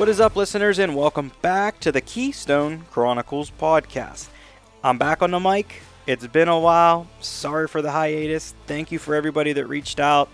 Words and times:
What 0.00 0.08
is 0.08 0.18
up, 0.18 0.34
listeners, 0.34 0.78
and 0.78 0.96
welcome 0.96 1.30
back 1.42 1.78
to 1.80 1.92
the 1.92 2.00
Keystone 2.00 2.86
Chronicles 2.90 3.50
podcast. 3.50 4.28
I'm 4.82 4.96
back 4.96 5.20
on 5.20 5.30
the 5.30 5.38
mic. 5.38 5.82
It's 6.06 6.26
been 6.26 6.48
a 6.48 6.58
while. 6.58 7.06
Sorry 7.20 7.68
for 7.68 7.82
the 7.82 7.90
hiatus. 7.90 8.54
Thank 8.66 8.92
you 8.92 8.98
for 8.98 9.14
everybody 9.14 9.52
that 9.52 9.66
reached 9.66 10.00
out. 10.00 10.30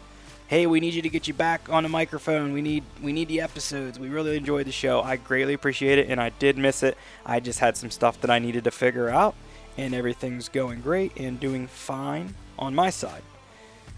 Hey, 0.47 0.69
we 0.69 0.79
need 0.79 0.95
you 0.95 1.02
to 1.02 1.09
get 1.09 1.27
you 1.27 1.34
back 1.34 1.69
on 1.69 1.83
the 1.83 1.89
microphone. 1.89 2.52
We 2.52 2.62
need 2.62 2.84
we 3.02 3.12
need 3.12 3.27
the 3.27 3.41
episodes. 3.41 3.98
We 3.98 4.09
really 4.09 4.37
enjoyed 4.37 4.69
the 4.69 4.73
show. 4.73 5.02
I 5.02 5.16
greatly 5.16 5.55
appreciate 5.55 5.98
it, 5.98 6.09
and 6.09 6.21
I 6.21 6.29
did 6.29 6.57
miss 6.57 6.84
it. 6.84 6.97
I 7.27 7.41
just 7.41 7.59
had 7.59 7.77
some 7.77 7.91
stuff 7.91 8.20
that 8.20 8.30
I 8.30 8.39
needed 8.39 8.62
to 8.62 8.70
figure 8.70 9.09
out, 9.09 9.34
and 9.77 9.97
everything's 9.97 10.48
going 10.48 10.80
great 10.80 11.17
and 11.17 11.41
doing 11.41 11.67
fine 11.67 12.37
on 12.56 12.73
my 12.73 12.91
side. 12.91 13.23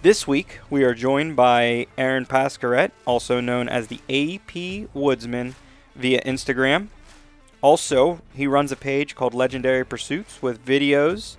This 0.00 0.28
week, 0.28 0.60
we 0.70 0.84
are 0.84 0.94
joined 0.94 1.34
by 1.34 1.88
Aaron 1.98 2.24
Pasquarette, 2.24 2.92
also 3.04 3.40
known 3.40 3.68
as 3.68 3.88
the 3.88 3.98
AP 4.08 4.88
Woodsman, 4.94 5.56
via 5.96 6.22
Instagram. 6.22 6.86
Also, 7.62 8.20
he 8.32 8.46
runs 8.46 8.70
a 8.70 8.76
page 8.76 9.16
called 9.16 9.34
Legendary 9.34 9.84
Pursuits 9.84 10.40
with 10.40 10.64
videos 10.64 11.36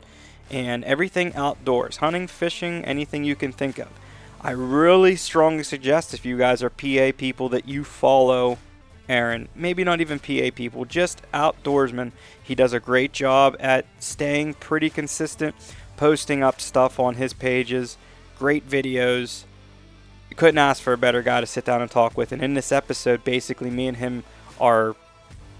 and 0.51 0.83
everything 0.83 1.33
outdoors 1.35 1.97
hunting, 1.97 2.27
fishing, 2.27 2.83
anything 2.83 3.23
you 3.23 3.33
can 3.33 3.53
think 3.53 3.77
of. 3.79 3.87
I 4.41 4.51
really 4.51 5.15
strongly 5.15 5.63
suggest 5.63 6.13
if 6.13 6.25
you 6.25 6.37
guys 6.37 6.61
are 6.61 6.69
PA 6.69 7.13
people 7.17 7.47
that 7.47 7.65
you 7.65 7.85
follow 7.85 8.57
Aaron. 9.07 9.47
Maybe 9.55 9.85
not 9.85 10.01
even 10.01 10.19
PA 10.19 10.49
people, 10.53 10.83
just 10.83 11.21
outdoorsmen. 11.33 12.11
He 12.43 12.55
does 12.55 12.73
a 12.73 12.81
great 12.81 13.13
job 13.13 13.55
at 13.61 13.85
staying 13.99 14.55
pretty 14.55 14.89
consistent, 14.89 15.55
posting 15.95 16.43
up 16.43 16.59
stuff 16.59 16.99
on 16.99 17.15
his 17.15 17.31
pages 17.31 17.97
great 18.39 18.67
videos. 18.67 19.43
Couldn't 20.35 20.57
ask 20.57 20.81
for 20.81 20.93
a 20.93 20.97
better 20.97 21.21
guy 21.21 21.41
to 21.41 21.45
sit 21.45 21.65
down 21.65 21.81
and 21.81 21.91
talk 21.91 22.15
with. 22.15 22.31
And 22.31 22.41
in 22.41 22.53
this 22.53 22.71
episode, 22.71 23.25
basically, 23.25 23.69
me 23.69 23.87
and 23.87 23.97
him 23.97 24.23
are 24.59 24.95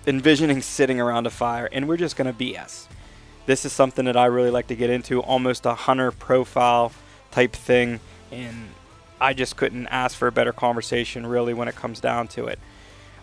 envisioning 0.08 0.61
sitting 0.61 1.00
around 1.00 1.27
a 1.27 1.30
fire, 1.30 1.67
and 1.72 1.88
we're 1.88 1.97
just 1.97 2.16
going 2.16 2.33
to 2.33 2.44
BS. 2.44 2.88
This 3.45 3.66
is 3.66 3.73
something 3.73 4.05
that 4.05 4.16
I 4.16 4.25
really 4.25 4.50
like 4.50 4.67
to 4.67 4.75
get 4.75 4.89
into, 4.89 5.19
almost 5.22 5.66
a 5.66 5.73
hunter 5.73 6.11
profile 6.11 6.94
type 7.31 7.52
thing, 7.52 8.00
and 8.31 8.69
I 9.19 9.33
just 9.33 9.57
couldn't 9.57 9.88
ask 9.88 10.17
for 10.17 10.27
a 10.27 10.31
better 10.31 10.53
conversation, 10.53 11.27
really, 11.27 11.53
when 11.53 11.67
it 11.67 11.75
comes 11.75 12.00
down 12.00 12.30
to 12.30 12.47
it. 12.47 12.59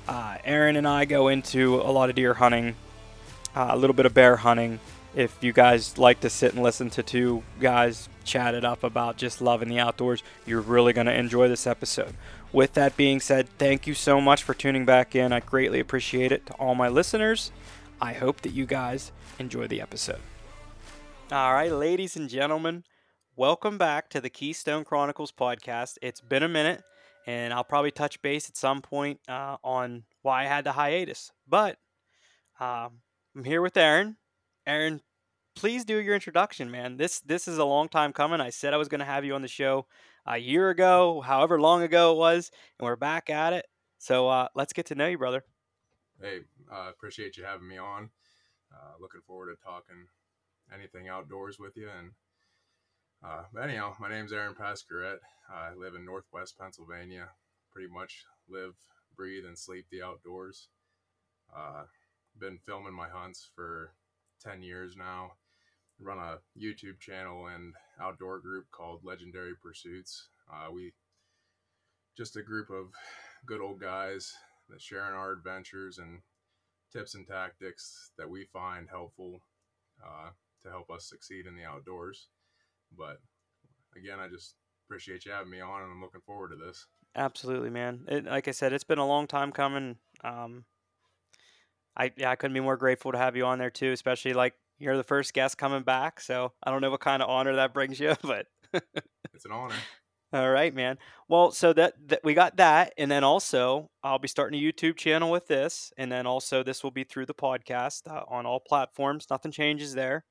Uh, 0.07 0.37
Aaron 0.45 0.77
and 0.77 0.87
I 0.87 1.07
go 1.07 1.29
into 1.29 1.77
a 1.77 1.91
lot 1.91 2.11
of 2.11 2.17
deer 2.17 2.35
hunting, 2.35 2.77
uh, 3.55 3.69
a 3.71 3.77
little 3.77 3.95
bit 3.95 4.05
of 4.05 4.13
bear 4.13 4.37
hunting, 4.37 4.79
if 5.15 5.43
you 5.43 5.53
guys 5.53 5.97
like 5.97 6.21
to 6.21 6.29
sit 6.29 6.53
and 6.53 6.63
listen 6.63 6.91
to 6.91 7.03
two 7.03 7.43
guys 7.59 8.11
chat 8.27 8.55
it 8.55 8.65
up 8.65 8.85
about 8.85 9.17
just 9.17 9.41
loving 9.41 9.69
the 9.69 9.79
outdoors, 9.79 10.23
you're 10.45 10.61
really 10.61 10.93
going 10.93 11.07
to 11.07 11.15
enjoy 11.15 11.49
this 11.49 11.67
episode. 11.67 12.15
With 12.53 12.75
that 12.75 12.97
being 12.97 13.21
said, 13.21 13.49
thank 13.59 13.87
you 13.87 13.95
so 13.95 14.21
much 14.21 14.43
for 14.43 14.55
tuning 14.55 14.85
back 14.85 15.15
in. 15.15 15.33
I 15.33 15.41
greatly 15.41 15.81
appreciate 15.81 16.33
it 16.33 16.47
to 16.47 16.53
all 16.55 16.75
my 16.75 16.89
listeners. 16.89 17.53
I 18.01 18.13
hope 18.13 18.43
that 18.43 18.53
you 18.53 18.67
guys 18.67 19.13
enjoy 19.39 19.67
the 19.67 19.81
episode. 19.81 20.21
All 21.33 21.55
right, 21.55 21.73
ladies 21.73 22.17
and 22.17 22.29
gentlemen, 22.29 22.85
welcome 23.35 23.79
back 23.79 24.11
to 24.11 24.21
the 24.21 24.31
Keystone 24.31 24.85
Chronicles 24.85 25.33
podcast. 25.33 25.99
It's 26.03 26.21
been 26.21 26.43
a 26.43 26.49
minute, 26.49 26.83
and 27.27 27.53
I'll 27.53 27.65
probably 27.65 27.91
touch 27.91 28.23
base 28.23 28.49
at 28.49 28.57
some 28.57 28.83
point 28.83 29.21
uh, 29.29 29.57
on 29.65 30.05
why 30.23 30.43
I 30.43 30.47
had 30.47 30.65
the 30.65 30.73
hiatus. 30.73 31.33
But 31.49 31.79
uh, 32.61 32.91
I'm 33.35 33.45
here 33.45 33.63
with 33.63 33.77
Aaron. 33.77 34.17
Aaron, 34.67 35.01
please 35.57 35.85
do 35.85 35.97
your 35.97 36.15
introduction, 36.15 36.71
man. 36.71 36.99
This 36.99 37.21
this 37.21 37.49
is 37.49 37.59
a 37.59 37.65
long 37.65 37.89
time 37.89 38.13
coming. 38.13 38.41
I 38.41 38.51
said 38.51 38.75
I 38.75 38.77
was 38.77 38.89
going 38.89 39.01
to 39.01 39.05
have 39.05 39.25
you 39.25 39.35
on 39.35 39.43
the 39.43 39.49
show 39.49 39.87
a 40.25 40.39
year 40.39 40.71
ago, 40.71 41.23
however 41.23 41.61
long 41.61 41.83
ago 41.83 42.13
it 42.13 42.19
was, 42.19 42.51
and 42.79 42.87
we're 42.87 42.95
back 42.95 43.31
at 43.31 43.53
it. 43.53 43.67
So 43.99 44.29
uh, 44.29 44.49
let's 44.55 44.73
get 44.73 44.87
to 44.87 44.95
know 44.95 45.09
you, 45.09 45.19
brother. 45.19 45.43
Hey, 46.21 46.41
uh, 46.73 46.91
appreciate 46.91 47.37
you 47.37 47.45
having 47.45 47.67
me 47.67 47.79
on. 47.79 48.11
Uh, 48.73 48.93
looking 49.01 49.23
forward 49.27 49.55
to 49.55 49.65
talking 49.65 50.07
anything 50.73 51.09
outdoors 51.09 51.59
with 51.59 51.77
you. 51.77 51.89
And 51.99 52.11
uh, 53.25 53.45
but 53.53 53.63
anyhow, 53.63 53.95
my 53.99 54.09
name's 54.09 54.33
Aaron 54.33 54.55
Pasquarette. 54.55 55.21
I 55.51 55.75
live 55.75 55.95
in 55.95 56.05
Northwest 56.05 56.59
Pennsylvania. 56.59 57.29
Pretty 57.73 57.89
much 57.93 58.25
live, 58.49 58.75
breathe, 59.17 59.45
and 59.47 59.59
sleep 59.59 59.87
the 59.91 60.03
outdoors. 60.03 60.69
Uh, 61.57 61.85
been 62.39 62.59
filming 62.59 62.93
my 62.93 63.09
hunts 63.09 63.49
for 63.55 63.93
10 64.43 64.63
years 64.63 64.97
now. 64.97 65.33
Run 65.99 66.19
a 66.19 66.39
YouTube 66.59 67.01
channel 67.01 67.47
and 67.47 67.73
outdoor 68.01 68.39
group 68.39 68.67
called 68.71 69.01
Legendary 69.05 69.55
Pursuits. 69.63 70.29
Uh, 70.53 70.71
we 70.71 70.93
just 72.17 72.37
a 72.37 72.43
group 72.43 72.71
of 72.71 72.87
good 73.47 73.61
old 73.61 73.81
guys 73.81 74.33
that 74.69 74.81
sharing 74.81 75.15
our 75.15 75.33
adventures 75.33 75.99
and 75.99 76.21
tips 76.93 77.15
and 77.15 77.27
tactics 77.27 78.11
that 78.19 78.29
we 78.29 78.45
find 78.53 78.89
helpful 78.91 79.41
uh, 80.05 80.31
to 80.63 80.71
help 80.71 80.91
us 80.91 81.09
succeed 81.09 81.47
in 81.47 81.57
the 81.57 81.65
outdoors. 81.65 82.29
But 82.97 83.21
again, 83.97 84.19
I 84.21 84.29
just 84.29 84.55
appreciate 84.87 85.25
you 85.25 85.33
having 85.33 85.51
me 85.51 85.61
on, 85.61 85.83
and 85.83 85.93
I'm 85.93 86.01
looking 86.01 86.21
forward 86.27 86.51
to 86.51 86.57
this. 86.57 86.87
Absolutely, 87.15 87.71
man. 87.71 88.05
It, 88.09 88.25
like 88.27 88.49
I 88.49 88.53
said, 88.53 88.73
it's 88.73 88.85
been 88.85 88.99
a 88.99 89.07
long 89.07 89.27
time 89.27 89.53
coming. 89.53 89.97
Um, 90.23 90.65
I 91.97 92.13
yeah, 92.17 92.31
I 92.31 92.37
couldn't 92.37 92.55
be 92.55 92.61
more 92.61 92.77
grateful 92.77 93.13
to 93.13 93.19
have 93.19 93.37
you 93.37 93.47
on 93.47 93.59
there 93.59 93.71
too, 93.71 93.93
especially 93.93 94.35
like 94.35 94.55
you're 94.79 94.97
the 94.97 95.05
first 95.05 95.33
guest 95.35 95.59
coming 95.59 95.83
back. 95.83 96.21
So 96.21 96.53
I 96.63 96.71
don't 96.71 96.81
know 96.81 96.91
what 96.91 97.01
kind 97.01 97.23
of 97.23 97.29
honor 97.29 97.57
that 97.57 97.75
brings 97.75 97.99
you, 98.01 98.15
but 98.23 98.47
it's 98.73 99.45
an 99.45 99.53
honor. 99.53 99.75
All 100.33 100.51
right, 100.51 100.75
man. 100.75 100.99
Well, 101.29 101.53
so 101.53 101.73
that, 101.73 101.95
that 102.09 102.21
we 102.25 102.35
got 102.35 102.57
that, 102.57 102.93
and 102.99 103.11
then 103.11 103.23
also 103.23 103.91
I'll 104.03 104.19
be 104.19 104.29
starting 104.29 104.59
a 104.59 104.63
YouTube 104.63 104.97
channel 104.97 105.31
with 105.31 105.47
this, 105.47 105.93
and 105.97 106.11
then 106.11 106.27
also 106.27 106.63
this 106.63 106.83
will 106.83 106.91
be 106.91 107.05
through 107.05 107.27
the 107.27 107.35
podcast 107.35 108.11
uh, 108.11 108.25
on 108.29 108.45
all 108.45 108.61
platforms. 108.61 109.27
Nothing 109.31 109.53
changes 109.53 109.95
there. 109.95 110.25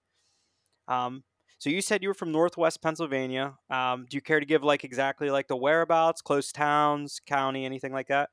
Um, 0.87 1.23
so 1.57 1.69
you 1.69 1.81
said 1.81 2.03
you 2.03 2.09
were 2.09 2.13
from 2.13 2.33
Northwest 2.33 2.81
Pennsylvania. 2.81 3.55
Um, 3.69 4.05
do 4.09 4.17
you 4.17 4.21
care 4.21 4.39
to 4.39 4.45
give 4.45 4.63
like 4.63 4.83
exactly 4.83 5.29
like 5.29 5.47
the 5.47 5.55
whereabouts, 5.55 6.21
close 6.21 6.51
towns, 6.51 7.21
county, 7.25 7.65
anything 7.65 7.93
like 7.93 8.07
that? 8.07 8.29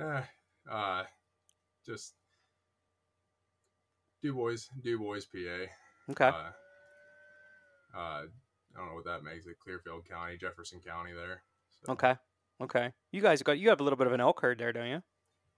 Uh, 0.00 0.22
uh 0.70 1.02
just 1.86 2.14
Du 4.22 4.32
Bois, 4.34 4.68
Du 4.82 4.98
Bois, 4.98 5.20
PA. 5.32 6.10
Okay. 6.10 6.24
Uh, 6.24 6.50
uh, 7.96 8.22
I 8.74 8.78
don't 8.78 8.88
know 8.88 8.94
what 8.94 9.04
that 9.04 9.22
makes 9.22 9.46
it. 9.46 9.58
Clearfield 9.62 10.08
County, 10.08 10.36
Jefferson 10.36 10.80
County, 10.80 11.12
there. 11.12 11.42
So. 11.84 11.92
Okay. 11.92 12.14
Okay. 12.60 12.92
You 13.12 13.22
guys 13.22 13.42
got 13.42 13.58
you 13.58 13.70
have 13.70 13.80
a 13.80 13.82
little 13.82 13.96
bit 13.96 14.06
of 14.06 14.12
an 14.12 14.20
elk 14.20 14.40
herd 14.40 14.58
there, 14.58 14.72
don't 14.72 14.88
you? 14.88 15.02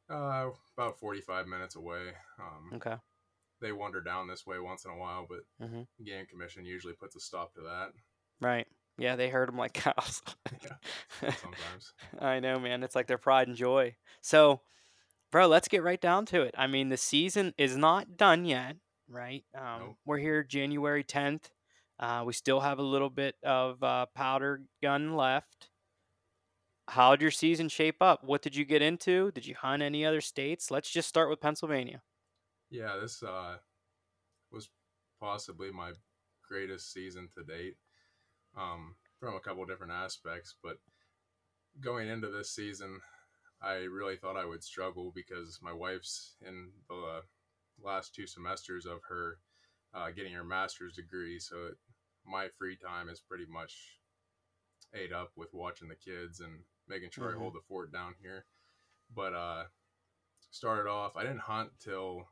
Uh, 0.08 0.50
about 0.76 0.98
forty-five 0.98 1.46
minutes 1.46 1.76
away. 1.76 2.12
Um, 2.38 2.76
okay. 2.76 2.96
They 3.60 3.72
wander 3.72 4.00
down 4.00 4.28
this 4.28 4.46
way 4.46 4.58
once 4.58 4.84
in 4.84 4.90
a 4.90 4.96
while, 4.96 5.26
but 5.28 5.40
mm-hmm. 5.64 5.82
Game 6.04 6.26
Commission 6.26 6.64
usually 6.64 6.94
puts 6.94 7.16
a 7.16 7.20
stop 7.20 7.54
to 7.54 7.60
that. 7.62 7.92
Right. 8.40 8.66
Yeah, 8.98 9.16
they 9.16 9.28
herd 9.28 9.48
them 9.48 9.56
like 9.56 9.72
cows. 9.72 10.22
yeah. 10.62 11.30
Sometimes. 11.32 11.92
I 12.20 12.40
know, 12.40 12.58
man. 12.58 12.82
It's 12.82 12.96
like 12.96 13.06
their 13.06 13.18
pride 13.18 13.48
and 13.48 13.56
joy. 13.56 13.96
So, 14.20 14.60
bro, 15.32 15.48
let's 15.48 15.66
get 15.66 15.82
right 15.82 16.00
down 16.00 16.26
to 16.26 16.42
it. 16.42 16.54
I 16.56 16.68
mean, 16.68 16.90
the 16.90 16.96
season 16.96 17.54
is 17.58 17.76
not 17.76 18.16
done 18.16 18.44
yet, 18.44 18.76
right? 19.08 19.44
Um, 19.58 19.80
nope. 19.80 19.96
We're 20.04 20.18
here 20.18 20.44
January 20.44 21.02
10th. 21.02 21.46
Uh, 21.98 22.22
we 22.24 22.32
still 22.32 22.60
have 22.60 22.78
a 22.78 22.82
little 22.82 23.10
bit 23.10 23.34
of 23.42 23.82
uh, 23.82 24.06
powder 24.14 24.62
gun 24.82 25.16
left. 25.16 25.70
How 26.88 27.12
did 27.12 27.22
your 27.22 27.30
season 27.30 27.68
shape 27.68 28.02
up? 28.02 28.22
What 28.22 28.42
did 28.42 28.54
you 28.54 28.64
get 28.64 28.82
into? 28.82 29.32
Did 29.32 29.46
you 29.46 29.54
hunt 29.54 29.82
any 29.82 30.04
other 30.04 30.20
states? 30.20 30.70
Let's 30.70 30.90
just 30.90 31.08
start 31.08 31.30
with 31.30 31.40
Pennsylvania. 31.40 32.02
Yeah, 32.70 32.96
this 33.00 33.22
uh, 33.22 33.56
was 34.50 34.68
possibly 35.20 35.70
my 35.70 35.92
greatest 36.46 36.92
season 36.92 37.28
to 37.36 37.44
date 37.44 37.76
um, 38.58 38.96
from 39.20 39.34
a 39.34 39.40
couple 39.40 39.64
different 39.64 39.92
aspects. 39.92 40.56
But 40.62 40.76
going 41.80 42.08
into 42.08 42.28
this 42.28 42.50
season, 42.50 43.00
I 43.62 43.84
really 43.84 44.16
thought 44.16 44.36
I 44.36 44.44
would 44.44 44.64
struggle 44.64 45.12
because 45.14 45.60
my 45.62 45.72
wife's 45.72 46.34
in 46.46 46.70
the 46.88 47.20
last 47.82 48.14
two 48.14 48.26
semesters 48.26 48.86
of 48.86 49.00
her 49.08 49.38
uh, 49.94 50.10
getting 50.10 50.32
her 50.32 50.44
master's 50.44 50.94
degree. 50.94 51.38
So 51.38 51.66
it, 51.66 51.74
my 52.26 52.48
free 52.58 52.76
time 52.76 53.08
is 53.08 53.20
pretty 53.20 53.46
much 53.46 53.74
ate 54.94 55.12
up 55.12 55.30
with 55.36 55.52
watching 55.52 55.88
the 55.88 55.94
kids 55.94 56.40
and 56.40 56.60
making 56.88 57.10
sure 57.10 57.28
mm-hmm. 57.28 57.38
I 57.38 57.40
hold 57.40 57.54
the 57.54 57.60
fort 57.68 57.92
down 57.92 58.14
here. 58.20 58.46
But 59.14 59.34
uh, 59.34 59.64
started 60.50 60.88
off, 60.88 61.16
I 61.16 61.22
didn't 61.22 61.40
hunt 61.40 61.70
till 61.78 62.26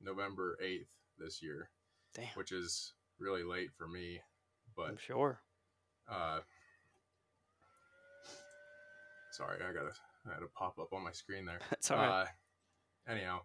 November 0.00 0.58
8th 0.62 0.86
this 1.18 1.42
year, 1.42 1.70
Damn. 2.14 2.24
which 2.34 2.50
is 2.50 2.94
really 3.18 3.44
late 3.44 3.70
for 3.76 3.86
me. 3.86 4.20
But 4.76 4.88
I'm 4.88 4.98
sure. 4.98 5.40
Uh, 6.10 6.40
sorry, 9.32 9.58
I 9.62 9.72
gotta 9.72 9.92
I 10.26 10.34
had 10.34 10.42
a 10.42 10.58
pop 10.58 10.78
up 10.78 10.92
on 10.92 11.04
my 11.04 11.12
screen 11.12 11.44
there. 11.44 11.60
That's 11.70 11.90
all 11.90 11.98
right. 11.98 12.22
Uh, 12.22 12.26
anyhow, 13.10 13.40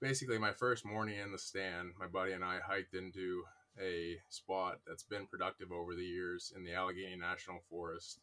basically, 0.00 0.38
my 0.38 0.52
first 0.52 0.84
morning 0.84 1.18
in 1.18 1.32
the 1.32 1.38
stand, 1.38 1.92
my 1.98 2.06
buddy 2.06 2.32
and 2.32 2.44
I 2.44 2.58
hiked 2.64 2.94
into 2.94 3.44
a 3.80 4.16
spot 4.28 4.80
that's 4.86 5.04
been 5.04 5.26
productive 5.26 5.70
over 5.72 5.94
the 5.94 6.04
years 6.04 6.52
in 6.56 6.64
the 6.64 6.74
Allegheny 6.74 7.16
National 7.16 7.60
Forest. 7.70 8.20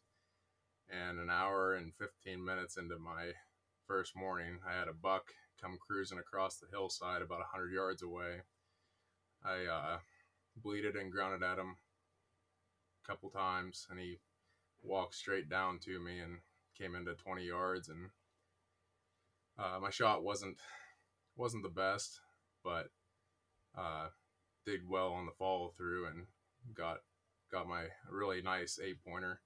And 0.88 1.18
an 1.18 1.30
hour 1.30 1.74
and 1.74 1.92
15 1.98 2.44
minutes 2.44 2.76
into 2.76 2.98
my 2.98 3.32
first 3.86 4.14
morning, 4.14 4.58
I 4.68 4.78
had 4.78 4.88
a 4.88 4.92
buck 4.92 5.32
come 5.60 5.78
cruising 5.84 6.18
across 6.18 6.58
the 6.58 6.66
hillside 6.70 7.22
about 7.22 7.38
100 7.38 7.72
yards 7.72 8.02
away. 8.02 8.42
I 9.44 9.64
uh, 9.66 9.98
bleated 10.56 10.94
and 10.94 11.10
grunted 11.10 11.42
at 11.42 11.58
him 11.58 11.76
a 13.02 13.08
couple 13.08 13.30
times, 13.30 13.86
and 13.90 13.98
he 13.98 14.18
walked 14.82 15.14
straight 15.14 15.48
down 15.48 15.78
to 15.80 15.98
me 15.98 16.20
and 16.20 16.38
came 16.78 16.94
into 16.94 17.14
20 17.14 17.44
yards. 17.44 17.88
And 17.88 18.10
uh, 19.58 19.78
my 19.80 19.90
shot 19.90 20.22
wasn't 20.22 20.56
wasn't 21.36 21.62
the 21.62 21.68
best, 21.68 22.20
but 22.64 22.88
uh, 23.76 24.08
did 24.64 24.88
well 24.88 25.12
on 25.12 25.26
the 25.26 25.32
follow 25.38 25.72
through 25.76 26.06
and 26.06 26.26
got 26.74 26.98
got 27.50 27.68
my 27.68 27.84
really 28.10 28.42
nice 28.42 28.78
eight 28.82 28.96
pointer, 29.06 29.40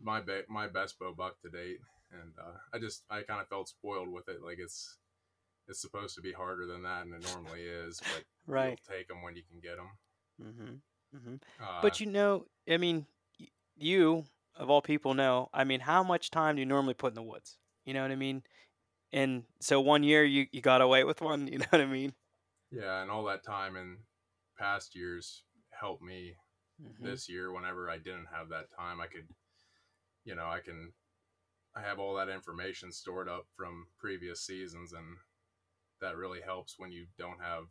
my 0.00 0.20
be- 0.20 0.42
my 0.48 0.68
best 0.68 0.98
bow 0.98 1.12
buck 1.12 1.40
to 1.42 1.48
date. 1.50 1.78
And 2.12 2.32
uh, 2.38 2.58
I 2.74 2.78
just 2.78 3.04
I 3.10 3.22
kind 3.22 3.40
of 3.40 3.48
felt 3.48 3.68
spoiled 3.68 4.08
with 4.12 4.28
it, 4.28 4.42
like 4.44 4.58
it's 4.58 4.96
it's 5.68 5.80
supposed 5.80 6.14
to 6.16 6.20
be 6.22 6.32
harder 6.32 6.66
than 6.66 6.82
that, 6.82 7.04
and 7.04 7.14
it 7.14 7.24
normally 7.32 7.62
is. 7.62 8.00
But 8.00 8.24
Right. 8.46 8.80
take 8.90 9.06
them 9.06 9.22
when 9.22 9.36
you 9.36 9.42
can 9.48 9.60
get 9.60 9.76
them. 9.76 9.90
Mm-hmm. 10.42 11.16
Mm-hmm. 11.16 11.34
Uh, 11.62 11.80
But 11.80 12.00
you 12.00 12.06
know, 12.06 12.46
I 12.68 12.76
mean, 12.76 13.06
y- 13.38 13.46
you 13.76 14.24
of 14.54 14.70
all 14.70 14.82
people 14.82 15.14
know. 15.14 15.48
I 15.52 15.64
mean, 15.64 15.80
how 15.80 16.02
much 16.02 16.30
time 16.30 16.56
do 16.56 16.60
you 16.60 16.66
normally 16.66 16.94
put 16.94 17.08
in 17.12 17.14
the 17.14 17.22
woods? 17.22 17.58
You 17.84 17.94
know 17.94 18.02
what 18.02 18.10
I 18.12 18.16
mean? 18.16 18.42
And 19.12 19.46
so 19.60 19.80
one 19.80 20.04
year 20.04 20.24
you 20.24 20.48
you 20.52 20.62
got 20.62 20.82
away 20.82 21.04
with 21.04 21.20
one. 21.22 21.48
You 21.52 21.58
know 21.58 21.66
what 21.70 21.80
I 21.82 21.86
mean? 21.86 22.14
yeah, 22.70 23.02
and 23.02 23.10
all 23.10 23.24
that 23.24 23.44
time 23.44 23.76
in 23.76 23.98
past 24.58 24.94
years 24.94 25.44
helped 25.70 26.02
me 26.02 26.36
Mhm. 26.78 27.02
this 27.02 27.28
year 27.28 27.52
whenever 27.52 27.90
I 27.90 27.98
didn't 27.98 28.26
have 28.26 28.50
that 28.50 28.70
time 28.70 29.00
I 29.00 29.06
could 29.08 29.28
you 30.24 30.34
know 30.34 30.46
I 30.48 30.60
can 30.60 30.94
I 31.74 31.82
have 31.82 31.98
all 32.00 32.14
that 32.16 32.28
information 32.30 32.92
stored 32.92 33.28
up 33.28 33.46
from 33.56 33.88
previous 33.98 34.42
seasons 34.42 34.92
and 34.92 35.18
that 36.00 36.16
really 36.16 36.42
helps 36.42 36.78
when 36.78 36.92
you 36.92 37.08
don't 37.18 37.40
have 37.40 37.68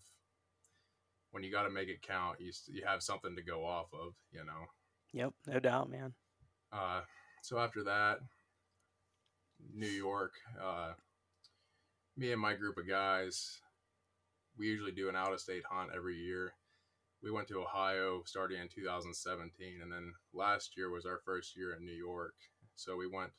when 1.31 1.43
you 1.43 1.51
got 1.51 1.63
to 1.63 1.69
make 1.69 1.89
it 1.89 2.01
count 2.01 2.39
you 2.39 2.51
you 2.67 2.85
have 2.85 3.01
something 3.03 3.35
to 3.35 3.41
go 3.41 3.65
off 3.65 3.93
of 3.93 4.15
you 4.31 4.43
know 4.43 4.67
Yep, 5.13 5.35
no 5.47 5.59
doubt, 5.59 5.89
man. 5.89 6.15
Uh 6.73 7.01
so 7.41 7.57
after 7.57 7.83
that 7.83 8.19
New 9.73 9.87
York 9.87 10.33
uh 10.61 10.93
me 12.17 12.31
and 12.31 12.41
my 12.41 12.53
group 12.53 12.77
of 12.77 12.87
guys 12.87 13.59
we 14.57 14.67
usually 14.67 14.91
do 14.91 15.09
an 15.09 15.15
out 15.15 15.33
of 15.33 15.39
state 15.39 15.63
hunt 15.69 15.89
every 15.95 16.15
year 16.15 16.53
we 17.23 17.31
went 17.31 17.47
to 17.49 17.61
Ohio 17.61 18.23
starting 18.25 18.59
in 18.59 18.67
2017, 18.67 19.79
and 19.81 19.91
then 19.91 20.13
last 20.33 20.75
year 20.75 20.89
was 20.89 21.05
our 21.05 21.21
first 21.23 21.55
year 21.55 21.73
in 21.73 21.85
New 21.85 21.93
York. 21.93 22.33
So 22.75 22.97
we 22.97 23.07
went 23.07 23.31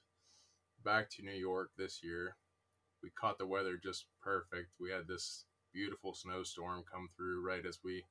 back 0.84 1.10
to 1.10 1.22
New 1.22 1.32
York 1.32 1.70
this 1.76 2.00
year. 2.02 2.36
We 3.02 3.10
caught 3.10 3.38
the 3.38 3.46
weather 3.46 3.76
just 3.82 4.06
perfect. 4.22 4.70
We 4.78 4.90
had 4.90 5.08
this 5.08 5.46
beautiful 5.72 6.14
snowstorm 6.14 6.84
come 6.90 7.08
through 7.16 7.44
right 7.44 7.66
as 7.66 7.80
we 7.82 8.04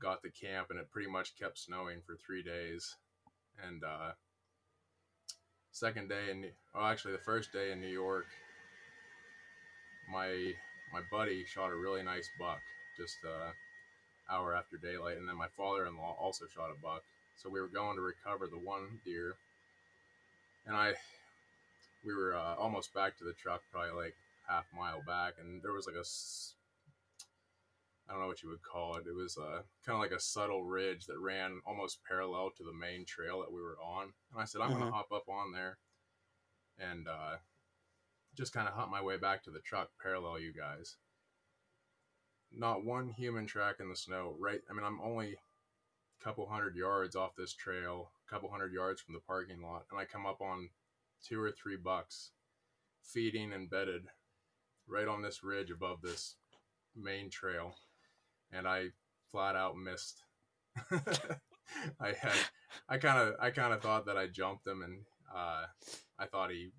got 0.00 0.22
to 0.22 0.30
camp, 0.30 0.68
and 0.70 0.78
it 0.78 0.90
pretty 0.92 1.10
much 1.10 1.36
kept 1.36 1.58
snowing 1.58 2.00
for 2.06 2.16
three 2.16 2.42
days. 2.44 2.96
And 3.66 3.82
uh, 3.82 4.12
second 5.72 6.08
day 6.08 6.30
in, 6.30 6.44
oh, 6.74 6.84
actually 6.84 7.12
the 7.12 7.18
first 7.18 7.52
day 7.52 7.72
in 7.72 7.80
New 7.80 7.88
York, 7.88 8.26
my 10.10 10.52
my 10.92 11.00
buddy 11.10 11.44
shot 11.44 11.72
a 11.72 11.76
really 11.76 12.02
nice 12.02 12.28
buck 12.38 12.60
just 12.98 13.16
uh, 13.24 13.50
hour 14.32 14.54
after 14.54 14.76
daylight, 14.76 15.16
and 15.16 15.26
then 15.28 15.36
my 15.36 15.48
father-in-law 15.56 16.16
also 16.20 16.44
shot 16.54 16.70
a 16.70 16.80
buck. 16.82 17.02
So 17.36 17.48
we 17.48 17.60
were 17.60 17.68
going 17.68 17.96
to 17.96 18.02
recover 18.02 18.46
the 18.46 18.58
one 18.58 19.00
deer, 19.04 19.34
and 20.66 20.76
I, 20.76 20.92
we 22.04 22.14
were 22.14 22.36
uh, 22.36 22.54
almost 22.56 22.92
back 22.94 23.18
to 23.18 23.24
the 23.24 23.32
truck, 23.32 23.62
probably 23.72 24.04
like 24.04 24.14
half 24.46 24.66
mile 24.76 25.02
back, 25.06 25.34
and 25.40 25.62
there 25.62 25.72
was 25.72 25.86
like 25.86 25.96
a, 25.96 26.04
I 28.12 28.14
don't 28.14 28.22
know 28.24 28.28
what 28.28 28.42
you 28.42 28.50
would 28.50 28.62
call 28.62 28.96
it. 28.96 29.06
It 29.06 29.14
was 29.14 29.38
uh, 29.38 29.62
kind 29.86 29.96
of 29.96 30.00
like 30.00 30.10
a 30.10 30.20
subtle 30.20 30.64
ridge 30.64 31.06
that 31.06 31.18
ran 31.18 31.62
almost 31.64 32.04
parallel 32.04 32.50
to 32.58 32.62
the 32.62 32.72
main 32.72 33.06
trail 33.06 33.40
that 33.40 33.50
we 33.50 33.62
were 33.62 33.78
on, 33.82 34.12
and 34.32 34.42
I 34.42 34.44
said 34.44 34.60
I'm 34.60 34.70
Mhm. 34.70 34.80
gonna 34.80 34.92
hop 34.92 35.10
up 35.12 35.28
on 35.28 35.52
there, 35.52 35.78
and 36.78 37.08
uh, 37.08 37.38
just 38.34 38.52
kind 38.52 38.68
of 38.68 38.74
hop 38.74 38.90
my 38.90 39.00
way 39.00 39.16
back 39.16 39.42
to 39.44 39.50
the 39.50 39.60
truck, 39.60 39.90
parallel 39.98 40.38
you 40.38 40.52
guys 40.52 40.96
not 42.54 42.84
one 42.84 43.08
human 43.08 43.46
track 43.46 43.76
in 43.80 43.88
the 43.88 43.96
snow. 43.96 44.36
Right, 44.38 44.60
I 44.68 44.74
mean, 44.74 44.84
I'm 44.84 45.00
only 45.00 45.32
a 46.20 46.24
couple 46.24 46.46
hundred 46.46 46.76
yards 46.76 47.16
off 47.16 47.34
this 47.34 47.54
trail, 47.54 48.12
a 48.26 48.30
couple 48.30 48.50
hundred 48.50 48.72
yards 48.72 49.00
from 49.00 49.14
the 49.14 49.20
parking 49.20 49.62
lot, 49.62 49.86
and 49.90 49.98
I 49.98 50.04
come 50.04 50.26
up 50.26 50.40
on 50.40 50.68
two 51.24 51.40
or 51.40 51.50
three 51.50 51.76
bucks 51.76 52.32
feeding 53.02 53.52
and 53.52 53.70
bedded 53.70 54.06
right 54.86 55.08
on 55.08 55.22
this 55.22 55.42
ridge 55.42 55.70
above 55.70 56.02
this 56.02 56.36
main 56.94 57.30
trail, 57.30 57.74
and 58.52 58.68
I 58.68 58.88
flat 59.30 59.56
out 59.56 59.76
missed. 59.76 60.24
I 62.00 62.12
had, 62.12 62.38
I 62.88 62.98
kind 62.98 63.18
of, 63.28 63.34
I 63.40 63.50
kind 63.50 63.72
of 63.72 63.82
thought 63.82 64.06
that 64.06 64.16
I 64.16 64.26
jumped 64.26 64.66
him, 64.66 64.82
and 64.82 65.04
uh, 65.34 65.66
I 66.18 66.26
thought 66.26 66.50
he 66.50 66.70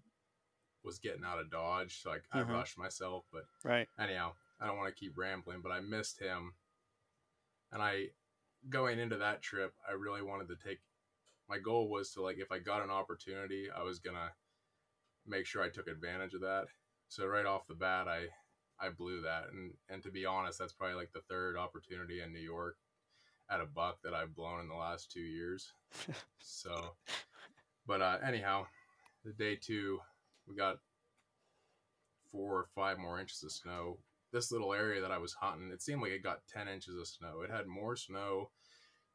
was 0.84 1.00
getting 1.00 1.24
out 1.25 1.40
of 1.40 1.50
dodge, 1.50 2.02
so 2.02 2.12
I, 2.12 2.18
I 2.31 2.44
Mhm. 2.44 2.50
rushed 2.54 2.78
myself, 2.78 3.25
but 3.31 3.44
Right. 3.64 3.88
anyhow, 3.98 4.34
I 4.60 4.68
don't 4.68 4.78
want 4.78 4.94
to 4.94 5.00
keep 5.00 5.18
rambling, 5.18 5.62
but 5.62 5.72
I 5.72 5.80
missed 5.80 6.20
him. 6.20 6.54
And 7.72 7.81
I, 7.81 8.10
going 8.70 9.00
into 9.00 9.18
that 9.18 9.42
trip, 9.42 9.74
I 9.88 9.94
really 9.94 10.22
wanted 10.22 10.48
to 10.50 10.56
take, 10.56 10.81
my 11.50 11.58
goal 11.58 11.90
was 11.90 12.12
to, 12.14 12.22
like, 12.22 12.38
if 12.38 12.52
I 12.52 12.60
got 12.60 12.84
an 12.84 12.92
opportunity, 12.92 13.70
I 13.72 13.81
was 13.84 14.00
going 14.00 14.16
to 14.16 14.31
make 15.25 15.46
sure 15.46 15.64
I 15.64 15.70
took 15.70 15.88
advantage 15.88 16.34
of 16.34 16.42
that. 16.42 16.66
So 17.08 17.25
right 17.25 17.46
off 17.46 17.68
the 17.68 17.75
bat, 17.75 18.08
I, 18.08 18.28
I 18.83 18.89
blew 18.89 19.21
that. 19.21 19.45
And, 19.51 19.71
and 19.89 20.03
to 20.03 20.12
be 20.12 20.25
honest, 20.25 20.59
that's 20.59 20.74
probably 20.74 20.95
like 20.95 21.12
the 21.13 21.21
third 21.30 21.57
opportunity 21.57 22.21
in 22.21 22.33
New 22.33 22.39
York 22.39 22.75
at 23.50 23.62
a 23.62 23.65
buck 23.65 24.00
that 24.03 24.13
I've 24.13 24.35
blown 24.35 24.59
in 24.62 24.68
the 24.68 24.75
last 24.75 25.12
two 25.12 25.21
years. 25.21 25.71
so, 26.39 26.95
but 27.88 28.01
uh, 28.01 28.18
anyhow, 28.25 28.65
the 29.24 29.31
day 29.33 29.56
two, 29.56 30.00
we 30.47 30.56
got 30.56 30.77
four 32.31 32.59
or 32.59 32.68
five 32.75 32.97
more 32.97 33.19
inches 33.19 33.44
of 33.44 33.51
snow. 33.51 34.00
This 34.31 34.51
little 34.51 34.74
area 34.74 35.00
that 35.01 35.12
I 35.12 35.19
was 35.19 35.34
hunting, 35.34 35.72
it 35.72 35.81
seemed 35.81 36.01
like 36.01 36.12
it 36.12 36.24
got 36.24 36.41
10 36.51 36.67
inches 36.67 36.98
of 36.98 37.08
snow. 37.08 37.41
It 37.43 37.51
had 37.51 37.67
more 37.67 37.96
snow 37.96 38.50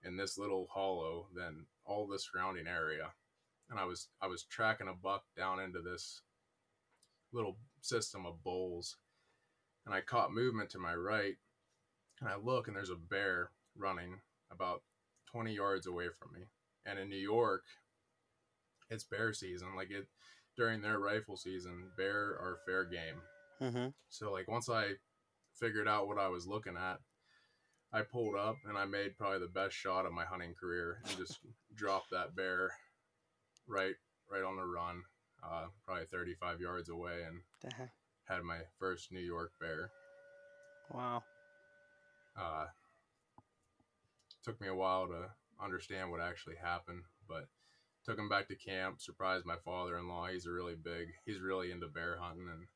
in 0.05 0.17
this 0.17 0.39
little 0.39 0.69
hollow 0.73 1.27
than 1.35 1.67
all 1.85 2.07
the 2.07 2.19
surrounding 2.19 2.69
area. 2.69 3.09
And 3.71 3.79
I 3.79 3.85
was 3.85 4.09
I 4.23 4.29
was 4.29 4.45
tracking 4.45 4.89
a 4.89 4.95
buck 4.95 5.25
down 5.37 5.61
into 5.61 5.81
this 5.81 6.23
little 7.33 7.59
system 7.81 8.25
of 8.25 8.43
bowls. 8.43 8.97
And 9.89 9.97
I 9.97 10.03
caught 10.03 10.35
movement 10.35 10.69
to 10.71 10.79
my 10.79 10.95
right. 10.95 11.37
And 12.21 12.29
I 12.29 12.37
look 12.37 12.69
and 12.69 12.77
there's 12.77 12.91
a 12.91 12.95
bear 12.95 13.53
running 13.75 14.21
about 14.53 14.83
20 15.33 15.55
yards 15.55 15.87
away 15.87 16.09
from 16.11 16.35
me. 16.35 16.47
And 16.85 16.99
in 16.99 17.09
New 17.09 17.17
York, 17.17 17.63
it's 18.91 19.05
bear 19.05 19.33
season. 19.33 19.69
Like 19.75 19.91
it 19.91 20.07
during 20.59 20.83
their 20.83 20.99
rifle 20.99 21.39
season, 21.39 21.85
bear 21.97 22.17
are 22.17 22.59
fair 22.67 22.85
game. 22.85 23.23
Mm-hmm. 23.63 23.89
So 24.11 24.31
like 24.31 24.47
once 24.47 24.69
I 24.69 24.89
figured 25.55 25.89
out 25.89 26.07
what 26.07 26.19
I 26.19 26.29
was 26.29 26.47
looking 26.47 26.77
at, 26.77 26.99
I 27.91 28.03
pulled 28.03 28.37
up 28.37 28.57
and 28.69 28.77
I 28.77 28.85
made 28.85 29.17
probably 29.17 29.39
the 29.39 29.47
best 29.47 29.75
shot 29.75 30.05
of 30.05 30.13
my 30.13 30.27
hunting 30.27 30.53
career 30.53 30.99
and 31.09 31.17
just 31.17 31.39
dropped 31.75 32.11
that 32.11 32.37
bear 32.37 32.73
right 33.67 33.95
right 34.31 34.45
on 34.45 34.57
the 34.57 34.67
run, 34.67 35.03
uh, 35.43 35.69
probably 35.87 36.05
35 36.05 36.61
yards 36.61 36.91
away, 36.91 37.23
and 37.27 37.41
heck? 37.73 37.91
Had 38.29 38.43
my 38.43 38.59
first 38.79 39.11
New 39.11 39.21
York 39.21 39.53
bear. 39.61 39.91
Wow. 40.93 41.23
Uh, 42.39 42.67
took 44.45 44.61
me 44.61 44.69
a 44.69 44.75
while 44.75 45.07
to 45.09 45.31
understand 45.63 46.11
what 46.11 46.21
actually 46.21 46.57
happened, 46.63 47.03
but 47.29 47.47
took 48.05 48.19
him 48.19 48.29
back 48.29 48.49
to 48.49 48.55
camp. 48.55 49.01
Surprised 49.01 49.45
my 49.45 49.57
father-in-law. 49.65 50.29
He's 50.29 50.47
a 50.47 50.53
really 50.53 50.75
big. 50.75 51.09
He's 51.25 51.41
really 51.41 51.71
into 51.71 51.89
bear 51.89 52.19
hunting, 52.21 52.49
and 52.51 52.67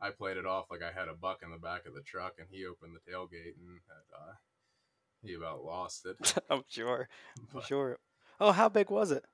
I 0.00 0.10
played 0.10 0.36
it 0.36 0.46
off 0.46 0.66
like 0.70 0.82
I 0.82 0.98
had 0.98 1.08
a 1.08 1.14
buck 1.14 1.40
in 1.42 1.50
the 1.50 1.58
back 1.58 1.86
of 1.86 1.94
the 1.94 2.02
truck, 2.02 2.34
and 2.38 2.48
he 2.50 2.66
opened 2.66 2.94
the 2.96 3.12
tailgate 3.12 3.56
and 3.58 3.80
had, 3.86 4.16
uh, 4.16 4.32
he 5.22 5.34
about 5.34 5.64
lost 5.64 6.06
it. 6.06 6.34
I'm 6.50 6.64
sure. 6.68 7.08
I'm 7.54 7.62
sure. 7.62 7.98
Oh, 8.40 8.52
how 8.52 8.68
big 8.68 8.90
was 8.90 9.10
it? 9.10 9.24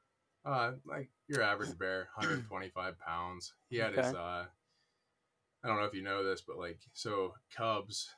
Uh, 0.44 0.72
like 0.86 1.08
your 1.28 1.42
average 1.42 1.78
bear, 1.78 2.08
125 2.16 2.98
pounds. 3.00 3.54
He 3.70 3.78
had 3.78 3.94
his. 3.94 4.14
Uh, 4.14 4.46
I 5.64 5.68
don't 5.68 5.78
know 5.78 5.84
if 5.86 5.94
you 5.94 6.02
know 6.02 6.24
this, 6.24 6.40
but 6.40 6.58
like 6.58 6.80
so 6.92 7.34
cubs, 7.54 8.08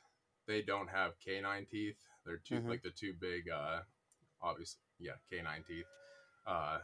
they 0.47 0.61
don't 0.61 0.89
have 0.89 1.19
canine 1.19 1.65
teeth. 1.65 1.97
They're 2.25 2.37
too 2.37 2.61
Mhm. 2.61 2.69
like 2.69 2.83
the 2.83 2.91
two 2.91 3.13
big. 3.13 3.49
Uh, 3.49 3.81
obviously, 4.41 4.81
yeah, 4.99 5.17
canine 5.29 5.63
teeth. 5.63 5.85
Uh, 6.45 6.79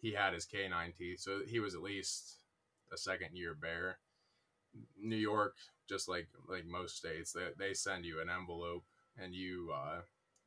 he 0.00 0.12
had 0.12 0.34
his 0.34 0.44
canine 0.44 0.92
teeth, 0.92 1.20
so 1.20 1.44
he 1.44 1.58
was 1.58 1.74
at 1.74 1.82
least 1.82 2.44
a 2.92 2.96
second 2.96 3.36
year 3.36 3.54
bear. 3.54 3.98
New 4.96 5.16
York, 5.16 5.56
just 5.88 6.08
like 6.08 6.28
like 6.46 6.64
most 6.64 6.96
states, 6.96 7.32
they 7.32 7.50
they 7.56 7.74
send 7.74 8.04
you 8.04 8.20
an 8.20 8.30
envelope 8.30 8.84
and 9.16 9.34
you 9.34 9.72
uh, 9.72 10.02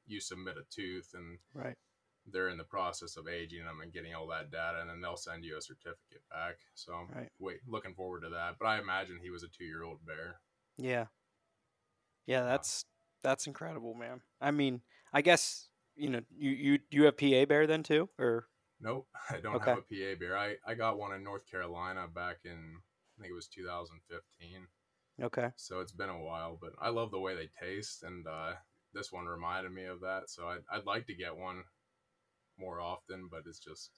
you 0.08 0.22
submit 0.22 0.58
a 0.58 0.64
tooth 0.70 1.14
and 1.14 1.40
Right. 1.54 1.78
They're 2.26 2.50
in 2.50 2.58
the 2.58 2.64
process 2.64 3.18
of 3.18 3.28
aging 3.28 3.66
them 3.66 3.82
and 3.82 3.94
getting 3.94 4.14
all 4.14 4.28
that 4.28 4.52
data, 4.52 4.80
and 4.82 4.90
then 4.90 5.02
they'll 5.02 5.18
send 5.18 5.44
you 5.44 5.58
a 5.58 5.62
certificate 5.62 6.24
back. 6.30 6.58
So 6.76 6.94
I'm 6.94 7.14
Right. 7.14 7.32
wait, 7.40 7.60
looking 7.68 7.96
forward 7.96 8.22
to 8.22 8.30
that. 8.30 8.58
But 8.60 8.68
I 8.68 8.80
imagine 8.80 9.20
he 9.22 9.30
was 9.32 9.44
a 9.44 9.48
two 9.48 9.66
year 9.66 9.84
old 9.84 10.06
bear. 10.06 10.40
Yeah. 10.78 11.08
Yeah, 12.26 12.44
that's 12.44 12.86
that's 13.24 13.48
incredible, 13.48 13.94
man. 13.94 14.22
I 14.40 14.52
mean, 14.52 14.82
I 15.14 15.22
guess 15.22 15.70
you 15.96 16.10
know 16.10 16.22
you 16.30 16.52
you 16.52 16.80
you 16.90 17.04
have 17.06 17.18
PA 17.18 17.46
bear 17.46 17.68
then 17.68 17.84
too, 17.84 18.10
or 18.18 18.48
Nope, 18.80 19.08
I 19.30 19.40
don't 19.40 19.58
Okay. 19.58 19.72
have 19.72 19.78
a 19.78 19.82
PA 19.82 20.16
bear. 20.20 20.38
I, 20.38 20.58
I 20.66 20.74
got 20.74 20.98
one 20.98 21.14
in 21.14 21.24
North 21.24 21.46
Carolina 21.46 22.08
back 22.08 22.40
in 22.46 22.82
I 23.18 23.22
think 23.22 23.32
it 23.32 23.36
was 23.36 23.48
2015. 23.48 24.68
okay, 25.22 25.52
So 25.56 25.80
it's 25.80 25.92
been 25.92 26.10
a 26.10 26.20
while, 26.20 26.58
but 26.60 26.74
I 26.80 26.90
love 26.90 27.12
the 27.12 27.20
way 27.20 27.36
they 27.36 27.48
taste, 27.48 28.04
and 28.04 28.26
uh, 28.28 28.56
this 28.94 29.12
one 29.12 29.26
reminded 29.28 29.72
me 29.74 29.86
of 29.86 30.02
that. 30.02 30.30
So 30.30 30.48
I'd, 30.48 30.64
I'd 30.72 30.86
like 30.86 31.06
to 31.08 31.14
get 31.16 31.36
one 31.38 31.64
more 32.62 32.80
often, 32.80 33.28
but 33.30 33.42
it's 33.46 33.60
just 33.60 33.92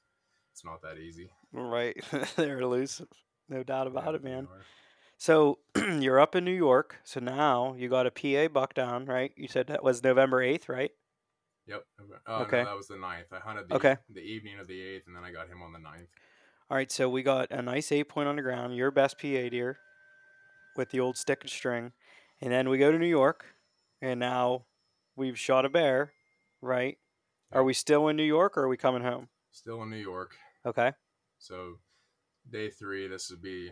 it's 0.51 0.65
not 0.65 0.82
that 0.82 0.98
easy. 0.98 1.29
right? 1.51 1.96
They're 2.36 2.62
elusive, 2.62 3.10
no 3.50 3.63
doubt 3.63 3.88
about 3.88 4.05
Yeah, 4.05 4.15
it, 4.15 4.24
man. 4.24 4.48
So 5.17 5.60
you're 6.00 6.20
up 6.20 6.36
in 6.36 6.46
New 6.46 6.51
York. 6.55 6.98
So 7.03 7.20
now 7.20 7.75
you 7.77 7.89
got 7.89 8.08
a 8.08 8.12
PA 8.12 8.48
buck 8.51 8.74
down, 8.74 9.05
right? 9.05 9.32
You 9.36 9.48
said 9.48 9.67
that 9.67 9.84
was 9.84 10.03
November 10.03 10.41
eighth, 10.41 10.70
right? 10.70 10.91
Yep. 11.67 11.84
Oh, 12.27 12.41
Okay. 12.43 12.60
No, 12.60 12.65
that 12.65 12.77
was 12.77 12.88
the 12.88 12.98
ninth. 12.98 13.27
I 13.32 13.39
hunted 13.39 13.70
the, 13.70 13.75
Okay. 13.75 13.98
the 14.10 14.22
evening 14.22 14.60
of 14.60 14.67
the 14.67 14.82
eighth, 14.82 15.08
and 15.08 15.15
then 15.15 15.24
I 15.24 15.32
got 15.32 15.48
him 15.48 15.62
on 15.62 15.72
the 15.72 15.79
ninth. 15.79 16.10
All 16.70 16.77
right, 16.77 16.91
so 16.91 17.10
we 17.10 17.24
got 17.24 17.51
a 17.51 17.62
nice 17.62 17.91
eight 17.91 18.10
point 18.10 18.27
on 18.27 18.36
the 18.36 18.41
ground, 18.41 18.75
your 18.75 18.91
best 18.91 19.17
PA 19.17 19.27
deer 19.50 19.77
with 20.75 20.89
the 20.89 21.00
old 21.00 21.17
stick 21.17 21.39
and 21.41 21.50
string. 21.50 21.91
And 22.41 22.51
then 22.51 22.67
we 22.70 22.77
go 22.77 22.91
to 22.91 22.98
New 23.00 23.08
York, 23.08 23.46
and 24.01 24.20
now 24.20 24.65
we've 25.15 25.39
shot 25.39 25.65
a 25.65 25.70
bear, 25.70 26.13
right? 26.62 26.98
Are 27.54 27.64
we 27.64 27.74
still 27.74 28.08
in 28.08 28.16
New 28.16 28.24
York 28.24 28.58
or 28.58 28.64
are 28.64 28.68
we 28.68 28.78
coming 28.78 29.04
home? 29.04 29.30
Still 29.52 29.84
in 29.84 29.90
New 29.92 29.98
York. 29.98 30.36
Okay. 30.66 30.92
So 31.38 31.76
day 32.52 32.70
three, 32.70 33.08
this 33.08 33.30
would 33.30 33.42
be 33.42 33.72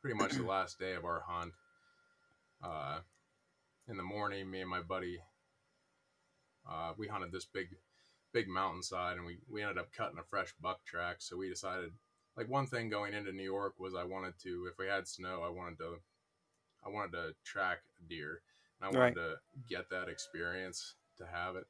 pretty 0.00 0.16
much 0.16 0.32
the 0.34 0.42
last 0.46 0.78
day 0.78 0.94
of 0.94 1.04
our 1.04 1.24
hunt. 1.26 1.52
Uh, 2.62 3.00
in 3.88 3.96
the 3.96 4.02
morning, 4.02 4.48
me 4.50 4.60
and 4.60 4.70
my 4.70 4.80
buddy, 4.80 5.18
uh, 6.70 6.92
we 6.96 7.08
hunted 7.08 7.32
this 7.32 7.44
big, 7.44 7.66
big 8.32 8.48
mountainside, 8.48 9.16
and 9.16 9.26
we 9.26 9.38
we 9.50 9.60
ended 9.60 9.76
up 9.78 9.92
cutting 9.92 10.18
a 10.18 10.24
fresh 10.24 10.54
buck 10.60 10.84
track. 10.84 11.16
So 11.18 11.36
we 11.36 11.48
decided, 11.50 11.90
like 12.36 12.48
one 12.48 12.66
thing 12.66 12.88
going 12.88 13.12
into 13.12 13.32
New 13.32 13.42
York 13.42 13.74
was 13.78 13.94
I 13.94 14.04
wanted 14.04 14.34
to, 14.44 14.68
if 14.70 14.78
we 14.78 14.86
had 14.86 15.06
snow, 15.08 15.42
I 15.44 15.50
wanted 15.50 15.78
to, 15.78 15.96
I 16.86 16.88
wanted 16.90 17.12
to 17.12 17.34
track 17.44 17.80
a 18.00 18.08
deer, 18.08 18.40
and 18.80 18.86
I 18.88 18.98
wanted 18.98 19.16
Right. 19.16 19.30
to 19.32 19.34
get 19.68 19.90
that 19.90 20.08
experience 20.08 20.94
to 21.18 21.26
have 21.26 21.56
it. 21.56 21.66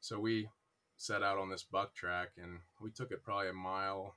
So 0.00 0.18
we 0.18 0.48
set 0.96 1.22
out 1.22 1.38
on 1.38 1.50
this 1.50 1.62
buck 1.62 1.94
track, 1.94 2.30
and 2.36 2.60
we 2.80 2.90
took 2.90 3.10
it 3.10 3.24
probably 3.24 3.48
a 3.48 3.52
mile, 3.52 4.16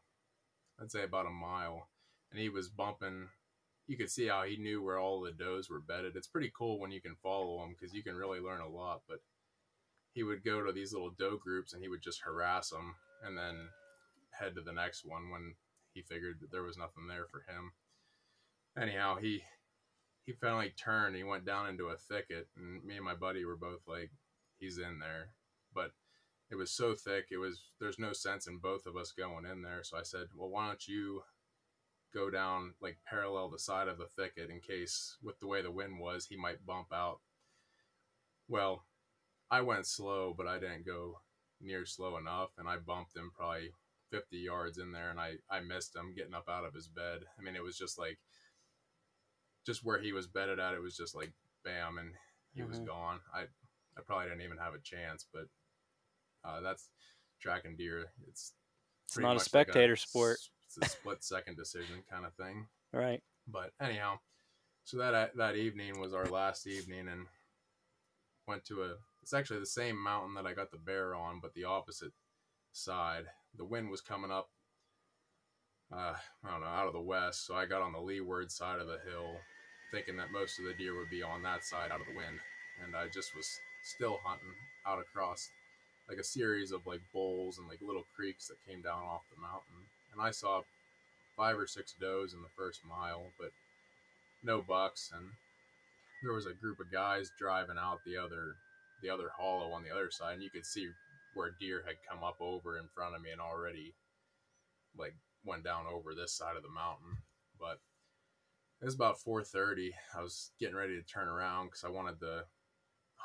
I'd 0.80 0.92
say 0.92 1.04
about 1.04 1.28
a 1.28 1.32
mile, 1.32 1.88
and 2.32 2.40
he 2.40 2.50
was 2.50 2.70
bumping. 2.70 3.30
You 3.88 3.98
could 3.98 4.10
see 4.10 4.28
how 4.28 4.44
he 4.44 4.58
knew 4.58 4.82
where 4.82 5.00
all 5.00 5.22
the 5.22 5.32
does 5.32 5.70
were 5.70 5.82
bedded. 5.82 6.16
It's 6.16 6.28
pretty 6.28 6.52
cool 6.58 6.80
when 6.80 6.92
you 6.92 7.02
can 7.02 7.16
follow 7.22 7.64
him 7.64 7.76
because 7.78 7.94
you 7.94 8.04
can 8.04 8.16
really 8.16 8.40
learn 8.40 8.62
a 8.62 8.70
lot. 8.70 9.02
But 9.08 9.20
he 10.14 10.24
would 10.24 10.44
go 10.44 10.64
to 10.64 10.72
these 10.72 10.94
little 10.94 11.10
doe 11.10 11.38
groups 11.38 11.74
and 11.74 11.82
he 11.82 11.90
would 11.90 12.02
just 12.02 12.22
harass 12.22 12.70
them 12.70 12.96
and 13.24 13.38
then 13.38 13.70
head 14.32 14.56
to 14.56 14.62
the 14.62 14.74
next 14.74 15.06
one 15.06 15.30
when 15.30 15.56
he 15.94 16.02
figured 16.02 16.40
that 16.42 16.52
there 16.52 16.64
was 16.64 16.78
nothing 16.78 17.08
there 17.08 17.26
for 17.30 17.44
him. 17.52 17.74
Anyhow, 18.78 19.18
he 19.18 19.44
he 20.26 20.34
finally 20.34 20.74
turned. 20.78 21.08
And 21.08 21.16
he 21.18 21.24
went 21.24 21.46
down 21.46 21.68
into 21.68 21.88
a 21.88 21.98
thicket, 21.98 22.48
and 22.56 22.84
me 22.84 22.96
and 22.96 23.06
my 23.06 23.16
buddy 23.16 23.44
were 23.44 23.58
both 23.58 23.82
like, 23.88 24.12
"He's 24.58 24.78
in 24.78 25.00
there," 25.00 25.34
but 25.74 25.92
it 26.50 26.56
was 26.56 26.72
so 26.72 26.94
thick. 26.96 27.28
It 27.32 27.38
was 27.38 27.62
there's 27.80 28.00
no 28.00 28.14
sense 28.14 28.48
in 28.48 28.58
both 28.58 28.86
of 28.86 28.96
us 28.98 29.12
going 29.12 29.46
in 29.46 29.62
there. 29.62 29.84
So 29.84 29.98
I 29.98 30.04
said, 30.04 30.28
"Well, 30.36 30.50
why 30.50 30.68
don't 30.68 30.88
you 30.88 31.24
go 32.14 32.30
down 32.30 32.76
like 32.82 32.98
parallel 33.06 33.50
the 33.50 33.60
side 33.60 33.88
of 33.88 33.98
the 33.98 34.08
thicket 34.08 34.50
in 34.50 34.60
case 34.60 35.18
with 35.24 35.40
the 35.40 35.48
way 35.48 35.62
the 35.62 35.72
wind 35.72 36.00
was, 36.00 36.26
he 36.28 36.36
might 36.38 36.66
bump 36.66 36.92
out." 36.94 37.22
Well, 38.48 38.86
I 39.50 39.62
went 39.62 39.88
slow, 39.88 40.34
but 40.34 40.48
I 40.48 40.60
didn't 40.60 40.86
go 40.86 41.22
near 41.60 41.86
slow 41.86 42.18
enough, 42.18 42.52
and 42.58 42.68
I 42.68 42.78
bumped 42.78 43.16
him 43.16 43.32
probably 43.36 43.74
50 44.12 44.38
yards 44.38 44.78
in 44.78 44.92
there, 44.92 45.10
and 45.10 45.20
I 45.20 45.38
I 45.50 45.62
missed 45.62 45.96
him 45.96 46.14
getting 46.16 46.34
up 46.34 46.50
out 46.50 46.66
of 46.66 46.74
his 46.74 46.88
bed. 46.88 47.22
I 47.38 47.42
mean, 47.42 47.56
it 47.56 47.64
was 47.64 47.78
just 47.78 47.98
like 47.98 48.20
just 49.66 49.84
where 49.84 50.00
he 50.00 50.12
was 50.12 50.28
bedded 50.28 50.60
at. 50.60 50.74
It 50.74 50.82
was 50.82 50.98
just 50.98 51.16
like 51.16 51.34
bam, 51.64 51.98
and 51.98 52.14
he 52.54 52.64
was 52.64 52.80
Mhm. 52.80 52.86
gone. 52.86 53.22
I 53.34 53.44
I 53.98 54.02
probably 54.02 54.28
didn't 54.30 54.42
even 54.44 54.58
have 54.58 54.74
a 54.74 54.80
chance, 54.80 55.26
but 55.32 55.48
uh, 56.44 56.62
that's 56.62 56.90
tracking 57.42 57.76
deer. 57.76 58.08
It's 58.28 58.54
It's 59.08 59.18
not 59.18 59.32
a 59.32 59.34
much 59.34 59.38
like 59.40 59.46
spectator 59.46 59.96
sport. 59.96 60.38
It's 60.66 60.78
a 60.82 60.90
split 60.90 61.24
second 61.24 61.58
decision 61.58 62.04
kind 62.10 62.26
of 62.26 62.34
thing. 62.34 62.68
Right. 62.94 63.22
But 63.48 63.72
anyhow, 63.82 64.20
so 64.84 64.98
that 64.98 65.36
that 65.38 65.56
evening 65.56 66.00
was 66.00 66.14
our 66.14 66.26
last 66.26 66.68
evening, 66.68 67.08
and 67.08 67.26
went 68.48 68.66
to 68.66 68.84
a. 68.84 68.96
It's 69.22 69.34
actually 69.34 69.60
the 69.60 69.66
same 69.66 70.02
mountain 70.02 70.34
that 70.36 70.48
I 70.48 70.54
got 70.54 70.72
the 70.72 70.78
bear 70.78 71.14
on, 71.14 71.40
but 71.42 71.54
the 71.54 71.66
opposite 71.66 72.12
side. 72.72 73.26
The 73.58 73.66
wind 73.66 73.90
was 73.90 74.02
coming 74.02 74.32
up. 74.32 74.50
Uh, 75.94 76.16
I 76.44 76.52
don't 76.52 76.62
know, 76.62 76.68
out 76.68 76.88
of 76.88 76.94
the 76.94 77.02
west. 77.02 77.46
So 77.46 77.54
I 77.54 77.66
got 77.66 77.82
on 77.82 77.92
the 77.92 78.00
leeward 78.00 78.50
side 78.50 78.80
of 78.80 78.88
the 78.88 79.00
hill, 79.10 79.36
thinking 79.92 80.16
that 80.18 80.32
most 80.32 80.58
of 80.58 80.66
the 80.66 80.74
deer 80.74 80.98
would 80.98 81.10
be 81.10 81.22
on 81.22 81.44
that 81.44 81.66
side 81.66 81.92
out 81.92 82.00
of 82.00 82.08
the 82.08 82.16
wind, 82.16 82.40
and 82.84 82.96
I 82.96 83.08
just 83.14 83.36
was 83.36 83.48
still 83.84 84.20
hunting 84.24 84.56
out 84.88 85.00
across 85.00 85.50
like 86.12 86.20
a 86.20 86.24
series 86.24 86.74
of 86.74 86.86
like 86.86 87.00
bowls 87.14 87.58
and 87.58 87.70
like 87.70 87.80
little 87.82 88.04
creeks 88.14 88.48
that 88.48 88.60
came 88.68 88.82
down 88.82 89.00
off 89.00 89.22
the 89.34 89.42
mountain, 89.42 89.88
and 90.12 90.22
I 90.22 90.32
saw 90.32 90.62
five 91.38 91.58
or 91.58 91.66
six 91.66 91.96
does 92.00 92.34
in 92.34 92.42
the 92.42 92.52
first 92.58 92.82
mile, 92.84 93.32
but 93.40 93.52
no 94.44 94.62
bucks. 94.62 95.10
And 95.16 95.26
there 96.22 96.34
was 96.34 96.46
a 96.46 96.54
group 96.54 96.82
of 96.82 96.92
guys 96.92 97.32
driving 97.40 97.78
out 97.80 98.00
the 98.06 98.18
other 98.18 98.60
the 99.02 99.10
other 99.10 99.32
hollow 99.40 99.72
on 99.72 99.84
the 99.84 99.90
other 99.90 100.12
side, 100.12 100.34
and 100.34 100.44
you 100.44 100.50
could 100.50 100.66
see 100.66 100.90
where 101.34 101.56
deer 101.62 101.82
had 101.88 101.96
come 102.08 102.26
up 102.26 102.36
over 102.42 102.78
in 102.78 102.90
front 102.94 103.16
of 103.16 103.22
me 103.22 103.32
and 103.32 103.40
already 103.40 103.94
like 105.00 105.16
went 105.46 105.64
down 105.64 105.86
over 105.88 106.14
this 106.14 106.36
side 106.36 106.58
of 106.58 106.64
the 106.64 106.70
mountain. 106.70 107.24
But 107.58 107.80
it 108.82 108.86
was 108.86 108.96
about 108.96 109.16
4:30. 109.18 109.92
I 110.14 110.22
was 110.22 110.52
getting 110.60 110.76
ready 110.76 111.00
to 111.00 111.08
turn 111.08 111.30
around 111.30 111.68
because 111.68 111.86
I 111.86 111.90
wanted 111.90 112.20
to 112.20 112.44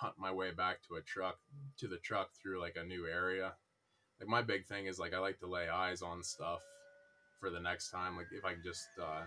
hunt 0.00 0.15
my 0.19 0.33
way 0.33 0.50
back 0.50 0.83
to 0.88 0.97
a 0.97 1.03
truck 1.03 1.38
to 1.79 1.88
the 1.88 1.99
truck 1.99 2.31
through 2.41 2.61
like 2.61 2.76
a 2.76 2.85
new 2.85 3.07
area. 3.07 3.53
Like 4.21 4.29
my 4.29 4.43
big 4.43 4.67
thing 4.67 4.87
is 4.87 4.99
like 4.99 5.15
I 5.15 5.19
like 5.19 5.38
to 5.41 5.47
lay 5.47 5.69
eyes 5.69 6.03
on 6.03 6.23
stuff 6.23 6.61
for 7.41 7.50
the 7.50 7.61
next 7.61 7.91
time. 7.91 8.17
Like 8.17 8.29
if 8.33 8.45
I 8.45 8.53
can 8.53 8.62
just 8.65 8.88
uh, 9.00 9.25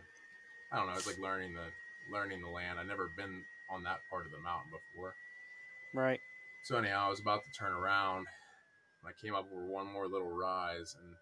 I 0.72 0.78
don't 0.78 0.88
know, 0.88 0.94
it's 0.94 1.08
like 1.08 1.20
learning 1.20 1.54
the 1.54 1.68
learning 2.14 2.42
the 2.42 2.50
land. 2.50 2.80
I've 2.80 2.88
never 2.88 3.10
been 3.18 3.44
on 3.72 3.84
that 3.84 4.00
part 4.10 4.26
of 4.26 4.32
the 4.32 4.40
mountain 4.40 4.72
before. 4.72 5.14
Right. 5.94 6.20
So 6.64 6.78
anyhow, 6.78 7.08
I 7.08 7.10
was 7.10 7.20
about 7.20 7.42
to 7.44 7.60
turn 7.60 7.72
around. 7.72 8.28
And 9.02 9.08
I 9.08 9.14
came 9.26 9.34
up 9.34 9.48
over 9.52 9.66
one 9.66 9.88
more 9.88 10.08
little 10.08 10.30
rise, 10.30 10.96
and 11.00 11.16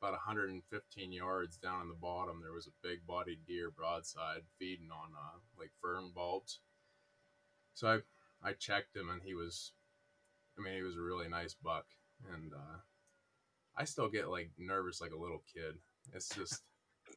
about 0.00 0.12
115 0.12 1.12
yards 1.12 1.56
down 1.56 1.82
in 1.82 1.88
the 1.88 1.94
bottom, 2.00 2.40
there 2.42 2.52
was 2.52 2.66
a 2.66 2.86
big 2.86 3.06
bodied 3.06 3.40
deer 3.46 3.70
broadside 3.70 4.42
feeding 4.58 4.88
on 4.90 5.10
uh, 5.14 5.38
like 5.58 5.70
fern 5.82 6.12
bulbs. 6.14 6.60
So 7.74 7.88
I 7.88 7.98
I 8.44 8.52
checked 8.52 8.94
him, 8.96 9.08
and 9.10 9.22
he 9.22 9.34
was, 9.34 9.72
I 10.58 10.62
mean, 10.62 10.74
he 10.74 10.82
was 10.82 10.96
a 10.96 11.02
really 11.02 11.28
nice 11.28 11.54
buck, 11.54 11.86
and 12.32 12.52
uh, 12.52 12.78
I 13.76 13.84
still 13.84 14.08
get 14.08 14.28
like 14.28 14.50
nervous 14.58 15.00
like 15.00 15.12
a 15.12 15.20
little 15.20 15.42
kid. 15.52 15.76
It's 16.12 16.28
just 16.28 16.62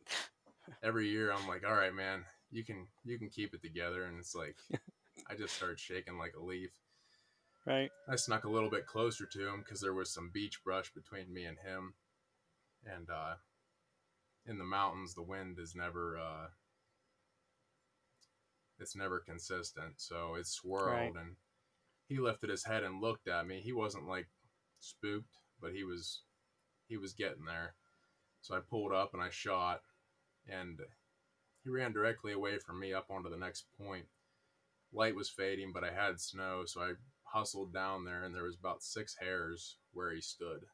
every 0.83 1.09
year 1.09 1.31
I'm 1.31 1.47
like, 1.47 1.65
all 1.65 1.75
right, 1.75 1.93
man, 1.93 2.23
you 2.51 2.63
can 2.63 2.87
you 3.03 3.19
can 3.19 3.29
keep 3.29 3.53
it 3.53 3.61
together, 3.61 4.03
and 4.03 4.17
it's 4.19 4.35
like 4.35 4.57
I 5.29 5.35
just 5.35 5.55
start 5.55 5.79
shaking 5.79 6.17
like 6.17 6.33
a 6.39 6.43
leaf. 6.43 6.71
Right. 7.65 7.91
I 8.07 8.15
snuck 8.15 8.45
a 8.45 8.49
little 8.49 8.69
bit 8.69 8.87
closer 8.87 9.25
to 9.25 9.47
him 9.47 9.59
because 9.59 9.81
there 9.81 9.93
was 9.93 10.09
some 10.09 10.31
beech 10.33 10.63
brush 10.63 10.93
between 10.93 11.33
me 11.33 11.43
and 11.43 11.57
him. 11.59 11.95
And 12.85 13.09
uh, 13.09 13.35
in 14.45 14.57
the 14.57 14.63
mountains, 14.63 15.13
the 15.13 15.23
wind 15.23 15.59
is 15.59 15.75
never 15.75 16.17
uh, 16.17 16.47
it's 18.79 18.95
never 18.95 19.19
consistent, 19.19 19.93
so 19.97 20.35
it 20.35 20.47
swirled. 20.47 21.15
Right. 21.15 21.15
And 21.15 21.35
he 22.07 22.19
lifted 22.19 22.49
his 22.49 22.63
head 22.65 22.83
and 22.83 23.01
looked 23.01 23.27
at 23.27 23.47
me. 23.47 23.61
He 23.61 23.73
wasn't 23.73 24.07
like 24.07 24.27
spooked, 24.79 25.37
but 25.61 25.71
he 25.73 25.83
was 25.83 26.21
he 26.87 26.97
was 26.97 27.13
getting 27.13 27.45
there. 27.45 27.75
So 28.41 28.55
I 28.55 28.59
pulled 28.59 28.93
up 28.93 29.13
and 29.13 29.21
I 29.21 29.29
shot, 29.29 29.81
and 30.47 30.79
he 31.63 31.69
ran 31.69 31.91
directly 31.91 32.31
away 32.31 32.59
from 32.59 32.79
me 32.79 32.93
up 32.93 33.07
onto 33.09 33.29
the 33.29 33.37
next 33.37 33.65
point. 33.77 34.05
Light 34.93 35.15
was 35.15 35.29
fading, 35.29 35.71
but 35.73 35.83
I 35.83 35.91
had 35.91 36.19
snow, 36.19 36.63
so 36.65 36.81
I 36.81 36.91
hustled 37.23 37.73
down 37.73 38.05
there, 38.05 38.23
and 38.23 38.33
there 38.33 38.43
was 38.45 38.55
about 38.55 38.83
six 38.83 39.15
hairs 39.19 39.77
where 39.91 40.13
he 40.13 40.21
stood, 40.21 40.65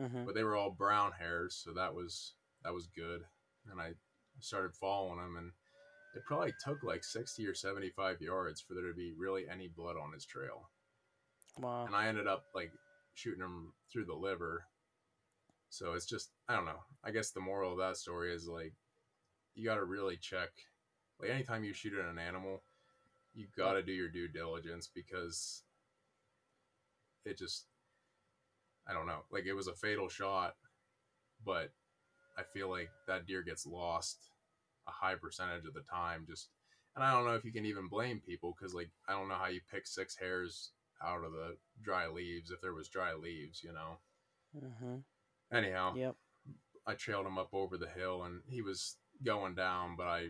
hmm 0.00 0.24
but 0.24 0.34
they 0.34 0.42
were 0.42 0.56
all 0.56 0.70
brown 0.70 1.12
hairs, 1.12 1.60
so 1.62 1.72
that 1.74 1.94
was 1.94 2.34
that 2.64 2.74
was 2.74 2.88
good. 2.88 3.22
And 3.70 3.80
I 3.80 3.92
started 4.40 4.74
following 4.74 5.20
him, 5.20 5.36
and 5.36 5.52
it 6.14 6.24
probably 6.26 6.52
took 6.64 6.82
like 6.82 7.04
sixty 7.04 7.46
or 7.46 7.54
seventy-five 7.54 8.20
yards 8.20 8.60
for 8.60 8.74
there 8.74 8.88
to 8.88 8.94
be 8.94 9.12
really 9.16 9.44
any 9.50 9.68
blood 9.68 9.96
on 9.96 10.12
his 10.12 10.24
trail. 10.24 10.68
Wow. 11.58 11.86
And 11.86 11.94
I 11.94 12.08
ended 12.08 12.26
up 12.26 12.44
like 12.54 12.72
shooting 13.14 13.42
him 13.42 13.72
through 13.92 14.06
the 14.06 14.14
liver. 14.14 14.64
So 15.68 15.92
it's 15.92 16.06
just 16.06 16.30
I 16.48 16.56
don't 16.56 16.64
know. 16.64 16.80
I 17.04 17.10
guess 17.10 17.30
the 17.30 17.40
moral 17.40 17.72
of 17.72 17.78
that 17.78 17.96
story 17.96 18.34
is 18.34 18.48
like 18.48 18.72
you 19.54 19.64
got 19.64 19.76
to 19.76 19.84
really 19.84 20.16
check. 20.16 20.50
Like 21.20 21.30
anytime 21.30 21.64
you 21.64 21.72
shoot 21.72 21.92
at 21.98 22.10
an 22.10 22.18
animal, 22.18 22.62
you 23.34 23.46
got 23.56 23.74
to 23.74 23.82
do 23.82 23.92
your 23.92 24.08
due 24.08 24.28
diligence 24.28 24.88
because 24.92 25.62
it 27.24 27.38
just 27.38 27.66
I 28.88 28.92
don't 28.92 29.06
know. 29.06 29.20
Like 29.30 29.44
it 29.46 29.52
was 29.52 29.68
a 29.68 29.74
fatal 29.74 30.08
shot, 30.08 30.54
but 31.44 31.70
I 32.36 32.42
feel 32.42 32.68
like 32.68 32.90
that 33.06 33.26
deer 33.26 33.42
gets 33.42 33.66
lost 33.66 34.29
a 34.90 35.04
high 35.06 35.14
percentage 35.14 35.64
of 35.66 35.74
the 35.74 35.84
time 35.90 36.26
just 36.28 36.48
and 36.96 37.04
I 37.04 37.12
don't 37.12 37.24
know 37.24 37.34
if 37.34 37.44
you 37.44 37.52
can 37.52 37.66
even 37.66 37.88
blame 37.88 38.20
people 38.20 38.54
because 38.56 38.74
like 38.74 38.90
I 39.08 39.12
don't 39.12 39.28
know 39.28 39.36
how 39.36 39.46
you 39.48 39.60
pick 39.70 39.86
six 39.86 40.16
hairs 40.16 40.72
out 41.02 41.24
of 41.24 41.32
the 41.32 41.56
dry 41.82 42.08
leaves 42.08 42.50
if 42.50 42.60
there 42.60 42.74
was 42.74 42.88
dry 42.88 43.14
leaves, 43.14 43.62
you 43.62 43.72
know. 43.72 43.98
Mm-hmm. 44.56 45.56
Anyhow, 45.56 45.94
Yep. 45.96 46.16
I 46.86 46.94
trailed 46.94 47.26
him 47.26 47.38
up 47.38 47.50
over 47.52 47.76
the 47.76 47.88
hill 47.88 48.24
and 48.24 48.40
he 48.46 48.62
was 48.62 48.96
going 49.24 49.54
down, 49.54 49.94
but 49.96 50.06
I 50.06 50.28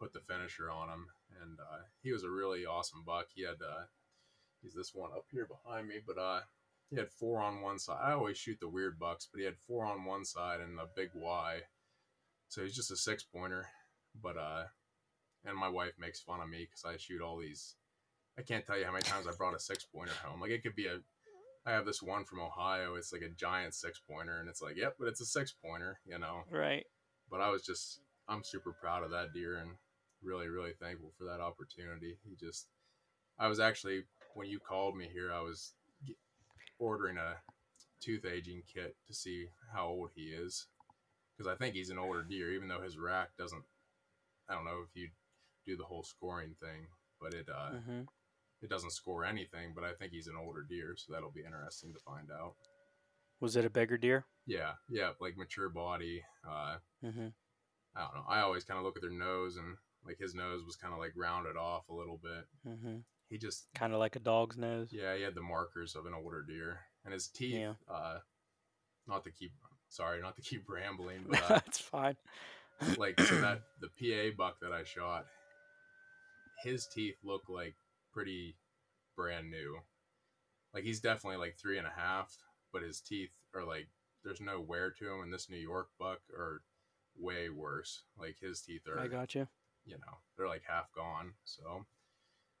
put 0.00 0.12
the 0.12 0.20
finisher 0.20 0.70
on 0.70 0.88
him 0.88 1.06
and 1.42 1.58
uh, 1.60 1.82
he 2.02 2.12
was 2.12 2.24
a 2.24 2.30
really 2.30 2.66
awesome 2.66 3.02
buck. 3.06 3.26
He 3.34 3.42
had 3.42 3.62
uh, 3.62 3.84
he's 4.60 4.74
this 4.74 4.92
one 4.94 5.10
up 5.12 5.26
here 5.30 5.46
behind 5.46 5.88
me, 5.88 5.96
but 6.06 6.18
uh, 6.18 6.40
he 6.90 6.96
had 6.96 7.10
four 7.10 7.40
on 7.40 7.62
one 7.62 7.78
side. 7.78 8.00
I 8.02 8.12
always 8.12 8.36
shoot 8.36 8.58
the 8.60 8.68
weird 8.68 8.98
bucks, 8.98 9.28
but 9.32 9.38
he 9.38 9.44
had 9.44 9.56
four 9.56 9.86
on 9.86 10.04
one 10.04 10.24
side 10.24 10.60
and 10.60 10.78
a 10.78 10.86
big 10.94 11.10
Y. 11.14 11.60
So 12.48 12.62
he's 12.62 12.74
just 12.74 12.90
a 12.90 12.96
six 12.96 13.22
pointer, 13.22 13.68
but 14.22 14.36
uh, 14.36 14.64
and 15.44 15.56
my 15.56 15.68
wife 15.68 15.92
makes 15.98 16.20
fun 16.20 16.40
of 16.40 16.48
me 16.48 16.68
because 16.68 16.84
I 16.84 16.96
shoot 16.96 17.22
all 17.22 17.38
these. 17.38 17.76
I 18.38 18.42
can't 18.42 18.64
tell 18.64 18.78
you 18.78 18.84
how 18.84 18.92
many 18.92 19.02
times 19.02 19.26
I 19.26 19.32
brought 19.32 19.56
a 19.56 19.60
six 19.60 19.84
pointer 19.84 20.12
home. 20.24 20.40
Like 20.40 20.50
it 20.50 20.62
could 20.62 20.76
be 20.76 20.86
a. 20.86 21.00
I 21.66 21.72
have 21.72 21.84
this 21.84 22.02
one 22.02 22.24
from 22.24 22.40
Ohio. 22.40 22.94
It's 22.94 23.12
like 23.12 23.22
a 23.22 23.28
giant 23.28 23.74
six 23.74 24.00
pointer, 24.08 24.40
and 24.40 24.48
it's 24.48 24.62
like, 24.62 24.76
yep, 24.76 24.94
but 24.98 25.08
it's 25.08 25.20
a 25.20 25.26
six 25.26 25.52
pointer, 25.52 26.00
you 26.06 26.18
know. 26.18 26.44
Right. 26.50 26.86
But 27.30 27.42
I 27.42 27.50
was 27.50 27.62
just, 27.62 28.00
I'm 28.28 28.42
super 28.42 28.72
proud 28.72 29.04
of 29.04 29.10
that 29.10 29.34
deer 29.34 29.56
and 29.56 29.72
really, 30.22 30.48
really 30.48 30.72
thankful 30.80 31.12
for 31.18 31.24
that 31.24 31.38
opportunity. 31.38 32.16
He 32.26 32.34
just, 32.34 32.68
I 33.38 33.46
was 33.46 33.60
actually 33.60 34.04
when 34.34 34.48
you 34.48 34.58
called 34.58 34.96
me 34.96 35.08
here, 35.12 35.32
I 35.32 35.40
was 35.40 35.72
ordering 36.78 37.18
a 37.18 37.36
tooth 38.00 38.24
aging 38.24 38.62
kit 38.72 38.96
to 39.06 39.14
see 39.14 39.48
how 39.72 39.86
old 39.86 40.10
he 40.14 40.22
is 40.22 40.66
because 41.36 41.50
I 41.50 41.56
think 41.56 41.74
he's 41.74 41.90
an 41.90 41.98
older 41.98 42.22
deer, 42.22 42.52
even 42.52 42.68
though 42.68 42.80
his 42.80 42.98
rack 42.98 43.30
doesn't. 43.38 43.62
I 44.50 44.54
don't 44.54 44.64
know 44.64 44.82
if 44.84 44.94
you 44.94 45.08
do 45.66 45.76
the 45.76 45.84
whole 45.84 46.02
scoring 46.02 46.54
thing, 46.60 46.86
but 47.20 47.32
it 47.34 47.46
uh, 47.48 47.74
Mm-hmm. 47.76 48.00
it 48.62 48.68
doesn't 48.70 48.92
score 48.92 49.24
anything. 49.24 49.72
But 49.74 49.84
I 49.84 49.92
think 49.94 50.12
he's 50.12 50.26
an 50.26 50.34
older 50.36 50.62
deer, 50.68 50.94
so 50.96 51.12
that'll 51.12 51.30
be 51.30 51.44
interesting 51.44 51.92
to 51.92 52.00
find 52.00 52.28
out. 52.32 52.54
Was 53.40 53.56
it 53.56 53.64
a 53.64 53.70
bigger 53.70 53.96
deer? 53.96 54.26
Yeah, 54.46 54.72
yeah, 54.90 55.10
like 55.20 55.36
mature 55.36 55.68
body. 55.68 56.22
Uh, 56.48 56.76
Mm-hmm. 57.04 57.28
I 57.96 58.00
don't 58.02 58.14
know. 58.14 58.24
I 58.28 58.40
always 58.40 58.64
kind 58.64 58.78
of 58.78 58.84
look 58.84 58.96
at 58.96 59.02
their 59.02 59.10
nose, 59.10 59.56
and 59.56 59.76
like 60.06 60.18
his 60.18 60.34
nose 60.34 60.62
was 60.64 60.76
kind 60.76 60.92
of 60.94 61.00
like 61.00 61.12
rounded 61.16 61.56
off 61.56 61.88
a 61.88 61.94
little 61.94 62.20
bit. 62.22 62.44
Mm-hmm. 62.68 62.96
He 63.28 63.38
just, 63.38 63.66
Kind 63.74 63.92
of 63.92 63.98
like 64.00 64.16
a 64.16 64.20
dog's 64.20 64.56
nose. 64.58 64.90
yeah, 64.92 65.14
he 65.16 65.22
had 65.22 65.34
the 65.34 65.40
markers 65.42 65.94
of 65.96 66.04
an 66.06 66.12
older 66.14 66.42
deer, 66.42 66.80
and 67.04 67.12
his 67.14 67.28
teeth. 67.28 67.54
Yeah. 67.54 67.74
Uh, 67.88 68.18
not 69.08 69.24
to 69.24 69.30
keep, 69.32 69.52
sorry, 69.88 70.20
not 70.20 70.36
to 70.36 70.42
keep 70.42 70.64
rambling, 70.68 71.24
but 71.28 71.42
uh, 71.42 71.48
That's 71.48 71.78
fine. 71.80 72.16
Like 72.98 73.20
so 73.20 73.40
that 73.40 73.62
the 73.80 73.88
PA 73.88 74.34
buck 74.36 74.60
that 74.60 74.72
I 74.72 74.84
shot, 74.84 75.26
his 76.64 76.86
teeth 76.86 77.16
look 77.24 77.42
like 77.48 77.74
pretty 78.12 78.56
brand 79.16 79.50
new. 79.50 79.78
Like 80.74 80.84
he's 80.84 81.00
definitely 81.00 81.38
like 81.38 81.56
three 81.60 81.78
and 81.78 81.86
a 81.86 81.92
half, 81.94 82.36
but 82.72 82.82
his 82.82 83.00
teeth 83.00 83.30
are 83.54 83.64
like 83.64 83.88
there's 84.24 84.40
no 84.40 84.60
wear 84.60 84.90
to 84.90 85.06
him. 85.06 85.22
And 85.22 85.32
this 85.32 85.48
New 85.50 85.56
York 85.56 85.88
buck 85.98 86.20
are 86.36 86.62
way 87.18 87.48
worse. 87.48 88.02
Like 88.18 88.36
his 88.40 88.60
teeth 88.60 88.82
are, 88.88 88.98
I 89.00 89.08
got 89.08 89.34
you. 89.34 89.48
you 89.84 89.94
know, 89.96 90.18
they're 90.36 90.48
like 90.48 90.62
half 90.68 90.92
gone. 90.94 91.32
So 91.44 91.86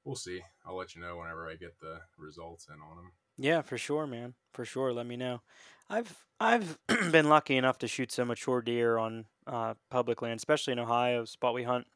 we'll 0.04 0.16
see. 0.16 0.40
I'll 0.66 0.76
let 0.76 0.94
you 0.94 1.02
know 1.02 1.18
whenever 1.18 1.48
I 1.48 1.54
get 1.54 1.78
the 1.80 2.00
results 2.18 2.66
in 2.68 2.80
on 2.80 2.96
them. 2.96 3.12
Yeah, 3.40 3.62
for 3.62 3.78
sure, 3.78 4.06
man. 4.06 4.34
For 4.52 4.66
sure. 4.66 4.92
Let 4.92 5.06
me 5.06 5.16
know. 5.16 5.40
I've 5.88 6.14
I've 6.38 6.78
been 7.10 7.30
lucky 7.30 7.56
enough 7.56 7.78
to 7.78 7.88
shoot 7.88 8.12
some 8.12 8.28
mature 8.28 8.60
deer 8.60 8.98
on 8.98 9.24
uh, 9.46 9.74
public 9.90 10.20
land, 10.20 10.36
especially 10.36 10.72
in 10.72 10.78
Ohio, 10.78 11.24
spot 11.24 11.54
we 11.54 11.62
hunt. 11.62 11.86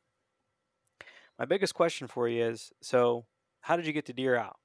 My 1.38 1.44
biggest 1.44 1.74
question 1.74 2.08
for 2.08 2.28
you 2.28 2.44
is: 2.44 2.72
so, 2.80 3.26
how 3.60 3.76
did 3.76 3.86
you 3.86 3.92
get 3.92 4.06
the 4.06 4.14
deer 4.14 4.36
out? 4.36 4.56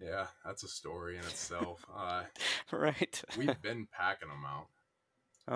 Yeah, 0.00 0.26
that's 0.44 0.62
a 0.62 0.68
story 0.68 1.16
in 1.16 1.24
itself. 1.24 1.84
uh, 1.94 2.22
right. 2.72 3.22
we've 3.36 3.60
been 3.62 3.88
packing 3.92 4.28
them 4.28 4.44
out. 4.46 4.68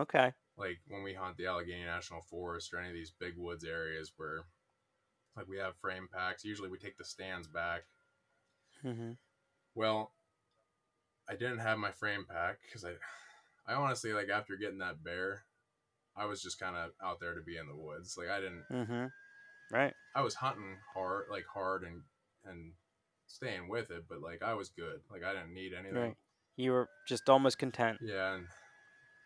okay. 0.03 0.33
like 0.59 0.81
when 0.89 1.05
we 1.05 1.15
hunt 1.15 1.37
the 1.37 1.47
Allegheny 1.47 1.85
National 1.85 2.21
Forest 2.21 2.75
or 2.75 2.81
any 2.81 2.89
of 2.89 2.95
these 2.95 3.13
big 3.19 3.35
woods 3.37 3.65
areas 3.65 4.13
where 4.17 4.41
like 5.37 5.47
we 5.47 5.59
have 5.59 5.77
frame 5.77 6.09
packs, 6.13 6.45
usually 6.45 6.69
we 6.69 6.79
take 6.79 6.99
the 6.99 7.05
stands 7.05 7.47
back. 7.47 7.83
Mm-hmm. 8.85 9.13
Well, 9.75 10.13
I 11.29 11.35
didn't 11.35 11.59
have 11.59 11.79
my 11.79 11.91
frame 11.91 12.27
pack 12.29 12.59
because 12.67 12.85
I, 12.85 12.93
I 13.67 13.75
honestly 13.75 14.13
like 14.13 14.29
after 14.29 14.57
getting 14.57 14.79
that 14.79 15.03
bear, 15.03 15.45
I 16.17 16.27
was 16.27 16.43
just 16.43 16.61
kind 16.61 16.77
of 16.77 16.91
out 17.03 17.19
there 17.21 17.35
to 17.35 17.43
be 17.43 17.57
in 17.57 17.67
the 17.67 17.77
woods. 17.77 18.17
Like 18.17 18.29
I 18.29 18.41
didn't, 18.41 18.65
Mm-hmm. 18.73 19.07
Right. 19.73 19.95
I 20.15 20.23
was 20.23 20.35
hunting 20.35 20.77
hard, 20.95 21.25
like 21.31 21.47
hard 21.53 21.83
and 21.83 22.03
and 22.45 22.73
staying 23.27 23.69
with 23.69 23.91
it, 23.91 24.05
but 24.09 24.21
like 24.21 24.43
I 24.43 24.55
was 24.55 24.69
good. 24.69 25.01
Like 25.11 25.25
I 25.25 25.33
didn't 25.33 25.55
need 25.55 25.73
anything. 25.73 25.99
Right. 25.99 26.17
You 26.57 26.73
were 26.73 26.89
just 27.09 27.29
almost 27.29 27.59
content. 27.59 27.99
Yeah, 28.03 28.35
and 28.35 28.47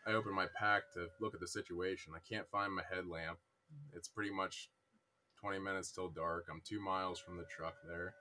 I 0.07 0.13
opened 0.13 0.35
my 0.35 0.47
pack 0.59 0.83
to 0.95 1.09
look 1.21 1.35
at 1.35 1.41
the 1.41 1.49
situation. 1.49 2.13
I 2.17 2.21
can't 2.27 2.49
find 2.51 2.75
my 2.75 2.83
headlamp. 2.91 3.39
It's 3.93 4.09
pretty 4.09 4.31
much 4.31 4.71
20 5.41 5.59
minutes 5.59 5.93
till 5.93 6.09
dark. 6.09 6.47
I'm 6.51 6.63
two 6.65 6.81
miles 6.81 7.19
from 7.19 7.37
the 7.37 7.45
truck 7.45 7.75
there. 7.87 8.15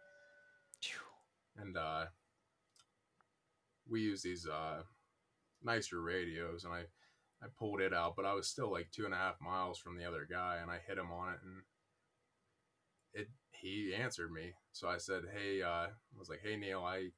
And 1.58 1.78
uh, 1.78 2.06
we 3.90 4.02
use 4.02 4.22
these 4.22 4.48
uh, 4.48 4.84
nicer 5.64 6.02
radios, 6.02 6.64
and 6.64 6.74
I, 6.74 6.82
I 7.42 7.48
pulled 7.58 7.82
it 7.82 7.94
out, 7.94 8.16
but 8.16 8.26
I 8.26 8.34
was 8.34 8.48
still 8.48 8.72
like 8.72 8.92
two 8.92 9.06
and 9.06 9.14
a 9.14 9.18
half 9.18 9.42
miles 9.42 9.80
from 9.80 9.98
the 9.98 10.06
other 10.06 10.28
guy, 10.30 10.58
and 10.62 10.70
I 10.70 10.80
hit 10.88 10.98
him 10.98 11.12
on 11.12 11.34
it, 11.34 11.40
and 11.44 11.62
it 13.14 13.28
he 13.52 13.94
answered 13.96 14.32
me. 14.32 14.54
So 14.72 14.88
I 14.88 14.98
said, 14.98 15.24
"Hey," 15.36 15.62
uh, 15.62 15.88
I 15.88 16.18
was 16.18 16.30
like, 16.30 16.42
"Hey 16.44 16.56
Neil, 16.56 16.84
I 16.84 17.10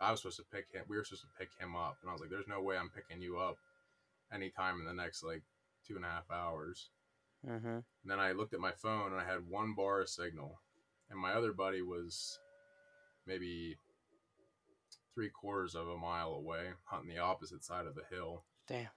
I 0.00 0.10
was 0.10 0.20
supposed 0.20 0.38
to 0.38 0.44
pick 0.52 0.66
him. 0.72 0.84
We 0.88 0.96
were 0.96 1.04
supposed 1.04 1.22
to 1.22 1.38
pick 1.38 1.50
him 1.58 1.76
up, 1.76 1.98
and 2.00 2.10
I 2.10 2.12
was 2.12 2.20
like, 2.20 2.30
"There's 2.30 2.48
no 2.48 2.62
way 2.62 2.76
I'm 2.76 2.90
picking 2.90 3.22
you 3.22 3.38
up 3.38 3.56
anytime 4.32 4.80
in 4.80 4.86
the 4.86 4.94
next 4.94 5.22
like 5.22 5.42
two 5.86 5.96
and 5.96 6.04
a 6.04 6.08
half 6.08 6.30
hours." 6.30 6.90
Mm-hmm. 7.46 7.66
And 7.66 7.84
then 8.04 8.20
I 8.20 8.32
looked 8.32 8.54
at 8.54 8.60
my 8.60 8.72
phone, 8.72 9.12
and 9.12 9.20
I 9.20 9.24
had 9.24 9.48
one 9.48 9.74
bar 9.74 10.00
of 10.00 10.08
signal, 10.08 10.60
and 11.08 11.18
my 11.18 11.32
other 11.32 11.52
buddy 11.52 11.82
was 11.82 12.38
maybe 13.30 13.76
three 15.14 15.30
quarters 15.30 15.74
of 15.76 15.86
a 15.88 15.96
mile 15.96 16.32
away, 16.34 16.70
hunting 16.84 17.14
the 17.14 17.20
opposite 17.20 17.62
side 17.64 17.86
of 17.86 17.94
the 17.94 18.02
hill. 18.14 18.42
Damn. 18.66 18.88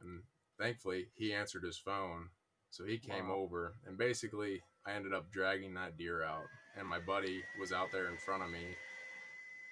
And 0.00 0.22
thankfully, 0.58 1.08
he 1.14 1.32
answered 1.34 1.62
his 1.62 1.76
phone, 1.78 2.28
so 2.70 2.84
he 2.84 2.98
came 2.98 3.28
Wow. 3.28 3.36
over, 3.36 3.74
and 3.86 3.98
basically, 3.98 4.62
I 4.86 4.92
ended 4.92 5.12
up 5.12 5.30
dragging 5.30 5.74
that 5.74 5.96
deer 5.98 6.22
out, 6.22 6.46
and 6.76 6.86
my 6.88 7.00
buddy 7.00 7.42
was 7.60 7.72
out 7.72 7.92
there 7.92 8.08
in 8.08 8.16
front 8.18 8.42
of 8.42 8.50
me 8.50 8.64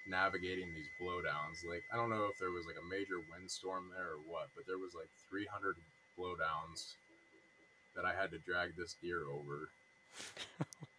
navigating 0.07 0.71
these 0.73 0.89
blowdowns. 1.01 1.65
Like 1.67 1.83
I 1.91 1.95
don't 1.97 2.09
know 2.11 2.25
if 2.25 2.37
there 2.39 2.51
was 2.51 2.65
like 2.67 2.77
a 2.77 2.85
major 2.89 3.17
windstorm 3.31 3.89
there 3.95 4.13
or 4.13 4.21
what, 4.29 4.49
but 4.55 4.65
there 4.67 4.77
was 4.77 4.93
like 4.93 5.09
300 5.29 5.75
blowdowns 6.19 6.93
that 7.95 8.05
I 8.05 8.13
had 8.13 8.29
to 8.31 8.37
drag 8.39 8.75
this 8.77 8.95
deer 9.01 9.23
over. 9.25 9.69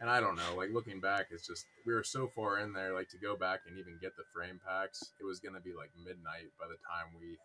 and 0.00 0.08
I 0.08 0.20
don't 0.20 0.36
know, 0.36 0.54
like 0.56 0.70
looking 0.72 1.00
back, 1.00 1.26
it's 1.30 1.46
just 1.46 1.64
we 1.86 1.94
were 1.94 2.04
so 2.04 2.28
far 2.34 2.58
in 2.58 2.72
there, 2.72 2.94
like 2.94 3.08
to 3.10 3.18
go 3.18 3.36
back 3.36 3.60
and 3.66 3.78
even 3.78 3.98
get 4.00 4.16
the 4.16 4.24
frame 4.34 4.60
packs, 4.66 5.02
it 5.20 5.24
was 5.24 5.40
gonna 5.40 5.60
be 5.60 5.72
like 5.76 5.90
midnight 5.96 6.50
by 6.58 6.66
the 6.66 6.78
time 6.88 7.14
we. 7.18 7.38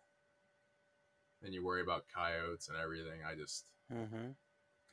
Then 1.42 1.52
you 1.52 1.64
worry 1.64 1.82
about 1.82 2.04
coyotes 2.14 2.68
and 2.68 2.78
everything. 2.78 3.20
I 3.28 3.34
just 3.34 3.66
Mm-hmm. 3.92 4.32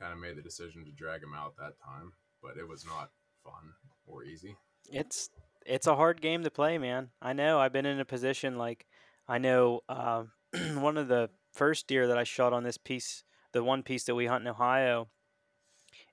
kind 0.00 0.12
of 0.12 0.18
made 0.18 0.36
the 0.36 0.42
decision 0.42 0.84
to 0.84 0.90
drag 0.92 1.22
him 1.22 1.34
out 1.34 1.56
that 1.56 1.74
time, 1.84 2.12
but 2.42 2.56
it 2.58 2.68
was 2.68 2.84
not 2.84 3.10
fun 3.44 3.72
or 4.06 4.24
easy. 4.24 4.56
It's 4.90 5.30
it's 5.64 5.86
a 5.86 5.96
hard 5.96 6.20
game 6.20 6.42
to 6.42 6.50
play, 6.50 6.76
man. 6.78 7.10
I 7.20 7.32
know. 7.32 7.58
I've 7.58 7.72
been 7.72 7.86
in 7.86 8.00
a 8.00 8.04
position 8.04 8.58
like 8.58 8.86
I 9.28 9.38
know 9.38 9.80
uh, 9.88 10.24
one 10.74 10.98
of 10.98 11.08
the 11.08 11.30
first 11.52 11.86
deer 11.86 12.06
that 12.08 12.18
I 12.18 12.24
shot 12.24 12.52
on 12.52 12.64
this 12.64 12.78
piece, 12.78 13.24
the 13.52 13.62
one 13.64 13.82
piece 13.82 14.04
that 14.04 14.14
we 14.14 14.26
hunt 14.26 14.42
in 14.42 14.48
Ohio. 14.48 15.08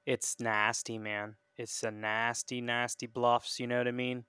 It's 0.10 0.40
nasty, 0.40 0.98
man. 0.98 1.36
It's 1.56 1.84
a 1.84 1.92
nasty, 1.92 2.62
nasty 2.62 3.06
bluffs. 3.06 3.60
You 3.60 3.68
know 3.68 3.78
what 3.78 3.88
I 3.88 3.92
mean? 3.92 4.26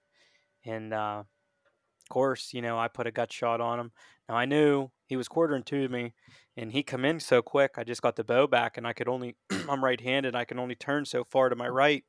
And 0.62 0.92
uh, 0.92 1.22
of 1.22 2.08
course, 2.10 2.52
you 2.52 2.60
know 2.60 2.78
I 2.78 2.88
put 2.88 3.06
a 3.06 3.10
gut 3.10 3.32
shot 3.32 3.62
on 3.62 3.80
him. 3.80 3.92
Now 4.28 4.36
I 4.36 4.44
knew 4.44 4.90
he 5.06 5.16
was 5.16 5.26
quartering 5.26 5.62
to 5.62 5.88
me, 5.88 6.12
and 6.54 6.70
he 6.70 6.82
come 6.82 7.06
in 7.06 7.18
so 7.18 7.40
quick. 7.40 7.76
I 7.78 7.84
just 7.84 8.02
got 8.02 8.16
the 8.16 8.24
bow 8.24 8.46
back, 8.46 8.76
and 8.76 8.86
I 8.86 8.92
could 8.92 9.08
only 9.08 9.36
I'm 9.70 9.82
right-handed. 9.82 10.34
I 10.34 10.44
can 10.44 10.58
only 10.58 10.74
turn 10.74 11.06
so 11.06 11.24
far 11.24 11.48
to 11.48 11.56
my 11.56 11.66
right, 11.66 12.04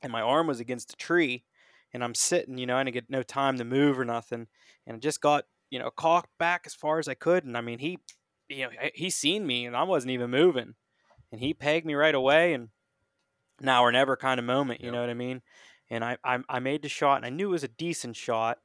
and 0.00 0.12
my 0.12 0.20
arm 0.20 0.46
was 0.46 0.60
against 0.60 0.90
the 0.90 0.96
tree 0.96 1.42
and 1.92 2.04
I'm 2.04 2.14
sitting, 2.14 2.58
you 2.58 2.66
know, 2.66 2.76
I 2.76 2.84
didn't 2.84 2.94
get 2.94 3.10
no 3.10 3.24
time 3.24 3.58
to 3.58 3.64
move 3.64 3.98
or 3.98 4.04
nothing, 4.04 4.46
and 4.86 4.96
I 4.96 5.00
just 5.00 5.20
got 5.20 5.46
you 5.68 5.80
know 5.80 5.90
cocked 5.90 6.30
back 6.38 6.62
as 6.64 6.74
far 6.76 7.00
as 7.00 7.08
I 7.08 7.14
could, 7.14 7.44
and 7.44 7.56
I 7.56 7.60
mean 7.60 7.80
he, 7.80 7.98
you 8.48 8.66
know, 8.66 8.70
he 8.94 9.10
seen 9.10 9.48
me 9.48 9.66
and 9.66 9.76
I 9.76 9.82
wasn't 9.82 10.12
even 10.12 10.30
moving, 10.30 10.74
and 11.32 11.40
he 11.40 11.54
pegged 11.54 11.86
me 11.86 11.94
right 11.94 12.14
away, 12.14 12.52
and 12.52 12.68
now 13.64 13.82
or 13.84 13.92
never 13.92 14.16
kind 14.16 14.38
of 14.38 14.46
moment, 14.46 14.80
you 14.82 14.90
Yep. 14.90 14.92
know 14.92 15.00
what 15.00 15.10
I 15.10 15.14
mean? 15.14 15.42
And 15.90 16.04
I, 16.04 16.18
I 16.24 16.38
I 16.48 16.58
made 16.60 16.82
the 16.82 16.88
shot, 16.88 17.16
and 17.16 17.26
I 17.26 17.30
knew 17.30 17.48
it 17.48 17.52
was 17.52 17.64
a 17.64 17.68
decent 17.68 18.16
shot, 18.16 18.58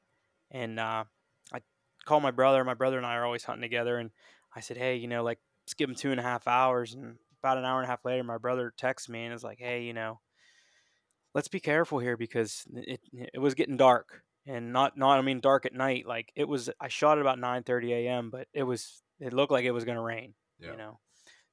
and 0.52 0.80
uh, 0.80 1.06
I 1.54 1.62
called 2.06 2.24
my 2.24 2.32
brother. 2.32 2.64
My 2.64 2.74
brother 2.76 2.98
and 2.98 3.06
I 3.06 3.16
are 3.16 3.26
always 3.26 3.44
hunting 3.44 3.62
together, 3.62 3.98
and 3.98 4.12
I 4.56 4.62
said, 4.62 4.78
hey, 4.78 4.96
you 4.98 5.08
know, 5.08 5.24
like 5.24 5.40
let's 5.66 5.74
give 5.76 5.90
him 5.90 5.96
two 5.96 6.12
and 6.12 6.20
a 6.20 6.24
half 6.24 6.48
hours, 6.48 6.94
and 6.94 7.18
about 7.44 7.58
an 7.58 7.66
hour 7.66 7.80
and 7.80 7.86
a 7.86 7.90
half 7.90 8.06
later, 8.06 8.24
my 8.24 8.38
brother 8.38 8.74
texts 8.78 9.10
me 9.10 9.26
and 9.26 9.34
is 9.34 9.44
like, 9.44 9.60
hey, 9.60 9.84
you 9.84 9.94
know 9.94 10.20
let's 11.34 11.48
be 11.48 11.60
careful 11.60 12.00
here 12.00 12.18
because 12.18 12.66
it 12.74 13.02
it 13.14 13.40
was 13.40 13.54
getting 13.54 13.78
dark 13.78 14.24
and 14.46 14.74
not 14.74 14.98
not 14.98 15.20
I 15.20 15.22
mean 15.22 15.40
dark 15.40 15.66
at 15.66 15.74
night. 15.74 16.06
Like 16.06 16.32
it 16.36 16.48
was 16.48 16.70
I 16.80 16.88
shot 16.88 17.18
at 17.18 17.22
about 17.22 17.40
9:30 17.40 17.94
a.m. 17.94 18.30
but 18.30 18.48
it 18.54 18.64
was 18.64 19.02
it 19.20 19.34
looked 19.34 19.52
like 19.52 19.66
it 19.66 19.72
was 19.72 19.86
going 19.86 19.98
to 19.98 20.02
rain, 20.02 20.34
Yeah. 20.60 20.72
you 20.72 20.78
know. 20.78 21.00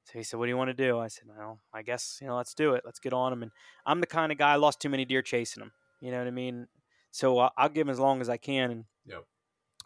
So 0.07 0.17
he 0.19 0.23
said, 0.23 0.37
"What 0.39 0.45
do 0.45 0.49
you 0.49 0.57
want 0.57 0.69
to 0.69 0.73
do?" 0.73 0.99
I 0.99 1.09
said, 1.09 1.27
"Well, 1.27 1.59
I 1.73 1.81
guess 1.83 2.19
you 2.21 2.27
know, 2.27 2.37
let's 2.37 2.53
do 2.53 2.73
it. 2.75 2.83
Let's 2.85 2.99
get 2.99 3.13
on 3.13 3.33
him." 3.33 3.43
And 3.43 3.51
I'm 3.85 3.99
the 4.01 4.07
kind 4.07 4.31
of 4.31 4.37
guy 4.37 4.53
I 4.53 4.55
lost 4.55 4.79
too 4.79 4.89
many 4.89 5.05
deer 5.05 5.21
chasing 5.21 5.61
him. 5.61 5.73
You 6.01 6.11
know 6.11 6.19
what 6.19 6.27
I 6.27 6.31
mean? 6.31 6.67
So 7.11 7.37
I'll, 7.39 7.51
I'll 7.57 7.69
give 7.69 7.87
him 7.87 7.91
as 7.91 7.99
long 7.99 8.21
as 8.21 8.29
I 8.29 8.37
can. 8.37 8.71
And 8.71 8.85
Yep. 9.05 9.27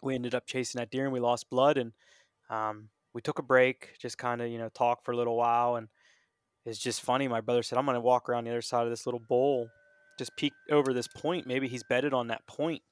we 0.02 0.14
ended 0.14 0.34
up 0.34 0.46
chasing 0.46 0.78
that 0.78 0.90
deer, 0.90 1.04
and 1.04 1.12
we 1.12 1.20
lost 1.20 1.50
blood. 1.50 1.78
And 1.78 1.92
um, 2.50 2.90
we 3.14 3.22
took 3.22 3.38
a 3.38 3.42
break, 3.42 3.98
just 4.00 4.18
kind 4.18 4.42
of 4.42 4.48
you 4.48 4.58
know 4.58 4.68
talk 4.70 5.04
for 5.04 5.12
a 5.12 5.16
little 5.16 5.36
while. 5.36 5.76
And 5.76 5.88
it's 6.66 6.78
just 6.78 7.02
funny. 7.02 7.28
My 7.28 7.40
brother 7.42 7.62
said, 7.64 7.78
"I'm 7.78 7.86
going 7.86 7.96
to 7.96 8.00
walk 8.00 8.28
around 8.28 8.44
the 8.44 8.50
other 8.50 8.62
side 8.62 8.84
of 8.84 8.90
this 8.90 9.06
little 9.06 9.20
bowl, 9.20 9.68
just 10.18 10.36
peek 10.36 10.54
over 10.70 10.94
this 10.94 11.08
point. 11.08 11.46
Maybe 11.46 11.68
he's 11.68 11.84
bedded 11.84 12.14
on 12.14 12.28
that 12.28 12.46
point." 12.46 12.82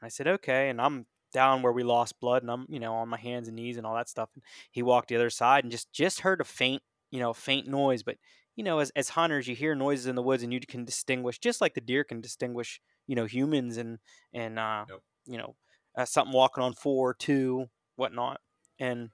And 0.00 0.06
I 0.06 0.08
said, 0.10 0.28
"Okay." 0.28 0.70
And 0.70 0.80
I'm 0.80 1.06
down 1.32 1.62
where 1.62 1.72
we 1.72 1.82
lost 1.82 2.20
blood, 2.20 2.42
and 2.42 2.50
I'm 2.50 2.66
you 2.68 2.80
know 2.80 2.94
on 2.94 3.08
my 3.08 3.18
hands 3.18 3.48
and 3.48 3.56
knees 3.56 3.76
and 3.76 3.86
all 3.86 3.94
that 3.96 4.08
stuff. 4.08 4.30
And 4.34 4.42
he 4.70 4.82
walked 4.82 5.08
the 5.08 5.16
other 5.16 5.30
side, 5.30 5.64
and 5.64 5.70
just 5.70 5.92
just 5.92 6.20
heard 6.20 6.40
a 6.40 6.44
faint 6.44 6.82
you 7.10 7.20
know 7.20 7.32
faint 7.32 7.66
noise, 7.68 8.02
but 8.02 8.16
you 8.56 8.64
know 8.64 8.78
as 8.78 8.90
as 8.96 9.10
hunters, 9.10 9.48
you 9.48 9.54
hear 9.54 9.74
noises 9.74 10.06
in 10.06 10.16
the 10.16 10.22
woods, 10.22 10.42
and 10.42 10.52
you 10.52 10.60
can 10.60 10.84
distinguish 10.84 11.38
just 11.38 11.60
like 11.60 11.74
the 11.74 11.80
deer 11.80 12.04
can 12.04 12.20
distinguish 12.20 12.80
you 13.06 13.14
know 13.16 13.26
humans 13.26 13.76
and 13.76 13.98
and 14.32 14.58
uh, 14.58 14.86
Yep. 14.88 15.02
you 15.26 15.38
know 15.38 15.56
uh, 15.96 16.04
something 16.04 16.34
walking 16.34 16.62
on 16.62 16.74
four, 16.74 17.14
two, 17.14 17.66
whatnot. 17.96 18.40
And 18.78 19.10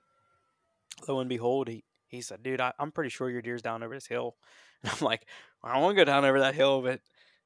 lo 1.08 1.20
and 1.20 1.28
behold, 1.28 1.68
he 1.68 1.84
he 2.08 2.20
said, 2.20 2.42
"Dude, 2.42 2.60
I, 2.60 2.72
I'm 2.78 2.92
pretty 2.92 3.10
sure 3.10 3.30
your 3.30 3.42
deer's 3.42 3.62
down 3.62 3.82
over 3.82 3.94
this 3.94 4.06
hill." 4.06 4.36
And 4.84 4.90
I'm 4.92 4.98
like, 5.04 5.28
"I 5.62 5.72
don't 5.74 5.82
want 5.82 5.96
to 5.96 6.00
go 6.00 6.04
down 6.04 6.24
over 6.24 6.40
that 6.40 6.56
hill, 6.56 6.82
but 6.82 7.00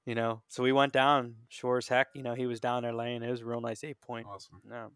you 0.06 0.14
know." 0.14 0.42
So 0.48 0.62
we 0.62 0.72
went 0.72 0.92
down, 0.94 1.36
sure 1.50 1.78
as 1.78 1.88
heck. 1.88 2.08
You 2.14 2.22
know, 2.22 2.34
he 2.34 2.46
was 2.46 2.60
down 2.60 2.82
there 2.84 2.94
laying. 2.94 3.22
It 3.22 3.30
was 3.30 3.42
a 3.42 3.46
real 3.46 3.60
nice 3.60 3.84
eight 3.84 4.00
point. 4.00 4.26
Awesome. 4.26 4.62
No, 4.64 4.92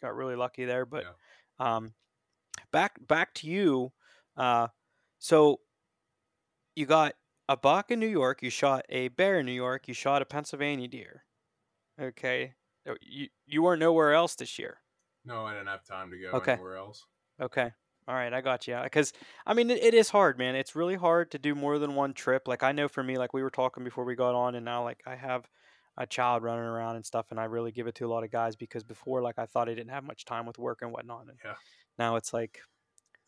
got 0.00 0.14
really 0.16 0.36
lucky 0.36 0.64
there. 0.64 0.86
But 0.86 1.04
Yeah. 1.04 1.12
um, 1.58 1.94
back 2.72 3.06
back 3.06 3.34
to 3.36 3.48
you. 3.48 3.92
Uh, 4.36 4.68
so 5.18 5.60
you 6.74 6.86
got 6.86 7.14
a 7.48 7.56
buck 7.56 7.90
in 7.90 8.00
New 8.00 8.08
York. 8.08 8.42
You 8.42 8.50
shot 8.50 8.84
a 8.88 9.08
bear 9.08 9.40
in 9.40 9.46
New 9.46 9.52
York. 9.52 9.88
You 9.88 9.94
shot 9.94 10.22
a 10.22 10.26
Pennsylvania 10.26 10.88
deer. 10.88 11.24
Okay, 12.00 12.54
Uh, 12.86 12.94
you 13.00 13.28
you 13.46 13.62
weren't 13.62 13.80
nowhere 13.80 14.12
else 14.12 14.34
this 14.34 14.58
year. 14.58 14.82
No, 15.24 15.44
I 15.46 15.52
didn't 15.52 15.68
have 15.68 15.84
time 15.84 16.10
to 16.10 16.18
go 16.18 16.30
Okay. 16.32 16.54
anywhere 16.54 16.76
else. 16.76 17.06
Okay. 17.40 17.72
All 18.12 18.18
right, 18.18 18.32
I 18.34 18.42
got 18.42 18.68
you. 18.68 18.78
Because 18.82 19.14
I 19.46 19.54
mean, 19.54 19.70
it, 19.70 19.82
it 19.82 19.94
is 19.94 20.10
hard, 20.10 20.36
man. 20.36 20.54
It's 20.54 20.76
really 20.76 20.96
hard 20.96 21.30
to 21.30 21.38
do 21.38 21.54
more 21.54 21.78
than 21.78 21.94
one 21.94 22.12
trip. 22.12 22.46
Like 22.46 22.62
I 22.62 22.72
know 22.72 22.86
for 22.86 23.02
me, 23.02 23.16
like 23.16 23.32
we 23.32 23.42
were 23.42 23.48
talking 23.50 23.84
before 23.84 24.04
we 24.04 24.14
got 24.14 24.34
on, 24.34 24.54
and 24.54 24.66
now 24.66 24.84
like 24.84 25.02
I 25.06 25.16
have 25.16 25.48
a 25.96 26.06
child 26.06 26.42
running 26.42 26.66
around 26.66 26.96
and 26.96 27.06
stuff, 27.06 27.30
and 27.30 27.40
I 27.40 27.44
really 27.44 27.72
give 27.72 27.86
it 27.86 27.94
to 27.96 28.06
a 28.06 28.10
lot 28.12 28.22
of 28.22 28.30
guys 28.30 28.54
because 28.54 28.84
before, 28.84 29.22
like 29.22 29.38
I 29.38 29.46
thought 29.46 29.70
I 29.70 29.74
didn't 29.74 29.92
have 29.92 30.04
much 30.04 30.26
time 30.26 30.44
with 30.44 30.58
work 30.58 30.82
and 30.82 30.92
whatnot, 30.92 31.28
and 31.28 31.38
Yeah. 31.42 31.54
now 31.98 32.16
it's 32.16 32.34
like, 32.34 32.60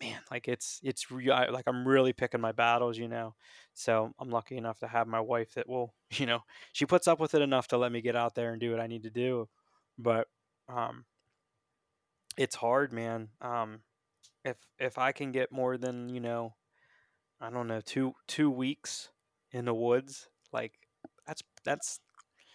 man, 0.02 0.22
like 0.30 0.48
it's 0.48 0.80
it's 0.84 1.10
re- 1.10 1.30
I, 1.30 1.46
like 1.50 1.64
I'm 1.68 1.88
really 1.88 2.12
picking 2.12 2.40
my 2.42 2.52
battles, 2.52 2.98
you 2.98 3.08
know. 3.08 3.36
So 3.74 4.12
I'm 4.18 4.30
lucky 4.30 4.56
enough 4.58 4.80
to 4.80 4.88
have 4.88 5.08
my 5.08 5.20
wife 5.20 5.54
that 5.54 5.68
will, 5.68 5.94
you 6.10 6.26
know, 6.26 6.40
she 6.72 6.86
puts 6.86 7.08
up 7.08 7.20
with 7.20 7.34
it 7.34 7.42
enough 7.42 7.68
to 7.68 7.78
let 7.78 7.92
me 7.92 8.02
get 8.02 8.16
out 8.16 8.34
there 8.34 8.52
and 8.52 8.60
do 8.60 8.70
what 8.72 8.80
I 8.80 8.88
need 8.88 9.04
to 9.04 9.10
do, 9.10 9.48
but 9.98 10.28
um, 10.68 11.06
it's 12.36 12.54
hard, 12.56 12.92
man. 12.92 13.30
Um, 13.40 13.82
if 14.44 14.56
if 14.78 14.98
I 14.98 15.12
can 15.12 15.32
get 15.32 15.52
more 15.52 15.76
than 15.76 16.08
you 16.08 16.20
know, 16.20 16.54
I 17.40 17.50
don't 17.50 17.68
know 17.68 17.80
two 17.80 18.14
two 18.28 18.50
weeks 18.50 19.10
in 19.52 19.64
the 19.64 19.74
woods, 19.74 20.28
like 20.52 20.72
that's 21.26 21.42
that's, 21.64 22.00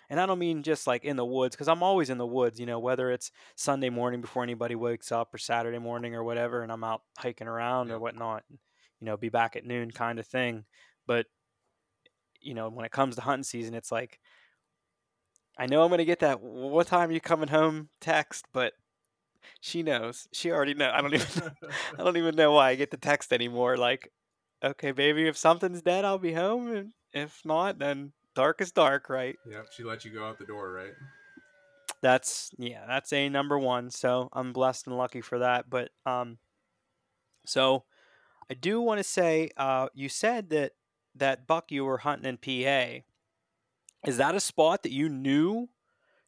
and 0.10 0.19
I 0.19 0.25
don't 0.25 0.39
mean 0.39 0.63
just 0.63 0.88
like 0.88 1.04
in 1.04 1.15
the 1.15 1.25
woods 1.25 1.56
because 1.56 1.67
I'm 1.67 1.84
always 1.84 2.10
in 2.10 2.17
the 2.17 2.28
woods, 2.28 2.60
you 2.60 2.65
know, 2.65 2.80
whether 2.80 3.12
it's 3.12 3.32
Sunday 3.56 3.89
morning 3.89 4.21
before 4.21 4.43
anybody 4.43 4.75
wakes 4.75 5.12
up 5.12 5.34
or 5.34 5.38
Saturday 5.38 5.80
morning 5.80 6.15
or 6.15 6.23
whatever, 6.23 6.62
and 6.62 6.71
I'm 6.71 6.84
out 6.84 7.02
hiking 7.17 7.47
around 7.47 7.91
or 7.91 7.99
whatnot, 7.99 8.43
you 8.49 9.06
know, 9.06 9.17
be 9.17 9.30
back 9.30 9.56
at 9.56 9.65
noon 9.65 9.91
kind 9.91 10.19
of 10.19 10.28
thing. 10.28 10.65
But 11.08 11.25
you 12.41 12.54
know, 12.54 12.69
when 12.69 12.86
it 12.86 12.91
comes 12.91 13.15
to 13.15 13.21
hunting 13.21 13.43
season, 13.43 13.73
it's 13.73 13.91
like 13.91 14.19
I 15.58 15.65
know 15.65 15.84
I'm 15.84 15.89
gonna 15.89 16.06
get 16.06 16.19
that 16.19 16.41
"What 16.41 16.88
time 16.88 17.12
you 17.12 17.19
coming 17.19 17.49
home?" 17.49 17.89
text, 17.99 18.45
but 18.54 18.73
she 19.62 19.84
knows. 19.84 20.28
She 20.34 20.52
already 20.52 20.73
know. 20.73 20.91
I 20.93 21.02
don't 21.02 21.13
even. 21.13 21.52
I 21.99 22.04
don't 22.04 22.17
even 22.17 22.36
know 22.36 22.52
why 22.52 22.69
I 22.69 22.75
get 22.75 22.91
the 22.91 22.97
text 22.97 23.34
anymore. 23.34 23.78
Like, 23.78 24.12
okay, 24.63 24.91
baby, 24.91 25.28
if 25.28 25.38
something's 25.38 25.82
dead, 25.82 26.06
I'll 26.06 26.17
be 26.17 26.34
home, 26.34 26.75
and 26.75 26.91
if 27.13 27.41
not, 27.45 27.80
then 27.80 28.13
dark 28.36 28.62
is 28.62 28.71
dark, 28.71 29.10
right? 29.10 29.38
Yep. 29.49 29.67
She 29.71 29.84
let 29.84 30.06
you 30.06 30.12
go 30.12 30.25
out 30.25 30.38
the 30.38 30.45
door, 30.45 30.71
right? 30.71 30.93
That's 32.02 32.52
yeah, 32.58 32.86
that's 32.88 33.12
a 33.12 33.30
number 33.30 33.60
one. 33.60 33.89
So 33.89 34.30
I'm 34.34 34.54
blessed 34.54 34.88
and 34.88 34.97
lucky 34.97 35.21
for 35.21 35.39
that. 35.39 35.69
But 35.69 35.89
um, 36.06 36.38
so 37.45 37.84
I 38.49 38.54
do 38.54 38.82
want 38.82 38.99
to 38.99 39.04
say, 39.04 39.52
uh, 39.58 39.89
you 39.93 40.10
said 40.10 40.49
that 40.52 40.73
that 41.15 41.47
buck 41.47 41.71
you 41.71 41.86
were 41.86 41.97
hunting 41.99 42.30
in 42.30 42.38
PA. 42.38 43.04
Is 44.08 44.17
that 44.17 44.36
a 44.36 44.39
spot 44.39 44.84
that 44.84 44.91
you 44.91 45.10
knew? 45.10 45.69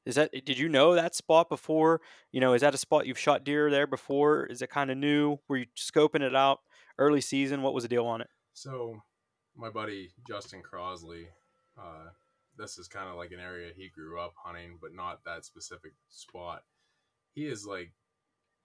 Is 0.06 0.16
that 0.16 0.32
did 0.32 0.58
you 0.58 0.68
know 0.68 0.96
that 0.96 1.16
spot 1.16 1.50
before? 1.50 2.02
You 2.32 2.42
know, 2.42 2.54
is 2.54 2.62
that 2.62 2.74
a 2.74 2.78
spot 2.78 3.06
you've 3.06 3.20
shot 3.20 3.44
deer 3.44 3.70
there 3.70 3.88
before? 3.88 4.46
Is 4.46 4.62
it 4.62 4.70
kind 4.70 4.90
of 4.90 4.98
new? 4.98 5.38
Were 5.48 5.58
you 5.58 5.66
scoping 5.78 6.22
it 6.22 6.36
out 6.36 6.60
early 6.98 7.22
season? 7.22 7.62
What 7.62 7.74
was 7.74 7.84
the 7.84 7.90
deal 7.90 8.06
on 8.06 8.22
it? 8.22 8.28
So, 8.54 9.02
my 9.56 9.70
buddy 9.70 10.12
Justin 10.28 10.62
Crosley, 10.64 11.26
uh, 11.78 12.10
this 12.58 12.78
is 12.78 12.88
kind 12.88 13.10
of 13.10 13.16
like 13.16 13.32
an 13.32 13.40
area 13.40 13.72
he 13.76 13.90
grew 13.90 14.20
up 14.20 14.34
hunting, 14.44 14.78
but 14.82 14.94
not 14.94 15.24
that 15.26 15.46
specific 15.46 15.94
spot. 16.10 16.64
He 17.34 17.46
is 17.46 17.66
like 17.66 17.92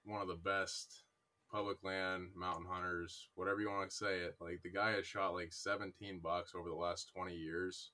one 0.04 0.22
of 0.22 0.28
the 0.28 0.34
best 0.34 1.04
public 1.52 1.78
land 1.82 2.28
mountain 2.34 2.66
hunters, 2.68 3.28
whatever 3.34 3.60
you 3.60 3.70
want 3.70 3.90
to 3.90 3.96
say 3.96 4.18
it. 4.20 4.36
Like 4.40 4.60
the 4.62 4.70
guy 4.70 4.92
has 4.92 5.06
shot 5.06 5.34
like 5.34 5.52
17 5.52 6.20
bucks 6.22 6.52
over 6.56 6.68
the 6.68 6.74
last 6.74 7.10
20 7.14 7.34
years, 7.34 7.92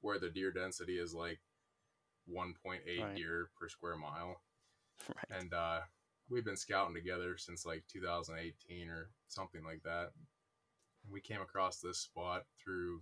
where 0.00 0.18
the 0.18 0.30
deer 0.30 0.52
density 0.52 0.98
is 0.98 1.14
like 1.14 1.40
1.8 2.32 3.02
Right. 3.02 3.16
deer 3.16 3.50
per 3.58 3.68
square 3.68 3.96
mile 3.96 4.40
Right. 5.08 5.40
and 5.40 5.54
uh, 5.54 5.80
we've 6.28 6.44
been 6.44 6.56
scouting 6.56 6.94
together 6.94 7.36
since 7.38 7.64
like 7.64 7.84
2018 7.92 8.88
or 8.88 9.10
something 9.28 9.62
like 9.64 9.82
that. 9.84 10.10
And 11.04 11.12
we 11.12 11.20
came 11.20 11.40
across 11.40 11.80
this 11.80 11.98
spot 11.98 12.44
through 12.62 13.00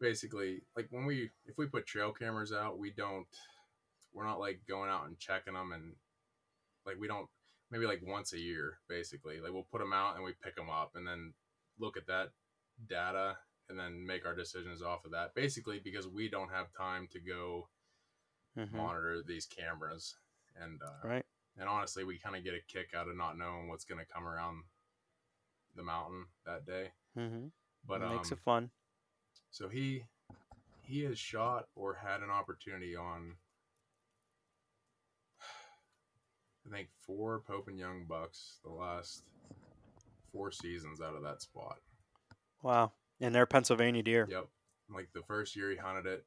basically 0.00 0.62
like 0.76 0.88
when 0.90 1.04
we 1.06 1.30
if 1.46 1.56
we 1.58 1.66
put 1.66 1.86
trail 1.86 2.12
cameras 2.12 2.52
out, 2.52 2.78
we 2.78 2.90
don't 2.90 3.26
we're 4.12 4.24
not 4.26 4.40
like 4.40 4.60
going 4.68 4.90
out 4.90 5.06
and 5.06 5.18
checking 5.18 5.54
them 5.54 5.72
and 5.72 5.92
like 6.86 6.96
we 6.98 7.06
don't 7.06 7.28
maybe 7.70 7.86
like 7.86 8.00
once 8.04 8.32
a 8.32 8.38
year 8.38 8.78
basically 8.88 9.40
like 9.40 9.52
we'll 9.52 9.66
put 9.70 9.78
them 9.80 9.92
out 9.92 10.16
and 10.16 10.24
we 10.24 10.32
pick 10.42 10.56
them 10.56 10.68
up 10.70 10.92
and 10.96 11.06
then 11.06 11.32
look 11.78 11.96
at 11.96 12.06
that 12.06 12.30
data 12.88 13.36
and 13.70 13.78
then 13.78 14.04
make 14.04 14.26
our 14.26 14.34
decisions 14.34 14.82
off 14.82 15.04
of 15.04 15.12
that 15.12 15.34
basically 15.34 15.78
because 15.82 16.06
we 16.08 16.28
don't 16.28 16.50
have 16.50 16.66
time 16.76 17.06
to 17.12 17.20
go 17.20 17.68
Mhm. 18.56 18.72
monitor 18.74 19.22
these 19.22 19.46
cameras 19.46 20.16
and 20.56 20.82
uh, 20.82 21.06
Right. 21.06 21.24
and 21.56 21.68
honestly 21.68 22.02
we 22.04 22.18
kind 22.18 22.34
of 22.36 22.42
get 22.44 22.54
a 22.54 22.60
kick 22.60 22.92
out 22.94 23.08
of 23.08 23.16
not 23.16 23.38
knowing 23.38 23.68
what's 23.68 23.84
going 23.84 24.04
to 24.04 24.12
come 24.12 24.26
around 24.26 24.64
the 25.76 25.82
mountain 25.82 26.26
that 26.44 26.66
day 26.66 26.92
Mm-hmm. 27.16 27.46
but 27.86 28.00
it 28.00 28.04
um, 28.04 28.10
makes 28.10 28.32
it 28.32 28.38
fun. 28.40 28.70
so 29.50 29.68
he 29.68 30.04
he 30.82 31.02
has 31.04 31.18
shot 31.18 31.68
or 31.76 31.94
had 31.94 32.22
an 32.22 32.30
opportunity 32.30 32.96
on 32.96 33.36
i 36.66 36.70
think 36.70 36.88
four 37.06 37.40
pope 37.40 37.68
and 37.68 37.78
young 37.78 38.04
bucks 38.06 38.58
the 38.64 38.70
last 38.70 39.22
four 40.32 40.50
seasons 40.50 41.00
out 41.00 41.14
of 41.14 41.22
that 41.22 41.40
spot 41.40 41.78
Wow. 42.62 42.92
And 43.20 43.34
they're 43.34 43.46
Pennsylvania 43.46 44.02
deer. 44.02 44.28
Yep. 44.30 44.46
Like 44.94 45.08
the 45.14 45.22
first 45.22 45.54
year 45.56 45.70
he 45.70 45.76
hunted 45.76 46.06
it, 46.06 46.24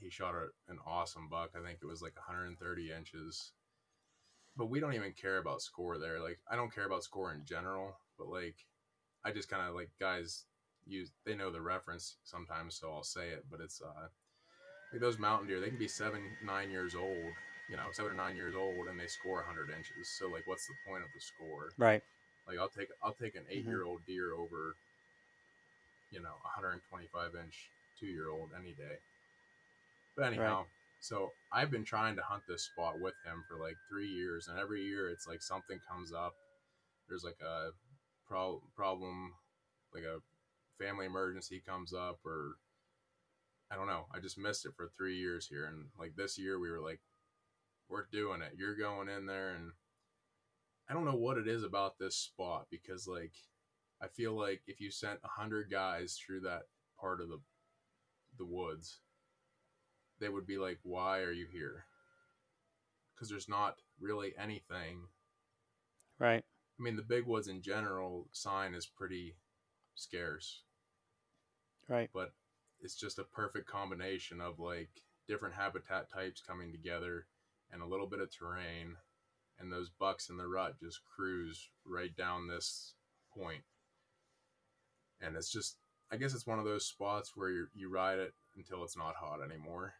he 0.00 0.10
shot 0.10 0.34
a, 0.34 0.48
an 0.70 0.78
awesome 0.86 1.28
buck. 1.30 1.50
I 1.56 1.64
think 1.64 1.78
it 1.82 1.86
was 1.86 2.02
like 2.02 2.16
130 2.16 2.90
inches. 2.92 3.52
But 4.56 4.66
we 4.70 4.80
don't 4.80 4.94
even 4.94 5.12
care 5.12 5.38
about 5.38 5.62
score 5.62 5.98
there. 5.98 6.20
Like 6.20 6.38
I 6.50 6.56
don't 6.56 6.74
care 6.74 6.86
about 6.86 7.04
score 7.04 7.32
in 7.32 7.44
general, 7.44 7.96
but 8.18 8.28
like 8.28 8.56
I 9.24 9.32
just 9.32 9.48
kind 9.48 9.68
of 9.68 9.74
like 9.74 9.90
guys 9.98 10.44
use 10.86 11.10
they 11.24 11.34
know 11.34 11.50
the 11.50 11.60
reference 11.60 12.16
sometimes, 12.24 12.76
so 12.76 12.92
I'll 12.92 13.02
say 13.02 13.28
it. 13.30 13.44
But 13.50 13.60
it's 13.60 13.80
uh 13.80 14.08
like 14.92 15.00
those 15.00 15.18
mountain 15.18 15.48
deer, 15.48 15.60
they 15.60 15.70
can 15.70 15.78
be 15.78 15.88
seven, 15.88 16.22
nine 16.44 16.70
years 16.70 16.94
old, 16.94 17.32
you 17.68 17.76
know, 17.76 17.86
seven 17.92 18.12
or 18.12 18.14
nine 18.14 18.36
years 18.36 18.54
old, 18.54 18.86
and 18.88 18.98
they 18.98 19.08
score 19.08 19.36
100 19.36 19.70
inches. 19.70 20.08
So 20.18 20.28
like, 20.28 20.46
what's 20.46 20.66
the 20.68 20.74
point 20.88 21.02
of 21.02 21.08
the 21.14 21.20
score? 21.20 21.70
Right. 21.78 22.02
Like 22.46 22.58
I'll 22.58 22.68
take 22.68 22.88
I'll 23.02 23.14
take 23.14 23.34
an 23.34 23.42
Mm-hmm. 23.42 23.58
eight 23.58 23.64
year 23.64 23.84
old 23.84 24.00
deer 24.06 24.34
over, 24.34 24.76
you 26.10 26.20
know, 26.20 26.34
a 26.44 26.50
125 26.56 27.30
inch 27.44 27.70
two 27.98 28.06
year 28.06 28.28
old 28.30 28.50
any 28.58 28.72
day. 28.72 28.98
But 30.16 30.26
anyhow, 30.26 30.64
so 31.00 31.32
I've 31.52 31.70
been 31.70 31.84
trying 31.84 32.16
to 32.16 32.22
hunt 32.22 32.44
this 32.48 32.64
spot 32.64 33.00
with 33.00 33.14
him 33.26 33.44
for 33.48 33.62
like 33.62 33.76
three 33.90 34.08
years, 34.08 34.48
and 34.48 34.58
every 34.58 34.82
year 34.82 35.10
it's 35.10 35.26
like 35.26 35.42
something 35.42 35.78
comes 35.88 36.12
up. 36.12 36.34
There's 37.08 37.24
like 37.24 37.38
a 37.44 37.70
pro- 38.26 38.62
problem, 38.74 39.34
like 39.92 40.04
a 40.04 40.20
family 40.82 41.06
emergency 41.06 41.62
comes 41.66 41.92
up, 41.92 42.18
or 42.24 42.56
I 43.70 43.76
don't 43.76 43.86
know. 43.86 44.06
I 44.14 44.20
just 44.20 44.38
missed 44.38 44.66
it 44.66 44.72
for 44.76 44.88
three 44.96 45.16
years 45.16 45.46
here, 45.46 45.66
and 45.66 45.86
like 45.98 46.14
this 46.16 46.38
year 46.38 46.58
we 46.58 46.70
were 46.70 46.80
like, 46.80 47.00
we're 47.88 48.06
doing 48.10 48.40
it. 48.40 48.52
You're 48.56 48.76
going 48.76 49.08
in 49.08 49.26
there, 49.26 49.50
and 49.50 49.72
I 50.88 50.94
don't 50.94 51.04
know 51.04 51.16
what 51.16 51.38
it 51.38 51.48
is 51.48 51.64
about 51.64 51.98
this 51.98 52.16
spot 52.16 52.66
because 52.70 53.06
like 53.06 53.32
I 54.04 54.08
feel 54.08 54.34
like 54.38 54.62
if 54.66 54.80
you 54.80 54.90
sent 54.90 55.20
a 55.24 55.28
hundred 55.28 55.70
guys 55.70 56.18
through 56.18 56.40
that 56.40 56.64
part 57.00 57.20
of 57.22 57.28
the 57.28 57.40
the 58.36 58.44
woods, 58.44 59.00
they 60.20 60.28
would 60.28 60.46
be 60.46 60.58
like, 60.58 60.78
"Why 60.82 61.20
are 61.20 61.32
you 61.32 61.46
here?" 61.46 61.86
Because 63.14 63.30
there's 63.30 63.48
not 63.48 63.80
really 63.98 64.36
anything. 64.36 65.08
Right. 66.18 66.44
I 66.78 66.82
mean, 66.82 66.96
the 66.96 67.02
big 67.02 67.26
woods 67.26 67.48
in 67.48 67.62
general 67.62 68.28
sign 68.32 68.74
is 68.74 68.86
pretty 68.86 69.36
scarce, 69.94 70.64
Right. 71.88 72.10
but 72.12 72.34
it's 72.80 72.96
just 72.96 73.18
a 73.18 73.24
perfect 73.24 73.68
combination 73.68 74.40
of 74.40 74.58
like 74.58 74.90
different 75.26 75.54
habitat 75.54 76.10
types 76.10 76.42
coming 76.42 76.72
together 76.72 77.26
and 77.70 77.80
a 77.80 77.86
little 77.86 78.06
bit 78.08 78.20
of 78.20 78.30
terrain 78.30 78.96
and 79.58 79.72
those 79.72 79.88
bucks 79.88 80.28
in 80.28 80.36
the 80.36 80.46
rut 80.46 80.78
just 80.80 81.00
cruise 81.04 81.70
right 81.84 82.14
down 82.16 82.46
this 82.46 82.94
point 83.32 83.64
and 85.24 85.36
it's 85.36 85.50
just 85.50 85.78
i 86.12 86.16
guess 86.16 86.34
it's 86.34 86.46
one 86.46 86.58
of 86.58 86.64
those 86.64 86.86
spots 86.86 87.32
where 87.34 87.50
you 87.50 87.66
you 87.74 87.88
ride 87.90 88.18
it 88.18 88.34
until 88.56 88.84
it's 88.84 88.96
not 88.96 89.16
hot 89.16 89.40
anymore 89.42 89.94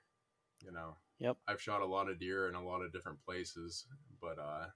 you 0.64 0.72
know 0.72 0.96
Yep. 1.18 1.36
i've 1.48 1.60
shot 1.62 1.80
a 1.82 1.86
lot 1.86 2.08
of 2.10 2.18
deer 2.18 2.48
in 2.48 2.54
a 2.54 2.64
lot 2.64 2.82
of 2.82 2.92
different 2.92 3.18
places 3.24 3.86
but 4.20 4.38
uh 4.38 4.66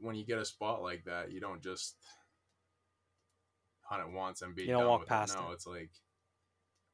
when 0.00 0.16
you 0.16 0.24
get 0.24 0.38
a 0.38 0.44
spot 0.44 0.82
like 0.82 1.04
that 1.04 1.30
you 1.30 1.40
don't 1.40 1.62
just 1.62 1.96
hunt 3.82 4.02
it 4.02 4.12
once 4.14 4.42
and 4.42 4.54
be 4.56 4.66
You 4.66 4.72
don't 4.72 4.84
done 4.84 4.88
walk 4.88 5.00
with 5.00 5.08
past 5.08 5.40
it 5.40 5.44
no 5.44 5.50
it. 5.50 5.52
it's 5.52 5.66
like 5.66 5.90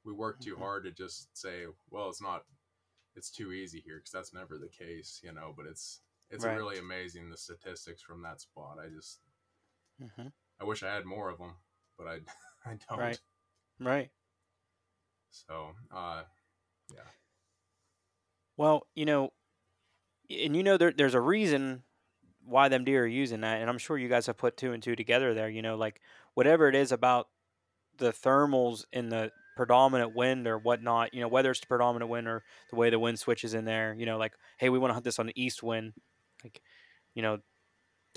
we 0.05 0.13
work 0.13 0.41
too 0.41 0.57
Mhm. 0.57 0.59
hard 0.59 0.85
to 0.85 0.91
just 0.91 1.37
say 1.37 1.65
well 1.91 2.09
it's 2.09 2.23
not 2.23 2.45
it's 3.17 3.31
too 3.31 3.53
easy 3.53 3.81
here 3.81 3.97
because 3.99 4.13
that's 4.13 4.35
never 4.35 4.59
the 4.59 4.69
case 4.69 5.21
you 5.25 5.33
know 5.33 5.53
but 5.57 5.67
it's 5.67 6.01
it's 6.31 6.45
Right. 6.45 6.57
really 6.59 6.79
amazing 6.79 7.31
the 7.31 7.37
statistics 7.37 8.03
from 8.03 8.23
that 8.23 8.41
spot 8.41 8.79
i 8.85 8.89
just 8.89 9.21
hmm 10.01 10.29
i 10.61 10.65
wish 10.65 10.83
i 10.83 10.93
had 10.93 11.05
more 11.05 11.29
of 11.31 11.39
them 11.39 11.55
but 11.97 12.07
i 12.07 12.15
i 12.67 12.77
don't 12.89 12.99
Right. 12.99 13.21
Right. 13.81 14.11
so 15.31 15.71
uh 15.95 16.23
yeah 16.93 17.03
Well, 18.57 18.87
you 18.95 19.05
know, 19.07 19.33
and 20.31 20.57
you 20.57 20.63
know 20.63 20.77
there, 20.77 20.93
there's 20.93 21.15
a 21.15 21.21
reason 21.21 21.85
why 22.45 22.69
them 22.69 22.85
deer 22.85 23.05
are 23.05 23.07
using 23.07 23.43
that, 23.43 23.61
and 23.61 23.71
I'm 23.71 23.79
sure 23.79 23.97
you 23.97 24.09
guys 24.09 24.27
have 24.27 24.37
put 24.37 24.57
two 24.57 24.73
and 24.73 24.83
two 24.83 24.97
together 24.97 25.33
there. 25.35 25.49
You 25.49 25.63
know, 25.63 25.77
like 25.77 26.01
whatever 26.35 26.69
it 26.69 26.75
is 26.75 26.93
about 26.93 27.29
the 27.99 28.11
thermals 28.13 28.85
in 28.93 29.11
the 29.11 29.31
predominant 29.57 30.15
wind 30.15 30.47
or 30.47 30.59
whatnot. 30.59 31.15
You 31.15 31.21
know, 31.21 31.29
whether 31.29 31.51
it's 31.51 31.61
the 31.61 31.67
predominant 31.67 32.11
wind 32.11 32.27
or 32.27 32.43
the 32.71 32.77
way 32.77 32.91
the 32.91 32.99
wind 32.99 33.19
switches 33.19 33.55
in 33.55 33.65
there. 33.65 33.95
You 33.97 34.07
know, 34.07 34.19
like 34.19 34.33
hey, 34.59 34.71
we 34.71 34.79
want 34.79 34.91
to 34.91 34.95
hunt 34.95 35.05
this 35.05 35.19
on 35.21 35.27
the 35.27 35.41
east 35.41 35.63
wind. 35.63 35.93
Like, 36.43 36.61
you 37.15 37.23
know, 37.23 37.39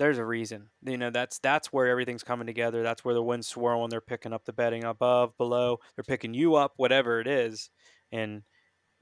there's 0.02 0.18
a 0.18 0.24
reason. 0.24 0.66
You 0.84 0.98
know, 0.98 1.10
that's 1.10 1.38
that's 1.38 1.72
where 1.72 1.86
everything's 1.86 2.24
coming 2.24 2.48
together. 2.48 2.82
That's 2.82 3.04
where 3.04 3.14
the 3.14 3.22
wind's 3.22 3.46
swirling. 3.46 3.88
They're 3.88 4.00
picking 4.00 4.32
up 4.32 4.44
the 4.44 4.52
bedding 4.52 4.82
above, 4.82 5.36
below. 5.38 5.78
They're 5.94 6.02
picking 6.02 6.34
you 6.34 6.56
up, 6.56 6.72
whatever 6.74 7.20
it 7.20 7.28
is, 7.28 7.70
and 8.10 8.42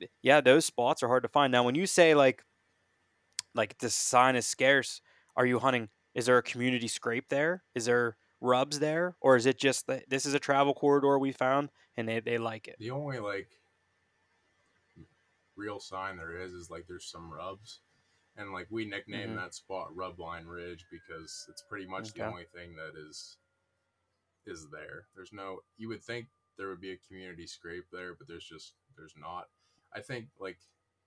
eh, 0.02 0.08
yeah, 0.20 0.42
those 0.42 0.66
spots 0.66 1.02
are 1.02 1.08
hard 1.08 1.22
to 1.22 1.30
find. 1.30 1.50
Now, 1.50 1.62
when 1.62 1.74
you 1.74 1.86
say 1.86 2.14
like 2.14 2.42
like 3.54 3.78
this 3.78 3.94
sign 3.94 4.36
is 4.36 4.46
scarce, 4.46 5.00
are 5.36 5.46
you 5.46 5.58
hunting? 5.58 5.88
Is 6.14 6.26
there 6.26 6.36
a 6.36 6.42
community 6.42 6.86
scrape 6.86 7.30
there? 7.30 7.64
Is 7.74 7.86
there 7.86 8.18
rubs 8.42 8.78
there, 8.78 9.16
or 9.22 9.36
is 9.36 9.46
it 9.46 9.58
just 9.58 9.86
that 9.86 10.10
this 10.10 10.26
is 10.26 10.34
a 10.34 10.38
travel 10.38 10.74
corridor 10.74 11.18
we 11.18 11.32
found 11.32 11.70
and 11.96 12.06
they, 12.06 12.20
they 12.20 12.36
like 12.36 12.68
it? 12.68 12.76
the 12.78 12.90
only 12.90 13.18
like 13.18 13.48
real 15.56 15.80
sign 15.80 16.18
there 16.18 16.36
is 16.36 16.52
is 16.52 16.68
like 16.68 16.84
there's 16.86 17.10
some 17.10 17.32
rubs 17.32 17.80
and 18.40 18.52
like 18.52 18.66
we 18.70 18.84
nicknamed 18.86 19.32
Mhm. 19.32 19.36
that 19.42 19.54
spot 19.54 19.90
rubline 19.94 20.46
ridge 20.46 20.86
because 20.90 21.46
it's 21.48 21.62
pretty 21.62 21.86
much 21.86 22.12
the 22.14 22.24
only 22.26 22.46
thing 22.46 22.74
that 22.76 22.96
is 22.96 23.36
is 24.46 24.68
there. 24.70 25.06
There's 25.14 25.32
no 25.32 25.60
you 25.76 25.88
would 25.88 26.02
think 26.02 26.28
there 26.56 26.68
would 26.68 26.80
be 26.80 26.92
a 26.92 26.96
community 26.96 27.46
scrape 27.46 27.84
there 27.92 28.14
but 28.14 28.26
there's 28.26 28.44
just 28.48 28.74
there's 28.96 29.14
not. 29.16 29.48
I 29.92 30.00
think 30.00 30.28
like 30.38 30.58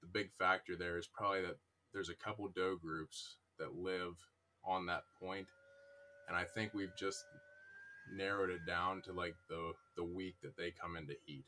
the 0.02 0.08
big 0.08 0.32
factor 0.32 0.76
there 0.76 0.98
is 0.98 1.08
probably 1.08 1.42
that 1.42 1.58
there's 1.92 2.10
a 2.10 2.16
couple 2.16 2.48
doe 2.50 2.76
groups 2.76 3.38
that 3.58 3.76
live 3.76 4.16
on 4.66 4.86
that 4.86 5.04
point 5.20 5.48
and 6.28 6.36
i 6.38 6.44
think 6.44 6.74
we've 6.74 6.96
just 6.96 7.26
narrowed 8.12 8.50
it 8.50 8.66
down 8.66 9.02
to 9.02 9.14
like 9.14 9.36
the 9.50 9.74
the 9.96 10.04
week 10.04 10.36
that 10.42 10.56
they 10.58 10.72
come 10.72 10.96
into 10.98 11.14
heat 11.26 11.46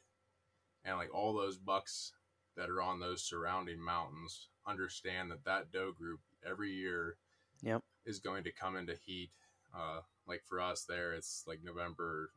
and 0.84 0.98
like 0.98 1.14
all 1.14 1.34
those 1.34 1.58
bucks 1.58 2.14
that 2.56 2.70
are 2.70 2.82
on 2.82 3.00
those 3.00 3.22
surrounding 3.24 3.80
mountains 3.80 4.48
understand 4.68 5.30
that 5.32 5.44
that 5.46 5.72
doe 5.72 5.92
group 5.92 6.20
every 6.48 6.72
year 6.72 7.18
Yep. 7.62 7.82
is 8.06 8.20
going 8.20 8.44
to 8.44 8.52
come 8.52 8.76
into 8.76 8.96
heat 9.06 9.32
uh 9.76 10.02
like 10.28 10.44
for 10.44 10.60
us 10.62 10.84
there 10.84 11.14
it's 11.14 11.44
like 11.48 11.64
november 11.64 12.32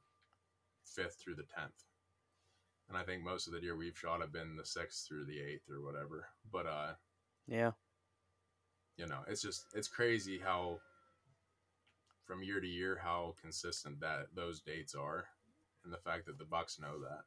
5th 0.96 1.14
through 1.18 1.34
the 1.34 1.42
10th 1.42 1.84
and 2.88 2.96
i 2.96 3.02
think 3.02 3.22
most 3.22 3.46
of 3.46 3.52
the 3.52 3.60
deer 3.60 3.76
we've 3.76 3.96
shot 3.98 4.20
have 4.20 4.32
been 4.32 4.56
the 4.56 4.62
6th 4.62 5.06
through 5.06 5.24
the 5.26 5.38
8th 5.38 5.70
or 5.70 5.80
whatever 5.82 6.26
but 6.50 6.66
uh 6.66 6.92
Yeah. 7.46 7.72
you 8.96 9.06
know 9.06 9.20
it's 9.28 9.42
just 9.42 9.66
it's 9.74 9.88
crazy 9.88 10.38
how 10.38 10.80
from 12.24 12.42
year 12.42 12.60
to 12.60 12.66
year 12.66 12.98
how 13.02 13.34
consistent 13.40 14.00
that 14.00 14.26
those 14.34 14.60
dates 14.60 14.94
are 14.94 15.26
and 15.84 15.92
the 15.92 15.98
fact 15.98 16.26
that 16.26 16.38
the 16.38 16.44
bucks 16.44 16.78
know 16.78 16.98
that 17.00 17.22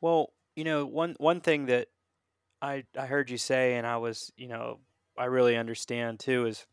Well, 0.00 0.32
you 0.54 0.64
know, 0.64 0.86
one 0.86 1.14
one 1.18 1.40
thing 1.40 1.66
that 1.66 1.88
I 2.62 2.86
I 2.98 3.06
heard 3.06 3.30
you 3.30 3.38
say, 3.38 3.76
and 3.76 3.86
I 3.86 3.98
was, 3.98 4.32
you 4.36 4.48
know, 4.48 4.80
I 5.18 5.26
really 5.26 5.56
understand 5.56 6.20
too 6.20 6.46
is. 6.46 6.66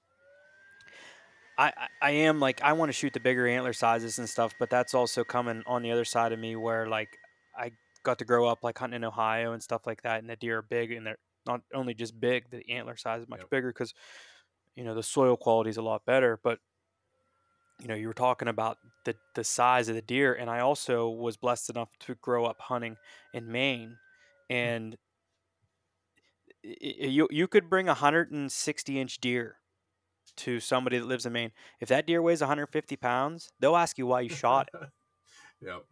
I, 1.57 1.73
I- 1.77 1.87
I 2.01 2.11
am 2.11 2.39
like 2.39 2.61
I 2.61 2.73
want 2.73 2.89
to 2.89 2.93
shoot 2.93 3.13
the 3.13 3.19
bigger 3.19 3.47
antler 3.47 3.73
sizes 3.73 4.19
and 4.19 4.29
stuff, 4.29 4.53
but 4.59 4.69
that's 4.69 4.93
also 4.93 5.23
coming 5.23 5.63
on 5.65 5.81
the 5.81 5.91
other 5.91 6.05
side 6.05 6.31
of 6.31 6.39
me 6.39 6.55
where 6.55 6.87
like 6.87 7.17
I 7.55 7.71
got 8.03 8.19
to 8.19 8.25
grow 8.25 8.47
up 8.47 8.63
like 8.63 8.77
hunting 8.77 8.97
in 8.97 9.03
Ohio 9.03 9.53
and 9.53 9.61
stuff 9.63 9.85
like 9.87 10.01
that, 10.03 10.19
and 10.19 10.29
the 10.29 10.35
deer 10.35 10.59
are 10.59 10.61
big 10.61 10.91
and 10.91 11.05
they're 11.07 11.19
not 11.45 11.61
only 11.73 11.93
just 11.93 12.19
big, 12.19 12.49
the 12.49 12.67
antler 12.69 12.95
size 12.95 13.21
is 13.21 13.29
much 13.29 13.41
Yep. 13.41 13.49
bigger 13.49 13.69
because 13.69 13.93
you 14.75 14.83
know 14.83 14.95
the 14.95 15.03
soil 15.03 15.37
quality 15.37 15.69
is 15.71 15.77
a 15.77 15.81
lot 15.83 16.05
better. 16.05 16.39
But 16.43 16.59
you 17.81 17.87
know 17.87 17.95
you 17.95 18.07
were 18.07 18.13
talking 18.13 18.47
about 18.47 18.77
the 19.05 19.15
the 19.35 19.43
size 19.43 19.89
of 19.89 19.95
the 19.95 20.01
deer, 20.01 20.33
and 20.33 20.49
I 20.49 20.59
also 20.59 21.09
was 21.09 21.37
blessed 21.37 21.69
enough 21.69 21.97
to 22.01 22.15
grow 22.15 22.45
up 22.45 22.61
hunting 22.61 22.97
in 23.33 23.51
Maine, 23.51 23.99
mm-hmm. 24.59 24.77
and 24.77 24.97
i- 26.65 26.77
i- 27.03 27.07
you 27.07 27.27
you 27.31 27.47
could 27.47 27.69
bring 27.69 27.87
a 27.89 27.93
hundred 27.93 28.31
and 28.31 28.51
sixty 28.51 28.99
inch 28.99 29.19
deer 29.19 29.59
to 30.37 30.59
somebody 30.59 30.97
that 30.99 31.05
lives 31.05 31.25
in 31.25 31.33
Maine. 31.33 31.51
If 31.79 31.89
that 31.89 32.07
deer 32.07 32.21
weighs 32.21 32.41
150 32.41 32.69
pounds, 32.69 33.51
they'll 33.59 33.75
ask 33.75 33.97
you 33.97 34.07
why 34.07 34.21
you 34.21 34.29
shot 34.29 34.69
it. 34.73 34.89
yep 35.61 35.85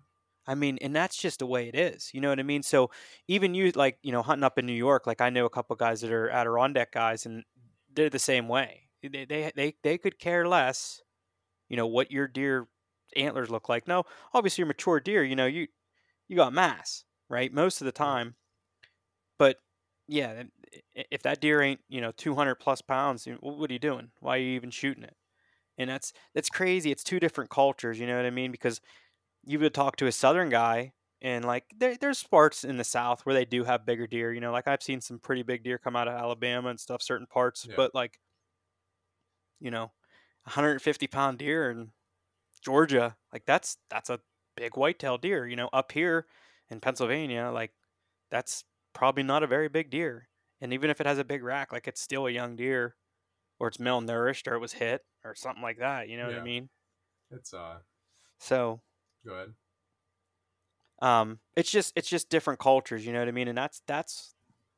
I 0.47 0.55
mean, 0.55 0.77
and 0.81 0.95
that's 0.95 1.17
just 1.17 1.39
the 1.39 1.45
way 1.45 1.67
it 1.67 1.75
is. 1.75 2.09
You 2.13 2.21
know 2.21 2.29
what 2.29 2.39
I 2.39 2.43
mean? 2.43 2.63
So 2.63 2.89
even 3.27 3.53
you, 3.53 3.71
like 3.71 3.99
you 4.01 4.11
know, 4.11 4.23
hunting 4.23 4.43
up 4.43 4.57
in 4.57 4.65
New 4.65 4.73
York, 4.73 5.05
like 5.05 5.21
I 5.21 5.29
know 5.29 5.45
a 5.45 5.49
couple 5.49 5.75
guys 5.75 6.01
that 6.01 6.11
are 6.11 6.29
Adirondack 6.31 6.91
guys, 6.91 7.25
and 7.25 7.43
they're 7.93 8.09
the 8.09 8.19
same 8.19 8.47
way. 8.47 8.89
They 9.03 9.25
they 9.25 9.51
they, 9.55 9.75
they 9.83 9.97
could 9.97 10.19
care 10.19 10.47
less, 10.47 11.01
you 11.71 11.77
know, 11.77 11.87
what 11.87 12.11
your 12.11 12.27
deer 12.29 12.69
antlers 13.17 13.51
look 13.51 13.69
like. 13.69 13.87
No, 13.89 14.05
obviously, 14.35 14.63
your 14.63 14.67
mature 14.67 15.01
deer, 15.01 15.23
you 15.25 15.37
know, 15.37 15.47
you 15.47 15.69
you 16.29 16.37
got 16.37 16.53
mass, 16.53 17.05
right? 17.29 17.53
Most 17.53 17.81
of 17.81 17.85
the 17.85 17.93
time, 17.93 18.35
but 19.37 19.57
yeah, 20.07 20.43
if 20.93 21.23
that 21.23 21.41
deer 21.41 21.61
ain't 21.61 21.81
you 21.89 22.01
know 22.01 22.11
200 22.11 22.55
plus 22.55 22.81
pounds, 22.81 23.25
what 23.39 23.69
are 23.69 23.73
you 23.73 23.79
doing? 23.79 24.11
Why 24.19 24.37
are 24.37 24.41
you 24.41 24.51
even 24.55 24.71
shooting 24.71 25.03
it? 25.03 25.15
And 25.77 25.89
that's 25.89 26.13
that's 26.35 26.49
crazy. 26.49 26.91
It's 26.91 27.03
two 27.03 27.19
different 27.19 27.51
cultures. 27.51 27.99
You 27.99 28.07
know 28.07 28.17
what 28.17 28.27
I 28.27 28.31
mean? 28.31 28.51
Because 28.51 28.81
you 29.45 29.59
would 29.59 29.73
talk 29.73 29.97
to 29.97 30.07
a 30.07 30.13
southern 30.13 30.49
guy 30.49 30.93
and 31.21 31.45
like 31.45 31.65
there, 31.77 31.97
there's 31.97 32.23
parts 32.23 32.63
in 32.65 32.77
the 32.77 32.85
south 32.85 33.25
where 33.25 33.35
they 33.35 33.45
do 33.45 33.63
have 33.63 33.85
bigger 33.85 34.07
deer 34.07 34.33
you 34.33 34.41
know 34.41 34.51
like 34.51 34.67
i've 34.67 34.83
seen 34.83 35.01
some 35.01 35.19
pretty 35.19 35.43
big 35.43 35.63
deer 35.63 35.77
come 35.77 35.95
out 35.95 36.07
of 36.07 36.13
alabama 36.15 36.69
and 36.69 36.79
stuff 36.79 37.01
certain 37.01 37.27
parts 37.27 37.67
Yeah. 37.67 37.75
but 37.75 37.95
like 37.95 38.19
you 39.59 39.71
know 39.71 39.91
150 40.43 41.07
pound 41.07 41.37
deer 41.37 41.69
in 41.69 41.91
georgia 42.61 43.15
like 43.33 43.45
that's 43.45 43.77
that's 43.89 44.09
a 44.09 44.19
big 44.55 44.77
whitetail 44.77 45.17
deer. 45.17 45.47
You 45.47 45.55
know, 45.55 45.69
up 45.73 45.91
here 45.91 46.27
in 46.69 46.79
Pennsylvania, 46.79 47.51
like 47.53 47.71
that's 48.29 48.63
probably 48.93 49.23
not 49.23 49.43
a 49.43 49.47
very 49.47 49.69
big 49.69 49.89
deer. 49.89 50.27
And 50.61 50.73
even 50.73 50.89
if 50.89 51.01
it 51.01 51.07
has 51.07 51.17
a 51.17 51.23
big 51.23 51.43
rack, 51.43 51.71
like 51.71 51.87
it's 51.87 52.01
still 52.01 52.27
a 52.27 52.31
young 52.31 52.55
deer, 52.55 52.95
or 53.59 53.67
it's 53.67 53.77
malnourished, 53.77 54.47
or 54.47 54.53
it 54.53 54.59
was 54.59 54.73
hit, 54.73 55.03
or 55.25 55.33
something 55.33 55.63
like 55.63 55.79
that. 55.79 56.07
You 56.09 56.17
know 56.17 56.27
what 56.27 56.35
I 56.35 56.43
mean? 56.43 56.69
It's 57.31 57.53
uh. 57.53 57.79
So 58.39 58.81
Go 59.25 59.33
ahead. 59.33 59.53
um 61.01 61.39
it's 61.55 61.71
just 61.71 61.93
it's 61.95 62.09
just 62.09 62.29
different 62.29 62.59
cultures 62.59 63.05
you 63.05 63.13
know 63.13 63.19
what 63.19 63.27
i 63.27 63.31
mean 63.31 63.47
and 63.47 63.57
that's 63.57 63.81
that's 63.87 64.33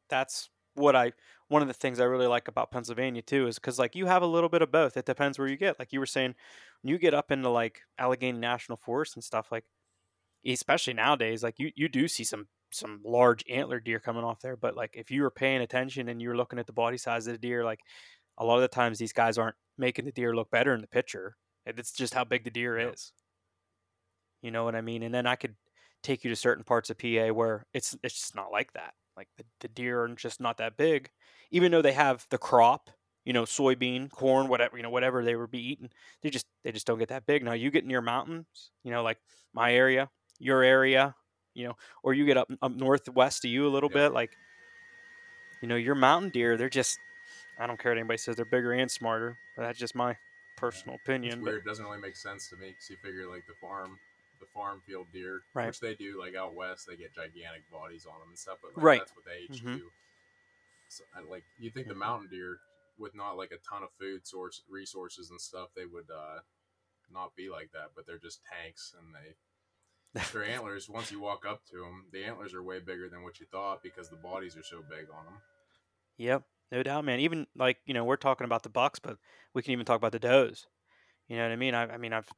that's 0.09 0.49
what 0.75 0.95
i 0.95 1.11
one 1.53 1.61
of 1.61 1.67
the 1.67 1.73
things 1.73 1.99
i 1.99 2.03
really 2.03 2.27
like 2.27 2.47
about 2.47 2.71
pennsylvania 2.71 3.21
too 3.21 3.47
is 3.47 3.55
because 3.59 3.77
like 3.79 3.95
you 3.95 4.07
have 4.07 4.23
a 4.23 4.27
little 4.27 4.49
bit 4.49 4.61
of 4.63 4.71
both. 4.71 4.97
It 4.97 5.05
depends 5.05 5.37
where 5.37 5.47
you 5.47 5.55
get. 5.57 5.79
Like 5.79 5.93
you 5.93 5.99
were 5.99 6.05
saying 6.07 6.33
when 6.81 6.91
you 6.91 6.97
get 6.97 7.13
up 7.13 7.31
into 7.31 7.49
like 7.49 7.81
allegheny 7.97 8.37
national 8.39 8.77
forest 8.77 9.15
and 9.15 9.23
stuff 9.23 9.51
like 9.51 9.65
especially 10.45 10.93
nowadays 10.93 11.43
like 11.43 11.59
you 11.59 11.71
you 11.75 11.87
do 11.87 12.07
see 12.07 12.23
some 12.23 12.47
some 12.71 12.99
large 13.05 13.43
antler 13.49 13.79
deer 13.79 13.99
coming 13.99 14.23
off 14.23 14.41
there 14.41 14.57
but 14.57 14.75
like 14.75 14.91
if 14.95 15.11
you 15.11 15.21
were 15.21 15.31
paying 15.31 15.61
attention 15.61 16.09
and 16.09 16.21
you 16.21 16.29
were 16.29 16.35
looking 16.35 16.59
at 16.59 16.65
the 16.67 16.73
body 16.73 16.97
size 16.97 17.27
of 17.27 17.33
the 17.33 17.37
deer 17.39 17.63
like 17.63 17.79
a 18.39 18.45
lot 18.45 18.55
of 18.55 18.61
the 18.61 18.67
times 18.67 18.97
these 18.97 19.13
guys 19.13 19.37
aren't 19.37 19.55
making 19.77 20.05
the 20.05 20.11
deer 20.11 20.35
look 20.35 20.49
better 20.49 20.73
in 20.73 20.81
the 20.81 20.87
picture. 20.87 21.35
It's 21.65 21.91
just 21.93 22.13
how 22.15 22.23
big 22.23 22.43
the 22.43 22.49
deer 22.49 22.77
Yep. 22.79 22.93
is. 22.93 23.13
You 24.41 24.51
know 24.51 24.63
what 24.65 24.75
i 24.75 24.81
mean? 24.81 25.03
And 25.03 25.13
then 25.13 25.27
i 25.27 25.35
could 25.35 25.55
take 26.01 26.23
you 26.23 26.29
to 26.29 26.35
certain 26.35 26.63
parts 26.65 26.89
of 26.89 26.97
PA 26.97 27.27
where 27.31 27.65
it's 27.73 27.95
it's 28.03 28.19
just 28.19 28.35
not 28.35 28.51
like 28.51 28.73
that. 28.73 28.93
Like 29.15 29.27
the, 29.37 29.45
the 29.59 29.67
deer 29.67 30.01
are 30.03 30.09
just 30.09 30.39
not 30.41 30.57
that 30.57 30.75
big, 30.77 31.09
even 31.51 31.71
though 31.71 31.81
they 31.83 31.91
have 31.93 32.25
the 32.29 32.37
crop, 32.37 32.89
you 33.25 33.33
know, 33.33 33.43
soybean, 33.43 34.09
corn, 34.09 34.47
whatever, 34.47 34.75
you 34.77 34.83
know, 34.83 34.89
whatever 34.89 35.23
they 35.23 35.35
would 35.35 35.51
be 35.51 35.65
eating. 35.71 35.89
They 36.21 36.29
just 36.29 36.45
they 36.63 36.71
just 36.71 36.87
don't 36.87 36.99
get 36.99 37.09
that 37.09 37.25
big. 37.25 37.43
Now 37.43 37.53
you 37.53 37.69
get 37.71 37.85
near 37.85 38.01
mountains, 38.01 38.71
you 38.83 38.91
know, 38.91 39.03
like 39.03 39.19
my 39.53 39.73
area, 39.73 40.09
your 40.39 40.63
area, 40.63 41.15
you 41.53 41.67
know, 41.67 41.75
or 42.03 42.13
you 42.15 42.25
get 42.25 42.37
up 42.37 42.49
up 42.61 42.71
northwest 42.71 43.45
of 43.45 43.51
you 43.51 43.67
a 43.67 43.69
little 43.69 43.89
Yeah. 43.91 44.07
bit, 44.07 44.13
like 44.13 44.31
you 45.61 45.67
know, 45.67 45.75
your 45.75 45.95
mountain 45.95 46.29
deer, 46.31 46.57
they're 46.57 46.69
just 46.69 46.97
I 47.59 47.67
don't 47.67 47.79
care 47.79 47.91
what 47.91 47.99
anybody 47.99 48.17
says 48.17 48.35
they're 48.35 48.45
bigger 48.45 48.73
and 48.73 48.89
smarter. 48.89 49.37
But 49.55 49.63
that's 49.63 49.77
just 49.79 49.93
my 49.95 50.17
personal 50.57 50.95
It's 50.95 51.03
opinion. 51.03 51.39
but- 51.39 51.45
weird. 51.51 51.57
It 51.61 51.65
doesn't 51.65 51.85
really 51.85 51.99
make 52.01 52.15
sense 52.15 52.49
to 52.49 52.55
me 52.57 52.69
because 52.69 52.89
you 52.89 52.97
figure 52.97 53.29
like 53.29 53.45
the 53.47 53.53
farm, 53.61 53.99
the 54.43 54.51
farm 54.53 54.81
field 54.85 55.07
deer, 55.13 55.41
Right. 55.53 55.67
which 55.67 55.79
they 55.79 55.95
do 55.95 56.19
like 56.19 56.35
out 56.35 56.55
west, 56.55 56.87
they 56.87 56.95
get 56.95 57.15
gigantic 57.15 57.69
bodies 57.71 58.05
on 58.05 58.19
them 58.19 58.29
and 58.29 58.37
stuff. 58.37 58.57
But 58.61 58.75
like, 58.75 58.83
Right. 58.83 58.99
that's 58.99 59.15
what 59.15 59.25
they 59.25 59.39
each 59.43 59.61
Mhm. 59.63 59.77
do. 59.77 59.91
So, 60.89 61.03
like 61.29 61.43
you 61.57 61.71
think 61.71 61.87
the 61.87 61.95
mountain 61.95 62.29
deer 62.29 62.59
with 62.97 63.15
not 63.15 63.37
like 63.37 63.51
a 63.51 63.57
ton 63.57 63.83
of 63.83 63.89
food 63.99 64.27
source 64.27 64.61
resources 64.69 65.31
and 65.31 65.39
stuff, 65.41 65.69
they 65.75 65.85
would 65.85 66.09
uh, 66.11 66.41
not 67.09 67.35
be 67.35 67.49
like 67.49 67.71
that. 67.71 67.91
But 67.95 68.05
they're 68.05 68.19
just 68.19 68.41
tanks 68.45 68.93
and 68.97 69.13
they. 69.15 69.35
Their 70.31 70.45
antlers. 70.45 70.87
Once 70.87 71.11
you 71.11 71.19
walk 71.19 71.43
up 71.43 71.65
to 71.71 71.77
them, 71.77 72.05
the 72.11 72.23
antlers 72.23 72.53
are 72.53 72.61
way 72.61 72.79
bigger 72.79 73.09
than 73.09 73.23
what 73.23 73.39
you 73.39 73.47
thought 73.47 73.81
because 73.81 74.09
the 74.09 74.15
bodies 74.15 74.55
are 74.55 74.61
so 74.61 74.83
big 74.87 75.09
on 75.09 75.25
them. 75.25 75.41
Yep, 76.17 76.43
no 76.71 76.83
doubt, 76.83 77.03
man. 77.03 77.19
Even 77.19 77.47
like 77.55 77.77
you 77.85 77.95
know, 77.95 78.03
we're 78.05 78.15
talking 78.15 78.45
about 78.45 78.61
the 78.61 78.69
bucks, 78.69 78.99
but 78.99 79.17
we 79.55 79.63
can 79.63 79.71
even 79.71 79.85
talk 79.85 79.97
about 79.97 80.11
the 80.11 80.19
does. 80.19 80.67
You 81.27 81.37
know 81.37 81.43
what 81.43 81.51
I 81.51 81.55
mean? 81.55 81.73
I, 81.73 81.93
I 81.93 81.97
mean, 81.97 82.13
I've 82.13 82.29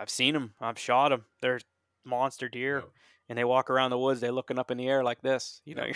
I've 0.00 0.08
seen 0.10 0.32
them. 0.32 0.54
I've 0.60 0.78
shot 0.78 1.10
them. 1.10 1.26
They're 1.42 1.60
monster 2.04 2.48
deer, 2.48 2.78
Yep. 2.78 2.88
and 3.28 3.38
they 3.38 3.44
walk 3.44 3.68
around 3.68 3.90
the 3.90 3.98
woods. 3.98 4.20
They're 4.20 4.32
looking 4.32 4.58
up 4.58 4.70
in 4.70 4.78
the 4.78 4.88
air 4.88 5.04
like 5.04 5.20
this. 5.20 5.60
You 5.66 5.74
know, 5.74 5.84
you're 5.84 5.94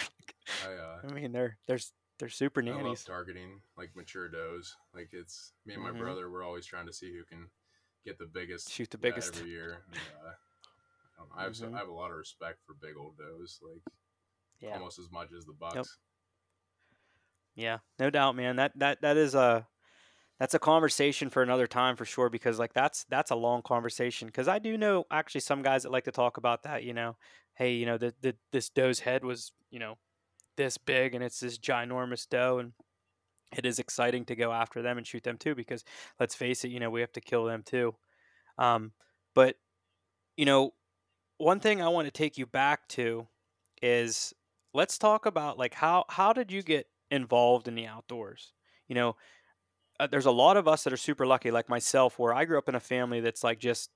I 0.69 0.75
uh, 1.07 1.09
I 1.09 1.13
mean, 1.13 1.33
they're 1.33 1.57
they're 1.67 1.79
they're 2.19 2.29
super 2.29 2.61
I 2.61 2.67
love 2.67 2.77
nannies. 2.77 3.03
targeting 3.05 3.63
like 3.79 3.97
mature 3.97 4.29
does. 4.29 4.77
Like 4.95 5.09
it's 5.13 5.53
me 5.65 5.75
and 5.75 5.83
my 5.83 5.91
Mhm. 5.91 5.99
brother. 6.01 6.31
We're 6.31 6.45
always 6.45 6.67
trying 6.67 6.87
to 6.87 6.93
see 6.93 7.13
who 7.17 7.25
can 7.25 7.49
get 8.05 8.19
the 8.19 8.27
biggest, 8.27 8.71
Shoot 8.71 8.91
the 8.91 8.99
biggest. 8.99 9.37
every 9.37 9.51
year. 9.51 9.83
And, 9.91 9.97
uh, 9.97 10.29
I, 10.29 11.19
don't 11.19 11.29
know, 11.31 11.35
I 11.37 11.43
have 11.45 11.57
so, 11.57 11.67
Mhm. 11.67 11.75
I 11.75 11.79
have 11.79 11.89
a 11.89 11.93
lot 11.93 12.11
of 12.11 12.19
respect 12.19 12.59
for 12.67 12.75
big 12.75 12.97
old 12.99 13.17
does, 13.17 13.59
like 13.63 13.81
Yeah, 14.61 14.75
almost 14.75 14.99
as 14.99 15.11
much 15.11 15.33
as 15.33 15.47
the 15.47 15.55
bucks. 15.55 15.99
yeah, 17.55 17.79
no 17.99 18.11
doubt, 18.11 18.37
man. 18.37 18.57
That 18.57 18.79
that 18.79 19.01
that 19.01 19.17
is 19.17 19.35
a 19.35 19.67
that's 20.39 20.55
a 20.55 20.59
conversation 20.59 21.31
for 21.31 21.43
another 21.43 21.67
time 21.67 21.97
for 21.97 22.05
sure 22.05 22.29
because 22.29 22.59
like 22.59 22.73
that's 22.73 23.05
that's 23.05 23.31
a 23.31 23.37
long 23.37 23.63
conversation 23.63 24.27
because 24.27 24.49
I 24.49 24.59
do 24.59 24.77
know 24.77 25.05
actually 25.11 25.43
some 25.43 25.63
guys 25.63 25.85
that 25.85 25.93
like 25.93 26.05
to 26.05 26.13
talk 26.13 26.37
about 26.37 26.65
that. 26.65 26.83
You 26.83 26.95
know, 26.95 27.17
hey, 27.55 27.75
you 27.75 27.87
know, 27.87 27.99
the, 27.99 28.15
the 28.21 28.35
this 28.53 28.69
doe's 28.69 29.01
head 29.01 29.25
was 29.25 29.53
you 29.71 29.79
know 29.79 29.97
this 30.57 30.79
big 30.79 31.15
and 31.15 31.23
it's 31.23 31.41
this 31.41 31.59
ginormous 31.59 32.29
doe 32.29 32.59
and 32.59 32.73
it 33.57 33.65
is 33.65 33.79
exciting 33.79 34.25
to 34.25 34.37
go 34.37 34.53
after 34.53 34.83
them 34.83 34.99
and 34.99 35.07
shoot 35.07 35.23
them 35.23 35.39
too 35.39 35.55
because 35.55 35.85
let's 36.19 36.35
face 36.35 36.65
it, 36.65 36.71
you 36.71 36.81
know, 36.81 36.91
we 36.91 37.01
have 37.01 37.13
to 37.13 37.21
kill 37.21 37.45
them 37.45 37.63
too. 37.65 37.95
Um, 38.59 38.93
but 39.35 39.57
you 40.37 40.45
know, 40.45 40.73
one 41.39 41.61
thing 41.61 41.81
I 41.81 41.89
want 41.89 42.07
to 42.07 42.13
take 42.13 42.39
you 42.39 42.47
back 42.47 42.89
to 42.91 43.27
is 43.83 44.33
let's 44.73 44.99
talk 44.99 45.27
about 45.27 45.59
like 45.59 45.75
how 45.75 46.05
how 46.09 46.33
did 46.33 46.51
you 46.51 46.63
get 46.63 46.87
involved 47.11 47.69
in 47.69 47.77
the 47.77 47.87
outdoors? 47.87 48.53
You 48.89 48.97
know, 48.97 49.17
uh, 50.01 50.07
there's 50.07 50.27
a 50.27 50.31
lot 50.31 50.57
of 50.57 50.67
us 50.69 50.85
that 50.85 50.93
are 50.93 50.99
super 50.99 51.27
lucky, 51.27 51.51
like 51.51 51.69
myself, 51.69 52.19
where 52.19 52.35
I 52.35 52.45
grew 52.45 52.59
up 52.59 52.69
in 52.69 52.75
a 52.75 52.81
family 52.81 53.21
that's 53.21 53.45
like 53.45 53.59
just, 53.59 53.91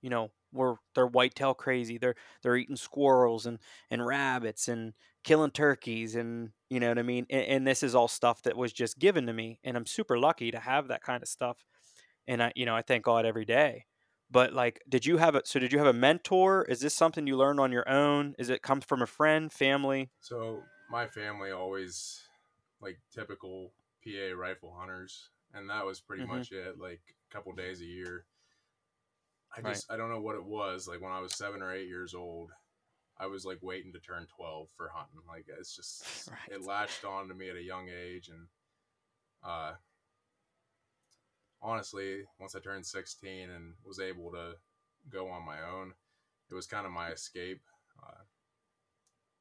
you 0.00 0.10
know, 0.10 0.30
we're 0.52 0.76
they're 0.94 1.06
whitetail 1.06 1.54
crazy. 1.54 1.98
They're 1.98 2.14
they're 2.42 2.56
eating 2.56 2.76
squirrels 2.76 3.46
and 3.46 3.58
and 3.90 4.04
rabbits 4.04 4.68
and 4.68 4.92
killing 5.24 5.50
turkeys 5.50 6.14
and 6.14 6.50
you 6.68 6.80
know 6.80 6.88
what 6.88 6.98
I 6.98 7.02
mean. 7.02 7.26
And, 7.30 7.46
and 7.46 7.66
this 7.66 7.82
is 7.82 7.94
all 7.94 8.08
stuff 8.08 8.42
that 8.42 8.56
was 8.56 8.72
just 8.72 8.98
given 8.98 9.26
to 9.26 9.32
me, 9.32 9.60
and 9.64 9.76
I'm 9.76 9.86
super 9.86 10.18
lucky 10.18 10.50
to 10.50 10.58
have 10.58 10.88
that 10.88 11.02
kind 11.02 11.22
of 11.22 11.28
stuff. 11.28 11.64
And 12.26 12.42
I, 12.42 12.52
you 12.54 12.66
know, 12.66 12.76
I 12.76 12.82
thank 12.82 13.04
God 13.04 13.26
every 13.26 13.44
day. 13.44 13.86
But 14.30 14.54
like, 14.54 14.80
did 14.88 15.04
you 15.04 15.18
have 15.18 15.34
a 15.34 15.42
so 15.44 15.58
did 15.58 15.72
you 15.72 15.78
have 15.78 15.86
a 15.86 15.92
mentor? 15.92 16.64
Is 16.64 16.80
this 16.80 16.94
something 16.94 17.26
you 17.26 17.36
learned 17.36 17.60
on 17.60 17.72
your 17.72 17.88
own? 17.88 18.34
Is 18.38 18.48
it 18.48 18.62
come 18.62 18.80
from 18.80 19.02
a 19.02 19.06
friend, 19.06 19.52
family? 19.52 20.10
So 20.20 20.62
my 20.90 21.06
family 21.06 21.50
always 21.50 22.22
like 22.80 22.98
typical 23.12 23.72
PA 24.04 24.34
rifle 24.34 24.74
hunters, 24.76 25.28
and 25.54 25.68
that 25.70 25.84
was 25.84 26.00
pretty 26.00 26.24
Mhm. 26.24 26.28
much 26.28 26.52
it. 26.52 26.78
Like 26.78 27.02
a 27.30 27.32
couple 27.34 27.52
days 27.52 27.80
a 27.80 27.84
year. 27.86 28.26
I 29.54 29.60
Right. 29.60 29.74
just 29.74 29.90
I 29.90 29.96
don't 29.96 30.10
know 30.10 30.20
what 30.20 30.36
it 30.36 30.44
was. 30.44 30.88
Like 30.88 31.00
when 31.00 31.12
I 31.12 31.20
was 31.20 31.34
seven 31.34 31.62
or 31.62 31.72
eight 31.72 31.88
years 31.88 32.14
old, 32.14 32.52
I 33.18 33.26
was 33.26 33.44
like 33.44 33.62
waiting 33.62 33.92
to 33.92 34.00
turn 34.00 34.26
twelve 34.26 34.70
for 34.76 34.88
hunting. 34.88 35.20
Like 35.26 35.46
it's 35.48 35.74
just 35.76 36.02
Right. 36.30 36.48
it 36.50 36.62
latched 36.62 37.04
on 37.04 37.28
to 37.28 37.34
me 37.34 37.50
at 37.50 37.56
a 37.56 37.62
young 37.62 37.88
age, 37.88 38.28
and 38.28 38.48
uh, 39.42 39.76
honestly, 41.60 42.26
once 42.38 42.54
I 42.54 42.60
turned 42.60 42.86
sixteen 42.86 43.50
and 43.50 43.74
was 43.84 44.00
able 44.00 44.30
to 44.32 44.58
go 45.08 45.28
on 45.28 45.44
my 45.44 45.60
own, 45.62 45.94
it 46.50 46.54
was 46.54 46.66
kind 46.66 46.86
of 46.86 46.92
my 46.92 47.10
escape. 47.10 47.62
Uh, 48.02 48.24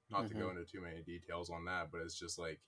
not 0.10 0.28
to 0.28 0.34
go 0.34 0.48
Mhm. 0.48 0.52
into 0.58 0.66
too 0.66 0.82
many 0.82 1.02
details 1.04 1.50
on 1.50 1.64
that, 1.66 1.90
but 1.90 2.02
it's 2.02 2.20
just 2.20 2.38
like 2.38 2.60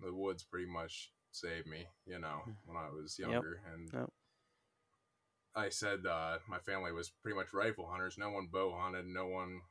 the 0.00 0.12
woods 0.14 0.44
pretty 0.44 0.66
much 0.66 1.12
saved 1.32 1.66
me, 1.66 1.86
you 2.06 2.18
know, 2.18 2.42
when 2.66 2.76
I 2.76 2.88
was 2.90 3.18
Yep. 3.24 3.44
younger. 3.44 3.60
And 3.72 3.92
Yep. 3.92 4.10
I 5.54 5.68
said 5.68 6.06
uh, 6.06 6.38
my 6.48 6.58
family 6.58 6.92
was 6.92 7.10
pretty 7.10 7.36
much 7.36 7.52
rifle 7.52 7.86
hunters. 7.88 8.18
No 8.18 8.30
one 8.30 8.48
bow 8.50 8.74
hunted, 8.78 9.06
no 9.06 9.26
one 9.26 9.62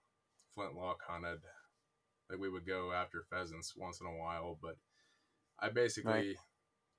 flintlock 0.54 1.00
hunted. 1.08 1.40
Like 2.30 2.40
we 2.40 2.50
would 2.50 2.66
go 2.68 2.92
after 2.92 3.24
pheasants 3.30 3.76
once 3.76 4.00
in 4.02 4.08
a 4.08 4.16
while, 4.18 4.58
but 4.62 4.78
I 5.60 5.70
basically 5.70 6.38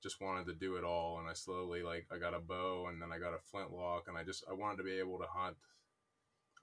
just 0.01 0.21
wanted 0.21 0.47
to 0.47 0.53
do 0.53 0.75
it 0.77 0.83
all. 0.83 1.19
And 1.19 1.29
I 1.29 1.33
slowly 1.33 1.83
like 1.83 2.07
I 2.11 2.17
got 2.17 2.33
a 2.33 2.39
bow 2.39 2.87
and 2.89 3.01
then 3.01 3.11
I 3.11 3.19
got 3.19 3.33
a 3.33 3.39
flintlock, 3.51 4.07
and 4.07 4.17
I 4.17 4.23
just 4.23 4.43
I 4.49 4.53
wanted 4.53 4.77
to 4.77 4.83
be 4.83 4.99
able 4.99 5.19
to 5.19 5.27
hunt 5.27 5.57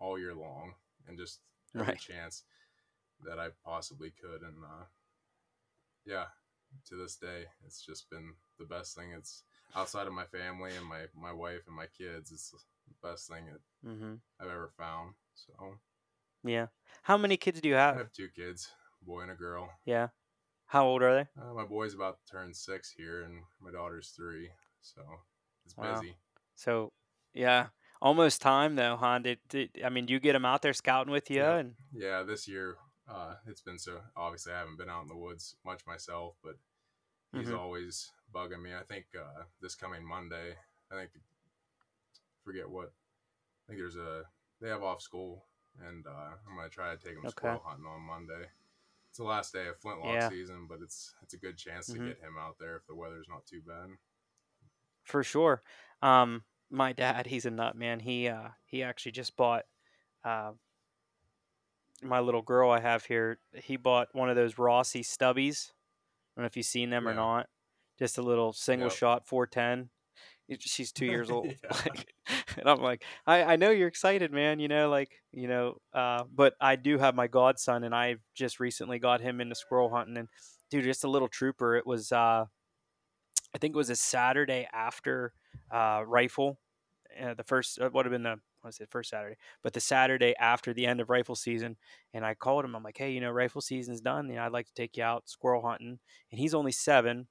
all 0.01 0.19
year 0.19 0.35
long 0.35 0.75
and 1.07 1.19
just 1.19 1.41
every 1.79 1.95
Right. 1.95 1.99
chance 1.99 2.45
that 3.25 3.39
I 3.39 3.49
possibly 3.65 4.13
could. 4.21 4.43
And 4.43 4.65
uh, 4.65 4.85
yeah, 6.05 6.27
to 6.89 6.97
this 6.97 7.17
day, 7.17 7.45
it's 7.67 7.85
just 7.85 8.11
been 8.11 8.35
the 8.59 8.65
best 8.65 8.97
thing. 8.97 9.13
It's 9.17 9.45
outside 9.75 10.07
of 10.07 10.13
my 10.13 10.25
family 10.25 10.73
and 10.77 10.87
my 10.87 11.03
my 11.15 11.33
wife 11.33 11.63
and 11.67 11.77
my 11.77 11.87
kids. 11.87 12.33
It's 12.33 12.51
the 12.51 12.59
best 13.09 13.29
thing 13.29 13.47
that 13.47 13.61
Mm-hmm. 13.87 14.15
I've 14.41 14.49
ever 14.51 14.71
found. 14.77 15.15
So 15.35 15.53
Yeah. 16.45 16.67
How 17.03 17.17
many 17.17 17.37
kids 17.37 17.61
do 17.61 17.69
you 17.69 17.75
have? 17.75 17.95
I 17.97 17.99
have? 17.99 18.13
two 18.13 18.29
kids, 18.29 18.69
a 19.01 19.05
boy 19.05 19.23
and 19.23 19.31
a 19.31 19.35
girl. 19.35 19.71
Yeah. 19.85 20.09
How 20.67 20.87
old 20.87 21.03
are 21.03 21.15
they? 21.15 21.43
Uh, 21.43 21.55
my 21.55 21.65
boy's 21.65 21.95
about 21.95 22.19
to 22.25 22.33
turn 22.33 22.55
six 22.55 22.91
here, 22.91 23.23
and 23.23 23.43
my 23.61 23.71
daughter's 23.71 24.11
three. 24.11 24.51
So 24.81 25.03
it's 25.65 25.75
Wow. 25.75 26.01
busy. 26.01 26.17
So, 26.55 26.93
yeah, 27.35 27.69
almost 28.01 28.41
time 28.43 28.77
though, 28.77 28.97
huh? 28.97 29.19
Did, 29.19 29.39
did 29.49 29.71
I 29.85 29.89
mean, 29.89 30.07
do 30.07 30.13
you 30.13 30.21
get 30.21 30.33
them 30.35 30.45
out 30.45 30.63
there 30.63 30.73
scouting 30.73 31.13
with 31.13 31.31
you? 31.31 31.43
Yep. 31.43 31.61
And 31.61 31.75
Yeah, 31.93 32.23
this 32.23 32.47
year 32.49 32.77
uh, 33.11 33.37
it's 33.47 33.63
been 33.63 33.79
so. 33.79 34.01
Obviously, 34.17 34.53
I 34.53 34.59
haven't 34.61 34.79
been 34.79 34.91
out 34.91 35.03
in 35.03 35.09
the 35.09 35.17
woods 35.17 35.57
much 35.65 35.87
myself, 35.87 36.37
but 36.43 36.57
he's 37.35 37.51
Mhm. 37.51 37.53
always 37.53 38.13
bugging 38.35 38.63
me. 38.63 38.75
I 38.75 38.85
think 38.85 39.07
uh, 39.19 39.45
this 39.61 39.77
coming 39.77 40.07
Monday, 40.07 40.57
I 40.91 40.97
think 40.97 41.13
forget 42.45 42.69
what. 42.69 42.93
I 43.67 43.73
think 43.73 43.81
there's 43.81 43.97
a 43.97 44.25
they 44.61 44.69
have 44.69 44.83
off 44.83 45.03
school, 45.03 45.47
and 45.81 46.07
uh, 46.07 46.33
I'm 46.49 46.57
gonna 46.57 46.69
try 46.69 46.95
to 46.97 47.03
take 47.03 47.17
him 47.17 47.27
Okay. 47.27 47.29
squirrel 47.29 47.63
hunting 47.65 47.87
on 47.87 48.03
Monday. 48.03 48.47
It's 49.11 49.19
the 49.19 49.25
last 49.25 49.53
day 49.55 49.69
of 49.69 49.79
flintlock 49.79 50.23
Yeah. 50.23 50.23
season, 50.23 50.67
but 50.69 50.81
it's 50.83 51.15
it's 51.23 51.35
a 51.35 51.39
good 51.39 51.59
chance 51.59 51.91
to 51.93 51.99
Mhm. 51.99 52.01
get 52.01 52.21
him 52.21 52.37
out 52.39 52.59
there 52.59 52.77
if 52.77 52.87
the 52.87 52.97
weather's 52.97 53.29
not 53.29 53.47
too 53.47 53.63
bad. 53.63 53.91
for 55.05 55.23
sure. 55.23 55.63
Um, 56.03 56.45
my 56.71 56.93
dad, 56.93 57.27
he's 57.27 57.47
a 57.47 57.51
nut 57.51 57.77
man. 57.77 58.01
He 58.01 58.29
uh 58.29 58.51
he 58.65 58.83
actually 58.83 59.13
just 59.13 59.37
bought 59.37 59.65
uh 60.25 60.53
my 62.03 62.21
little 62.21 62.43
girl 62.43 62.71
I 62.71 62.81
have 62.81 63.05
here. 63.05 63.39
He 63.55 63.77
bought 63.77 64.09
one 64.13 64.31
of 64.31 64.37
those 64.37 64.59
Rossi 64.59 65.03
stubbies. 65.03 65.71
I 65.71 66.41
don't 66.41 66.45
know 66.45 66.47
if 66.47 66.57
you've 66.57 66.67
seen 66.67 66.91
them 66.91 67.07
or 67.07 67.15
not. 67.15 67.49
Just 67.99 68.19
a 68.19 68.23
little 68.23 68.53
single 68.53 68.89
Yep. 68.89 68.97
shot 68.97 69.27
410. 69.27 69.91
She's 70.59 70.91
two 70.91 71.07
years 71.07 71.31
old. 71.31 71.47
Like, 71.87 72.15
and 72.57 72.69
I'm 72.69 72.81
like, 72.81 73.05
I, 73.27 73.43
I 73.45 73.57
know 73.57 73.71
you're 73.71 73.89
excited, 73.89 74.33
man. 74.33 74.59
You 74.59 74.69
know, 74.69 74.89
like, 74.89 75.11
you 75.33 75.47
know, 75.49 75.77
uh, 75.93 76.25
but 76.35 76.55
I 76.61 76.77
do 76.77 76.99
have 76.99 77.15
my 77.15 77.27
godson, 77.29 77.85
and 77.85 77.95
I 77.95 78.17
just 78.35 78.59
recently 78.59 78.99
got 78.99 79.21
him 79.21 79.41
into 79.41 79.55
squirrel 79.55 79.91
hunting. 79.91 80.17
And 80.17 80.29
dude, 80.71 80.85
just 80.85 81.05
a 81.05 81.09
little 81.11 81.29
trooper. 81.29 81.77
It 81.77 81.87
was, 81.87 82.11
uh, 82.11 82.47
I 83.55 83.59
think 83.59 83.75
it 83.75 83.79
was 83.79 83.91
a 83.91 83.97
Saturday 83.97 84.69
after 84.73 85.33
uh, 85.71 86.03
rifle. 86.07 86.59
Uh, 87.21 87.35
the 87.35 87.45
first, 87.45 87.81
what 87.81 87.93
would 87.95 88.07
have 88.07 88.13
been 88.13 88.23
the, 88.23 88.37
what 88.61 88.69
was 88.69 88.81
it, 88.81 88.91
first 88.91 89.11
Saturday, 89.11 89.37
but 89.63 89.73
the 89.73 89.81
Saturday 89.81 90.35
after 90.39 90.73
the 90.73 90.87
end 90.87 91.01
of 91.01 91.11
rifle 91.11 91.35
season. 91.35 91.77
And 92.15 92.25
I 92.25 92.35
called 92.35 92.65
him. 92.65 92.75
I'm 92.75 92.83
like, 92.83 92.99
hey, 92.99 93.11
you 93.11 93.21
know, 93.21 93.31
rifle 93.31 93.61
season's 93.61 94.01
done. 94.01 94.29
You 94.29 94.37
know, 94.37 94.43
I'd 94.43 94.53
like 94.53 94.67
to 94.67 94.75
take 94.75 94.97
you 94.97 95.05
out 95.05 95.29
squirrel 95.29 95.63
hunting. 95.63 95.99
And 96.31 96.41
he's 96.41 96.55
only 96.55 96.73
seven. 96.73 97.27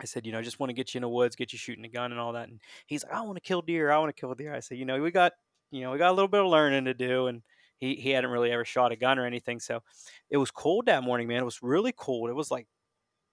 I 0.00 0.04
said, 0.04 0.26
you 0.26 0.32
know, 0.32 0.38
I 0.38 0.42
just 0.42 0.58
want 0.58 0.70
to 0.70 0.74
get 0.74 0.94
you 0.94 0.98
in 0.98 1.02
the 1.02 1.08
woods, 1.08 1.36
get 1.36 1.52
you 1.52 1.58
shooting 1.58 1.84
a 1.84 1.88
gun 1.88 2.12
and 2.12 2.20
all 2.20 2.32
that. 2.32 2.48
And 2.48 2.60
he's 2.86 3.04
like, 3.04 3.12
I 3.12 3.20
want 3.22 3.36
to 3.36 3.40
kill 3.40 3.62
deer. 3.62 3.90
I 3.90 3.98
want 3.98 4.14
to 4.14 4.20
kill 4.20 4.34
deer. 4.34 4.54
I 4.54 4.60
said, 4.60 4.78
you 4.78 4.84
know, 4.84 5.00
we 5.00 5.10
got, 5.10 5.32
you 5.70 5.82
know, 5.82 5.92
we 5.92 5.98
got 5.98 6.10
a 6.10 6.14
little 6.14 6.28
bit 6.28 6.40
of 6.40 6.46
learning 6.46 6.86
to 6.86 6.94
do. 6.94 7.26
And 7.26 7.42
he, 7.78 7.96
he 7.96 8.10
hadn't 8.10 8.30
really 8.30 8.50
ever 8.50 8.64
shot 8.64 8.92
a 8.92 8.96
gun 8.96 9.18
or 9.18 9.26
anything. 9.26 9.60
So 9.60 9.82
it 10.30 10.38
was 10.38 10.50
cold 10.50 10.86
that 10.86 11.02
morning, 11.02 11.28
man. 11.28 11.42
It 11.42 11.44
was 11.44 11.62
really 11.62 11.92
cold. 11.92 12.30
It 12.30 12.34
was 12.34 12.50
like, 12.50 12.66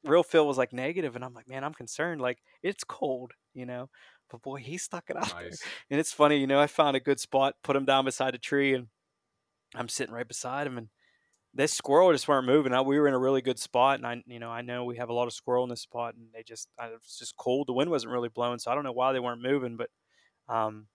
real 0.03 0.23
feel 0.23 0.47
was 0.47 0.57
like 0.57 0.73
negative, 0.73 1.15
and 1.15 1.25
I'm 1.25 1.33
like, 1.33 1.47
man, 1.47 1.63
I'm 1.63 1.73
concerned. 1.73 2.21
Like 2.21 2.39
it's 2.63 2.83
cold, 2.83 3.33
you 3.53 3.65
know. 3.65 3.89
But 4.29 4.41
boy, 4.41 4.57
he 4.59 4.77
stuck 4.77 5.09
it 5.09 5.17
out 5.17 5.29
there. 5.29 5.49
And 5.89 5.99
it's 5.99 6.13
funny, 6.13 6.37
you 6.37 6.47
know, 6.47 6.59
I 6.59 6.67
found 6.67 6.95
a 6.95 6.99
good 6.99 7.19
spot, 7.19 7.55
put 7.63 7.75
him 7.75 7.85
down 7.85 8.05
beside 8.05 8.35
a 8.35 8.37
tree, 8.37 8.73
and 8.73 8.87
I'm 9.75 9.89
sitting 9.89 10.13
right 10.13 10.27
beside 10.27 10.67
him, 10.67 10.77
and 10.77 10.89
this 11.53 11.73
squirrel 11.73 12.11
just 12.11 12.27
weren't 12.27 12.45
moving. 12.45 12.73
I, 12.73 12.81
we 12.81 12.99
were 12.99 13.07
in 13.07 13.13
a 13.13 13.19
really 13.19 13.41
good 13.41 13.59
spot, 13.59 13.97
and 13.97 14.05
I, 14.07 14.23
you 14.27 14.39
know, 14.39 14.49
I 14.49 14.61
know 14.61 14.83
we 14.85 14.97
have 14.97 15.09
a 15.09 15.13
lot 15.13 15.27
of 15.27 15.33
squirrel 15.33 15.63
in 15.63 15.69
this 15.69 15.81
spot, 15.81 16.15
and 16.15 16.27
they 16.33 16.43
just, 16.43 16.69
I, 16.79 16.87
it 16.87 16.99
was 17.03 17.17
just 17.17 17.37
cold. 17.37 17.67
The 17.67 17.73
wind 17.73 17.89
wasn't 17.89 18.13
really 18.13 18.29
blowing, 18.29 18.59
so 18.59 18.71
I 18.71 18.75
don't 18.75 18.83
know 18.83 18.91
why 18.91 19.13
they 19.13 19.19
weren't 19.19 19.41
moving, 19.41 19.77
but 19.77 19.89
um, 20.47 20.87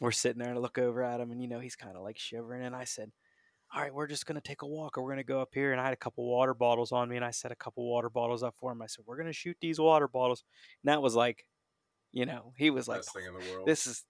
we're 0.00 0.12
sitting 0.12 0.38
there 0.38 0.48
and 0.48 0.58
I 0.58 0.60
look 0.60 0.78
over 0.78 1.02
at 1.02 1.20
him, 1.20 1.30
and 1.30 1.42
you 1.42 1.48
know, 1.48 1.60
he's 1.60 1.76
kind 1.76 1.96
of 1.96 2.02
like 2.02 2.18
shivering, 2.18 2.64
and 2.64 2.74
I 2.74 2.84
said. 2.84 3.10
All 3.72 3.80
right, 3.80 3.94
we're 3.94 4.08
just 4.08 4.26
gonna 4.26 4.40
take 4.40 4.62
a 4.62 4.66
walk, 4.66 4.98
or 4.98 5.04
we're 5.04 5.12
gonna 5.12 5.22
go 5.22 5.40
up 5.40 5.50
here. 5.54 5.70
And 5.70 5.80
I 5.80 5.84
had 5.84 5.92
a 5.92 5.96
couple 5.96 6.28
water 6.28 6.54
bottles 6.54 6.90
on 6.90 7.08
me, 7.08 7.14
and 7.14 7.24
I 7.24 7.30
set 7.30 7.52
a 7.52 7.54
couple 7.54 7.88
water 7.88 8.10
bottles 8.10 8.42
up 8.42 8.56
for 8.58 8.72
him. 8.72 8.82
I 8.82 8.86
said, 8.86 9.04
"We're 9.06 9.16
gonna 9.16 9.32
shoot 9.32 9.56
these 9.60 9.78
water 9.78 10.08
bottles," 10.08 10.42
and 10.82 10.90
that 10.90 11.00
was 11.00 11.14
like, 11.14 11.46
you 12.12 12.26
know, 12.26 12.52
he 12.56 12.70
was 12.70 12.88
like, 12.88 13.04
thing 13.04 13.26
in 13.26 13.34
the 13.34 13.52
world. 13.52 13.66
this 13.66 13.86
is 13.86 14.04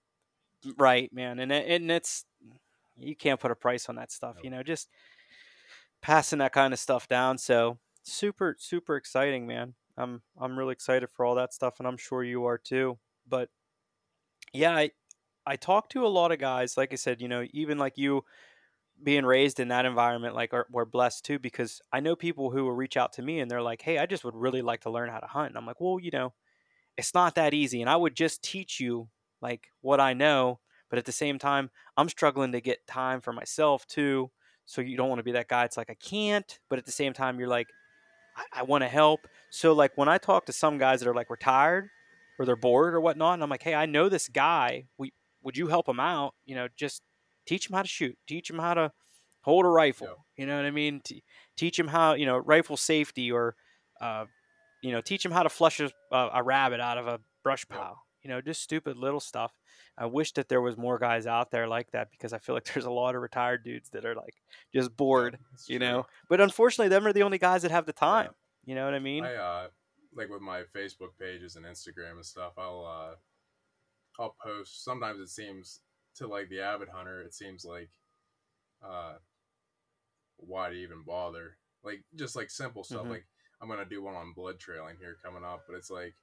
right 0.77 1.11
man. 1.13 1.39
And 1.39 1.51
it, 1.51 1.65
and 1.67 1.91
it's 1.91 2.25
you 2.97 3.15
can't 3.15 3.39
put 3.39 3.51
a 3.51 3.55
price 3.55 3.89
on 3.89 3.95
that 3.95 4.11
stuff 4.11 4.37
you 4.43 4.51
know 4.51 4.61
just 4.61 4.87
passing 6.01 6.39
that 6.39 6.53
kind 6.53 6.73
of 6.73 6.79
stuff 6.79 7.07
down. 7.07 7.37
So 7.37 7.79
super 8.03 8.55
super 8.59 8.95
exciting 8.95 9.47
man. 9.47 9.75
I'm 9.97 10.21
i'm 10.39 10.57
really 10.57 10.73
excited 10.73 11.09
for 11.09 11.25
all 11.25 11.35
that 11.35 11.53
stuff 11.53 11.75
and 11.79 11.87
i'm 11.87 11.97
sure 11.97 12.23
you 12.23 12.45
are 12.45 12.57
too. 12.57 12.97
But 13.27 13.49
yeah 14.53 14.75
i 14.75 14.91
i 15.45 15.55
talk 15.55 15.89
to 15.89 16.05
a 16.05 16.07
lot 16.07 16.31
of 16.31 16.39
guys 16.39 16.77
like 16.77 16.91
i 16.91 16.95
said 16.95 17.21
you 17.21 17.27
know 17.27 17.45
even 17.53 17.77
like 17.77 17.97
you 17.97 18.23
being 19.03 19.25
raised 19.25 19.59
in 19.59 19.69
that 19.69 19.85
environment 19.85 20.35
like 20.35 20.53
are, 20.53 20.67
we're 20.71 20.85
blessed 20.85 21.25
too 21.25 21.39
because 21.39 21.81
i 21.91 21.99
know 21.99 22.15
people 22.15 22.51
who 22.51 22.63
will 22.63 22.73
reach 22.73 22.97
out 22.97 23.13
to 23.13 23.21
me 23.21 23.39
and 23.39 23.49
they're 23.49 23.61
like 23.61 23.81
hey 23.81 23.97
i 23.97 24.05
just 24.05 24.23
would 24.23 24.35
really 24.35 24.61
like 24.61 24.81
to 24.81 24.89
learn 24.91 25.09
how 25.09 25.19
to 25.19 25.27
hunt. 25.27 25.49
And 25.49 25.57
i'm 25.57 25.65
like 25.65 25.79
well 25.79 25.99
you 25.99 26.11
know 26.11 26.33
it's 26.97 27.13
not 27.13 27.35
that 27.35 27.53
easy 27.53 27.81
and 27.81 27.89
i 27.89 27.95
would 27.95 28.15
just 28.15 28.43
teach 28.43 28.79
you 28.79 29.07
like 29.41 29.67
what 29.81 29.99
i 29.99 30.13
know 30.13 30.59
but 30.89 30.99
at 30.99 31.05
the 31.05 31.11
same 31.11 31.39
time 31.39 31.69
i'm 31.97 32.09
struggling 32.09 32.51
to 32.51 32.61
get 32.61 32.85
time 32.87 33.21
for 33.21 33.33
myself 33.33 33.85
too 33.87 34.29
so 34.65 34.81
you 34.81 34.97
don't 34.97 35.09
want 35.09 35.19
to 35.19 35.23
be 35.23 35.31
that 35.31 35.47
guy 35.47 35.63
it's 35.63 35.77
like 35.77 35.89
i 35.89 35.95
can't 35.95 36.59
but 36.69 36.79
at 36.79 36.85
the 36.85 36.91
same 36.91 37.13
time 37.13 37.39
you're 37.39 37.47
like 37.47 37.67
i, 38.35 38.59
I 38.59 38.63
want 38.63 38.83
to 38.83 38.87
help. 38.87 39.27
So 39.49 39.73
like 39.73 39.91
when 39.97 40.09
i 40.09 40.17
talk 40.17 40.45
to 40.45 40.53
some 40.53 40.77
guys 40.77 40.99
that 40.99 41.09
are 41.09 41.15
like 41.15 41.29
retired 41.29 41.89
or 42.39 42.45
they're 42.45 42.55
bored 42.55 42.93
or 42.93 43.01
whatnot 43.01 43.35
and 43.35 43.43
i'm 43.43 43.49
like 43.49 43.63
hey 43.63 43.75
i 43.75 43.85
know 43.85 44.09
this 44.09 44.27
guy 44.27 44.85
we 44.97 45.13
would 45.43 45.57
you 45.57 45.67
help 45.67 45.89
him 45.89 45.99
out? 45.99 46.35
You 46.45 46.55
know 46.55 46.67
just 46.75 47.01
teach 47.47 47.67
him 47.69 47.75
how 47.75 47.81
to 47.81 47.87
shoot 47.87 48.17
teach 48.27 48.49
him 48.49 48.59
how 48.59 48.73
to 48.75 48.91
hold 49.41 49.65
a 49.65 49.69
rifle 49.69 50.07
Yep. 50.07 50.17
you 50.37 50.45
know 50.45 50.55
what 50.55 50.65
i 50.65 50.71
mean? 50.71 51.01
T- 51.03 51.23
teach 51.57 51.77
him 51.77 51.87
how 51.87 52.13
you 52.13 52.25
know 52.25 52.37
rifle 52.37 52.77
safety 52.77 53.31
or 53.31 53.55
uh, 53.99 54.25
you 54.81 54.91
know 54.91 55.01
teach 55.01 55.25
him 55.25 55.31
how 55.31 55.43
to 55.43 55.49
flush 55.49 55.79
a, 55.79 55.91
a 56.11 56.43
rabbit 56.43 56.79
out 56.79 56.97
of 56.97 57.07
a 57.07 57.19
brush 57.43 57.67
pile 57.67 58.03
you 58.23 58.29
know 58.29 58.41
just 58.41 58.61
stupid 58.61 58.97
little 58.97 59.19
stuff 59.19 59.51
i 59.97 60.05
wish 60.05 60.31
that 60.33 60.47
there 60.49 60.61
was 60.61 60.77
more 60.77 60.99
guys 60.99 61.25
out 61.25 61.51
there 61.51 61.67
like 61.67 61.91
that 61.91 62.09
because 62.11 62.33
i 62.33 62.37
feel 62.37 62.55
like 62.55 62.63
there's 62.73 62.85
a 62.85 62.91
lot 62.91 63.15
of 63.15 63.21
retired 63.21 63.63
dudes 63.63 63.89
that 63.89 64.05
are 64.05 64.15
like 64.15 64.35
just 64.73 64.95
bored 64.95 65.37
Yeah, 65.39 65.47
you 65.67 65.79
true. 65.79 65.87
know 65.87 66.05
but 66.29 66.41
unfortunately 66.41 66.89
them 66.89 67.05
are 67.05 67.13
the 67.13 67.23
only 67.23 67.37
guys 67.37 67.61
that 67.63 67.71
have 67.71 67.85
the 67.85 67.93
Yeah. 68.01 68.27
time 68.27 68.31
you 68.65 68.75
know 68.75 68.85
what 68.85 68.93
i 68.93 68.99
mean 68.99 69.23
I 69.23 69.35
uh 69.35 69.67
like 70.13 70.29
with 70.29 70.41
my 70.41 70.63
Facebook 70.75 71.17
pages 71.19 71.55
and 71.55 71.65
Instagram 71.65 72.11
and 72.13 72.25
stuff, 72.25 72.53
I'll 72.57 72.85
uh 72.85 73.15
I'll 74.19 74.35
post 74.43 74.83
sometimes 74.83 75.19
it 75.19 75.29
seems 75.29 75.81
to 76.15 76.27
like 76.27 76.49
the 76.49 76.59
avid 76.61 76.89
hunter, 76.89 77.21
it 77.21 77.33
seems 77.33 77.63
like 77.65 77.89
uh 78.83 79.15
why 80.37 80.69
to 80.69 80.75
even 80.75 81.03
bother? 81.03 81.57
Like 81.83 82.03
just 82.15 82.35
like 82.35 82.49
simple 82.49 82.83
stuff 82.83 83.03
Mhm. 83.03 83.09
like 83.09 83.25
I'm 83.61 83.69
gonna 83.69 83.85
do 83.85 84.01
one 84.03 84.15
on 84.15 84.33
blood 84.33 84.59
trailing 84.59 84.97
here 84.99 85.17
coming 85.23 85.43
up, 85.43 85.63
but 85.67 85.75
it's 85.75 85.89
like 85.91 86.15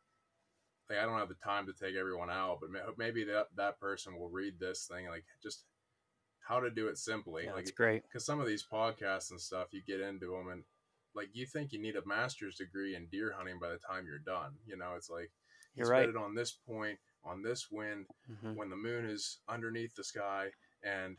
like 0.88 0.98
I 0.98 1.02
don't 1.04 1.18
have 1.18 1.28
the 1.28 1.34
time 1.36 1.66
to 1.66 1.72
take 1.72 1.96
everyone 1.96 2.30
out, 2.30 2.60
but 2.60 2.98
maybe 2.98 3.24
that 3.24 3.46
that 3.56 3.78
person 3.78 4.18
will 4.18 4.30
read 4.30 4.58
this 4.58 4.86
thing 4.90 5.06
like 5.08 5.24
just 5.42 5.64
how 6.40 6.60
to 6.60 6.70
do 6.70 6.88
it 6.88 6.98
simply. 6.98 7.44
yeah, 7.44 7.52
like 7.52 7.64
that's 7.64 7.72
great 7.72 8.02
because 8.04 8.24
some 8.24 8.40
of 8.40 8.46
these 8.46 8.64
podcasts 8.70 9.30
and 9.30 9.40
stuff, 9.40 9.68
you 9.72 9.82
get 9.86 10.00
into 10.00 10.30
them 10.30 10.48
and 10.50 10.64
like 11.14 11.28
you 11.32 11.46
think 11.46 11.72
you 11.72 11.80
need 11.80 11.96
a 11.96 12.06
master's 12.06 12.56
degree 12.56 12.94
in 12.94 13.06
deer 13.06 13.32
hunting 13.36 13.58
by 13.60 13.68
the 13.68 13.78
time 13.78 14.06
you're 14.06 14.18
done. 14.18 14.52
You 14.66 14.76
know, 14.76 14.94
it's 14.96 15.10
like 15.10 15.30
you're 15.74 15.88
right 15.88 16.00
bedded 16.00 16.16
on 16.16 16.34
this 16.34 16.52
point 16.52 16.98
on 17.24 17.42
this 17.42 17.70
wind 17.70 18.06
Mhm. 18.30 18.56
when 18.56 18.70
the 18.70 18.76
moon 18.76 19.04
is 19.04 19.38
underneath 19.48 19.94
the 19.94 20.04
sky 20.04 20.50
and 20.82 21.16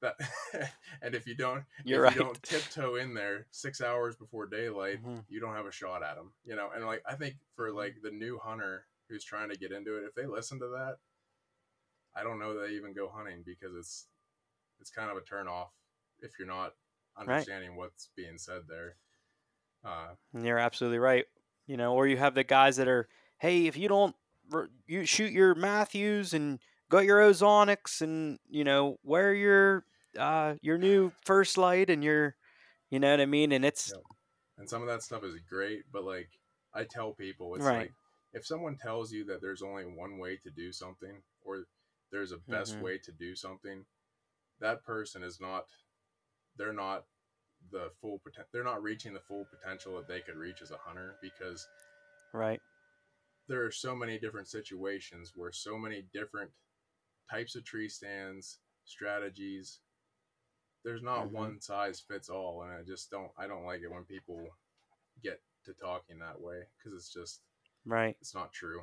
that 0.00 0.16
and 1.02 1.14
if 1.14 1.26
you 1.26 1.34
don't 1.34 1.64
You're 1.84 1.98
if 1.98 2.04
right. 2.04 2.16
you 2.16 2.18
don't 2.18 2.42
tiptoe 2.42 2.96
in 2.96 3.14
there 3.14 3.46
six 3.50 3.80
hours 3.80 4.16
before 4.16 4.46
daylight 4.46 5.02
Mhm. 5.04 5.24
you 5.28 5.40
don't 5.40 5.54
have 5.54 5.66
a 5.66 5.72
shot 5.72 6.02
at 6.02 6.16
them 6.16 6.32
you 6.44 6.54
know 6.56 6.70
and 6.74 6.84
like 6.86 7.02
i 7.06 7.14
think 7.14 7.36
for 7.56 7.72
like 7.72 7.96
the 8.02 8.10
new 8.10 8.38
hunter 8.38 8.86
who's 9.08 9.24
trying 9.24 9.48
to 9.50 9.56
get 9.58 9.72
into 9.72 9.96
it 9.96 10.04
if 10.04 10.14
they 10.14 10.26
listen 10.26 10.58
to 10.60 10.68
that 10.68 10.98
i 12.14 12.22
don't 12.22 12.38
know 12.38 12.58
they 12.58 12.72
even 12.74 12.92
go 12.92 13.08
hunting 13.08 13.42
because 13.44 13.74
it's 13.76 14.06
it's 14.80 14.90
kind 14.90 15.10
of 15.10 15.16
a 15.16 15.20
turn 15.22 15.48
off 15.48 15.70
if 16.20 16.32
you're 16.38 16.48
not 16.48 16.74
understanding 17.16 17.76
what's 17.76 18.10
being 18.16 18.38
said 18.38 18.62
there 18.68 18.96
uh 19.84 20.08
You're 20.32 20.58
absolutely 20.58 20.98
right. 20.98 21.26
You 21.66 21.76
know, 21.76 21.94
or 21.94 22.06
you 22.06 22.16
have 22.16 22.34
the 22.34 22.44
guys 22.44 22.76
that 22.76 22.88
are, 22.88 23.08
hey, 23.38 23.66
if 23.66 23.76
you 23.76 23.88
don't, 23.88 24.16
you 24.86 25.04
shoot 25.04 25.32
your 25.32 25.54
Mathews 25.54 26.32
and 26.32 26.58
got 26.90 27.04
your 27.04 27.20
Ozonics 27.20 28.00
and 28.02 28.38
you 28.48 28.64
know 28.64 28.98
wear 29.02 29.34
your 29.34 29.84
uh 30.18 30.54
your 30.62 30.78
new 30.78 31.12
First 31.24 31.58
Lite 31.58 31.90
and 31.90 32.02
your, 32.02 32.36
you 32.90 32.98
know 32.98 33.10
what 33.10 33.20
I 33.20 33.26
mean, 33.26 33.52
and 33.52 33.64
it's 33.64 33.92
and 34.58 34.68
some 34.68 34.82
of 34.82 34.88
that 34.88 35.02
stuff 35.02 35.24
is 35.24 35.36
great 35.48 35.84
but 35.92 36.04
like 36.04 36.28
i 36.74 36.84
tell 36.84 37.12
people 37.12 37.54
it's 37.54 37.66
Right. 37.66 37.88
like 37.88 37.92
if 38.34 38.44
someone 38.46 38.76
tells 38.76 39.12
you 39.12 39.24
that 39.24 39.40
there's 39.40 39.62
only 39.62 39.84
one 39.84 40.18
way 40.18 40.36
to 40.36 40.50
do 40.50 40.72
something 40.72 41.22
or 41.44 41.64
there's 42.10 42.32
a 42.32 42.38
best 42.50 42.72
Mhm. 42.74 42.82
way 42.82 42.98
to 42.98 43.12
do 43.12 43.34
something 43.34 43.84
that 44.60 44.84
person 44.84 45.22
is 45.22 45.40
not 45.40 45.66
they're 46.56 46.72
not 46.72 47.04
the 47.70 47.90
full 48.00 48.20
poten- 48.20 48.46
they're 48.52 48.64
not 48.64 48.82
reaching 48.82 49.12
the 49.12 49.20
full 49.20 49.44
potential 49.46 49.96
that 49.96 50.08
they 50.08 50.20
could 50.20 50.36
reach 50.36 50.62
as 50.62 50.70
a 50.70 50.78
hunter 50.78 51.16
because 51.20 51.66
right. 52.32 52.60
there 53.48 53.64
are 53.64 53.70
so 53.70 53.94
many 53.96 54.18
different 54.18 54.48
situations 54.48 55.32
where 55.34 55.52
so 55.52 55.78
many 55.78 56.02
different 56.12 56.50
types 57.30 57.54
of 57.54 57.64
tree 57.64 57.88
stands 57.88 58.58
strategies 58.84 59.80
there's 60.84 61.02
not 61.02 61.26
Mhm. 61.26 61.32
one 61.32 61.60
size 61.60 62.00
fits 62.00 62.28
all 62.30 62.62
and 62.62 62.72
i 62.72 62.82
just 62.82 63.10
don't 63.10 63.30
i 63.38 63.46
don't 63.46 63.64
like 63.64 63.82
it 63.82 63.90
when 63.90 64.04
people 64.04 64.48
get 65.22 65.40
to 65.64 65.72
talking 65.74 66.18
that 66.18 66.40
way 66.40 66.62
because 66.76 66.96
it's 66.96 67.12
just 67.12 67.40
Right. 67.84 68.16
it's 68.20 68.34
not 68.34 68.52
true 68.52 68.82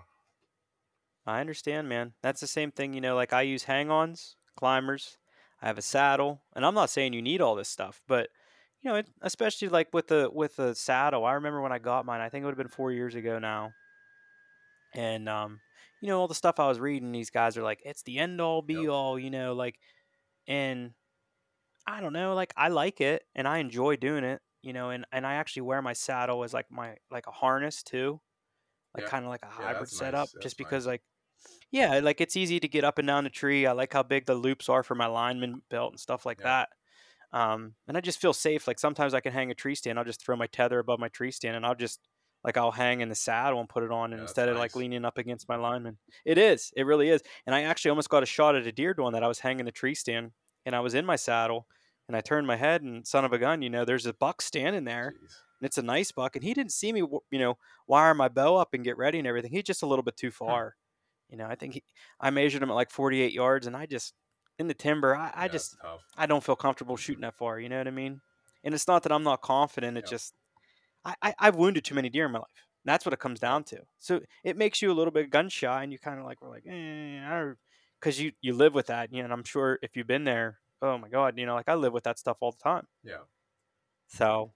I 1.26 1.39
understand, 1.39 1.89
man. 1.89 2.14
That's 2.22 2.41
the 2.41 2.48
same 2.48 2.72
thing, 2.72 2.93
you 2.93 3.02
know, 3.02 3.16
like 3.16 3.34
I 3.34 3.41
use 3.41 3.64
hang-ons, 3.64 4.36
climbers. 4.56 5.18
I 5.62 5.68
have 5.68 5.78
a 5.78 5.82
saddle, 5.82 6.43
and 6.54 6.66
I'm 6.66 6.76
not 6.76 6.89
saying 6.89 7.14
you 7.14 7.22
need 7.22 7.41
all 7.41 7.56
this 7.56 7.70
stuff, 7.70 8.02
but 8.08 8.30
you 8.82 8.89
know, 8.89 8.98
it, 8.98 9.08
especially 9.22 9.70
like 9.70 9.93
with 9.93 10.08
the 10.08 10.30
with 10.32 10.58
the 10.58 10.76
saddle. 10.76 11.26
I 11.26 11.34
remember 11.34 11.62
when 11.62 11.72
I 11.72 11.80
got 11.80 12.06
mine. 12.06 12.22
I 12.22 12.30
think 12.30 12.43
it 12.43 12.46
would 12.46 12.52
have 12.52 12.58
been 12.58 12.68
4 12.68 12.91
years 12.91 13.16
ago 13.16 13.39
now. 13.39 13.74
And 14.93 15.28
um, 15.28 15.60
you 16.02 16.08
know, 16.10 16.20
all 16.20 16.28
the 16.28 16.36
stuff 16.36 16.60
I 16.60 16.68
was 16.68 16.80
reading, 16.80 17.12
these 17.12 17.30
guys 17.30 17.58
are 17.58 17.64
like, 17.64 17.82
it's 17.86 18.04
the 18.04 18.20
end 18.20 18.41
all 18.41 18.62
be 18.62 18.88
Yep. 18.88 18.89
all, 18.89 19.20
you 19.20 19.30
know, 19.32 19.54
like 19.54 19.80
and 20.48 20.93
I 21.88 22.02
don't 22.02 22.14
know, 22.14 22.34
like 22.36 22.54
I 22.58 22.70
like 22.70 23.02
it 23.02 23.24
and 23.36 23.48
I 23.48 23.60
enjoy 23.60 23.96
doing 23.98 24.24
it, 24.24 24.41
you 24.62 24.74
know, 24.74 24.89
and 24.89 25.06
and 25.12 25.26
I 25.28 25.36
actually 25.36 25.64
wear 25.64 25.82
my 25.82 25.93
saddle 25.93 26.43
as 26.43 26.54
like 26.54 26.72
my 26.72 26.98
like 27.12 27.28
a 27.28 27.32
harness 27.32 27.84
too. 27.84 28.22
Like 28.96 29.06
Yeah. 29.06 29.08
kind 29.08 29.26
of 29.26 29.30
like 29.30 29.43
a 29.43 29.50
hybrid 29.50 29.91
setup 29.91 30.32
nice. 30.32 30.34
just 30.41 30.58
That's 30.58 30.60
because 30.60 30.86
nice. 30.86 30.88
like 30.88 31.04
Yeah, 31.72 32.00
like 32.02 32.22
it's 32.22 32.38
easy 32.38 32.60
to 32.60 32.68
get 32.68 32.84
up 32.84 33.00
and 33.00 33.08
down 33.08 33.24
the 33.26 33.30
tree. 33.30 33.66
I 33.66 33.74
like 33.74 33.93
how 33.93 34.04
big 34.04 34.26
the 34.26 34.36
loops 34.36 34.70
are 34.70 34.84
for 34.84 34.96
my 34.96 35.08
lineman 35.08 35.62
belt 35.70 35.93
and 35.93 36.00
stuff 36.00 36.26
like 36.26 36.41
Yeah. 36.41 36.43
that. 36.43 36.70
Um, 37.34 37.76
and 37.88 37.98
I 37.98 38.02
just 38.02 38.22
feel 38.22 38.34
safe. 38.34 38.68
Like 38.68 38.80
sometimes 38.80 39.14
I 39.16 39.22
can 39.22 39.34
hang 39.34 39.52
a 39.52 39.56
tree 39.56 39.76
stand. 39.76 40.00
I'll 40.00 40.06
just 40.06 40.24
throw 40.26 40.36
my 40.38 40.48
tether 40.48 40.80
above 40.80 41.00
my 41.00 41.10
tree 41.10 41.32
stand, 41.32 41.56
and 41.58 41.66
I'll 41.66 41.76
just 41.76 42.02
like 42.46 42.58
I'll 42.58 42.72
hang 42.72 43.02
in 43.02 43.10
the 43.10 43.16
saddle 43.16 43.60
and 43.60 43.68
put 43.68 43.84
it 43.84 43.91
on, 43.91 44.14
and 44.14 44.20
Yeah, 44.20 44.24
instead 44.24 44.50
of 44.50 44.58
like 44.58 44.76
leaning 44.76 45.04
up 45.04 45.18
against 45.18 45.50
my 45.50 45.56
lineman, 45.56 45.98
it 46.24 46.38
is. 46.38 46.72
It 46.78 46.86
really 46.86 47.10
is. 47.10 47.22
And 47.46 47.56
I 47.56 47.64
actually 47.64 47.89
almost 47.89 48.10
got 48.10 48.24
a 48.24 48.28
shot 48.28 48.56
at 48.56 48.68
a 48.68 48.72
deer 48.72 48.93
doing 48.93 49.14
that. 49.14 49.24
I 49.24 49.28
was 49.28 49.39
hanging 49.39 49.66
the 49.66 49.72
tree 49.72 49.96
stand, 49.96 50.32
and 50.66 50.76
I 50.76 50.80
was 50.80 50.93
in 50.93 51.06
my 51.06 51.16
saddle, 51.16 51.66
and 52.08 52.16
I 52.16 52.22
turned 52.22 52.46
my 52.46 52.56
head, 52.56 52.84
and 52.84 53.06
son 53.06 53.26
of 53.26 53.34
a 53.34 53.39
gun, 53.39 53.64
you 53.64 53.70
know, 53.70 53.84
there's 53.84 54.06
a 54.06 54.14
buck 54.14 54.41
standing 54.41 54.84
there, 54.84 55.16
Jeez. 55.16 55.34
and 55.60 55.66
it's 55.66 55.80
a 55.80 55.82
nice 55.82 56.12
buck, 56.12 56.36
and 56.36 56.43
he 56.43 56.54
didn't 56.54 56.72
see 56.72 56.93
me, 56.93 57.00
you 57.00 57.39
know, 57.39 57.58
wire 57.88 58.14
my 58.14 58.30
bow 58.30 58.56
up 58.58 58.74
and 58.74 58.84
get 58.84 58.98
ready 58.98 59.18
and 59.18 59.28
everything. 59.28 59.52
He's 59.52 59.64
just 59.64 59.82
a 59.82 59.88
little 59.88 60.04
bit 60.04 60.16
too 60.16 60.32
far. 60.32 60.76
You 61.30 61.38
know, 61.38 61.48
I 61.48 61.56
think 61.56 61.74
he, 61.74 61.84
I 62.22 62.30
measured 62.30 62.62
him 62.62 62.70
at 62.70 62.76
like 62.76 62.91
48 62.91 63.34
yards, 63.34 63.66
and 63.66 63.76
I 63.76 63.88
just 63.88 64.14
in 64.60 64.68
the 64.68 64.74
timber, 64.76 65.16
I, 65.16 65.32
I 65.36 65.48
just. 65.48 65.76
I 66.16 66.28
don't 66.28 66.43
feel 66.43 66.56
comfortable 66.56 66.96
shooting 66.96 67.22
that 67.22 67.36
far. 67.36 67.60
You 67.60 67.70
know 67.70 67.78
what 67.80 67.88
I 67.88 67.91
mean? 67.91 68.22
And 68.64 68.74
it's 68.74 68.88
not 68.88 69.04
that 69.04 69.12
I'm 69.12 69.24
not 69.24 69.41
confident. 69.41 69.98
It's 69.98 70.10
just 70.10 70.34
I, 71.06 71.16
I 71.22 71.36
I've 71.39 71.56
wounded 71.56 71.86
too 71.86 71.95
many 71.95 72.10
deer 72.10 72.26
in 72.26 72.32
my 72.32 72.39
life. 72.39 72.68
That's 72.86 73.06
what 73.06 73.14
it 73.14 73.20
comes 73.20 73.39
down 73.39 73.64
to. 73.66 73.82
So 73.99 74.22
it 74.43 74.58
makes 74.58 74.82
you 74.82 74.91
a 74.91 74.93
little 74.95 75.12
bit 75.12 75.30
gun 75.30 75.49
shy, 75.49 75.84
and 75.84 75.91
you 75.91 75.99
kind 75.99 76.20
of 76.20 76.26
like 76.26 76.41
we're 76.41 76.49
like, 76.51 76.66
eh, 76.68 77.53
because 77.99 78.20
you 78.20 78.32
you 78.41 78.53
live 78.53 78.74
with 78.74 78.88
that. 78.88 79.12
You 79.12 79.20
know, 79.20 79.26
and 79.26 79.34
I'm 79.34 79.43
sure 79.43 79.80
if 79.82 79.95
you've 79.95 80.08
been 80.08 80.24
there, 80.26 80.60
oh 80.82 80.97
my 80.97 81.10
god, 81.10 81.38
you 81.38 81.45
know, 81.45 81.56
like 81.56 81.70
I 81.70 81.76
live 81.76 81.93
with 81.93 82.03
that 82.06 82.20
stuff 82.20 82.38
all 82.41 82.51
the 82.51 82.64
time. 82.64 82.88
Yeah. 83.03 83.26
So, 84.08 84.53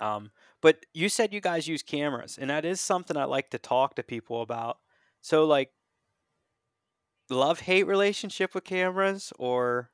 um, 0.00 0.30
but 0.62 0.86
you 0.94 1.08
said 1.08 1.32
you 1.32 1.40
guys 1.40 1.66
use 1.66 1.82
cameras, 1.82 2.38
and 2.38 2.50
that 2.50 2.64
is 2.64 2.80
something 2.80 3.16
I 3.16 3.24
like 3.24 3.50
to 3.50 3.58
talk 3.58 3.96
to 3.96 4.02
people 4.02 4.42
about. 4.42 4.78
So, 5.20 5.44
like, 5.44 5.72
love 7.30 7.60
hate 7.60 7.86
relationship 7.86 8.54
with 8.54 8.64
cameras, 8.64 9.32
or 9.38 9.90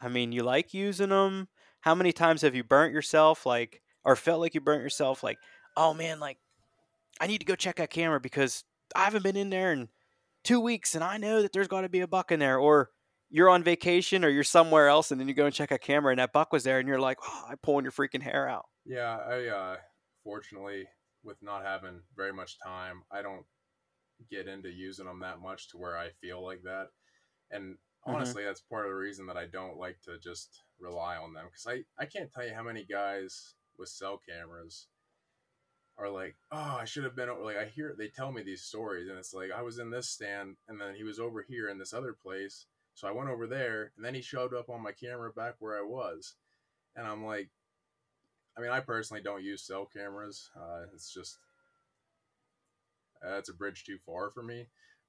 I 0.00 0.08
mean, 0.08 0.32
you 0.32 0.42
like 0.42 0.74
using 0.74 1.10
them. 1.10 1.48
How 1.80 1.94
many 1.94 2.12
times 2.12 2.42
have 2.42 2.54
you 2.54 2.64
burnt 2.64 2.94
yourself, 2.94 3.46
like, 3.46 3.81
or 4.04 4.16
felt 4.16 4.40
like 4.40 4.54
you 4.54 4.60
burnt 4.60 4.82
yourself, 4.82 5.22
like, 5.22 5.40
oh 5.76 5.94
man, 5.94 6.20
like, 6.20 6.38
I 7.20 7.26
need 7.26 7.38
to 7.38 7.46
go 7.46 7.56
check 7.56 7.76
that 7.76 7.90
camera 7.90 8.20
because 8.20 8.64
I 8.94 9.04
haven't 9.04 9.22
been 9.22 9.36
in 9.36 9.50
there 9.50 9.72
in 9.72 9.90
two 10.44 10.60
weeks, 10.60 10.94
and 10.94 11.04
I 11.04 11.18
know 11.18 11.42
that 11.42 11.52
there's 11.52 11.68
got 11.68 11.82
to 11.82 11.88
be 11.88 12.00
a 12.00 12.08
buck 12.08 12.32
in 12.32 12.40
there, 12.40 12.58
or 12.58 12.90
you're 13.30 13.50
on 13.50 13.62
vacation 13.64 14.24
or 14.24 14.28
you're 14.28 14.44
somewhere 14.44 14.88
else 14.88 15.10
and 15.10 15.20
then 15.20 15.28
you 15.28 15.34
go 15.34 15.46
and 15.46 15.54
check 15.54 15.70
a 15.70 15.78
camera 15.78 16.12
and 16.12 16.18
that 16.20 16.34
buck 16.34 16.52
was 16.52 16.64
there 16.64 16.78
and 16.78 16.86
you're 16.88 17.00
like, 17.00 17.18
oh, 17.22 17.44
I'm 17.48 17.58
pulling 17.58 17.84
your 17.84 17.92
freaking 17.92 18.22
hair 18.22 18.48
out. 18.48 18.66
Yeah, 18.84 19.16
I 19.18 19.46
uh 19.46 19.76
fortunately 20.24 20.88
with 21.22 21.40
not 21.42 21.62
having 21.64 22.02
very 22.16 22.32
much 22.32 22.58
time, 22.58 23.04
I 23.10 23.22
don't 23.22 23.46
get 24.30 24.48
into 24.48 24.70
using 24.70 25.06
them 25.06 25.20
that 25.20 25.40
much 25.40 25.68
to 25.70 25.78
where 25.78 25.98
I 25.98 26.10
feel 26.12 26.44
like 26.44 26.62
that. 26.64 26.90
And 27.50 27.78
Mhm. 28.06 28.34
honestly, 28.34 28.44
that's 28.44 28.62
part 28.62 28.86
of 28.86 28.90
the 28.92 28.96
reason 28.96 29.26
that 29.28 29.36
I 29.38 29.46
don't 29.46 29.78
like 29.78 30.00
to 30.02 30.18
just 30.18 30.64
rely 30.78 31.16
on 31.18 31.34
them 31.34 31.50
cuz 31.50 31.66
I 31.68 31.84
I 31.98 32.06
can't 32.06 32.32
tell 32.32 32.46
you 32.46 32.54
how 32.54 32.64
many 32.64 32.84
guys 32.86 33.56
with 33.78 33.88
cell 33.88 34.18
cameras 34.28 34.86
are 35.98 36.08
like, 36.08 36.36
"Oh, 36.50 36.78
I 36.80 36.84
should 36.84 37.04
have 37.04 37.14
been 37.16 37.28
over. 37.28 37.42
like 37.44 37.56
I 37.56 37.66
hear 37.66 37.94
they 37.96 38.08
tell 38.08 38.32
me 38.32 38.42
these 38.42 38.62
stories 38.62 39.08
and 39.08 39.18
it's 39.18 39.34
like 39.34 39.50
I 39.50 39.62
was 39.62 39.78
in 39.78 39.90
this 39.90 40.08
stand 40.08 40.56
and 40.68 40.80
then 40.80 40.94
he 40.94 41.04
was 41.04 41.18
over 41.20 41.42
here 41.42 41.68
in 41.68 41.78
this 41.78 41.92
other 41.92 42.12
place. 42.12 42.66
So 42.94 43.08
I 43.08 43.12
went 43.12 43.28
over 43.30 43.46
there 43.46 43.92
and 43.96 44.04
then 44.04 44.14
he 44.14 44.22
showed 44.22 44.54
up 44.54 44.68
on 44.70 44.82
my 44.82 44.92
camera 44.92 45.32
back 45.32 45.56
where 45.58 45.78
I 45.78 45.82
was. 45.82 46.34
And 46.96 47.06
I'm 47.06 47.24
like 47.24 47.50
I 48.56 48.60
mean, 48.60 48.70
I 48.70 48.80
personally 48.80 49.22
don't 49.22 49.42
use 49.42 49.62
cell 49.62 49.86
cameras. 49.86 50.50
Uh, 50.56 50.82
it's 50.94 51.12
just 51.12 51.38
that's 53.22 53.48
a 53.48 53.54
bridge 53.54 53.84
too 53.84 53.98
far 54.04 54.30
for 54.30 54.42
me. 54.42 54.66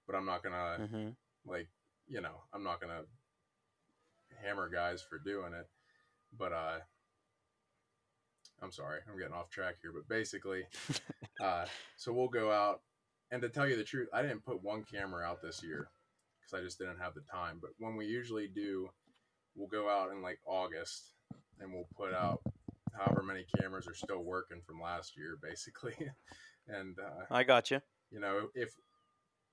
But 0.08 0.16
I'm 0.16 0.26
not 0.26 0.44
gonna 0.44 0.78
Mm-hmm. 0.80 1.10
like, 1.46 1.70
you 2.08 2.22
know, 2.22 2.44
I'm 2.54 2.64
not 2.64 2.80
gonna 2.82 3.04
hammer 4.42 4.70
guys 4.70 5.02
for 5.02 5.18
doing 5.20 5.54
it. 5.54 5.68
But 6.38 6.52
uh, 6.54 6.80
I'm 8.64 8.72
sorry, 8.72 9.00
I'm 9.10 9.18
getting 9.18 9.34
off 9.34 9.50
track 9.50 9.76
here. 9.82 9.92
But 9.94 10.08
basically, 10.08 10.64
uh, 11.44 11.66
so 11.98 12.14
we'll 12.14 12.30
go 12.30 12.52
out, 12.52 12.82
and 13.32 13.42
to 13.42 13.50
tell 13.50 13.68
you 13.68 13.76
the 13.76 13.84
truth, 13.84 14.08
I 14.14 14.22
didn't 14.22 14.46
put 14.46 14.64
one 14.64 14.84
camera 14.90 15.26
out 15.26 15.42
this 15.42 15.62
year 15.62 15.90
because 16.40 16.60
I 16.60 16.64
just 16.64 16.80
didn't 16.80 17.00
have 17.00 17.14
the 17.14 17.22
time. 17.22 17.60
But 17.62 17.72
when 17.78 17.96
we 17.96 18.06
usually 18.06 18.48
do, 18.48 18.90
we'll 19.56 19.68
go 19.68 19.90
out 19.90 20.12
in 20.12 20.22
like 20.22 20.40
August, 20.46 21.12
and 21.60 21.74
we'll 21.74 21.88
put 21.96 22.14
out 22.14 22.42
however 22.98 23.24
many 23.24 23.46
cameras 23.60 23.88
are 23.88 23.96
still 23.96 24.24
working 24.24 24.62
from 24.66 24.82
last 24.82 25.18
year, 25.18 25.38
basically. 25.42 25.96
and 26.68 26.98
uh, 27.00 27.26
I 27.30 27.44
got 27.44 27.72
you. 27.72 27.82
you 28.12 28.20
know, 28.20 28.48
if 28.56 28.74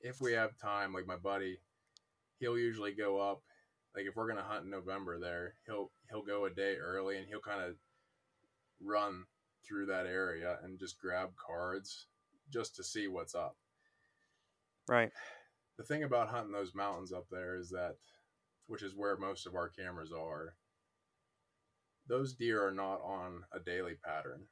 if 0.00 0.20
we 0.20 0.32
have 0.32 0.56
time, 0.56 0.92
like 0.92 1.06
my 1.06 1.16
buddy, 1.16 1.58
he'll 2.38 2.58
usually 2.58 2.92
go 2.92 3.18
up. 3.18 3.42
Like 3.94 4.04
if 4.06 4.14
we're 4.14 4.28
gonna 4.28 4.46
hunt 4.46 4.64
in 4.64 4.70
November, 4.70 5.18
there 5.18 5.54
he'll 5.66 5.90
he'll 6.10 6.22
go 6.22 6.44
a 6.44 6.50
day 6.50 6.76
early 6.76 7.16
and 7.18 7.26
he'll 7.26 7.40
kind 7.40 7.62
of 7.62 7.74
run 8.82 9.24
through 9.66 9.86
that 9.86 10.06
area 10.06 10.58
and 10.62 10.78
just 10.78 11.00
grab 11.00 11.30
cards 11.36 12.06
just 12.52 12.74
to 12.76 12.84
see 12.84 13.06
what's 13.08 13.34
up. 13.34 13.56
Right. 14.88 15.10
The 15.78 15.84
thing 15.84 16.02
about 16.02 16.28
hunting 16.28 16.52
those 16.52 16.74
mountains 16.74 17.12
up 17.12 17.26
there 17.30 17.56
is 17.56 17.70
that, 17.70 17.96
which 18.66 18.82
is 18.82 18.94
where 18.94 19.16
most 19.16 19.46
of 19.46 19.54
our 19.54 19.68
cameras 19.68 20.12
are, 20.12 20.54
those 22.08 22.34
deer 22.34 22.66
are 22.66 22.72
not 22.72 23.00
on 23.02 23.44
a 23.52 23.60
daily 23.60 23.94
pattern. 24.04 24.42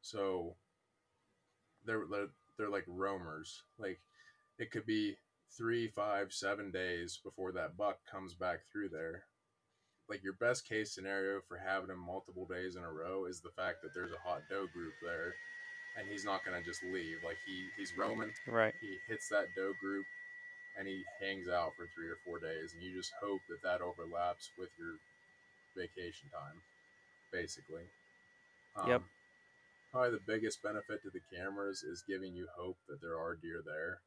So 0.00 0.56
they're 1.84 2.04
they're, 2.10 2.28
they're 2.56 2.70
like 2.70 2.84
roamers. 2.86 3.62
Like 3.78 4.00
it 4.58 4.70
could 4.70 4.86
be 4.86 5.16
three, 5.56 5.88
five, 5.88 6.32
seven 6.32 6.70
days 6.70 7.20
before 7.22 7.52
that 7.52 7.76
buck 7.76 7.98
comes 8.10 8.34
back 8.34 8.60
through 8.72 8.88
there. 8.88 9.24
Like 10.08 10.22
your 10.22 10.34
best 10.34 10.68
case 10.68 10.94
scenario 10.94 11.40
for 11.48 11.56
having 11.56 11.90
him 11.90 11.98
multiple 11.98 12.46
days 12.46 12.76
in 12.76 12.84
a 12.84 12.92
row 12.92 13.24
is 13.24 13.40
the 13.40 13.54
fact 13.56 13.82
that 13.82 13.94
there's 13.94 14.12
a 14.12 14.20
hot 14.28 14.42
doe 14.50 14.66
group 14.72 14.92
there, 15.02 15.34
and 15.96 16.06
he's 16.08 16.24
not 16.24 16.44
gonna 16.44 16.62
just 16.62 16.82
leave. 16.84 17.18
Like 17.24 17.38
he 17.46 17.68
he's 17.78 17.96
roaming. 17.96 18.32
Right. 18.46 18.74
He 18.80 18.98
hits 19.08 19.28
that 19.30 19.46
doe 19.56 19.72
group, 19.80 20.04
and 20.78 20.86
he 20.86 21.02
hangs 21.20 21.48
out 21.48 21.72
for 21.76 21.88
three 21.96 22.08
or 22.08 22.18
four 22.24 22.38
days, 22.38 22.74
and 22.74 22.82
you 22.82 22.92
just 22.94 23.12
hope 23.22 23.40
that 23.48 23.62
that 23.64 23.80
overlaps 23.80 24.50
with 24.58 24.68
your 24.78 25.00
vacation 25.76 26.28
time, 26.30 26.60
basically. 27.32 27.84
Um, 28.76 28.88
Yep. 28.88 29.02
Probably 29.92 30.10
the 30.10 30.26
biggest 30.26 30.60
benefit 30.60 31.02
to 31.04 31.10
the 31.10 31.22
cameras 31.32 31.84
is 31.84 32.02
giving 32.02 32.34
you 32.34 32.48
hope 32.58 32.76
that 32.88 33.00
there 33.00 33.16
are 33.16 33.36
deer 33.36 33.62
there, 33.64 34.00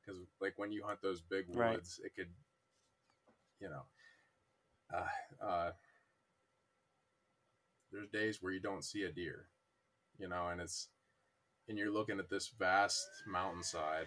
because 0.00 0.18
like 0.40 0.54
when 0.56 0.72
you 0.72 0.82
hunt 0.84 1.02
those 1.02 1.20
big 1.20 1.44
Right. 1.52 1.74
woods, 1.74 2.00
it 2.02 2.14
could, 2.16 2.32
you 3.60 3.68
know, 3.68 3.82
uh, 4.94 5.44
uh, 5.44 5.70
there's 7.92 8.08
days 8.08 8.38
where 8.42 8.52
you 8.52 8.60
don't 8.60 8.84
see 8.84 9.02
a 9.04 9.12
deer, 9.12 9.46
you 10.18 10.28
know, 10.28 10.48
and 10.48 10.60
it's 10.60 10.88
and 11.68 11.76
you're 11.76 11.92
looking 11.92 12.18
at 12.18 12.30
this 12.30 12.48
vast 12.58 13.06
mountainside 13.26 14.06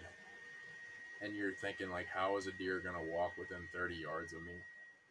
and 1.22 1.34
you're 1.36 1.54
thinking 1.62 1.90
like 1.90 2.06
how 2.12 2.36
is 2.36 2.46
a 2.46 2.52
deer 2.58 2.80
going 2.82 2.94
to 2.96 3.12
walk 3.12 3.30
within 3.38 3.62
30 3.72 3.94
yards 3.94 4.32
of 4.32 4.42
me 4.42 4.54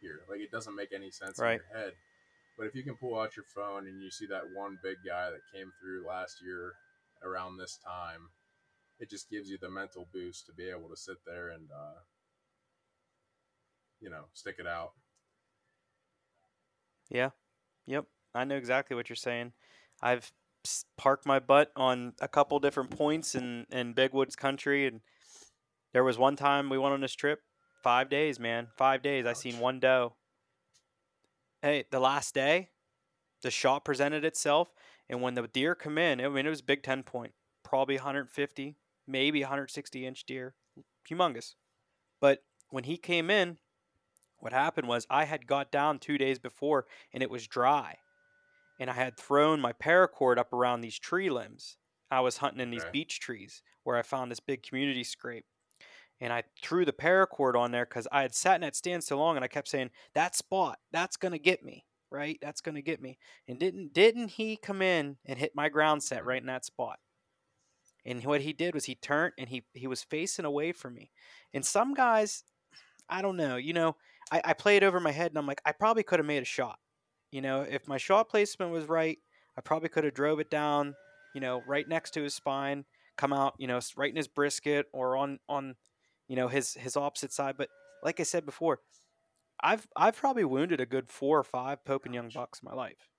here? 0.02 0.22
Like 0.30 0.40
it 0.42 0.52
doesn't 0.52 0.76
make 0.76 0.90
any 0.94 1.12
sense 1.12 1.40
Right. 1.40 1.60
in 1.60 1.62
your 1.72 1.84
head. 1.86 1.94
But 2.58 2.68
if 2.68 2.76
you 2.76 2.84
can 2.84 2.96
pull 2.96 3.18
out 3.18 3.36
your 3.38 3.46
phone 3.56 3.88
and 3.88 4.02
you 4.02 4.12
see 4.12 4.28
that 4.28 4.44
one 4.54 4.78
big 4.84 4.98
guy 5.08 5.30
that 5.32 5.58
came 5.58 5.72
through 5.82 6.06
last 6.08 6.42
year 6.44 6.74
around 7.24 7.58
this 7.58 7.78
time 7.86 8.30
it 9.02 9.10
just 9.10 9.30
gives 9.30 9.50
you 9.50 9.58
the 9.60 9.70
mental 9.70 10.08
boost 10.14 10.46
to 10.46 10.54
be 10.54 10.70
able 10.70 10.88
to 10.88 10.96
sit 10.96 11.18
there 11.26 11.50
and 11.50 11.70
uh, 11.72 12.00
you 14.00 14.10
know 14.10 14.26
stick 14.34 14.56
it 14.60 14.68
out 14.68 14.92
Yeah. 17.12 17.30
Yep. 17.86 18.06
I 18.34 18.46
know 18.46 18.56
exactly 18.56 18.96
what 18.96 19.10
you're 19.10 19.16
saying. 19.16 19.52
I've 20.02 20.32
parked 20.98 21.26
my 21.26 21.40
butt 21.40 21.72
on 21.76 22.14
a 22.22 22.28
couple 22.28 22.60
different 22.60 22.92
points 22.92 23.36
in 23.36 23.66
in 23.72 23.94
Big 23.94 24.14
Woods 24.14 24.36
country, 24.36 24.88
and 24.88 25.02
there 25.94 26.04
was 26.04 26.18
one 26.18 26.36
time 26.36 26.70
we 26.70 26.78
went 26.78 26.94
on 26.94 27.02
this 27.02 27.14
trip. 27.16 27.42
Five 27.84 28.10
days, 28.10 28.40
man. 28.40 28.68
Five 28.78 29.02
days. 29.02 29.26
I 29.26 29.34
seen 29.34 29.60
one 29.60 29.80
doe. 29.80 30.14
Hey, 31.62 31.86
the 31.92 32.00
last 32.00 32.34
day, 32.34 32.70
the 33.42 33.52
shot 33.52 33.84
presented 33.84 34.24
itself, 34.24 34.70
and 35.10 35.22
when 35.22 35.34
the 35.36 35.48
deer 35.48 35.76
come 35.76 35.98
in, 35.98 36.22
I 36.22 36.30
mean, 36.30 36.46
it 36.46 36.50
was 36.50 36.62
Big 36.62 36.82
Ten 36.84 37.04
point, 37.04 37.34
probably 37.64 37.96
150, 37.96 38.78
maybe 39.08 39.42
160 39.42 40.06
inch 40.06 40.26
deer, 40.26 40.56
humongous. 41.10 41.56
But 42.20 42.44
when 42.70 42.86
he 42.86 42.98
came 42.98 43.30
in, 43.30 43.58
what 44.42 44.54
happened 44.54 44.88
was 44.88 45.06
I 45.10 45.26
had 45.26 45.48
got 45.48 45.72
down 45.72 46.00
two 46.00 46.18
days 46.18 46.40
before 46.40 46.86
and 47.14 47.22
it 47.22 47.30
was 47.30 47.48
dry. 47.48 47.98
And 48.80 48.90
I 48.90 48.94
had 48.94 49.18
thrown 49.18 49.62
my 49.62 49.74
paracord 49.74 50.38
up 50.38 50.52
around 50.52 50.82
these 50.82 50.98
tree 50.98 51.30
limbs. 51.30 51.78
I 52.10 52.22
was 52.22 52.38
hunting 52.38 52.60
in 52.60 52.72
these 52.72 52.82
Okay. 52.82 52.92
beech 52.92 53.20
trees 53.20 53.62
where 53.84 53.98
I 53.98 54.02
found 54.02 54.32
this 54.32 54.40
big 54.40 54.64
community 54.64 55.04
scrape. 55.04 55.46
And 56.20 56.34
I 56.34 56.44
threw 56.62 56.86
the 56.86 56.92
paracord 56.92 57.56
on 57.56 57.72
there 57.72 57.86
because 57.86 58.08
I 58.12 58.24
had 58.24 58.34
sat 58.36 58.56
in 58.56 58.62
that 58.62 58.76
stand 58.76 59.04
so 59.04 59.18
long 59.18 59.36
and 59.36 59.46
I 59.46 59.48
kept 59.48 59.68
saying, 59.68 59.92
That 60.14 60.36
spot, 60.36 60.80
that's 60.92 61.18
gonna 61.18 61.40
get 61.40 61.64
me, 61.64 61.86
right? 62.10 62.38
That's 62.42 62.62
gonna 62.62 62.82
get 62.82 63.02
me. 63.02 63.18
And 63.48 63.60
didn't 63.60 63.94
didn't 63.94 64.30
he 64.30 64.58
come 64.58 64.82
in 64.82 65.18
and 65.26 65.40
hit 65.40 65.56
my 65.56 65.70
ground 65.70 66.04
set 66.04 66.20
mm-hmm. 66.20 66.28
right 66.28 66.42
in 66.42 66.48
that 66.48 66.66
spot? 66.66 67.00
And 68.04 68.24
what 68.24 68.42
he 68.42 68.54
did 68.54 68.74
was 68.74 68.86
he 68.86 68.96
turned 68.96 69.34
and 69.38 69.50
he 69.50 69.64
he 69.74 69.88
was 69.88 70.04
facing 70.04 70.46
away 70.46 70.72
from 70.72 70.96
me. 70.96 71.12
And 71.54 71.66
some 71.66 71.94
guys, 71.94 72.44
I 73.10 73.22
don't 73.22 73.38
know, 73.38 73.58
you 73.58 73.74
know, 73.74 73.96
I, 74.32 74.42
I 74.46 74.54
play 74.54 74.78
it 74.78 74.84
over 74.84 75.00
my 75.00 75.12
head 75.12 75.32
and 75.32 75.38
I'm 75.38 75.48
like, 75.48 75.62
I 75.66 75.72
probably 75.72 76.04
could 76.04 76.20
have 76.20 76.26
made 76.26 76.42
a 76.42 76.46
shot. 76.46 76.80
You 77.32 77.42
know, 77.42 77.62
if 77.62 77.88
my 77.88 77.98
shot 77.98 78.30
placement 78.30 78.72
was 78.72 78.86
right, 78.86 79.18
I 79.58 79.62
probably 79.62 79.90
could 79.90 80.04
have 80.04 80.14
drove 80.14 80.40
it 80.40 80.50
down, 80.50 80.96
you 81.34 81.42
know, 81.42 81.62
right 81.68 81.88
next 81.88 82.12
to 82.12 82.22
his 82.24 82.34
spine, 82.36 82.86
come 83.18 83.32
out, 83.34 83.54
you 83.58 83.68
know, 83.68 83.80
right 83.96 84.10
in 84.10 84.16
his 84.18 84.28
brisket 84.28 84.88
or 84.94 85.16
on 85.18 85.40
on, 85.48 85.76
you 86.28 86.36
know, 86.36 86.48
his 86.50 86.74
his 86.74 86.98
opposite 86.98 87.32
side. 87.32 87.56
But 87.58 87.70
like 88.04 88.20
I 88.20 88.24
said 88.24 88.46
before, 88.46 88.80
I've 89.64 89.88
I've 89.96 90.16
probably 90.18 90.44
wounded 90.44 90.82
a 90.82 90.86
good 90.86 91.10
four 91.10 91.40
or 91.40 91.44
five 91.44 91.86
Pope 91.86 92.06
and 92.06 92.14
Young 92.16 92.30
bucks 92.34 92.60
in 92.62 92.70
my 92.70 92.76
life, 92.76 93.10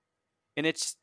and 0.57 0.65
it's 0.67 0.97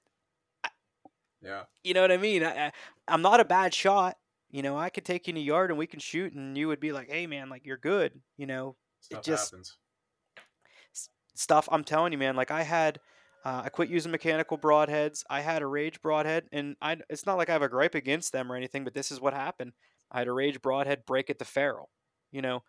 Yeah. 1.43 1.65
you 1.83 1.95
know 1.95 2.03
what 2.03 2.13
I 2.13 2.17
mean. 2.19 2.45
I, 2.45 2.67
I 2.67 2.73
I'm 3.09 3.23
not 3.23 3.41
a 3.41 3.45
bad 3.45 3.73
shot. 3.75 4.17
You 4.51 4.63
know, 4.63 4.77
I 4.77 4.91
could 4.91 5.05
take 5.05 5.27
you 5.27 5.33
in 5.33 5.37
a 5.37 5.41
yard 5.41 5.71
and 5.71 5.79
we 5.79 5.87
can 5.87 6.01
shoot, 6.01 6.33
and 6.33 6.57
you 6.59 6.69
would 6.69 6.81
be 6.81 6.93
like, 6.93 7.09
"Hey, 7.09 7.27
man, 7.27 7.49
like 7.49 7.65
you're 7.65 7.77
good." 7.79 8.21
You 8.37 8.47
know, 8.47 8.77
Stuff 9.01 9.25
just- 9.25 9.51
happens. 9.51 9.79
Stuff. 11.41 11.69
I'm 11.73 11.85
telling 11.85 12.13
you, 12.13 12.19
man. 12.19 12.37
Like 12.37 12.51
I 12.51 12.63
had, 12.63 13.01
uh, 13.45 13.63
I 13.65 13.69
quit 13.71 13.89
using 13.89 14.13
mechanical 14.13 14.59
broadheads. 14.59 15.25
I 15.31 15.41
had 15.41 15.63
a 15.63 15.67
Rage 15.67 16.01
broadhead, 16.03 16.49
and 16.53 16.77
I. 16.81 16.99
It's 17.09 17.27
not 17.27 17.37
like 17.39 17.49
I 17.49 17.53
have 17.53 17.63
a 17.63 17.69
gripe 17.69 17.95
against 17.95 18.33
them 18.33 18.51
or 18.53 18.57
anything, 18.57 18.85
but 18.85 18.95
this 18.95 19.11
is 19.11 19.21
what 19.21 19.33
happened. 19.35 19.73
I 20.11 20.19
had 20.19 20.29
a 20.29 20.33
Rage 20.33 20.61
broadhead 20.61 21.07
break 21.07 21.31
at 21.31 21.39
the 21.39 21.45
ferrule. 21.45 21.91
You 22.33 22.43
know, 22.43 22.63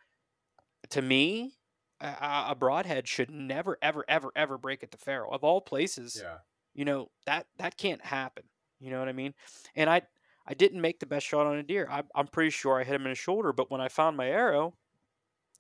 to 0.90 1.02
me, 1.02 1.54
a, 2.00 2.46
a 2.50 2.56
broadhead 2.56 3.08
should 3.08 3.30
never, 3.30 3.78
ever, 3.82 4.04
ever, 4.08 4.32
ever 4.36 4.58
break 4.58 4.84
at 4.84 4.92
the 4.92 4.98
ferrule. 4.98 5.34
Of 5.34 5.44
all 5.44 5.62
places, 5.62 6.20
Yeah. 6.22 6.38
you 6.74 6.86
know 6.86 7.10
that 7.26 7.48
that 7.58 7.78
can't 7.78 8.04
happen. 8.04 8.44
You 8.80 8.90
know 8.90 9.00
what 9.00 9.10
I 9.10 9.14
mean? 9.14 9.34
And 9.76 9.90
I 9.90 10.02
I 10.48 10.54
didn't 10.56 10.82
make 10.82 11.00
the 11.00 11.06
best 11.06 11.28
shot 11.28 11.46
on 11.46 11.58
a 11.58 11.64
deer. 11.64 11.88
I, 11.92 12.04
I'm 12.16 12.28
pretty 12.28 12.50
sure 12.50 12.80
I 12.80 12.84
hit 12.84 12.96
him 12.96 13.04
in 13.06 13.12
the 13.12 13.16
shoulder, 13.16 13.54
but 13.54 13.70
when 13.70 13.82
I 13.82 13.90
found 13.90 14.18
my 14.18 14.28
arrow, 14.28 14.74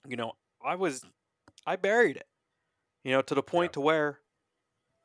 you 0.07 0.15
know, 0.17 0.33
I 0.65 0.75
was 0.75 1.05
I 1.67 1.75
buried 1.75 2.17
it. 2.17 2.25
You 3.03 3.11
know, 3.11 3.21
to 3.21 3.35
the 3.35 3.43
point 3.43 3.69
Yeah. 3.69 3.73
to 3.73 3.81
where 3.81 4.19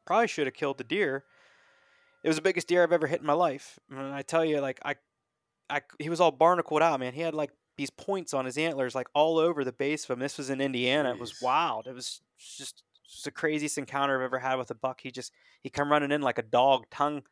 probably 0.07 0.29
should 0.29 0.47
have 0.47 0.55
killed 0.55 0.79
the 0.79 0.85
deer. 0.85 1.25
It 2.23 2.29
was 2.29 2.37
the 2.37 2.43
biggest 2.43 2.69
deer 2.69 2.83
I've 2.83 2.93
ever 2.93 3.07
hit 3.07 3.21
in 3.21 3.27
my 3.27 3.33
life. 3.33 3.79
And 3.91 4.15
I 4.15 4.23
tell 4.23 4.45
you, 4.45 4.61
like 4.61 4.81
I, 4.85 4.97
I 5.71 5.83
he 5.99 6.09
was 6.11 6.21
all 6.21 6.33
barnacled 6.33 6.83
out, 6.83 7.01
man. 7.01 7.15
He 7.15 7.21
had 7.21 7.35
like 7.35 7.51
these 7.77 7.91
points 7.91 8.35
on 8.35 8.45
his 8.45 8.59
antlers, 8.59 8.95
like 8.95 9.09
all 9.15 9.39
over 9.39 9.65
the 9.65 9.73
base 9.73 10.05
of 10.05 10.11
him. 10.11 10.19
This 10.19 10.39
was 10.39 10.51
in 10.51 10.61
Indiana. 10.61 11.11
It 11.11 11.19
was 11.21 11.41
wild. 11.43 11.87
It 11.87 11.95
was 11.95 12.21
just, 12.39 12.83
just 13.09 13.25
the 13.25 13.31
craziest 13.31 13.79
encounter 13.79 14.17
I've 14.17 14.25
ever 14.25 14.39
had 14.39 14.57
with 14.57 14.71
a 14.71 14.75
buck. 14.75 15.01
He 15.03 15.11
just 15.11 15.33
he 15.63 15.71
come 15.71 15.91
running 15.91 16.11
in 16.11 16.23
like 16.23 16.39
a 16.39 16.43
dog, 16.43 16.87
tongue, 16.91 17.23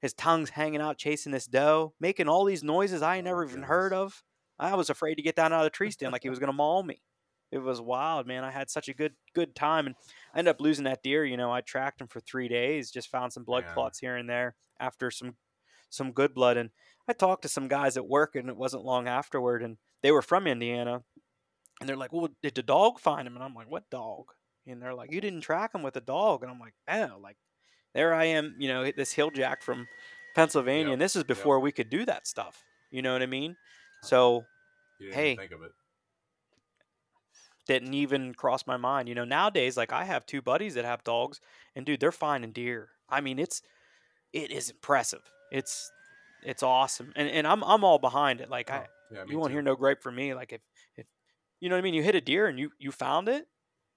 his 0.00 0.14
tongue's 0.14 0.50
hanging 0.50 0.80
out, 0.80 0.98
chasing 0.98 1.32
this 1.32 1.46
doe, 1.46 1.94
making 2.00 2.28
all 2.28 2.44
these 2.44 2.64
noises 2.64 3.02
I 3.02 3.18
Oh, 3.18 3.20
never 3.22 3.44
even 3.44 3.62
heard 3.64 3.92
of. 3.92 4.24
I 4.58 4.74
was 4.74 4.90
afraid 4.90 5.16
to 5.16 5.22
get 5.22 5.36
down 5.36 5.52
out 5.52 5.60
of 5.60 5.64
the 5.64 5.70
tree 5.70 5.90
stand, 5.90 6.12
like 6.12 6.22
he 6.22 6.30
was 6.30 6.38
gonna 6.40 6.52
maul 6.52 6.82
me. 6.82 7.02
It 7.52 7.58
was 7.58 7.80
wild, 7.80 8.26
man. 8.26 8.44
I 8.44 8.50
had 8.50 8.70
such 8.70 8.88
a 8.88 8.94
good 8.94 9.14
good 9.34 9.54
time, 9.54 9.86
and 9.86 9.94
I 10.34 10.38
ended 10.38 10.52
up 10.52 10.60
losing 10.60 10.84
that 10.84 11.02
deer. 11.02 11.24
You 11.24 11.36
know, 11.36 11.52
I 11.52 11.60
tracked 11.60 12.00
him 12.00 12.08
for 12.08 12.20
three 12.20 12.48
days, 12.48 12.90
just 12.90 13.10
found 13.10 13.32
some 13.32 13.44
blood 13.44 13.64
Man. 13.64 13.74
clots 13.74 13.98
here 13.98 14.16
and 14.16 14.28
there 14.28 14.56
after 14.80 15.10
some 15.10 15.36
some 15.90 16.12
good 16.12 16.34
blood. 16.34 16.56
And 16.56 16.70
I 17.08 17.12
talked 17.12 17.42
to 17.42 17.48
some 17.48 17.68
guys 17.68 17.96
at 17.96 18.08
work, 18.08 18.36
and 18.36 18.48
it 18.48 18.56
wasn't 18.56 18.84
long 18.84 19.06
afterward, 19.06 19.62
and 19.62 19.76
they 20.02 20.10
were 20.10 20.22
from 20.22 20.46
Indiana, 20.46 21.04
and 21.80 21.88
they're 21.88 21.96
like, 21.96 22.12
"Well, 22.12 22.28
did 22.42 22.54
the 22.54 22.62
dog 22.62 23.00
find 23.00 23.26
him?" 23.28 23.34
And 23.34 23.44
I'm 23.44 23.54
like, 23.54 23.70
"What 23.70 23.90
dog?" 23.90 24.32
And 24.66 24.82
they're 24.82 24.94
like, 24.94 25.12
"You 25.12 25.20
didn't 25.20 25.42
track 25.42 25.74
him 25.74 25.82
with 25.82 25.96
a 25.96 26.00
dog." 26.00 26.42
And 26.42 26.50
I'm 26.50 26.60
like, 26.60 26.74
"Oh, 26.88 27.18
like 27.20 27.36
there 27.94 28.14
I 28.14 28.24
am, 28.26 28.56
you 28.58 28.68
know, 28.68 28.90
this 28.90 29.12
hill 29.12 29.30
jack 29.30 29.62
from 29.62 29.88
Pennsylvania, 30.34 30.84
Yep, 30.90 30.92
and 30.94 31.02
this 31.02 31.16
is 31.16 31.22
yep. 31.22 31.28
before 31.28 31.60
we 31.60 31.72
could 31.72 31.90
do 31.90 32.04
that 32.06 32.26
stuff. 32.26 32.64
You 32.90 33.02
know 33.02 33.12
what 33.12 33.22
I 33.22 33.26
mean? 33.26 33.56
So 34.02 34.44
Hey. 34.98 35.36
think 35.36 35.52
of 35.52 35.62
it. 35.62 35.72
Didn't 37.66 37.94
even 37.94 38.34
cross 38.34 38.66
my 38.66 38.76
mind. 38.76 39.08
You 39.08 39.14
know, 39.14 39.24
nowadays, 39.24 39.76
like 39.76 39.92
I 39.92 40.04
have 40.04 40.26
two 40.26 40.42
buddies 40.42 40.74
that 40.74 40.84
have 40.84 41.04
dogs, 41.04 41.40
and 41.74 41.86
dude, 41.86 42.00
they're 42.00 42.12
finding 42.12 42.52
deer. 42.52 42.90
I 43.08 43.20
mean, 43.20 43.38
it's 43.38 43.62
it 44.32 44.50
is 44.50 44.70
impressive. 44.70 45.22
It's 45.50 45.90
it's 46.42 46.62
awesome, 46.62 47.12
and 47.16 47.28
and 47.28 47.46
I'm 47.46 47.62
I'm 47.64 47.84
all 47.84 47.98
behind 47.98 48.40
it. 48.40 48.50
Like 48.50 48.70
I, 48.70 48.78
Oh, 48.78 49.14
yeah, 49.14 49.24
you 49.26 49.38
won't 49.38 49.50
too. 49.50 49.54
hear 49.54 49.62
no 49.62 49.76
gripe 49.76 50.02
from 50.02 50.14
me. 50.16 50.34
Like 50.34 50.52
if 50.52 50.60
if 50.96 51.06
you 51.60 51.68
know 51.68 51.76
what 51.76 51.80
I 51.80 51.82
mean, 51.82 51.94
you 51.94 52.02
hit 52.02 52.14
a 52.14 52.20
deer 52.20 52.46
and 52.46 52.58
you 52.58 52.70
you 52.78 52.90
found 52.90 53.28
it. 53.28 53.46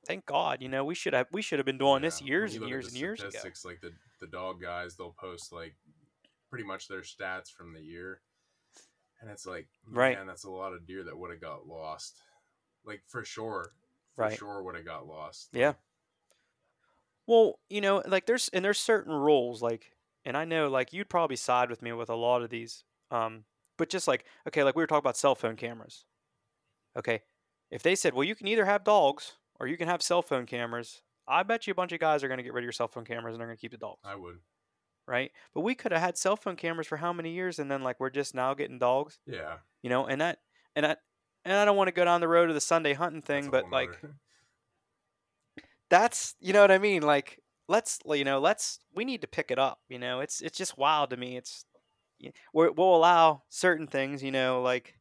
Thank 0.06 0.26
God. 0.28 0.62
You 0.62 0.70
know, 0.70 0.84
we 0.86 0.94
should 0.94 1.14
have 1.14 1.28
we 1.32 1.42
should 1.42 1.58
have 1.58 1.66
been 1.66 1.80
doing 1.80 2.02
this 2.02 2.22
Yeah, 2.22 2.26
when 2.26 2.30
years 2.30 2.56
and 2.56 2.68
years 2.68 2.88
and 2.88 2.98
years 2.98 3.20
ago. 3.22 3.40
Like 3.64 3.82
the 3.82 3.92
the 4.22 4.28
dog 4.28 4.62
guys, 4.62 4.96
they'll 4.96 5.16
post 5.20 5.52
like 5.52 5.76
pretty 6.50 6.66
much 6.66 6.88
their 6.88 7.02
stats 7.02 7.50
from 7.52 7.74
the 7.74 7.82
year, 7.82 8.22
and 9.22 9.30
it's 9.32 9.46
like, 9.46 9.68
Right. 9.90 10.16
man, 10.18 10.28
that's 10.28 10.44
a 10.44 10.50
lot 10.52 10.74
of 10.74 10.86
deer 10.86 11.04
that 11.06 11.18
would 11.18 11.32
have 11.32 11.42
got 11.42 11.68
lost. 11.68 12.18
Like 12.86 13.04
for 13.08 13.26
sure, 13.26 13.74
for 14.14 14.22
Right. 14.24 14.38
sure 14.38 14.64
would 14.64 14.76
have 14.76 14.86
got 14.86 15.08
lost. 15.08 15.50
Yeah. 15.54 15.74
Well, 17.28 17.60
you 17.70 17.82
know, 17.82 18.04
like 18.06 18.26
there's 18.26 18.50
and 18.50 18.64
there's 18.64 18.80
certain 18.80 19.14
rules 19.14 19.62
like 19.62 19.96
and 20.24 20.38
I 20.38 20.46
know 20.46 20.70
like 20.70 20.94
you'd 20.94 21.10
probably 21.10 21.36
side 21.36 21.70
with 21.70 21.82
me 21.82 21.92
with 21.92 22.10
a 22.10 22.16
lot 22.16 22.42
of 22.42 22.50
these. 22.50 22.84
Um 23.12 23.46
but 23.78 23.90
just 23.90 24.08
like 24.08 24.26
okay, 24.48 24.64
like 24.64 24.76
we 24.76 24.84
were 24.84 24.88
talking 24.88 25.00
about 25.00 25.18
cell 25.18 25.36
phone 25.36 25.56
cameras. 25.56 26.06
Okay. 26.98 27.24
If 27.72 27.84
they 27.84 27.96
said, 27.96 28.14
"Well, 28.14 28.24
you 28.26 28.36
can 28.36 28.48
either 28.48 28.66
have 28.66 28.84
dogs 28.84 29.38
or 29.60 29.68
you 29.68 29.78
can 29.78 29.88
have 29.88 30.02
cell 30.04 30.22
phone 30.22 30.46
cameras." 30.46 31.02
I 31.28 31.44
bet 31.44 31.68
you 31.68 31.72
a 31.72 31.76
bunch 31.76 31.92
of 31.94 32.00
guys 32.00 32.24
are 32.24 32.28
going 32.28 32.38
to 32.38 32.44
get 32.44 32.54
rid 32.54 32.62
of 32.64 32.66
your 32.66 32.72
cell 32.74 32.88
phone 32.88 33.06
cameras 33.06 33.34
and 33.34 33.42
they're 33.42 33.48
going 33.48 33.58
to 33.58 33.62
keep 33.62 33.72
the 33.72 33.78
dogs, 33.80 34.02
I 34.04 34.16
would. 34.16 34.40
right? 35.08 35.32
But 35.54 35.62
we 35.62 35.76
could 35.76 35.92
have 35.92 36.02
had 36.02 36.18
cell 36.18 36.36
phone 36.36 36.56
cameras 36.56 36.88
for 36.88 36.98
how 36.98 37.14
many 37.14 37.32
years 37.32 37.60
and 37.60 37.70
then 37.70 37.84
like 37.84 38.00
we're 38.00 38.10
just 38.12 38.36
now 38.36 38.54
getting 38.54 38.80
dogs, 38.80 39.20
Yeah. 39.26 39.60
you 39.82 39.90
know? 39.90 40.06
And 40.08 40.22
that 40.22 40.40
and 40.76 40.86
I 40.86 40.98
and 41.46 41.56
I 41.56 41.64
don't 41.66 41.78
want 41.78 41.88
to 41.88 41.94
go 41.94 42.04
down 42.04 42.22
the 42.22 42.28
road 42.28 42.50
of 42.50 42.56
the 42.56 42.62
Sunday 42.62 42.94
hunting 42.94 43.22
thing, 43.22 43.50
but 43.50 43.70
like 43.70 43.90
that's 45.90 46.36
you 46.40 46.54
know 46.54 46.62
what 46.62 46.72
I 46.72 46.78
mean. 46.80 47.04
Like 47.04 47.40
let's 47.68 48.00
you 48.06 48.24
know 48.24 48.40
let's 48.40 48.80
we 48.94 49.06
need 49.06 49.22
to 49.22 49.28
pick 49.28 49.52
it 49.52 49.60
up. 49.60 49.80
You 49.88 50.00
know, 50.00 50.20
it's 50.20 50.42
it's 50.42 50.58
just 50.58 50.78
wild 50.78 51.12
to 51.12 51.18
me. 51.18 51.38
It's 51.38 51.66
we're, 52.54 52.72
we'll 52.72 52.96
allow 52.96 53.44
certain 53.50 53.88
things. 53.88 54.24
You 54.24 54.32
know, 54.32 54.62
like 54.62 54.96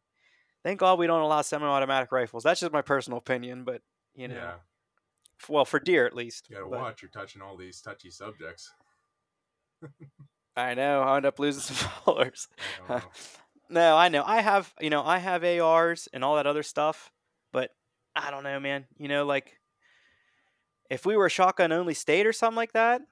thank 0.62 0.80
God 0.80 0.98
we 0.98 1.06
don't 1.06 1.22
allow 1.22 1.42
semi-automatic 1.42 2.12
rifles. 2.12 2.42
That's 2.44 2.60
just 2.60 2.72
my 2.72 2.82
personal 2.82 3.18
opinion, 3.18 3.64
but 3.64 3.82
you 4.14 4.28
know, 4.28 4.34
yeah, 4.34 4.52
f- 5.40 5.48
well 5.48 5.64
for 5.64 5.80
deer 5.80 6.06
at 6.06 6.14
least. 6.14 6.46
you 6.50 6.56
gotta 6.56 6.68
but- 6.68 6.78
watch. 6.80 7.02
You're 7.02 7.10
touching 7.10 7.42
all 7.42 7.56
these 7.56 7.80
touchy 7.80 8.10
subjects. 8.10 8.72
I 10.56 10.74
know 10.74 11.00
I 11.00 11.16
end 11.16 11.26
up 11.26 11.38
losing 11.38 11.62
some 11.74 11.90
followers. 12.04 12.48
I 13.70 13.74
don't 13.74 13.74
know. 13.74 13.90
No, 13.90 13.96
I 13.96 14.08
know. 14.08 14.24
I 14.24 14.40
have, 14.40 14.74
you 14.80 14.90
know, 14.90 15.04
I 15.04 15.18
have 15.18 15.44
ARs 15.44 16.08
and 16.12 16.24
all 16.24 16.36
that 16.36 16.46
other 16.46 16.62
stuff, 16.62 17.10
but 17.52 17.70
I 18.14 18.30
don't 18.30 18.44
know, 18.44 18.60
man. 18.60 18.86
You 18.98 19.08
know, 19.08 19.24
like 19.24 19.60
if 20.90 21.06
we 21.06 21.16
were 21.16 21.26
a 21.26 21.30
shotgun 21.30 21.72
only 21.72 21.94
state 21.94 22.26
or 22.26 22.32
something 22.32 22.56
like 22.56 22.72
that, 22.72 23.02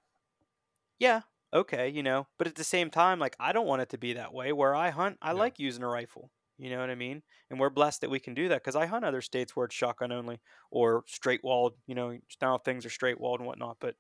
yeah, 0.99 1.23
okay, 1.53 1.89
you 1.89 2.03
know. 2.03 2.27
But 2.39 2.47
at 2.47 2.55
the 2.55 2.65
same 2.65 2.91
time, 2.91 3.19
like 3.19 3.37
I 3.41 3.53
don't 3.53 3.67
want 3.67 3.83
it 3.83 3.91
to 3.91 3.99
be 3.99 4.15
that 4.15 4.33
way. 4.33 4.53
Where 4.53 4.75
I 4.75 4.91
hunt, 4.91 5.19
I 5.23 5.33
Yeah. 5.33 5.39
like 5.39 5.59
using 5.59 5.83
a 5.83 5.89
rifle. 5.89 6.31
You 6.59 6.71
know 6.71 6.79
what 6.79 6.91
I 6.91 6.95
mean? 6.95 7.23
And 7.51 7.59
we're 7.59 7.71
blessed 7.71 8.03
that 8.03 8.11
we 8.11 8.21
can 8.21 8.35
do 8.35 8.49
that 8.49 8.63
because 8.63 8.77
I 8.77 8.87
hunt 8.87 9.05
other 9.05 9.23
states 9.23 9.57
where 9.57 9.67
it's 9.67 9.75
shotgun 9.75 10.13
only 10.13 10.41
or 10.71 11.03
straight 11.09 11.43
walled. 11.43 11.75
You 11.87 11.95
know, 11.95 12.19
now 12.41 12.59
things 12.59 12.87
are 12.87 12.91
straight 12.91 13.21
walled 13.21 13.41
and 13.41 13.47
whatnot. 13.47 13.79
But 13.81 13.97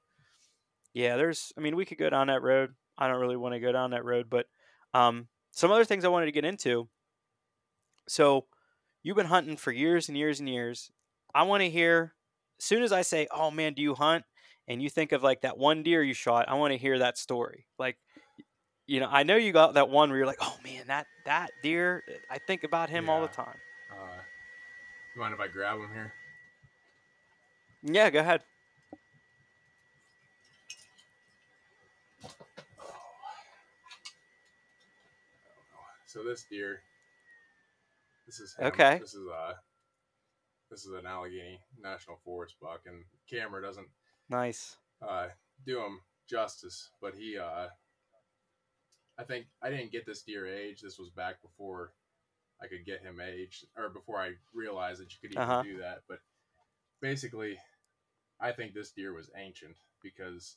yeah, 0.94 1.16
there's. 1.16 1.52
I 1.56 1.60
mean, 1.60 1.76
we 1.76 1.84
could 1.84 1.98
go 1.98 2.10
down 2.10 2.28
that 2.28 2.42
road. 2.42 2.74
I 2.98 3.08
don't 3.08 3.20
really 3.20 3.36
want 3.36 3.54
to 3.54 3.60
go 3.60 3.72
down 3.72 3.90
that 3.92 4.04
road, 4.04 4.28
but 4.30 4.46
um, 4.94 5.28
some 5.52 5.70
other 5.70 5.84
things 5.84 6.04
I 6.04 6.08
wanted 6.08 6.26
to 6.26 6.32
get 6.32 6.44
into. 6.44 6.88
So, 8.08 8.46
you've 9.02 9.16
been 9.16 9.26
hunting 9.26 9.56
for 9.56 9.70
years 9.70 10.08
and 10.08 10.18
years 10.18 10.40
and 10.40 10.48
years. 10.48 10.90
I 11.34 11.44
want 11.44 11.62
to 11.62 11.70
hear. 11.70 12.14
As 12.58 12.64
soon 12.66 12.82
as 12.82 12.92
I 12.92 13.02
say, 13.02 13.28
"Oh 13.30 13.50
man, 13.50 13.74
do 13.74 13.82
you 13.82 13.94
hunt?" 13.94 14.24
and 14.68 14.82
you 14.82 14.88
think 14.88 15.12
of 15.12 15.22
like 15.22 15.42
that 15.42 15.58
one 15.58 15.82
deer 15.82 16.02
you 16.02 16.14
shot, 16.14 16.48
I 16.48 16.54
want 16.54 16.72
to 16.72 16.78
hear 16.78 16.98
that 16.98 17.18
story. 17.18 17.66
Like, 17.78 17.98
you 18.86 19.00
know, 19.00 19.08
I 19.10 19.22
know 19.22 19.36
you 19.36 19.52
got 19.52 19.74
that 19.74 19.88
one 19.88 20.10
where 20.10 20.18
you're 20.18 20.26
like, 20.26 20.38
"Oh 20.40 20.56
man, 20.64 20.86
that 20.88 21.06
that 21.24 21.50
deer." 21.62 22.02
I 22.30 22.38
think 22.38 22.64
about 22.64 22.90
him 22.90 23.08
all 23.08 23.22
the 23.22 23.28
time. 23.28 23.56
Uh, 23.90 24.20
you 25.14 25.20
mind 25.20 25.34
if 25.34 25.40
I 25.40 25.48
grab 25.48 25.78
him 25.78 25.88
here? 25.92 26.12
Yeah, 27.82 28.10
go 28.10 28.20
ahead. 28.20 28.42
So 36.12 36.22
this 36.22 36.44
deer, 36.50 36.80
this 38.26 38.38
is 38.38 38.54
him. 38.58 38.66
Okay. 38.66 38.98
This 38.98 39.14
is 39.14 39.26
uh, 39.26 39.54
this 40.70 40.84
is 40.84 40.92
an 40.92 41.06
Allegheny 41.06 41.58
National 41.82 42.18
Forest 42.22 42.56
buck, 42.60 42.82
and 42.84 43.04
camera 43.30 43.62
doesn't 43.62 43.88
Nice. 44.28 44.76
uh, 45.00 45.28
do 45.64 45.78
him 45.80 46.00
justice, 46.28 46.90
but 47.00 47.14
he 47.14 47.38
uh, 47.38 47.68
I 49.18 49.24
think 49.24 49.46
I 49.62 49.70
didn't 49.70 49.90
get 49.90 50.04
this 50.04 50.22
deer 50.22 50.46
age. 50.46 50.82
This 50.82 50.98
was 50.98 51.08
back 51.08 51.40
before 51.40 51.94
I 52.62 52.66
could 52.66 52.84
get 52.84 53.00
him 53.00 53.18
aged, 53.18 53.64
or 53.74 53.88
before 53.88 54.18
I 54.18 54.32
realized 54.52 55.00
that 55.00 55.10
you 55.14 55.18
could 55.22 55.30
even 55.34 55.42
Uh-huh. 55.42 55.62
do 55.62 55.78
that. 55.78 56.02
But 56.10 56.18
basically, 57.00 57.56
I 58.38 58.52
think 58.52 58.74
this 58.74 58.92
deer 58.92 59.14
was 59.14 59.30
ancient 59.34 59.76
because, 60.02 60.56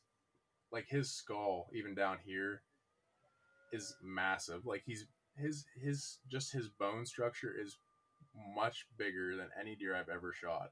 like, 0.72 0.88
his 0.89 1.12
skull, 1.14 1.70
even 1.74 1.95
down 1.95 2.18
here, 2.26 2.62
is 3.72 3.95
massive. 4.03 4.66
Like 4.66 4.84
he's 4.86 5.06
his 5.38 5.65
his 5.81 6.17
just 6.29 6.51
his 6.51 6.67
bone 6.69 7.05
structure 7.05 7.53
is 7.59 7.77
much 8.55 8.86
bigger 8.97 9.36
than 9.36 9.47
any 9.59 9.75
deer 9.75 9.95
I've 9.95 10.09
ever 10.09 10.33
shot. 10.33 10.71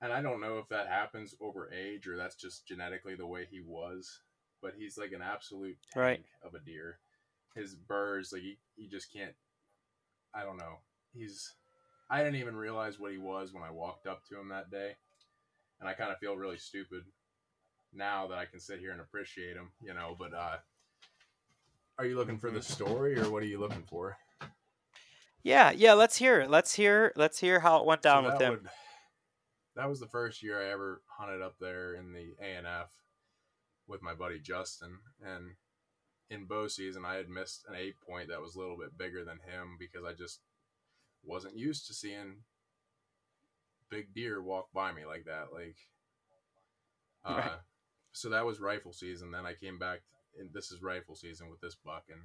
And 0.00 0.12
I 0.12 0.20
don't 0.20 0.40
know 0.40 0.58
if 0.58 0.68
that 0.68 0.88
happens 0.88 1.34
over 1.40 1.72
age 1.72 2.06
or 2.06 2.16
that's 2.16 2.36
just 2.36 2.66
genetically 2.66 3.14
the 3.14 3.26
way 3.26 3.46
he 3.50 3.60
was, 3.60 4.20
but 4.60 4.74
he's 4.76 4.98
like 4.98 5.12
an 5.12 5.22
absolute 5.22 5.76
tank 5.92 6.02
Right. 6.04 6.24
of 6.44 6.54
a 6.54 6.58
deer. 6.64 6.98
His 7.54 7.74
burrs, 7.74 8.30
like 8.32 8.42
he, 8.42 8.58
he 8.76 8.88
just 8.88 9.12
can't 9.12 9.34
I 10.34 10.42
don't 10.44 10.58
know. 10.58 10.78
He's 11.14 11.54
I 12.10 12.22
didn't 12.22 12.40
even 12.40 12.56
realize 12.56 12.98
what 13.00 13.12
he 13.12 13.18
was 13.18 13.52
when 13.52 13.62
I 13.62 13.70
walked 13.70 14.06
up 14.06 14.22
to 14.28 14.38
him 14.38 14.48
that 14.50 14.70
day. 14.70 14.96
And 15.80 15.88
I 15.88 15.94
kind 15.94 16.10
of 16.10 16.18
feel 16.18 16.36
really 16.36 16.58
stupid 16.58 17.02
now 17.92 18.26
that 18.26 18.38
I 18.38 18.44
can 18.44 18.60
sit 18.60 18.80
here 18.80 18.92
and 18.92 19.00
appreciate 19.00 19.56
him, 19.56 19.70
you 19.80 19.94
know, 19.94 20.14
but 20.18 20.34
uh 20.34 20.56
are 21.98 22.04
you 22.06 22.16
looking 22.16 22.38
for 22.38 22.50
the 22.50 22.62
story 22.62 23.18
or 23.18 23.30
what 23.30 23.42
are 23.42 23.46
you 23.46 23.58
looking 23.58 23.84
for? 23.88 24.16
Yeah, 25.42 25.70
yeah. 25.70 25.92
Let's 25.94 26.16
hear 26.16 26.40
it. 26.40 26.50
Let's 26.50 26.74
hear. 26.74 27.12
Let's 27.16 27.38
hear 27.38 27.60
how 27.60 27.78
it 27.78 27.86
went 27.86 28.02
down 28.02 28.24
So 28.24 28.32
with 28.32 28.40
him. 28.42 28.50
would- 28.52 28.68
that 29.76 29.88
was 29.90 30.00
the 30.00 30.08
first 30.08 30.42
year 30.42 30.60
I 30.60 30.70
ever 30.70 31.02
hunted 31.18 31.42
up 31.42 31.56
there 31.60 31.94
in 31.94 32.12
the 32.14 32.34
ANF 32.42 32.88
with 33.86 34.02
my 34.02 34.14
buddy 34.14 34.38
Justin. 34.40 34.98
And 35.22 35.56
in 36.30 36.46
bow 36.46 36.66
season, 36.66 37.04
I 37.04 37.16
had 37.16 37.28
missed 37.28 37.64
an 37.68 37.74
eight 37.76 38.00
point 38.00 38.28
that 38.30 38.40
was 38.40 38.54
a 38.54 38.58
little 38.58 38.78
bit 38.78 38.96
bigger 38.96 39.22
than 39.24 39.38
him 39.40 39.76
because 39.78 40.02
I 40.04 40.14
just 40.14 40.40
wasn't 41.22 41.56
used 41.58 41.86
to 41.88 41.94
seeing 41.94 42.42
big 43.90 44.14
deer 44.14 44.42
walk 44.42 44.72
by 44.72 44.92
me 44.92 45.04
like 45.04 45.26
that. 45.26 45.52
Like, 45.52 45.76
uh, 47.24 47.34
Right. 47.34 47.58
so 48.12 48.30
that 48.30 48.46
was 48.46 48.58
rifle 48.60 48.92
season. 48.94 49.30
Then 49.30 49.44
I 49.46 49.52
came 49.54 49.78
back, 49.78 50.00
and 50.38 50.50
this 50.52 50.70
is 50.72 50.82
rifle 50.82 51.14
season 51.16 51.48
with 51.50 51.60
this 51.60 51.74
buck, 51.84 52.04
and 52.10 52.20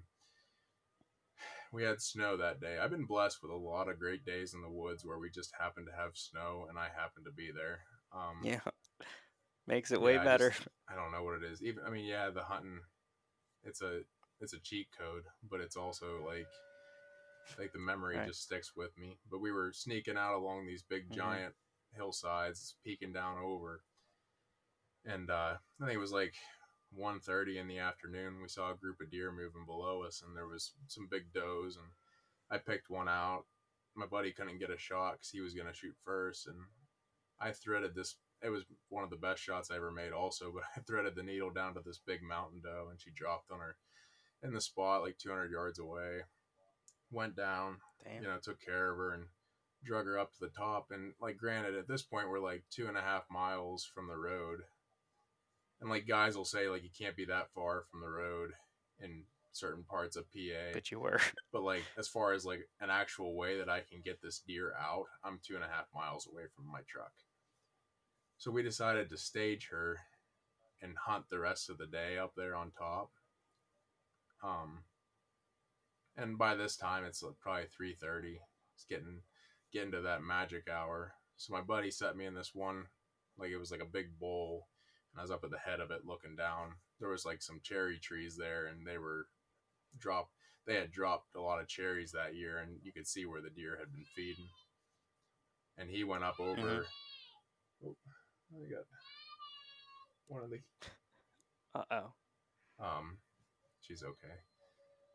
we 1.74 1.84
had 1.84 2.02
snow 2.02 2.38
that 2.38 2.60
day. 2.60 2.78
I've 2.78 2.92
been 2.92 3.06
blessed 3.06 3.40
with 3.42 3.52
a 3.52 3.56
lot 3.56 3.90
of 3.90 4.00
great 4.00 4.26
days 4.26 4.54
in 4.54 4.62
the 4.62 4.70
woods 4.70 5.06
where 5.06 5.20
we 5.20 5.30
just 5.30 5.52
happened 5.60 5.88
to 5.90 5.96
have 6.02 6.12
snow, 6.18 6.66
and 6.70 6.78
I 6.78 6.88
happened 6.96 7.26
to 7.26 7.32
be 7.32 7.52
there. 7.52 7.80
Um, 8.14 8.42
Yeah, 8.44 8.60
makes 9.68 9.92
it 9.92 10.02
way 10.02 10.14
yeah, 10.16 10.22
I 10.22 10.26
better. 10.26 10.50
just- 10.52 10.68
I 10.90 10.96
don't 10.96 11.12
know 11.14 11.24
what 11.24 11.42
it 11.42 11.50
is. 11.50 11.64
Even 11.64 11.84
I 11.86 11.90
mean, 11.90 12.06
yeah, 12.06 12.30
the 12.30 12.44
hunting, 12.44 12.80
it's 13.64 13.82
a 13.82 14.02
it's 14.42 14.54
a 14.54 14.60
cheat 14.60 14.88
code, 14.98 15.24
but 15.50 15.62
it's 15.62 15.78
also 15.78 16.26
like 16.26 16.48
like 17.58 17.72
the 17.72 17.80
memory 17.80 18.18
Right. 18.18 18.28
just 18.28 18.44
sticks 18.44 18.76
with 18.76 18.98
me. 18.98 19.18
But 19.30 19.40
we 19.40 19.52
were 19.52 19.72
sneaking 19.74 20.18
out 20.18 20.36
along 20.36 20.66
these 20.66 20.84
big 20.84 21.10
Mhm. 21.10 21.16
giant 21.16 21.56
hillsides, 21.96 22.76
peeking 22.84 23.14
down 23.14 23.38
over, 23.38 23.84
and 25.06 25.30
uh, 25.30 25.56
I 25.80 25.86
think 25.86 25.94
it 25.96 25.98
was 26.00 26.12
like 26.12 26.34
1.30 26.98 27.58
in 27.58 27.68
the 27.68 27.80
afternoon. 27.80 28.42
We 28.42 28.48
saw 28.48 28.72
a 28.72 28.78
group 28.78 29.00
of 29.02 29.12
deer 29.12 29.32
moving 29.32 29.66
below 29.66 30.04
us, 30.04 30.24
and 30.26 30.36
there 30.36 30.48
was 30.48 30.74
some 30.88 31.08
big 31.10 31.34
does, 31.34 31.78
and 31.78 31.88
I 32.50 32.58
picked 32.58 32.90
one 32.90 33.08
out. 33.08 33.46
My 33.96 34.06
buddy 34.06 34.32
couldn't 34.32 34.60
get 34.60 34.70
a 34.70 34.78
shot 34.78 35.14
because 35.14 35.30
he 35.30 35.42
was 35.42 35.54
gonna 35.54 35.74
shoot 35.74 35.96
first, 36.04 36.48
and 36.48 36.58
I 37.40 37.52
threaded 37.52 37.96
this. 37.96 38.16
It 38.44 38.50
was 38.50 38.64
one 38.90 39.04
of 39.04 39.10
the 39.10 39.16
best 39.16 39.42
shots 39.42 39.70
I 39.70 39.76
ever 39.76 39.92
made, 39.92 40.12
also. 40.12 40.52
But 40.52 40.64
I 40.78 40.82
threaded 40.82 41.16
the 41.16 41.24
needle 41.24 41.50
down 41.50 41.74
to 41.76 41.82
this 41.86 42.00
big 42.06 42.22
mountain 42.22 42.62
doe, 42.64 42.88
and 42.90 43.00
she 43.00 43.12
dropped 43.12 43.52
on 43.52 43.60
her 43.60 43.76
in 44.44 44.54
the 44.54 44.62
spot 44.62 45.02
like 45.02 45.18
200 45.18 45.52
yards 45.52 45.80
away. 45.80 46.22
Went 47.12 47.36
down, 47.36 47.78
Damn. 48.04 48.24
you 48.24 48.30
know, 48.30 48.38
took 48.42 48.62
care 48.62 48.92
of 48.92 48.98
her 48.98 49.14
and 49.14 49.26
drug 49.84 50.06
her 50.06 50.18
up 50.18 50.32
to 50.34 50.40
the 50.40 50.50
top. 50.50 50.88
And 50.92 51.14
like, 51.22 51.38
granted, 51.38 51.76
at 51.76 51.88
this 51.88 52.02
point, 52.02 52.30
we're 52.30 52.40
like 52.40 52.64
two 52.70 52.88
and 52.88 52.98
a 52.98 53.02
half 53.02 53.24
miles 53.30 53.86
from 53.86 54.08
the 54.08 54.18
road, 54.18 54.62
and 55.82 55.90
like 55.90 56.08
guys 56.08 56.38
will 56.38 56.46
say 56.46 56.70
like 56.70 56.84
you 56.84 56.90
can't 56.98 57.16
be 57.16 57.26
that 57.26 57.50
far 57.54 57.84
from 57.90 58.02
the 58.02 58.10
road 58.10 58.52
in 59.00 59.24
certain 59.52 59.84
parts 59.84 60.16
of 60.16 60.32
PA. 60.32 60.72
But 60.74 60.92
you 60.92 61.00
were. 61.00 61.20
But 61.52 61.64
like 61.64 61.84
as 61.98 62.08
far 62.08 62.32
as 62.34 62.46
like 62.46 62.62
an 62.80 62.90
actual 62.90 63.36
way 63.36 63.58
that 63.58 63.68
I 63.68 63.82
can 63.82 64.02
get 64.04 64.22
this 64.22 64.40
deer 64.40 64.74
out, 64.80 65.06
I'm 65.24 65.40
two 65.46 65.56
and 65.56 65.64
a 65.64 65.68
half 65.68 65.88
miles 65.94 66.28
away 66.32 66.44
from 66.56 66.72
my 66.72 66.80
truck. 66.88 67.12
So 68.38 68.52
we 68.52 68.64
decided 68.64 69.10
to 69.10 69.18
stage 69.18 69.68
her 69.70 69.98
and 70.82 70.94
hunt 71.06 71.26
the 71.30 71.40
rest 71.40 71.70
of 71.70 71.78
the 71.78 71.88
day 71.88 72.18
up 72.18 72.34
there 72.38 72.56
on 72.56 72.72
top. 72.72 73.12
Um, 74.44 74.80
and 76.16 76.38
by 76.38 76.56
this 76.56 76.78
time 76.78 77.04
it's 77.04 77.22
like 77.22 77.36
probably 77.42 77.66
three 77.66 77.94
thirty. 77.94 78.40
It's 78.76 78.86
getting 78.86 79.22
getting 79.74 79.92
to 79.92 80.02
that 80.02 80.24
magic 80.24 80.70
hour. 80.70 81.14
So 81.36 81.54
my 81.54 81.62
buddy 81.62 81.92
set 81.92 82.16
me 82.16 82.26
in 82.26 82.34
this 82.34 82.52
one, 82.54 82.86
like 83.38 83.50
it 83.50 83.58
was 83.58 83.72
like 83.72 83.82
a 83.82 83.86
big 83.86 84.18
bowl, 84.20 84.68
and 85.12 85.20
I 85.20 85.22
was 85.22 85.32
up 85.32 85.44
at 85.44 85.52
the 85.52 85.58
head 85.58 85.80
of 85.80 85.92
it 85.92 86.06
looking 86.06 86.36
down. 86.36 86.76
There 87.00 87.10
was 87.10 87.26
like 87.26 87.42
some 87.42 87.60
cherry 87.64 88.00
trees 88.00 88.36
there, 88.38 88.68
and 88.68 88.86
they 88.86 88.98
were 88.98 89.28
dropped. 89.98 90.32
They 90.68 90.76
had 90.76 90.92
dropped 90.92 91.36
a 91.36 91.42
lot 91.42 91.60
of 91.60 91.68
cherries 91.68 92.12
that 92.12 92.36
year, 92.36 92.60
and 92.60 92.78
you 92.84 92.92
could 92.94 93.08
see 93.08 93.26
where 93.26 93.42
the 93.42 93.50
deer 93.50 93.78
had 93.80 93.92
been 93.92 94.06
feeding. 94.16 94.48
And 95.78 95.90
he 95.90 96.04
went 96.04 96.24
up 96.24 96.40
over. 96.40 96.62
Mhm. 96.62 96.86
Oh, 97.84 97.96
I 98.54 98.70
got 98.70 98.86
one 100.28 100.44
of 100.44 100.50
the 100.52 100.60
Uh 101.74 101.84
oh. 101.92 102.14
um, 102.86 103.18
she's 103.82 104.04
okay. 104.04 104.34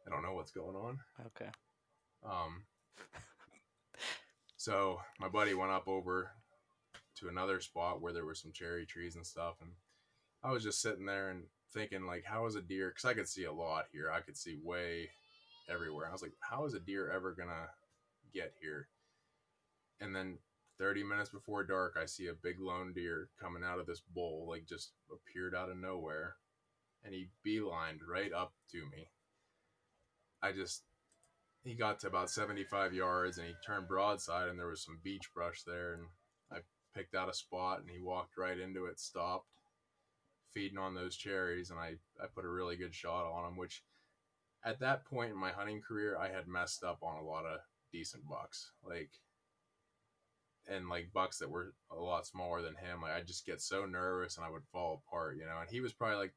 I 0.06 0.10
don't 0.10 0.22
know 0.22 0.34
what's 0.34 0.50
going 0.52 0.74
on. 0.76 0.98
Okay. 1.26 1.50
Um, 2.24 2.64
so 4.56 5.00
my 5.20 5.28
buddy 5.28 5.54
went 5.54 5.70
up 5.70 5.86
over 5.86 6.32
to 7.16 7.28
another 7.28 7.60
spot 7.60 8.00
where 8.00 8.12
there 8.12 8.24
were 8.24 8.34
some 8.34 8.52
cherry 8.52 8.84
trees 8.86 9.16
and 9.16 9.26
stuff, 9.26 9.56
and 9.60 9.70
I 10.46 10.52
was 10.52 10.62
just 10.62 10.80
sitting 10.80 11.06
there 11.06 11.30
and 11.30 11.42
thinking, 11.74 12.06
like, 12.06 12.24
how 12.24 12.46
is 12.46 12.54
a 12.54 12.62
deer? 12.62 12.90
Because 12.90 13.04
I 13.04 13.14
could 13.14 13.28
see 13.28 13.44
a 13.44 13.52
lot 13.52 13.86
here. 13.92 14.12
I 14.12 14.20
could 14.20 14.36
see 14.36 14.58
way 14.62 15.10
everywhere. 15.68 16.08
I 16.08 16.12
was 16.12 16.22
like, 16.22 16.34
how 16.40 16.64
is 16.66 16.74
a 16.74 16.80
deer 16.80 17.10
ever 17.10 17.32
gonna 17.32 17.68
get 18.32 18.54
here? 18.60 18.86
And 20.00 20.14
then 20.14 20.38
30 20.78 21.02
minutes 21.02 21.30
before 21.30 21.64
dark, 21.64 21.96
I 22.00 22.06
see 22.06 22.28
a 22.28 22.34
big 22.34 22.60
lone 22.60 22.92
deer 22.92 23.28
coming 23.40 23.64
out 23.64 23.80
of 23.80 23.86
this 23.86 24.02
bowl, 24.14 24.46
like 24.48 24.66
just 24.68 24.92
appeared 25.10 25.54
out 25.54 25.70
of 25.70 25.78
nowhere, 25.78 26.36
and 27.04 27.12
he 27.12 27.28
beelined 27.44 28.00
right 28.08 28.32
up 28.32 28.52
to 28.70 28.78
me. 28.78 29.08
I 30.42 30.52
just 30.52 30.84
he 31.64 31.74
got 31.74 31.98
to 32.00 32.06
about 32.06 32.30
75 32.30 32.94
yards 32.94 33.38
and 33.38 33.48
he 33.48 33.54
turned 33.66 33.88
broadside 33.88 34.48
and 34.48 34.56
there 34.56 34.68
was 34.68 34.84
some 34.84 35.00
beech 35.02 35.34
brush 35.34 35.64
there 35.64 35.94
and 35.94 36.04
I 36.52 36.58
picked 36.94 37.16
out 37.16 37.28
a 37.28 37.34
spot 37.34 37.80
and 37.80 37.90
he 37.90 37.98
walked 37.98 38.38
right 38.38 38.56
into 38.56 38.86
it, 38.86 39.00
stopped, 39.00 39.48
feeding 40.56 40.78
on 40.78 40.94
those 40.94 41.16
cherries 41.16 41.68
and 41.68 41.78
I, 41.78 41.96
I 42.18 42.28
put 42.34 42.46
a 42.46 42.48
really 42.48 42.76
good 42.76 42.94
shot 42.94 43.26
on 43.30 43.44
him, 43.46 43.58
which 43.58 43.84
at 44.64 44.80
that 44.80 45.04
point 45.04 45.30
in 45.30 45.36
my 45.36 45.52
hunting 45.52 45.82
career 45.82 46.16
I 46.18 46.28
had 46.28 46.48
messed 46.48 46.82
up 46.82 47.02
on 47.02 47.18
a 47.18 47.26
lot 47.26 47.44
of 47.44 47.60
decent 47.92 48.26
bucks. 48.26 48.72
Like 48.82 49.10
and 50.66 50.88
like 50.88 51.12
bucks 51.12 51.38
that 51.38 51.50
were 51.50 51.74
a 51.90 52.00
lot 52.00 52.26
smaller 52.26 52.62
than 52.62 52.74
him. 52.74 53.02
Like 53.02 53.12
I 53.12 53.20
just 53.20 53.44
get 53.44 53.60
so 53.60 53.84
nervous 53.84 54.38
and 54.38 54.46
I 54.46 54.50
would 54.50 54.64
fall 54.72 55.02
apart, 55.06 55.36
you 55.36 55.44
know. 55.44 55.58
And 55.60 55.70
he 55.70 55.80
was 55.80 55.92
probably 55.92 56.16
like 56.16 56.34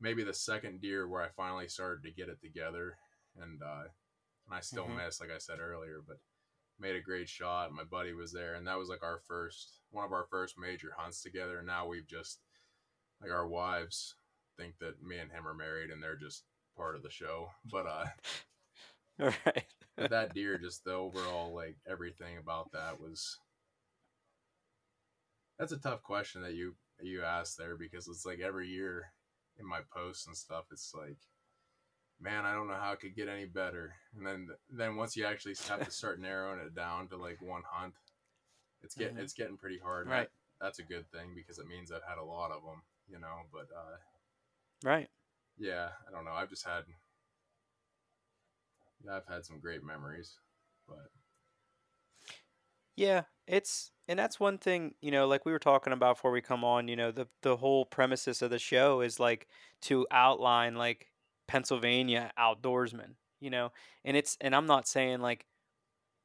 maybe 0.00 0.22
the 0.22 0.32
second 0.34 0.80
deer 0.80 1.08
where 1.08 1.22
I 1.22 1.28
finally 1.36 1.68
started 1.68 2.04
to 2.04 2.14
get 2.14 2.28
it 2.28 2.40
together, 2.40 2.96
and 3.40 3.60
uh, 3.62 3.88
and 4.46 4.54
I 4.54 4.60
still 4.60 4.86
Mhm. 4.86 4.96
missed, 4.96 5.20
like 5.20 5.30
I 5.30 5.38
said 5.38 5.58
earlier, 5.58 6.02
but 6.06 6.18
made 6.78 6.96
a 6.96 7.00
great 7.00 7.28
shot. 7.28 7.72
My 7.72 7.84
buddy 7.84 8.12
was 8.12 8.32
there, 8.32 8.54
and 8.54 8.66
that 8.66 8.78
was 8.78 8.88
like 8.88 9.02
our 9.02 9.18
first 9.18 9.80
one 9.90 10.04
of 10.04 10.12
our 10.12 10.26
first 10.30 10.56
major 10.58 10.92
hunts 10.96 11.22
together. 11.22 11.58
And 11.58 11.66
now 11.66 11.86
we've 11.86 12.06
just 12.06 12.40
like 13.22 13.30
our 13.30 13.46
wives 13.46 14.14
think 14.56 14.78
that 14.78 15.02
me 15.02 15.18
and 15.18 15.30
him 15.30 15.46
are 15.46 15.54
married, 15.54 15.90
and 15.90 16.02
they're 16.02 16.16
just 16.16 16.44
part 16.76 16.96
of 16.96 17.02
the 17.02 17.10
show. 17.10 17.48
But 17.70 17.86
uh, 17.86 18.04
All 19.20 19.32
right. 19.46 19.64
but 19.96 20.10
that 20.10 20.34
deer, 20.34 20.58
just 20.58 20.84
the 20.84 20.92
overall 20.92 21.54
like 21.54 21.76
everything 21.88 22.38
about 22.38 22.72
that 22.72 23.00
was. 23.00 23.38
That's 25.58 25.72
a 25.72 25.78
tough 25.78 26.02
question 26.02 26.42
that 26.42 26.54
you 26.54 26.74
you 27.00 27.22
asked 27.24 27.58
there 27.58 27.76
because 27.76 28.06
it's 28.08 28.24
like 28.26 28.40
every 28.40 28.68
year 28.68 29.12
in 29.58 29.66
my 29.66 29.80
posts 29.92 30.26
and 30.26 30.36
stuff, 30.36 30.64
it's 30.70 30.92
like, 30.94 31.16
man, 32.20 32.44
I 32.44 32.54
don't 32.54 32.68
know 32.68 32.74
how 32.74 32.92
it 32.92 33.00
could 33.00 33.16
get 33.16 33.28
any 33.28 33.46
better. 33.46 33.94
And 34.16 34.24
then 34.26 34.48
then 34.70 34.96
once 34.96 35.16
you 35.16 35.24
actually 35.26 35.56
have 35.68 35.84
to 35.84 35.90
start 35.90 36.20
narrowing 36.20 36.60
it 36.60 36.74
down 36.74 37.08
to 37.08 37.16
like 37.16 37.42
one 37.42 37.62
hunt, 37.68 37.94
it's 38.82 38.94
getting 38.94 39.16
Mhm. 39.16 39.20
it's 39.22 39.32
getting 39.34 39.56
pretty 39.56 39.78
hard. 39.78 40.06
Right. 40.08 40.28
that- 40.28 40.32
that's 40.60 40.80
a 40.80 40.82
good 40.82 41.08
thing 41.12 41.34
because 41.36 41.60
it 41.60 41.68
means 41.68 41.92
I've 41.92 42.02
had 42.08 42.18
a 42.18 42.24
lot 42.24 42.50
of 42.50 42.64
them, 42.64 42.82
you 43.08 43.18
know. 43.18 43.42
But 43.52 43.68
uh, 43.74 43.96
Right. 44.84 45.08
yeah, 45.58 45.88
I 46.06 46.10
don't 46.12 46.24
know. 46.24 46.32
I've 46.32 46.50
just 46.50 46.64
had 46.66 46.84
yeah, 49.04 49.16
I've 49.16 49.26
had 49.26 49.44
some 49.44 49.60
great 49.60 49.82
memories, 49.84 50.38
but 50.86 51.10
Yeah, 52.96 53.22
it's 53.46 53.92
and 54.08 54.18
that's 54.18 54.40
one 54.40 54.58
thing, 54.58 54.94
you 55.00 55.10
know, 55.10 55.26
like 55.26 55.44
we 55.44 55.52
were 55.52 55.58
talking 55.58 55.92
about 55.92 56.16
before 56.16 56.30
we 56.32 56.40
come 56.40 56.64
on, 56.64 56.88
you 56.88 56.96
know, 56.96 57.12
the 57.12 57.28
the 57.42 57.56
whole 57.56 57.84
premises 57.86 58.42
of 58.42 58.50
the 58.50 58.58
show 58.58 59.00
is 59.00 59.20
like 59.20 59.46
to 59.82 60.06
outline 60.10 60.74
like 60.74 61.12
Pennsylvania 61.46 62.32
outdoorsmen, 62.38 63.14
you 63.40 63.50
know. 63.50 63.72
And 64.04 64.16
it's 64.16 64.36
and 64.40 64.54
I'm 64.54 64.66
not 64.66 64.88
saying 64.88 65.20
like 65.20 65.46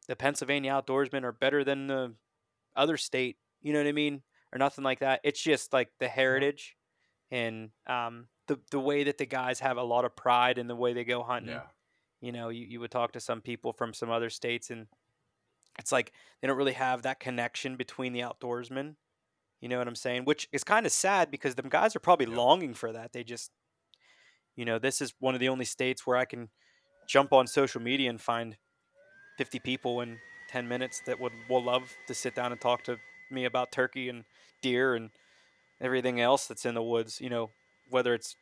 the 0.08 0.16
Pennsylvania 0.16 0.72
outdoorsmen 0.74 1.24
are 1.24 1.32
better 1.34 1.64
than 1.64 1.88
the 1.88 2.16
other 2.76 2.98
state, 2.98 3.38
you 3.62 3.74
know 3.74 3.80
what 3.80 3.88
I 3.88 3.94
mean? 3.94 4.24
Or 4.54 4.60
nothing 4.60 4.84
like 4.84 5.00
that. 5.00 5.20
It's 5.24 5.42
just 5.42 5.74
like 5.74 5.90
the 6.00 6.08
heritage 6.08 6.76
and 7.32 7.72
um 7.88 8.28
the 8.48 8.60
the 8.72 8.80
way 8.80 9.04
that 9.06 9.18
the 9.18 9.26
guys 9.26 9.60
have 9.62 9.78
a 9.78 9.84
lot 9.84 10.06
of 10.06 10.16
pride 10.16 10.58
in 10.58 10.68
the 10.68 10.76
way 10.76 10.94
they 10.94 11.04
go 11.04 11.24
hunting. 11.24 11.50
yeah, 11.52 11.62
You 12.22 12.32
know, 12.32 12.50
you, 12.50 12.66
you 12.66 12.80
would 12.80 12.92
talk 12.92 13.14
to 13.14 13.20
some 13.20 13.42
people 13.42 13.74
from 13.74 13.94
some 13.94 14.12
other 14.12 14.30
states, 14.30 14.70
and 14.70 14.88
it's 15.80 15.92
like 15.92 16.12
they 16.42 16.48
don't 16.48 16.58
really 16.58 16.74
have 16.74 17.02
that 17.02 17.20
connection 17.20 17.76
between 17.78 18.14
the 18.14 18.20
outdoorsmen. 18.20 18.96
You 19.60 19.70
know 19.70 19.78
what 19.78 19.88
I'm 19.88 19.96
saying? 19.96 20.26
Which 20.26 20.48
is 20.52 20.64
kind 20.64 20.86
of 20.86 20.92
sad 20.92 21.32
because 21.32 21.56
them 21.56 21.70
guys 21.70 21.96
are 21.96 22.00
probably 22.00 22.28
Yep. 22.28 22.38
longing 22.38 22.74
for 22.74 22.92
that. 22.92 23.14
They 23.14 23.24
just, 23.24 23.50
you 24.56 24.66
know, 24.66 24.78
this 24.78 25.02
is 25.02 25.14
one 25.20 25.34
of 25.34 25.40
the 25.40 25.50
only 25.50 25.66
states 25.66 26.06
where 26.06 26.18
I 26.18 26.26
can 26.26 26.50
jump 27.08 27.34
on 27.34 27.48
social 27.48 27.82
media 27.82 28.10
and 28.10 28.22
find 28.22 28.58
50 29.38 29.60
people 29.60 30.02
in 30.02 30.20
10 30.50 30.68
minutes 30.68 31.02
that 31.06 31.20
would 31.20 31.34
will 31.50 31.64
love 31.64 31.96
to 32.08 32.14
sit 32.14 32.36
down 32.36 32.52
and 32.52 32.62
talk 32.62 32.84
to 32.84 32.98
me 33.32 33.46
about 33.46 33.72
turkey 33.72 34.10
and 34.10 34.26
deer 34.64 34.96
and 34.96 35.12
everything 35.80 36.20
else 36.20 36.48
that's 36.48 36.66
in 36.66 36.74
the 36.74 36.82
woods. 36.82 37.22
You 37.22 37.30
know, 37.30 37.52
whether 37.92 38.16
it's 38.16 38.36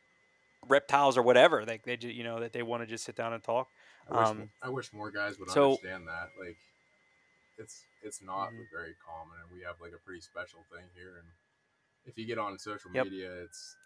reptiles 0.68 1.18
or 1.18 1.22
whatever, 1.22 1.66
they 1.66 1.80
they 1.84 1.98
ju- 1.98 2.08
you 2.08 2.24
know 2.24 2.40
that 2.40 2.54
they 2.54 2.62
want 2.62 2.82
to 2.82 2.86
just 2.86 3.04
sit 3.04 3.16
down 3.16 3.34
and 3.34 3.42
talk. 3.44 3.68
I 4.10 4.18
wish, 4.20 4.28
Um, 4.28 4.50
I 4.62 4.68
wish 4.70 4.92
more 4.94 5.10
guys 5.10 5.38
would 5.38 5.50
so- 5.50 5.70
understand 5.72 6.08
that. 6.08 6.30
Like, 6.40 6.56
it's 7.58 7.84
it's 8.02 8.22
not 8.22 8.50
Mhm. 8.50 8.66
very 8.72 8.94
common, 9.04 9.38
and 9.42 9.50
we 9.52 9.60
have 9.62 9.80
like 9.80 9.92
a 9.92 9.98
pretty 9.98 10.22
special 10.22 10.64
thing 10.72 10.88
here. 10.94 11.18
And 11.18 11.28
if 12.06 12.16
you 12.18 12.24
get 12.26 12.38
on 12.38 12.58
social 12.58 12.90
Yep. 12.94 13.04
media, 13.06 13.30
it's 13.42 13.76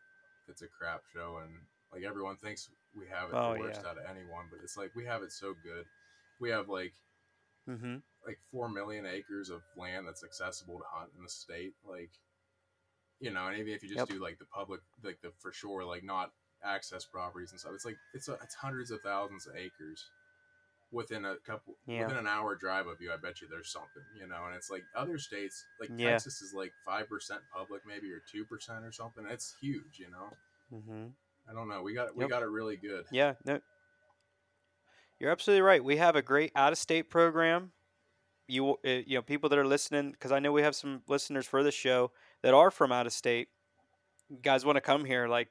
it's 0.48 0.62
a 0.62 0.68
crap 0.68 1.02
show, 1.12 1.38
and 1.38 1.66
like 1.92 2.02
everyone 2.04 2.36
thinks 2.36 2.70
we 2.94 3.06
have 3.08 3.28
it 3.30 3.34
Oh, 3.34 3.54
the 3.54 3.60
worst 3.60 3.82
yeah. 3.82 3.88
out 3.90 3.98
of 3.98 4.04
anyone, 4.06 4.48
but 4.50 4.60
it's 4.62 4.76
like 4.76 4.94
we 4.94 5.04
have 5.04 5.22
it 5.22 5.32
so 5.32 5.54
good. 5.54 5.86
We 6.38 6.50
have 6.50 6.68
like 6.68 6.94
hmm 7.66 7.96
like 8.26 8.38
four 8.50 8.68
million 8.68 9.06
acres 9.06 9.50
of 9.50 9.62
land 9.76 10.06
that's 10.06 10.24
accessible 10.24 10.78
to 10.78 10.84
hunt 10.92 11.10
in 11.16 11.22
the 11.22 11.28
state. 11.30 11.74
Like, 11.88 12.10
you 13.20 13.32
know, 13.32 13.46
and 13.46 13.58
even 13.58 13.72
if 13.72 13.82
you 13.82 13.88
just 13.88 14.00
Yep. 14.00 14.08
do 14.08 14.22
like 14.22 14.38
the 14.38 14.44
public, 14.46 14.80
like 15.02 15.20
the 15.22 15.30
for 15.38 15.52
sure, 15.52 15.84
like 15.84 16.04
not 16.04 16.32
access 16.64 17.04
properties 17.04 17.52
and 17.52 17.60
stuff, 17.60 17.72
it's 17.74 17.84
like 17.84 17.96
it's 18.14 18.28
it's 18.28 18.54
hundreds 18.54 18.90
of 18.90 19.00
thousands 19.02 19.46
of 19.46 19.56
acres 19.56 20.04
within 20.92 21.24
a 21.24 21.36
couple 21.46 21.74
Yeah. 21.86 22.00
within 22.00 22.16
an 22.16 22.26
hour 22.26 22.54
drive 22.54 22.86
of 22.86 23.00
you. 23.00 23.12
I 23.12 23.16
bet 23.16 23.40
you 23.40 23.48
there's 23.48 23.70
something, 23.70 24.02
you 24.18 24.26
know. 24.26 24.44
And 24.46 24.54
it's 24.56 24.70
like 24.70 24.84
other 24.96 25.18
states, 25.18 25.64
like 25.80 25.90
Yeah. 25.96 26.12
Texas 26.12 26.42
is 26.42 26.52
like 26.54 26.72
five 26.84 27.08
percent 27.08 27.40
public, 27.54 27.82
maybe 27.86 28.10
or 28.12 28.22
two 28.30 28.44
percent 28.44 28.84
or 28.84 28.92
something. 28.92 29.24
It's 29.28 29.54
huge, 29.60 29.98
you 29.98 30.10
know. 30.10 30.36
hmm 30.70 31.06
I 31.48 31.54
don't 31.54 31.68
know. 31.68 31.82
We 31.82 31.94
got 31.94 32.14
we 32.16 32.22
Yep. 32.22 32.30
got 32.30 32.42
it 32.42 32.46
really 32.46 32.76
good. 32.76 33.04
Yeah, 33.10 33.34
no, 33.44 33.60
you're 35.18 35.30
absolutely 35.30 35.62
right. 35.62 35.82
We 35.82 35.96
have 35.96 36.16
a 36.16 36.22
great 36.22 36.52
out-of-state 36.54 37.10
program. 37.10 37.72
You, 38.48 38.76
uh, 38.84 39.02
you 39.06 39.16
know, 39.16 39.22
people 39.22 39.48
that 39.48 39.58
are 39.58 39.66
listening, 39.66 40.12
because 40.12 40.30
I 40.30 40.38
know 40.38 40.52
we 40.52 40.62
have 40.62 40.76
some 40.76 41.02
listeners 41.08 41.46
for 41.46 41.62
this 41.62 41.74
show 41.74 42.12
that 42.42 42.54
are 42.54 42.70
from 42.70 42.92
out 42.92 43.06
of 43.06 43.12
state. 43.12 43.48
You 44.28 44.38
guys 44.40 44.64
want 44.64 44.76
to 44.76 44.80
come 44.80 45.04
here? 45.04 45.26
Like, 45.26 45.48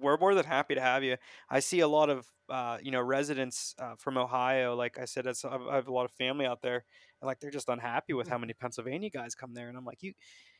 we're 0.00 0.16
more 0.16 0.34
than 0.34 0.44
happy 0.44 0.74
to 0.74 0.80
have 0.80 1.02
you. 1.02 1.16
I 1.50 1.60
see 1.60 1.80
a 1.80 1.88
lot 1.88 2.08
of, 2.08 2.26
uh, 2.48 2.78
you 2.80 2.90
know, 2.90 3.02
residents 3.02 3.74
uh, 3.78 3.96
from 3.98 4.16
Ohio. 4.16 4.76
Like 4.76 4.98
I 4.98 5.04
said, 5.04 5.26
I 5.26 5.32
have 5.50 5.62
I 5.68 5.74
have 5.74 5.88
a 5.88 5.92
lot 5.92 6.04
of 6.04 6.12
family 6.12 6.46
out 6.46 6.62
there, 6.62 6.84
and 7.20 7.26
like 7.26 7.40
they're 7.40 7.50
just 7.50 7.68
unhappy 7.68 8.14
with 8.14 8.28
how 8.28 8.38
many 8.38 8.52
Pennsylvania 8.52 9.10
guys 9.10 9.34
come 9.34 9.54
there. 9.54 9.68
And 9.68 9.76
I'm 9.76 9.84
like, 9.84 10.02
you, 10.02 10.12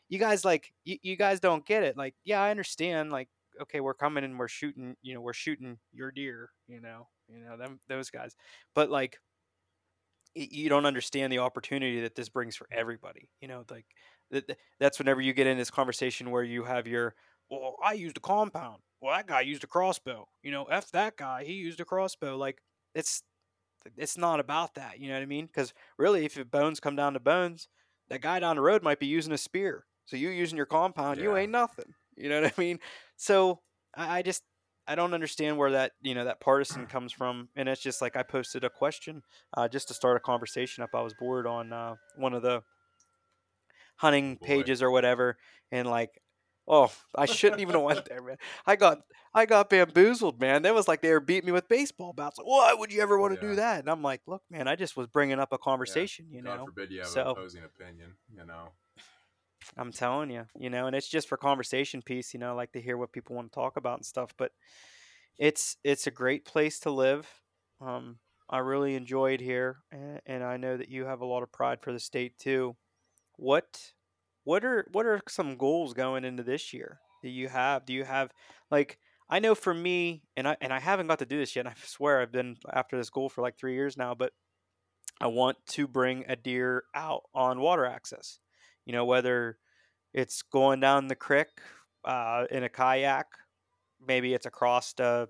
you 0.09 0.19
guys 0.19 0.45
like, 0.45 0.73
you, 0.85 0.99
you 1.03 1.17
guys 1.17 1.39
don't 1.41 1.65
get 1.65 1.85
it. 1.85 1.97
Like, 1.97 2.15
yeah, 2.25 2.43
I 2.43 2.51
understand. 2.51 3.13
Like, 3.13 3.29
okay, 3.63 3.81
we're 3.81 3.95
coming 3.95 4.25
and 4.25 4.39
we're 4.39 4.49
shooting, 4.49 4.97
you 5.03 5.15
know, 5.15 5.21
we're 5.21 5.33
shooting 5.33 5.79
your 5.93 6.11
deer, 6.11 6.51
you 6.67 6.81
know, 6.81 7.07
you 7.29 7.45
know 7.45 7.57
them 7.57 7.79
those 7.89 8.11
guys, 8.11 8.35
but 8.75 8.91
like 8.91 9.19
you 10.35 10.69
don't 10.69 10.87
understand 10.87 11.33
the 11.33 11.39
opportunity 11.39 12.01
that 12.03 12.15
this 12.15 12.29
brings 12.29 12.57
for 12.57 12.67
everybody. 12.71 13.31
You 13.41 13.49
know, 13.49 13.65
like 13.71 13.87
th- 14.33 14.47
th- 14.47 14.59
that's 14.79 14.99
whenever 14.99 15.21
you 15.21 15.33
get 15.33 15.47
in 15.47 15.59
this 15.59 15.71
conversation 15.71 16.31
where 16.31 16.43
you 16.43 16.65
have 16.65 16.87
your, 16.87 17.15
well, 17.51 17.77
I 17.83 17.95
used 17.95 18.17
a 18.17 18.21
compound. 18.21 18.83
Well, 19.01 19.17
that 19.17 19.27
guy 19.27 19.41
used 19.41 19.65
a 19.65 19.67
crossbow. 19.67 20.29
You 20.43 20.51
know, 20.51 20.65
f 20.65 20.91
that 20.93 21.17
guy, 21.17 21.45
he 21.45 21.55
used 21.55 21.81
a 21.81 21.85
crossbow. 21.85 22.37
Like 22.37 22.63
it's 22.95 23.23
it's 23.97 24.19
not 24.19 24.41
about 24.41 24.75
that. 24.75 24.99
You 25.01 25.09
know 25.09 25.15
what 25.15 25.23
I 25.23 25.27
mean? 25.27 25.47
Because 25.47 25.73
really, 25.97 26.25
if 26.25 26.51
bones 26.51 26.81
come 26.81 26.97
down 26.97 27.15
to 27.15 27.21
bones, 27.21 27.69
that 28.09 28.21
guy 28.21 28.41
down 28.41 28.57
the 28.57 28.63
road 28.63 28.83
might 28.83 29.01
be 29.01 29.07
using 29.07 29.33
a 29.33 29.39
spear. 29.39 29.87
So 30.05 30.17
you 30.17 30.31
using 30.31 30.57
your 30.57 30.67
compound, 30.67 31.21
you 31.21 31.37
ain't 31.37 31.53
nothing. 31.53 31.95
You 32.17 32.29
know 32.29 32.43
what 32.43 32.53
I 32.57 32.61
mean? 32.61 32.81
So 33.17 33.61
I, 33.97 34.19
I 34.19 34.23
just 34.23 34.43
I 34.89 34.95
don't 34.95 35.13
understand 35.15 35.59
where 35.59 35.71
that 35.73 35.93
you 36.03 36.15
know 36.15 36.25
that 36.25 36.41
partisan 36.41 36.87
comes 36.95 37.13
from, 37.13 37.49
and 37.55 37.69
it's 37.69 37.83
just 37.83 38.01
like 38.03 38.17
I 38.17 38.23
posted 38.23 38.65
a 38.65 38.71
question 38.71 39.23
uh, 39.57 39.69
just 39.69 39.89
to 39.89 39.95
start 39.95 40.17
a 40.17 40.21
conversation 40.21 40.83
up. 40.83 40.91
I 40.95 41.03
was 41.03 41.15
bored 41.15 41.47
on 41.47 41.73
uh, 41.73 41.95
one 42.17 42.33
of 42.35 42.43
the 42.43 42.63
hunting 43.97 44.37
boy. 44.37 44.47
pages 44.47 44.83
or 44.83 44.91
whatever, 44.91 45.37
and 45.73 45.89
like, 45.89 46.11
oh, 46.67 46.91
I 47.15 47.27
shouldn't 47.27 47.61
even 47.61 47.75
have 47.75 47.83
went 47.85 48.05
there, 48.09 48.23
man. 48.23 48.37
I 48.67 48.77
got 48.77 48.99
I 49.35 49.47
got 49.47 49.69
bamboozled, 49.71 50.41
man. 50.41 50.63
That 50.63 50.75
was 50.75 50.89
like 50.89 51.03
they 51.03 51.11
were 51.13 51.21
beating 51.21 51.47
me 51.47 51.53
with 51.53 51.69
baseball 51.69 52.13
bats. 52.13 52.39
Like, 52.39 52.47
why 52.47 52.75
would 52.75 52.93
you 52.93 53.01
ever 53.03 53.19
want 53.19 53.39
to 53.39 53.45
Yeah. 53.47 53.51
do 53.51 53.57
that? 53.57 53.81
And 53.81 53.91
I'm 53.91 54.03
like, 54.03 54.23
look, 54.27 54.43
man, 54.51 54.69
I 54.69 54.75
just 54.77 54.97
was 54.97 55.07
bringing 55.07 55.39
up 55.39 55.53
a 55.53 55.59
conversation, 55.59 56.27
you 56.31 56.43
God 56.43 56.57
know. 56.59 56.65
forbid 56.67 56.91
you 56.91 57.01
have 57.01 57.09
So- 57.09 57.21
an 57.23 57.27
opposing 57.29 57.65
opinion, 57.65 58.15
you 58.35 58.45
know. 58.45 58.69
I'm 59.77 59.93
telling 59.93 60.31
you, 60.31 60.47
you 60.59 60.71
know, 60.71 60.87
and 60.87 60.97
it's 60.97 61.09
just 61.09 61.29
for 61.29 61.37
conversation 61.37 62.03
piece, 62.03 62.33
you 62.33 62.41
know, 62.41 62.55
like 62.55 62.73
to 62.73 62.81
hear 62.81 62.97
what 62.97 63.13
people 63.13 63.37
want 63.37 63.53
to 63.53 63.55
talk 63.55 63.77
about 63.77 63.99
and 63.99 64.07
stuff. 64.07 64.33
But 64.37 64.53
it's 65.39 65.77
it's 65.85 66.07
a 66.07 66.13
great 66.13 66.45
place 66.45 66.81
to 66.81 66.91
live. 66.91 67.29
Um, 67.81 68.19
I 68.51 68.59
really 68.59 68.95
enjoyed 68.95 69.41
here, 69.41 69.79
and, 69.93 70.21
and 70.27 70.43
I 70.43 70.57
know 70.57 70.77
that 70.77 70.89
you 70.89 71.05
have 71.05 71.21
a 71.21 71.27
lot 71.27 71.43
of 71.43 71.53
pride 71.53 71.81
for 71.83 71.93
the 71.93 72.01
state 72.01 72.39
too. 72.39 72.77
What 73.37 73.93
what 74.45 74.65
are 74.65 74.87
what 74.93 75.07
are 75.07 75.21
some 75.29 75.57
goals 75.57 75.95
going 75.95 76.25
into 76.25 76.43
this 76.43 76.73
year 76.73 77.01
that 77.23 77.31
you 77.31 77.49
have? 77.49 77.85
Do 77.85 77.93
you 77.93 78.05
have 78.05 78.33
like 78.71 78.99
I 79.31 79.41
know 79.41 79.55
for 79.55 79.75
me, 79.75 80.23
and 80.37 80.49
I 80.49 80.57
and 80.61 80.73
I 80.73 80.81
haven't 80.81 81.07
got 81.07 81.19
to 81.19 81.27
do 81.27 81.39
this 81.39 81.55
yet. 81.55 81.67
And 81.67 81.69
I 81.69 81.75
swear 81.85 82.21
I've 82.21 82.33
been 82.33 82.57
after 82.73 82.97
this 82.97 83.11
goal 83.11 83.29
for 83.29 83.43
like 83.43 83.59
three 83.59 83.75
years 83.75 83.97
now, 83.97 84.15
but 84.15 84.33
I 85.21 85.27
want 85.27 85.59
to 85.71 85.87
bring 85.87 86.25
a 86.29 86.37
deer 86.37 86.85
out 86.95 87.25
on 87.35 87.61
water 87.61 87.85
access. 87.85 88.39
You 88.89 88.95
know, 88.95 89.05
whether 89.05 89.59
it's 90.15 90.41
going 90.41 90.81
down 90.81 91.09
the 91.09 91.15
creek 91.15 91.49
uh, 92.07 92.47
in 92.51 92.65
a 92.65 92.71
kayak, 92.71 93.27
maybe 94.05 94.33
it's 94.33 94.47
across 94.47 94.95
the. 94.95 95.29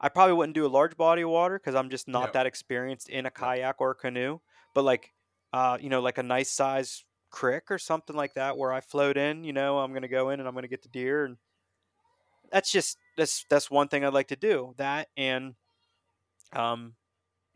I 0.00 0.08
probably 0.08 0.34
wouldn't 0.34 0.54
do 0.54 0.66
a 0.66 0.68
large 0.68 0.96
body 0.96 1.22
of 1.22 1.30
water 1.30 1.58
because 1.58 1.74
I'm 1.74 1.90
just 1.90 2.06
not 2.06 2.32
that 2.34 2.46
experienced 2.46 3.08
in 3.08 3.26
a 3.26 3.30
kayak 3.30 3.80
or 3.80 3.90
a 3.90 3.94
canoe. 3.96 4.38
But 4.72 4.84
like, 4.84 5.10
uh, 5.52 5.78
you 5.80 5.88
know, 5.88 6.00
like 6.00 6.18
a 6.18 6.22
nice 6.22 6.52
size 6.52 7.04
creek 7.32 7.70
or 7.70 7.78
something 7.78 8.14
like 8.14 8.34
that 8.34 8.56
where 8.56 8.72
I 8.72 8.80
float 8.80 9.16
in. 9.16 9.42
You 9.42 9.52
know, 9.52 9.78
I'm 9.78 9.92
gonna 9.92 10.06
go 10.06 10.30
in 10.30 10.38
and 10.38 10.48
I'm 10.48 10.54
gonna 10.54 10.68
get 10.68 10.82
the 10.82 10.88
deer, 10.88 11.24
and 11.24 11.38
that's 12.52 12.70
just 12.70 12.98
that's 13.16 13.44
that's 13.50 13.68
one 13.68 13.88
thing 13.88 14.04
I'd 14.04 14.14
like 14.14 14.28
to 14.28 14.36
do. 14.36 14.74
That 14.76 15.08
and 15.16 15.54
um, 16.52 16.94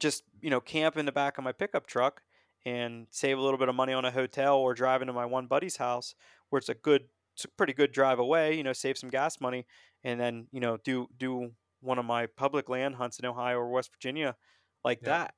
just 0.01 0.25
you 0.41 0.51
know 0.51 0.61
camp 0.61 0.97
in 0.97 1.07
the 1.07 1.13
back 1.13 1.39
of 1.39 1.45
my 1.45 1.53
pickup 1.53 1.87
truck 1.87 2.23
and 2.67 3.07
save 3.11 3.39
a 3.39 3.41
little 3.41 3.59
bit 3.59 3.69
of 3.71 3.75
money 3.75 3.95
on 3.95 4.05
a 4.05 4.11
hotel 4.11 4.59
or 4.59 4.75
driving 4.75 5.07
to 5.07 5.13
my 5.13 5.25
one 5.25 5.47
buddy's 5.47 5.77
house 5.77 6.15
where 6.51 6.59
it's 6.59 6.69
a 6.69 6.75
good 6.75 7.05
it's 7.35 7.45
a 7.45 7.49
pretty 7.49 7.73
good 7.73 7.93
drive 7.93 8.19
away 8.19 8.55
you 8.55 8.63
know 8.63 8.73
save 8.75 8.99
some 8.99 9.09
gas 9.09 9.41
money 9.41 9.65
and 10.05 10.21
then 10.21 10.49
you 10.51 10.61
know 10.61 10.77
do 10.85 11.07
do 11.17 11.53
one 11.81 11.99
of 11.99 12.05
my 12.05 12.27
public 12.27 12.69
land 12.69 12.97
hunts 12.97 13.19
in 13.19 13.25
ohio 13.25 13.57
or 13.57 13.69
west 13.69 13.91
virginia 13.93 14.35
like 14.85 14.99
Yeah. 15.03 15.11
that 15.11 15.35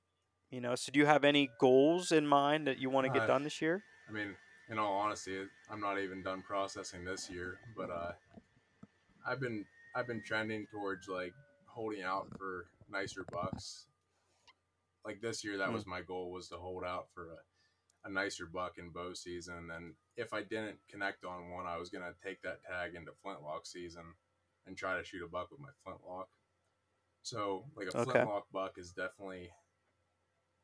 you 0.50 0.60
know 0.60 0.74
so 0.74 0.90
do 0.90 0.98
you 0.98 1.06
have 1.06 1.22
any 1.22 1.50
goals 1.60 2.10
in 2.10 2.26
mind 2.26 2.66
that 2.66 2.78
you 2.78 2.88
want 2.88 3.06
to 3.06 3.12
get 3.12 3.22
Uh, 3.22 3.26
done 3.26 3.42
this 3.44 3.60
year 3.60 3.84
I 4.08 4.10
mean, 4.10 4.34
in 4.70 4.78
all 4.78 4.94
honesty, 4.94 5.36
I'm 5.70 5.80
not 5.80 5.98
even 5.98 6.22
done 6.22 6.40
processing 6.40 7.04
this 7.04 7.28
year, 7.28 7.58
but 7.76 7.90
uh, 7.90 8.12
I've 9.26 9.38
been 9.40 9.66
I've 9.94 10.06
been 10.06 10.22
trending 10.22 10.66
towards 10.70 11.08
like 11.08 11.34
holding 11.66 12.02
out 12.02 12.28
for 12.38 12.66
nicer 12.90 13.24
bucks. 13.30 13.86
Like 15.08 15.22
this 15.22 15.42
year, 15.42 15.56
that 15.56 15.72
Hmm. 15.72 15.74
was 15.74 15.86
my 15.86 16.02
goal 16.02 16.30
was 16.30 16.48
to 16.50 16.56
hold 16.56 16.84
out 16.84 17.08
for 17.14 17.30
a, 17.32 18.08
a 18.08 18.12
nicer 18.12 18.46
buck 18.46 18.76
in 18.78 18.90
bow 18.90 19.14
season, 19.14 19.70
and 19.74 19.94
if 20.18 20.34
I 20.34 20.42
didn't 20.42 20.78
connect 20.90 21.24
on 21.24 21.50
one, 21.50 21.66
I 21.66 21.78
was 21.78 21.88
gonna 21.88 22.12
take 22.22 22.42
that 22.42 22.62
tag 22.62 22.94
into 22.94 23.12
flintlock 23.22 23.64
season 23.66 24.04
and 24.66 24.76
try 24.76 24.98
to 24.98 25.04
shoot 25.04 25.24
a 25.24 25.28
buck 25.28 25.50
with 25.50 25.60
my 25.60 25.70
flintlock. 25.82 26.28
So, 27.22 27.64
like 27.76 27.88
a 27.88 27.94
Okay. 27.94 28.04
flintlock 28.04 28.48
buck 28.52 28.78
is 28.78 28.92
definitely 28.92 29.50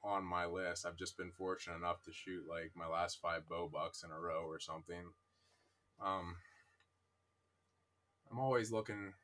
on 0.03 0.25
my 0.25 0.47
list. 0.47 0.87
I've 0.87 0.97
just 0.97 1.17
been 1.17 1.33
fortunate 1.33 1.77
enough 1.77 2.03
to 2.05 2.13
shoot 2.13 2.45
like 2.49 2.73
my 2.77 2.87
last 2.87 3.21
five 3.23 3.49
bow 3.49 3.69
bucks 3.73 4.03
in 4.05 4.11
a 4.11 4.21
row 4.21 4.45
or 4.47 4.61
something. 4.61 5.15
Um, 6.01 6.37
I'm 8.31 8.39
always 8.39 8.73
looking 8.73 9.15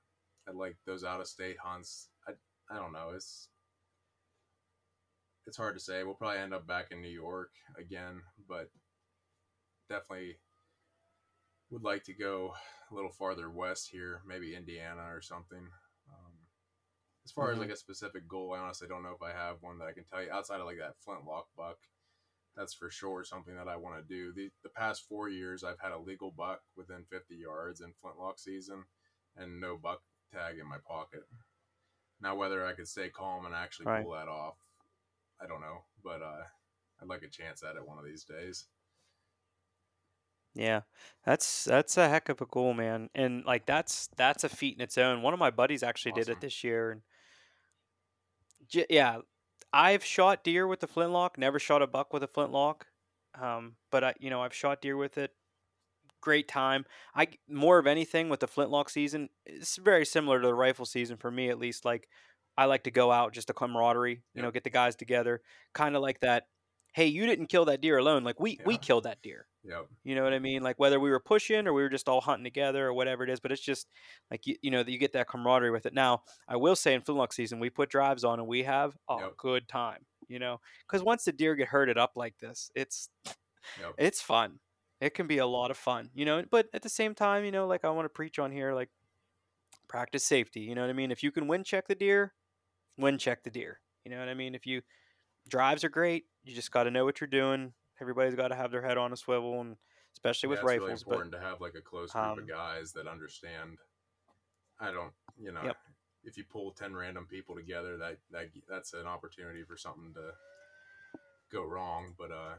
at 0.48 0.56
like 0.56 0.76
those 0.86 1.04
out 1.04 1.20
of 1.20 1.28
state 1.28 1.58
hunts. 1.58 2.08
I 2.26 2.32
I 2.70 2.78
don't 2.78 2.92
know. 2.92 3.10
It's 3.14 3.48
it's 5.50 5.56
hard 5.56 5.74
to 5.74 5.80
say. 5.80 6.04
We'll 6.04 6.14
probably 6.14 6.38
end 6.38 6.54
up 6.54 6.64
back 6.64 6.92
in 6.92 7.00
New 7.00 7.08
York 7.08 7.50
again, 7.76 8.22
but 8.48 8.70
definitely 9.88 10.36
would 11.70 11.82
like 11.82 12.04
to 12.04 12.12
go 12.12 12.54
a 12.88 12.94
little 12.94 13.10
farther 13.10 13.50
west 13.50 13.88
here, 13.90 14.22
maybe 14.24 14.54
Indiana 14.54 15.12
or 15.12 15.20
something. 15.20 15.68
Um, 16.08 16.32
as 17.24 17.32
far 17.32 17.50
as 17.50 17.58
Mhm. 17.58 17.62
like 17.62 17.70
a 17.70 17.76
specific 17.76 18.28
goal, 18.28 18.52
I 18.52 18.60
honestly 18.60 18.86
don't 18.86 19.02
know 19.02 19.10
if 19.10 19.22
I 19.22 19.32
have 19.32 19.60
one 19.60 19.78
that 19.78 19.88
I 19.88 19.92
can 19.92 20.04
tell 20.04 20.22
you 20.22 20.30
outside 20.30 20.60
of 20.60 20.66
like 20.66 20.78
that 20.78 21.00
flintlock 21.00 21.48
buck. 21.56 21.78
That's 22.54 22.72
for 22.74 22.88
sure 22.90 23.24
something 23.24 23.56
that 23.56 23.66
I 23.66 23.76
want 23.76 23.96
to 23.96 24.02
do. 24.08 24.32
The 24.32 24.52
the 24.62 24.68
past 24.68 25.08
four 25.08 25.28
years, 25.28 25.64
I've 25.64 25.80
had 25.80 25.90
a 25.90 25.98
legal 25.98 26.30
buck 26.30 26.62
within 26.76 27.04
50 27.06 27.34
yards 27.34 27.80
in 27.80 27.92
flintlock 27.94 28.38
season, 28.38 28.84
and 29.34 29.60
no 29.60 29.76
buck 29.76 30.04
tag 30.30 30.60
in 30.60 30.68
my 30.68 30.78
pocket. 30.78 31.28
Now, 32.20 32.36
whether 32.36 32.64
I 32.64 32.74
could 32.74 32.86
stay 32.86 33.10
calm 33.10 33.46
and 33.46 33.54
actually 33.54 33.86
Right. 33.86 34.02
pull 34.02 34.12
that 34.12 34.28
off, 34.28 34.54
I 35.42 35.46
don't 35.46 35.60
know. 35.60 35.84
But 36.02 36.22
uh, 36.22 36.44
I'd 37.00 37.08
like 37.08 37.22
a 37.22 37.28
chance 37.28 37.62
at 37.62 37.76
it 37.76 37.86
one 37.86 37.98
of 37.98 38.04
these 38.04 38.24
days. 38.24 38.66
Yeah, 40.54 40.80
that's 41.24 41.64
that's 41.64 41.96
a 41.96 42.08
heck 42.08 42.28
of 42.28 42.40
a 42.40 42.46
goal, 42.46 42.74
man. 42.74 43.08
And 43.14 43.44
like 43.44 43.66
that's 43.66 44.08
that's 44.16 44.42
a 44.42 44.48
feat 44.48 44.76
in 44.76 44.82
its 44.82 44.98
own. 44.98 45.22
One 45.22 45.32
of 45.32 45.38
my 45.38 45.50
buddies 45.50 45.82
actually 45.82 46.12
did 46.12 46.28
it 46.28 46.40
this 46.40 46.64
year, 46.64 46.90
and 46.90 47.02
j- 48.68 48.86
yeah, 48.90 49.18
I've 49.72 50.04
shot 50.04 50.42
deer 50.42 50.66
with 50.66 50.80
the 50.80 50.88
flintlock. 50.88 51.38
Never 51.38 51.58
shot 51.58 51.82
a 51.82 51.86
buck 51.86 52.12
with 52.12 52.22
a 52.22 52.28
flintlock, 52.28 52.86
um, 53.40 53.76
but 53.90 54.02
I, 54.02 54.14
you 54.18 54.30
know, 54.30 54.42
I've 54.42 54.54
shot 54.54 54.80
deer 54.82 54.96
with 54.96 55.18
it. 55.18 55.32
Great 56.20 56.48
time. 56.48 56.84
I 57.14 57.28
more 57.48 57.78
of 57.78 57.86
anything 57.86 58.28
with 58.28 58.40
the 58.40 58.48
flintlock 58.48 58.90
season. 58.90 59.30
It's 59.46 59.76
very 59.76 60.04
similar 60.04 60.40
to 60.40 60.46
the 60.46 60.54
rifle 60.54 60.84
season 60.84 61.16
for 61.16 61.30
me, 61.30 61.48
at 61.48 61.58
least. 61.58 61.84
Like 61.84 62.08
I 62.56 62.66
like 62.66 62.84
to 62.84 62.90
go 62.90 63.10
out 63.10 63.32
just 63.32 63.50
a 63.50 63.54
camaraderie. 63.54 64.22
You 64.34 64.42
know, 64.42 64.50
get 64.50 64.64
the 64.64 64.70
guys 64.70 64.96
together, 64.96 65.42
kind 65.72 65.96
of 65.96 66.02
like 66.02 66.20
that. 66.20 66.44
Hey, 66.92 67.06
you 67.06 67.24
didn't 67.26 67.46
kill 67.46 67.66
that 67.66 67.80
deer 67.80 67.98
alone. 67.98 68.24
Like 68.24 68.40
we 68.40 68.58
we 68.66 68.76
killed 68.76 69.04
that 69.04 69.22
deer. 69.22 69.46
Yep. 69.62 69.86
You 70.04 70.14
know 70.14 70.24
what 70.24 70.32
I 70.32 70.38
mean? 70.38 70.62
Like 70.62 70.78
whether 70.78 70.98
we 70.98 71.10
were 71.10 71.20
pushing 71.20 71.66
or 71.66 71.72
we 71.72 71.82
were 71.82 71.88
just 71.88 72.08
all 72.08 72.20
hunting 72.20 72.44
together 72.44 72.86
or 72.86 72.94
whatever 72.94 73.22
it 73.24 73.30
is, 73.30 73.40
but 73.40 73.52
it's 73.52 73.60
just 73.60 73.86
like 74.30 74.46
you, 74.46 74.56
you 74.62 74.70
know 74.70 74.82
that 74.82 74.90
you 74.90 74.98
get 74.98 75.12
that 75.12 75.28
camaraderie 75.28 75.70
with 75.70 75.86
it. 75.86 75.94
Now, 75.94 76.22
I 76.48 76.56
will 76.56 76.74
say 76.76 76.94
in 76.94 77.02
flintlock 77.02 77.32
season, 77.32 77.60
we 77.60 77.70
put 77.70 77.90
drives 77.90 78.24
on 78.24 78.38
and 78.40 78.48
we 78.48 78.62
have 78.64 78.96
a 79.08 79.18
Yep. 79.20 79.36
good 79.36 79.68
time. 79.68 80.06
You 80.28 80.38
know, 80.38 80.60
because 80.86 81.02
once 81.02 81.24
the 81.24 81.32
deer 81.32 81.54
get 81.56 81.68
herded 81.68 81.98
up 81.98 82.12
like 82.16 82.38
this, 82.38 82.70
it's 82.74 83.10
Yep. 83.78 83.94
it's 83.98 84.20
fun. 84.22 84.60
It 85.00 85.14
can 85.14 85.26
be 85.26 85.38
a 85.38 85.46
lot 85.46 85.70
of 85.70 85.76
fun. 85.76 86.10
You 86.14 86.24
know, 86.24 86.44
but 86.50 86.68
at 86.72 86.82
the 86.82 86.88
same 86.88 87.14
time, 87.14 87.44
you 87.44 87.52
know, 87.52 87.66
like 87.66 87.84
I 87.84 87.90
want 87.90 88.06
to 88.06 88.10
preach 88.10 88.38
on 88.38 88.50
here, 88.52 88.74
like 88.74 88.90
practice 89.88 90.24
safety. 90.24 90.60
You 90.60 90.74
know 90.74 90.82
what 90.82 90.90
I 90.90 90.94
mean? 90.94 91.10
If 91.10 91.22
you 91.22 91.30
can 91.32 91.48
wind 91.48 91.66
check 91.66 91.88
the 91.88 91.94
deer, 91.94 92.34
wind 92.96 93.20
check 93.20 93.42
the 93.42 93.50
deer. 93.50 93.80
You 94.04 94.10
know 94.10 94.18
what 94.18 94.28
I 94.28 94.34
mean? 94.34 94.54
If 94.54 94.66
you 94.66 94.82
drives 95.48 95.84
are 95.84 95.88
great, 95.88 96.24
you 96.44 96.54
just 96.54 96.70
got 96.70 96.84
to 96.84 96.90
know 96.90 97.04
what 97.04 97.20
you're 97.20 97.28
doing. 97.28 97.72
Everybody's 98.00 98.34
got 98.34 98.48
to 98.48 98.54
have 98.54 98.70
their 98.70 98.82
head 98.82 98.96
on 98.98 99.12
a 99.12 99.16
swivel, 99.16 99.60
and 99.60 99.76
especially 100.14 100.48
with 100.48 100.58
yeah, 100.58 100.62
it's 100.62 100.66
really 100.72 100.78
rifles. 100.86 101.04
but 101.04 101.10
important 101.12 101.32
to 101.32 101.40
have 101.40 101.60
like 101.60 101.74
a 101.74 101.82
close 101.82 102.12
group 102.12 102.24
um, 102.24 102.38
of 102.38 102.48
guys 102.48 102.92
that 102.92 103.06
understand. 103.06 103.78
I 104.78 104.90
don't, 104.90 105.12
you 105.36 105.52
know, 105.52 105.62
Yep. 105.64 105.76
if 106.24 106.36
you 106.38 106.44
pull 106.44 106.72
ten 106.72 106.94
random 106.94 107.26
people 107.26 107.54
together, 107.54 107.96
that 107.98 108.16
that 108.30 108.48
that's 108.68 108.94
an 108.94 109.06
opportunity 109.06 109.62
for 109.62 109.76
something 109.76 110.14
to 110.14 110.32
go 111.52 111.64
wrong. 111.64 112.14
But 112.18 112.30
uh, 112.30 112.54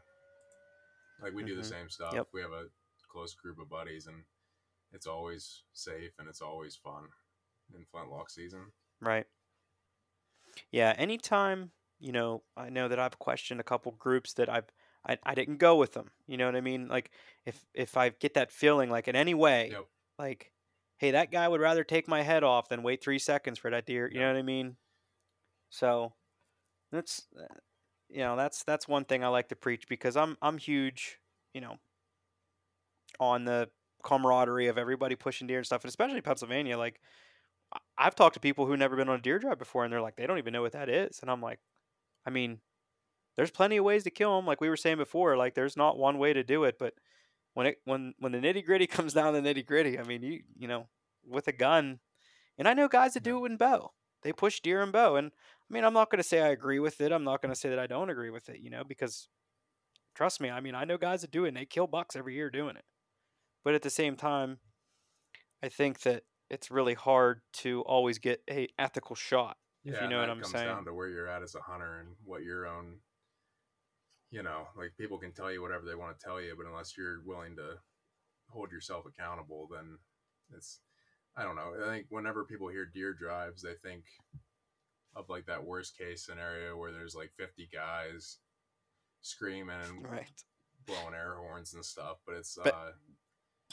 like 1.21 1.33
we 1.33 1.43
do 1.43 1.55
the 1.55 1.61
Mhm. 1.63 1.69
same 1.69 1.89
stuff. 1.89 2.13
Yep. 2.13 2.27
We 2.33 2.41
have 2.41 2.51
a 2.51 2.69
close 3.07 3.33
group 3.33 3.59
of 3.59 3.69
buddies, 3.69 4.05
and 4.05 4.23
it's 4.93 5.07
always 5.07 5.63
safe 5.73 6.11
and 6.19 6.27
it's 6.27 6.41
always 6.41 6.75
fun 6.75 7.07
in 7.75 7.85
flintlock 7.85 8.29
season. 8.29 8.71
Right. 8.99 9.25
Yeah. 10.71 10.93
Anytime, 10.97 11.71
you 11.99 12.11
know, 12.11 12.43
I 12.57 12.69
know 12.69 12.87
that 12.87 12.99
I've 12.99 13.19
questioned 13.19 13.59
a 13.59 13.63
couple 13.63 13.91
groups 13.93 14.33
that 14.33 14.49
I've 14.49 14.69
I, 15.05 15.17
I 15.23 15.33
didn't 15.35 15.57
go 15.57 15.75
with 15.77 15.93
them. 15.93 16.11
You 16.27 16.37
know 16.37 16.45
what 16.45 16.55
I 16.55 16.61
mean? 16.61 16.87
Like 16.87 17.11
if 17.45 17.65
if 17.73 17.97
I 17.97 18.09
get 18.09 18.33
that 18.35 18.51
feeling 18.51 18.89
like 18.89 19.07
in 19.07 19.15
any 19.15 19.33
way, 19.33 19.77
Yep. 19.77 19.87
like, 20.19 20.53
hey, 20.97 21.11
that 21.11 21.31
guy 21.31 21.47
would 21.47 21.61
rather 21.61 21.83
take 21.83 22.07
my 22.07 22.21
head 22.21 22.43
off 22.43 22.69
than 22.69 22.83
wait 22.83 23.03
three 23.03 23.19
seconds 23.19 23.57
for 23.59 23.71
that 23.71 23.85
deer. 23.85 24.09
You 24.11 24.19
Yeah. 24.19 24.21
know 24.21 24.27
what 24.33 24.37
I 24.39 24.43
mean? 24.43 24.77
So 25.69 26.15
that's 26.91 27.27
uh, 27.39 27.45
you 28.09 28.19
know 28.19 28.35
that's 28.37 28.63
that's 28.65 28.87
one 28.87 29.05
thing 29.05 29.23
I 29.23 29.29
like 29.29 29.49
to 29.49 29.55
preach 29.57 29.87
because 29.89 30.17
I'm 30.17 30.37
I'm 30.41 30.57
huge, 30.59 31.19
you 31.53 31.61
know, 31.61 31.77
on 33.19 33.45
the 33.45 33.69
camaraderie 34.03 34.67
of 34.67 34.77
everybody 34.77 35.15
pushing 35.15 35.47
deer 35.47 35.57
and 35.57 35.65
stuff, 35.65 35.83
and 35.83 35.89
especially 35.89 36.21
Pennsylvania. 36.21 36.77
Like 36.77 37.01
I've 37.97 38.15
talked 38.15 38.33
to 38.33 38.39
people 38.39 38.65
who've 38.65 38.79
never 38.79 38.95
been 38.95 39.09
on 39.09 39.19
a 39.19 39.21
deer 39.21 39.39
drive 39.39 39.59
before, 39.59 39.83
and 39.83 39.93
they're 39.93 40.01
like, 40.01 40.15
they 40.15 40.27
don't 40.27 40.37
even 40.37 40.53
know 40.53 40.61
what 40.61 40.73
that 40.73 40.89
is. 40.89 41.19
And 41.21 41.29
I'm 41.29 41.41
like, 41.41 41.59
I 42.25 42.29
mean, 42.29 42.59
there's 43.37 43.51
plenty 43.51 43.77
of 43.77 43.85
ways 43.85 44.03
to 44.03 44.09
kill 44.09 44.35
them. 44.35 44.45
Like 44.45 44.61
we 44.61 44.69
were 44.69 44.77
saying 44.77 44.97
before, 44.97 45.37
like 45.37 45.55
there's 45.55 45.77
not 45.77 45.97
one 45.97 46.17
way 46.17 46.33
to 46.33 46.43
do 46.43 46.63
it, 46.63 46.77
but 46.79 46.93
when 47.53 47.67
it 47.67 47.77
when 47.85 48.13
when 48.19 48.31
the 48.31 48.39
nitty 48.39 48.65
gritty 48.65 48.87
comes 48.87 49.13
down 49.13 49.33
to 49.33 49.41
the 49.41 49.53
nitty 49.53 49.65
gritty, 49.65 49.99
I 49.99 50.03
mean, 50.03 50.23
you 50.23 50.41
you 50.57 50.67
know, 50.67 50.87
with 51.27 51.47
a 51.47 51.53
gun, 51.53 51.99
and 52.57 52.67
I 52.67 52.73
know 52.73 52.87
guys 52.87 53.13
that 53.13 53.23
do 53.23 53.45
it 53.45 53.51
in 53.51 53.57
bow. 53.57 53.91
They 54.23 54.31
push 54.31 54.59
deer 54.59 54.81
and 54.81 54.91
bow, 54.91 55.15
and 55.15 55.27
I 55.27 55.73
mean, 55.73 55.83
I'm 55.83 55.93
not 55.93 56.11
going 56.11 56.21
to 56.21 56.27
say 56.27 56.41
I 56.41 56.49
agree 56.49 56.79
with 56.79 57.01
it. 57.01 57.11
I'm 57.11 57.23
not 57.23 57.41
going 57.41 57.53
to 57.53 57.59
say 57.59 57.69
that 57.69 57.79
I 57.79 57.87
don't 57.87 58.11
agree 58.11 58.29
with 58.29 58.49
it, 58.49 58.59
you 58.59 58.69
know, 58.69 58.83
because 58.83 59.27
trust 60.13 60.39
me, 60.39 60.51
I 60.51 60.59
mean, 60.59 60.75
I 60.75 60.85
know 60.85 60.97
guys 60.97 61.21
that 61.21 61.31
do 61.31 61.45
it, 61.45 61.49
and 61.49 61.57
they 61.57 61.65
kill 61.65 61.87
bucks 61.87 62.15
every 62.15 62.35
year 62.35 62.51
doing 62.51 62.75
it. 62.75 62.83
But 63.63 63.73
at 63.73 63.81
the 63.81 63.89
same 63.89 64.15
time, 64.15 64.59
I 65.63 65.69
think 65.69 66.01
that 66.01 66.23
it's 66.51 66.69
really 66.69 66.93
hard 66.93 67.41
to 67.53 67.81
always 67.83 68.19
get 68.19 68.43
a 68.49 68.67
ethical 68.77 69.15
shot. 69.15 69.55
If 69.85 69.99
you 70.01 70.07
know 70.09 70.19
what 70.19 70.29
I'm 70.29 70.41
comes 70.41 70.51
saying. 70.51 70.67
down 70.67 70.85
to 70.85 70.93
where 70.93 71.07
you're 71.07 71.27
at 71.27 71.41
as 71.41 71.55
a 71.55 71.61
hunter 71.61 71.99
and 72.01 72.09
what 72.25 72.43
your 72.43 72.67
own, 72.67 72.97
you 74.29 74.43
know, 74.43 74.67
like 74.77 74.91
people 74.97 75.17
can 75.17 75.31
tell 75.31 75.51
you 75.51 75.61
whatever 75.61 75.85
they 75.85 75.95
want 75.95 76.19
to 76.19 76.23
tell 76.23 76.39
you, 76.39 76.53
but 76.55 76.67
unless 76.67 76.95
you're 76.97 77.21
willing 77.25 77.55
to 77.55 77.77
hold 78.49 78.71
yourself 78.71 79.05
accountable, 79.05 79.67
then 79.71 79.97
it's, 80.55 80.81
I 81.35 81.43
don't 81.43 81.55
know. 81.55 81.73
I 81.83 81.87
think 81.87 82.07
whenever 82.09 82.43
people 82.43 82.67
hear 82.67 82.85
deer 82.85 83.13
drives, 83.13 83.61
they 83.61 83.73
think 83.81 84.03
of 85.15 85.29
like 85.29 85.45
that 85.45 85.63
worst 85.63 85.97
case 85.97 86.25
scenario 86.25 86.75
where 86.77 86.91
there's 86.91 87.15
like 87.15 87.31
50 87.37 87.69
guys 87.73 88.39
screaming 89.21 89.77
and 89.87 90.03
Right. 90.03 90.27
blowing 90.85 91.15
air 91.15 91.35
horns 91.39 91.73
and 91.73 91.83
stuff, 91.83 92.17
but 92.27 92.35
it's, 92.35 92.57
But 92.61 92.73
uh, 92.73 92.91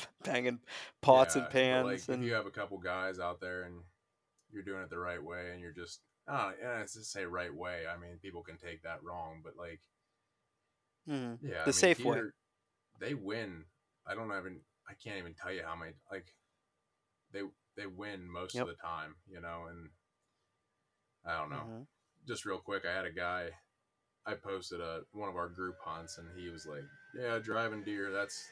Banging 0.25 0.61
pots 1.01 1.35
yeah, 1.37 1.43
and 1.43 1.51
pans 1.51 1.85
like 1.87 2.15
and 2.15 2.23
if 2.23 2.29
you 2.29 2.35
have 2.35 2.47
a 2.47 2.51
couple 2.51 2.79
guys 2.79 3.19
out 3.19 3.41
there 3.41 3.63
and 3.63 3.83
you're 4.51 4.63
doing 4.63 4.83
it 4.83 4.91
the 4.91 4.99
right 4.99 5.23
way 5.23 5.51
and 5.53 5.61
you're 5.61 5.73
just 5.73 6.01
oh 6.29 6.53
yeah, 6.61 6.81
it's 6.81 6.95
just 6.95 7.13
say 7.13 7.25
right 7.25 7.55
way. 7.55 7.83
I 7.93 7.99
mean, 7.99 8.19
people 8.23 8.43
can 8.43 8.57
take 8.59 8.83
that 8.83 9.03
wrong, 9.03 9.41
but 9.45 9.57
like 9.57 9.81
Mhm. 11.09 11.39
yeah, 11.43 11.63
I 11.63 11.67
The 11.67 11.73
mean, 11.73 11.73
safe 11.73 12.05
way. 12.05 12.21
They 13.01 13.15
win. 13.15 13.65
I 14.07 14.15
don't 14.15 14.27
even. 14.33 14.61
I 14.89 14.95
can't 14.95 15.19
even 15.19 15.35
tell 15.35 15.53
you 15.53 15.63
how 15.65 15.77
many. 15.77 15.93
Like 16.11 16.35
they 17.33 17.43
they 17.77 17.87
win 17.87 18.29
most 18.31 18.55
Yep. 18.55 18.63
of 18.63 18.69
the 18.69 18.75
time, 18.75 19.17
you 19.29 19.41
know. 19.41 19.67
And 19.71 19.91
I 21.25 21.39
don't 21.39 21.51
know. 21.51 21.65
Mhm. 21.69 21.87
Just 22.27 22.45
real 22.45 22.59
quick, 22.59 22.85
I 22.85 22.93
had 22.93 23.05
a 23.05 23.13
guy. 23.13 23.51
I 24.27 24.35
posted 24.35 24.81
a 24.81 25.03
one 25.13 25.29
of 25.29 25.37
our 25.37 25.49
group 25.49 25.77
hunts, 25.81 26.19
and 26.19 26.29
he 26.39 26.49
was 26.49 26.67
like, 26.67 26.85
"Yeah, 27.15 27.39
driving 27.39 27.83
deer. 27.85 28.11
That's 28.11 28.47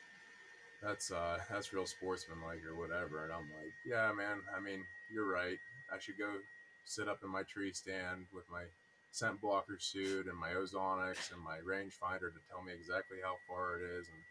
that's 0.83 1.11
uh 1.11 1.39
that's 1.51 1.73
real 1.73 1.87
sportsmanlike 1.87 2.65
or 2.65 2.75
whatever." 2.77 3.25
And 3.25 3.33
I'm 3.33 3.49
like, 3.53 3.73
"Yeah, 3.85 4.13
man. 4.13 4.43
I 4.57 4.61
mean, 4.61 4.85
you're 5.13 5.29
right. 5.29 5.59
I 5.93 5.99
should 5.99 6.19
go 6.19 6.31
sit 6.85 7.09
up 7.09 7.23
in 7.25 7.31
my 7.31 7.43
tree 7.43 7.73
stand 7.73 8.27
with 8.35 8.45
my 8.51 8.63
scent 9.13 9.41
blocker 9.41 9.79
suit 9.81 10.27
and 10.27 10.37
my 10.39 10.51
ozonics 10.51 11.33
and 11.33 11.41
my 11.43 11.59
rangefinder 11.59 12.31
to 12.33 12.41
tell 12.51 12.63
me 12.63 12.73
exactly 12.73 13.19
how 13.25 13.37
far 13.49 13.79
it 13.81 13.83
is 13.83 14.07
and, 14.09 14.23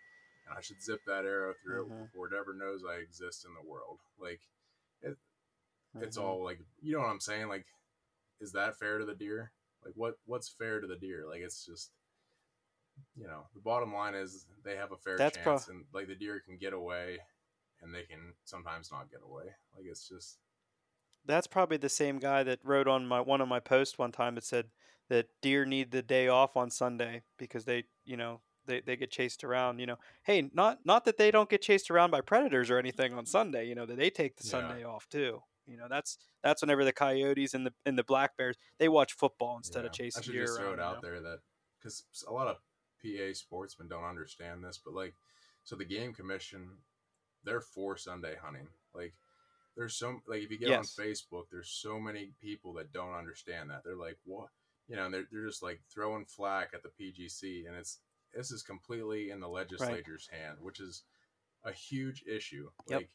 and 0.48 0.58
I 0.58 0.62
should 0.62 0.82
zip 0.82 1.02
that 1.08 1.26
arrow 1.26 1.54
through 1.64 1.86
Mhm. 1.86 1.92
it 1.92 2.08
before 2.08 2.28
it 2.28 2.34
ever 2.34 2.54
knows 2.54 2.84
I 2.86 2.96
exist 3.02 3.46
in 3.46 3.54
the 3.56 3.70
world. 3.70 3.98
Like 4.20 4.42
it, 5.02 5.18
it's 6.02 6.18
Mhm. 6.18 6.22
all 6.22 6.44
like 6.44 6.60
you 6.82 6.94
know 6.94 7.00
what 7.02 7.10
I'm 7.10 7.20
saying? 7.20 7.48
Like, 7.48 7.66
is 8.40 8.52
that 8.54 8.78
fair 8.78 8.98
to 9.00 9.06
the 9.06 9.16
deer? 9.16 9.52
Like 9.84 9.96
what 9.96 10.18
what's 10.26 10.50
fair 10.50 10.80
to 10.82 10.88
the 10.88 10.96
deer? 10.98 11.26
Like 11.28 11.42
it's 11.42 11.66
just 11.66 11.92
you 13.16 13.28
know, 13.28 13.48
the 13.54 13.60
bottom 13.62 13.94
line 13.94 14.16
is 14.16 14.48
they 14.64 14.76
have 14.76 14.92
a 14.92 14.98
fair 14.98 15.18
That's 15.18 15.38
pro- 15.38 15.54
chance 15.54 15.68
and 15.68 15.86
like 15.94 16.08
the 16.08 16.16
deer 16.16 16.40
can 16.40 16.58
get 16.58 16.74
away 16.74 17.20
and 17.82 17.94
they 17.94 18.04
can 18.04 18.34
sometimes 18.46 18.92
not 18.92 19.12
get 19.12 19.22
away. 19.24 19.46
Like 19.76 19.86
it's 19.86 20.08
just 20.08 20.40
That's 21.26 21.48
probably 21.48 21.78
the 21.78 21.90
same 21.90 22.20
guy 22.20 22.44
that 22.44 22.60
wrote 22.64 22.88
on 22.88 23.08
my 23.08 23.20
one 23.20 23.42
of 23.42 23.48
my 23.48 23.60
posts 23.60 23.98
one 23.98 24.12
time 24.12 24.36
that 24.36 24.44
said 24.44 24.70
that 25.10 25.28
deer 25.42 25.66
need 25.66 25.92
the 25.92 26.02
day 26.04 26.28
off 26.28 26.56
on 26.56 26.70
Sunday 26.70 27.24
because 27.38 27.66
they, 27.66 27.86
you 28.04 28.18
know, 28.18 28.42
they, 28.66 28.82
they 28.82 28.96
get 28.96 29.12
chased 29.12 29.44
around, 29.44 29.80
you 29.80 29.86
know. 29.88 29.98
Hey, 30.24 30.50
not 30.54 30.86
not 30.86 31.06
that 31.06 31.18
they 31.18 31.32
don't 31.32 31.50
get 31.50 31.62
chased 31.62 31.90
around 31.90 32.12
by 32.12 32.22
predators 32.22 32.70
or 32.70 32.78
anything 32.78 33.14
on 33.14 33.26
Sunday, 33.26 33.68
you 33.68 33.76
know, 33.76 33.86
that 33.88 33.98
they 33.98 34.10
take 34.10 34.38
the 34.38 34.44
Yeah. 34.44 34.52
Sunday 34.52 34.84
off 34.84 35.08
too. 35.10 35.42
You 35.66 35.78
know, 35.78 35.88
that's 35.90 36.18
that's 36.44 36.62
whenever 36.62 36.84
the 36.86 36.94
coyotes 36.94 37.54
and 37.56 37.66
the 37.66 37.74
and 37.86 37.98
the 37.98 38.04
black 38.04 38.38
bears 38.38 38.58
they 38.78 38.88
watch 38.90 39.14
football 39.14 39.58
instead 39.58 39.86
of 39.86 39.92
Yeah. 39.92 39.96
chasing 39.98 40.22
I 40.22 40.22
should 40.22 40.32
deer 40.34 40.46
just 40.46 40.58
throw 40.58 40.68
around. 40.68 40.74
it 40.74 40.80
you 40.80 40.86
out 40.86 40.96
know? 40.96 41.02
there 41.02 41.20
that 41.22 41.40
because 41.80 42.06
a 42.28 42.32
lot 42.34 42.48
of 42.48 42.58
PA 43.02 43.34
sportsmen 43.34 43.88
don't 43.88 44.04
understand 44.04 44.64
this, 44.64 44.80
but 44.84 44.94
like, 44.94 45.14
so 45.64 45.76
the 45.76 45.86
game 45.86 46.14
commission, 46.14 46.70
they're 47.44 47.62
for 47.62 47.98
Sunday 47.98 48.36
hunting. 48.42 48.68
Like, 48.94 49.14
there's 49.76 49.96
so 49.96 50.22
like 50.28 50.42
if 50.44 50.52
you 50.52 50.58
get 50.58 50.70
Yes. 50.70 50.98
on 50.98 51.06
Facebook, 51.06 51.46
there's 51.52 51.70
so 51.70 52.00
many 52.00 52.32
people 52.42 52.74
that 52.74 52.94
don't 52.94 53.14
understand 53.14 53.70
that. 53.70 53.84
They're 53.84 53.96
like, 53.96 54.18
what? 54.24 54.50
You 54.88 54.96
know, 54.96 55.06
and 55.06 55.14
they're 55.14 55.28
they're 55.32 55.48
just 55.48 55.64
like 55.64 55.82
throwing 55.90 56.26
flack 56.26 56.70
at 56.74 56.82
the 56.84 56.90
PGC, 56.90 57.68
and 57.68 57.76
it's 57.76 58.00
this 58.34 58.52
is 58.52 58.64
completely 58.64 59.32
in 59.32 59.40
the 59.40 59.48
legislature's 59.50 60.28
hand, 60.32 60.58
which 60.62 60.80
is 60.80 61.04
a 61.64 61.72
huge 61.72 62.24
issue. 62.28 62.70
Yep. 62.88 63.00
Like 63.00 63.10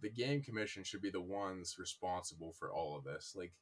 the 0.00 0.10
game 0.10 0.42
commission 0.42 0.84
should 0.84 1.02
be 1.02 1.10
the 1.10 1.20
ones 1.20 1.76
responsible 1.78 2.52
for 2.52 2.72
all 2.72 2.96
of 2.96 3.04
this. 3.04 3.34
Like 3.36 3.52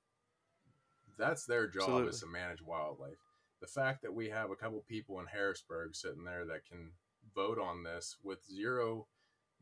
that's 1.19 1.45
their 1.45 1.67
job 1.67 2.07
is 2.09 2.21
to 2.21 2.27
manage 2.27 2.63
wildlife. 2.63 3.19
The 3.63 3.67
fact 3.69 4.03
that 4.03 4.13
we 4.13 4.29
have 4.29 4.51
a 4.51 4.57
couple 4.57 4.85
people 4.87 5.21
in 5.21 5.27
Harrisburg 5.27 5.95
sitting 5.95 6.25
there 6.25 6.45
that 6.45 6.67
can 6.67 6.91
vote 7.35 7.59
on 7.59 7.83
this 7.83 8.17
with 8.23 8.45
zero 8.45 9.07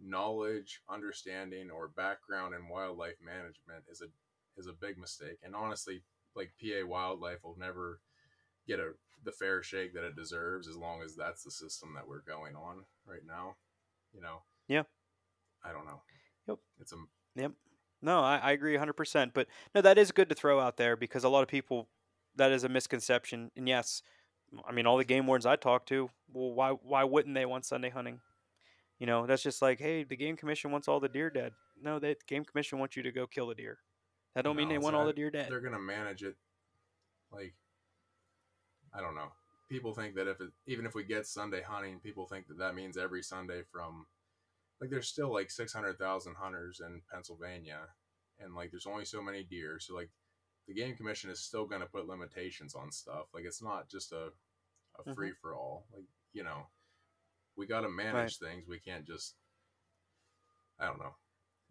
knowledge, 0.03 0.80
understanding, 0.88 1.70
or 1.70 1.88
background 1.88 2.55
in 2.55 2.68
wildlife 2.68 3.18
management 3.24 3.84
is 3.88 4.01
a 4.01 4.07
is 4.59 4.66
a 4.66 4.72
big 4.72 4.98
mistake. 4.98 5.38
And 5.44 5.55
honestly, 5.55 6.03
like 6.34 6.53
PA 6.61 6.86
wildlife 6.86 7.44
will 7.44 7.57
never 7.59 8.01
get 8.66 8.80
a 8.80 8.92
the 9.22 9.32
fair 9.32 9.62
shake 9.62 9.94
that 9.94 10.05
it 10.05 10.16
deserves 10.16 10.66
as 10.66 10.76
long 10.76 11.03
as 11.03 11.14
that's 11.14 11.44
the 11.44 11.51
system 11.51 11.92
that 11.94 12.09
we're 12.09 12.22
going 12.22 12.57
on 12.57 12.84
right 13.07 13.24
now. 13.26 13.57
You 14.12 14.22
know. 14.22 14.42
Yeah. 14.66 14.84
I 15.62 15.72
don't 15.72 15.84
know. 15.84 16.01
Yep. 16.48 16.59
It's 16.80 16.92
a 16.92 16.96
Yep. 17.36 17.53
No, 18.03 18.20
I, 18.20 18.38
I 18.38 18.53
agree 18.53 18.76
100%. 18.76 19.32
But 19.34 19.46
no, 19.74 19.82
that 19.82 19.98
is 19.98 20.11
good 20.11 20.28
to 20.30 20.34
throw 20.34 20.59
out 20.59 20.76
there 20.76 20.96
because 20.96 21.22
a 21.24 21.28
lot 21.28 21.42
of 21.42 21.48
people, 21.48 21.88
that 22.41 22.53
is 22.53 22.64
a 22.64 22.68
misconception. 22.68 23.51
And 23.55 23.68
yes, 23.68 24.03
I 24.66 24.72
mean, 24.72 24.86
all 24.86 24.97
the 24.97 25.05
game 25.05 25.26
wardens 25.26 25.45
I 25.45 25.57
talk 25.57 25.84
to, 25.86 26.09
well, 26.32 26.55
why, 26.55 26.70
why 26.70 27.05
wouldn't 27.05 27.34
they 27.34 27.45
want 27.45 27.66
Sunday 27.66 27.91
hunting? 27.91 28.20
You 28.99 29.07
know, 29.07 29.26
that's 29.26 29.43
just 29.43 29.61
like, 29.61 29.78
hey, 29.78 30.05
the 30.05 30.16
game 30.16 30.36
commission 30.36 30.70
wants 30.70 30.88
all 30.88 31.01
the 31.01 31.09
deer 31.09 31.28
dead. 31.28 31.53
No, 31.82 31.99
the 31.99 32.16
game 32.26 32.45
commission 32.45 32.78
wants 32.78 32.97
you 32.97 33.03
to 33.03 33.12
go 33.12 33.26
kill 33.26 33.47
the 33.47 33.55
deer. 33.55 33.78
That 34.34 34.45
don't 34.45 34.57
mean 34.57 34.68
they 34.68 34.78
want 34.78 34.97
all 34.97 35.07
the 35.07 35.12
deer 35.12 35.30
dead. 35.30 35.49
they're 35.51 35.61
gonna 35.61 35.78
manage 35.80 36.22
it 36.22 36.36
like 37.32 37.55
I 38.95 39.01
don't 39.01 39.16
know. 39.16 39.32
People 39.68 39.93
think 39.93 40.14
that 40.14 40.28
if 40.28 40.41
it, 40.41 40.51
even 40.66 40.86
if 40.86 40.95
we 40.95 41.05
get 41.05 41.26
Sunday 41.26 41.62
hunting, 41.62 41.99
people 42.01 42.26
think 42.26 42.47
that 42.47 42.59
that 42.59 42.74
means 42.74 42.97
every 42.97 43.22
Sunday 43.22 43.62
from 43.72 44.07
like 44.80 44.91
there's 44.91 45.09
still 45.09 45.32
like 45.32 45.51
six 45.51 45.72
hundred 45.72 45.99
thousand 45.99 46.36
hunters 46.38 46.80
in 46.84 47.03
Pennsylvania, 47.12 47.80
and 48.38 48.55
like 48.55 48.70
there's 48.70 48.86
only 48.86 49.05
so 49.05 49.20
many 49.20 49.43
deer. 49.43 49.78
So 49.80 49.95
like 49.95 50.11
the 50.67 50.75
game 50.75 50.97
commission 50.97 51.31
is 51.31 51.41
still 51.41 51.67
gonna 51.67 51.87
put 51.87 52.07
limitations 52.09 52.75
on 52.75 52.91
stuff. 52.93 53.27
Like 53.35 53.45
it's 53.45 53.63
not 53.63 53.89
just 53.89 54.13
a 54.13 54.33
a 54.99 55.05
Mhm. 55.07 55.15
free 55.15 55.33
for 55.33 55.55
all. 55.55 55.87
Like 55.95 56.05
you 56.33 56.45
know, 56.45 56.67
we 57.57 57.67
got 57.67 57.83
to 57.83 57.89
manage 57.89 58.39
things. 58.39 58.69
We 58.69 58.79
can't 58.79 59.07
just 59.07 59.35
I 60.79 60.87
don't 60.87 60.99
know 60.99 61.15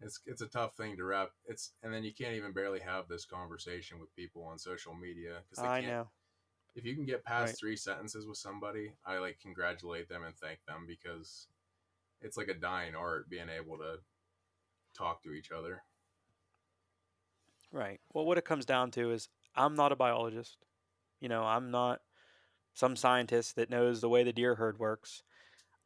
it's 0.00 0.20
it's 0.26 0.42
a 0.42 0.48
tough 0.48 0.76
thing 0.76 0.96
to 0.96 1.04
wrap. 1.04 1.30
It's 1.46 1.72
and 1.82 1.92
then 1.92 2.04
you 2.04 2.12
can't 2.14 2.34
even 2.34 2.52
barely 2.52 2.80
have 2.80 3.08
this 3.08 3.24
conversation 3.24 3.98
with 4.00 4.14
people 4.16 4.44
on 4.44 4.58
social 4.58 4.94
media 4.94 5.42
because 5.44 5.62
I 5.62 5.68
can't. 5.68 5.96
know. 5.96 6.10
If 6.74 6.84
you 6.84 6.94
can 6.94 7.04
get 7.06 7.24
past 7.24 7.44
Right. 7.46 7.58
three 7.58 7.76
sentences 7.76 8.26
with 8.26 8.38
somebody, 8.38 8.92
I 9.04 9.18
like 9.18 9.40
congratulate 9.40 10.08
them 10.08 10.24
and 10.24 10.36
thank 10.36 10.64
them 10.66 10.86
because 10.86 11.48
it's 12.22 12.36
like 12.36 12.48
a 12.48 12.54
dying 12.54 12.94
art 12.94 13.28
being 13.30 13.48
able 13.48 13.78
to 13.78 13.98
talk 14.94 15.22
to 15.24 15.32
each 15.32 15.50
other. 15.52 15.82
Right. 17.72 18.00
Well, 18.12 18.24
what 18.24 18.38
it 18.38 18.44
comes 18.44 18.66
down 18.66 18.90
to 18.92 19.12
is 19.12 19.28
I'm 19.54 19.74
not 19.74 19.92
a 19.92 19.96
biologist. 19.96 20.56
You 21.20 21.28
know, 21.28 21.44
I'm 21.44 21.70
not 21.70 22.00
some 22.74 22.96
scientist 22.96 23.56
that 23.56 23.70
knows 23.70 24.00
the 24.00 24.08
way 24.08 24.24
the 24.24 24.32
deer 24.32 24.54
herd 24.54 24.78
works. 24.78 25.22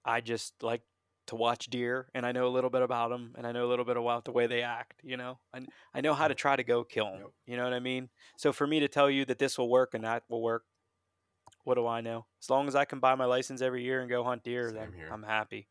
I 0.04 0.20
just 0.20 0.62
like 0.62 0.82
to 1.26 1.36
watch 1.36 1.66
deer 1.66 2.08
and 2.14 2.26
I 2.26 2.32
know 2.32 2.46
a 2.46 2.52
little 2.52 2.70
bit 2.70 2.82
about 2.82 3.10
them 3.10 3.32
and 3.36 3.46
I 3.46 3.52
know 3.52 3.64
a 3.64 3.68
little 3.68 3.84
bit 3.84 3.96
about 3.96 4.24
the 4.24 4.32
way 4.32 4.46
they 4.46 4.62
act, 4.62 5.00
you 5.02 5.16
know. 5.16 5.38
And 5.52 5.68
I 5.94 6.00
know 6.00 6.14
how 6.14 6.28
to 6.28 6.34
try 6.34 6.56
to 6.56 6.64
go 6.64 6.84
kill 6.84 7.06
them. 7.06 7.20
Yep. 7.20 7.30
You 7.46 7.56
know 7.56 7.64
what 7.64 7.72
I 7.72 7.80
mean? 7.80 8.10
So 8.36 8.52
for 8.52 8.66
me 8.66 8.80
to 8.80 8.88
tell 8.88 9.10
you 9.10 9.24
that 9.26 9.38
this 9.38 9.58
will 9.58 9.70
work 9.70 9.94
and 9.94 10.04
that 10.04 10.24
will 10.28 10.42
work, 10.42 10.64
what 11.64 11.74
do 11.74 11.86
I 11.86 12.02
know? 12.02 12.26
As 12.42 12.50
long 12.50 12.68
as 12.68 12.74
I 12.74 12.84
can 12.84 13.00
buy 13.00 13.14
my 13.14 13.24
license 13.24 13.62
every 13.62 13.82
year 13.82 14.00
and 14.00 14.10
go 14.10 14.22
hunt 14.22 14.44
deer, 14.44 14.68
Same 14.68 14.78
then 14.78 14.92
here. 14.94 15.08
I'm 15.10 15.22
happy. 15.22 15.68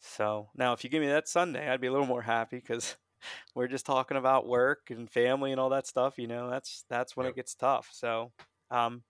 So 0.00 0.48
now, 0.54 0.72
if 0.72 0.84
you 0.84 0.90
give 0.90 1.00
me 1.00 1.08
that 1.08 1.28
Sunday, 1.28 1.68
I'd 1.68 1.80
be 1.80 1.86
a 1.86 1.92
little 1.92 2.06
more 2.06 2.22
happy 2.22 2.56
because 2.56 2.96
we're 3.54 3.68
just 3.68 3.86
talking 3.86 4.16
about 4.16 4.46
work 4.46 4.90
and 4.90 5.10
family 5.10 5.52
and 5.52 5.60
all 5.60 5.70
that 5.70 5.86
stuff. 5.86 6.18
You 6.18 6.26
know, 6.28 6.50
that's 6.50 6.84
that's 6.88 7.16
when 7.16 7.26
Yep. 7.26 7.28
it 7.28 7.36
gets 7.36 7.54
tough. 7.54 7.90
So, 7.92 8.32
um, 8.70 9.04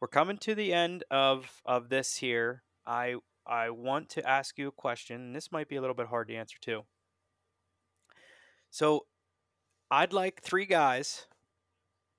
we're 0.00 0.08
coming 0.08 0.38
to 0.38 0.54
the 0.54 0.72
end 0.74 1.04
of 1.10 1.60
of 1.64 1.88
this 1.90 2.16
here. 2.16 2.64
I 2.86 3.16
I 3.46 3.70
want 3.70 4.10
to 4.10 4.28
ask 4.28 4.58
you 4.58 4.68
a 4.68 4.72
question, 4.72 5.32
this 5.32 5.52
might 5.52 5.68
be 5.68 5.76
a 5.76 5.80
little 5.80 5.94
bit 5.96 6.08
hard 6.08 6.28
to 6.28 6.36
answer 6.36 6.58
too. 6.60 6.84
So, 8.70 9.06
I'd 9.90 10.12
like 10.12 10.42
three 10.42 10.66
guys 10.66 11.28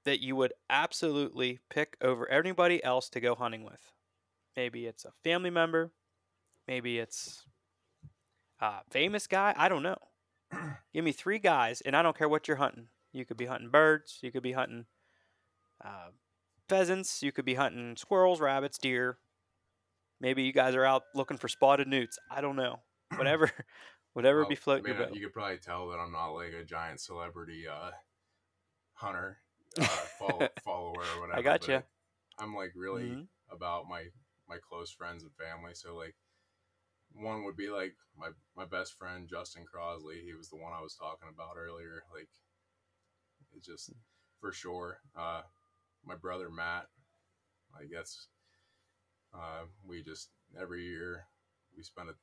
that 0.06 0.22
you 0.22 0.36
would 0.36 0.54
absolutely 0.70 1.60
pick 1.70 1.98
over 2.02 2.30
anybody 2.30 2.84
else 2.84 3.10
to 3.12 3.20
go 3.22 3.36
hunting 3.36 3.64
with. 3.64 3.94
Maybe 4.56 4.88
it's 4.88 5.06
a 5.06 5.14
family 5.24 5.52
member, 5.52 5.94
maybe 6.68 7.00
it's 7.00 7.48
a 8.60 8.84
famous 8.90 9.28
guy. 9.28 9.54
I 9.58 9.70
don't 9.70 9.84
know. 9.84 10.09
Give 10.94 11.04
me 11.04 11.12
three 11.12 11.40
guys, 11.40 11.82
and 11.82 11.96
I 11.96 12.02
don't 12.02 12.18
care 12.18 12.30
what 12.30 12.48
you're 12.48 12.58
hunting. 12.58 12.88
You 13.12 13.26
could 13.26 13.38
be 13.38 13.46
hunting 13.46 13.70
birds, 13.70 14.20
you 14.22 14.32
could 14.32 14.44
be 14.44 14.52
hunting 14.52 14.86
uh, 15.84 16.10
pheasants, 16.68 17.24
you 17.24 17.32
could 17.32 17.46
be 17.46 17.56
hunting 17.56 17.96
squirrels, 17.98 18.40
rabbits, 18.40 18.78
deer. 18.78 19.18
Maybe 20.22 20.44
you 20.44 20.54
guys 20.54 20.76
are 20.76 20.86
out 20.86 21.04
looking 21.16 21.38
for 21.38 21.48
spotted 21.48 21.88
newts. 21.88 22.20
I 22.30 22.42
don't 22.42 22.56
know. 22.56 22.82
Whatever, 23.18 23.50
whatever 24.14 24.42
Well, 24.42 24.50
be 24.50 24.56
floating 24.56 24.86
your 24.86 24.96
boat. 24.96 25.16
You 25.16 25.22
could 25.22 25.34
probably 25.34 25.58
tell 25.58 25.90
that 25.90 25.98
I'm 25.98 26.12
not 26.12 26.32
like 26.32 26.54
a 26.54 26.64
giant 26.64 27.00
celebrity 27.00 27.68
uh, 27.68 27.92
hunter, 28.94 29.38
uh, 29.80 29.86
follow, 30.20 30.48
follower 30.64 31.02
or 31.02 31.22
whatever. 31.22 31.40
I 31.40 31.42
got 31.42 31.62
gotcha. 31.62 31.84
I'm 32.38 32.56
like 32.56 32.74
really 32.76 33.04
Mhm. 33.04 33.28
about 33.52 33.88
my 33.90 34.06
my 34.48 34.58
close 34.58 34.92
friends 34.92 35.24
and 35.24 35.32
family. 35.34 35.74
So 35.74 35.96
like 35.96 36.16
one 37.14 37.44
would 37.44 37.58
be 37.58 37.70
like 37.70 37.96
my 38.18 38.30
my 38.56 38.66
best 38.66 38.98
friend 38.98 39.28
Justin 39.30 39.64
Crosley. 39.64 40.24
He 40.24 40.34
was 40.34 40.50
the 40.50 40.58
one 40.58 40.74
I 40.74 40.82
was 40.82 40.96
talking 40.96 41.30
about 41.34 41.58
earlier. 41.58 42.04
Like 42.14 42.30
it's 43.56 43.68
just 43.68 43.92
for 44.40 44.52
sure. 44.52 45.00
Uh, 45.18 45.42
my 46.06 46.16
brother 46.16 46.50
Matt. 46.50 46.88
I 47.80 47.86
guess 47.86 48.28
uh, 49.34 49.66
we 49.88 50.04
just 50.04 50.30
every 50.60 50.84
year 50.84 51.26
we 51.78 51.84
spend 51.84 52.10
it 52.10 52.16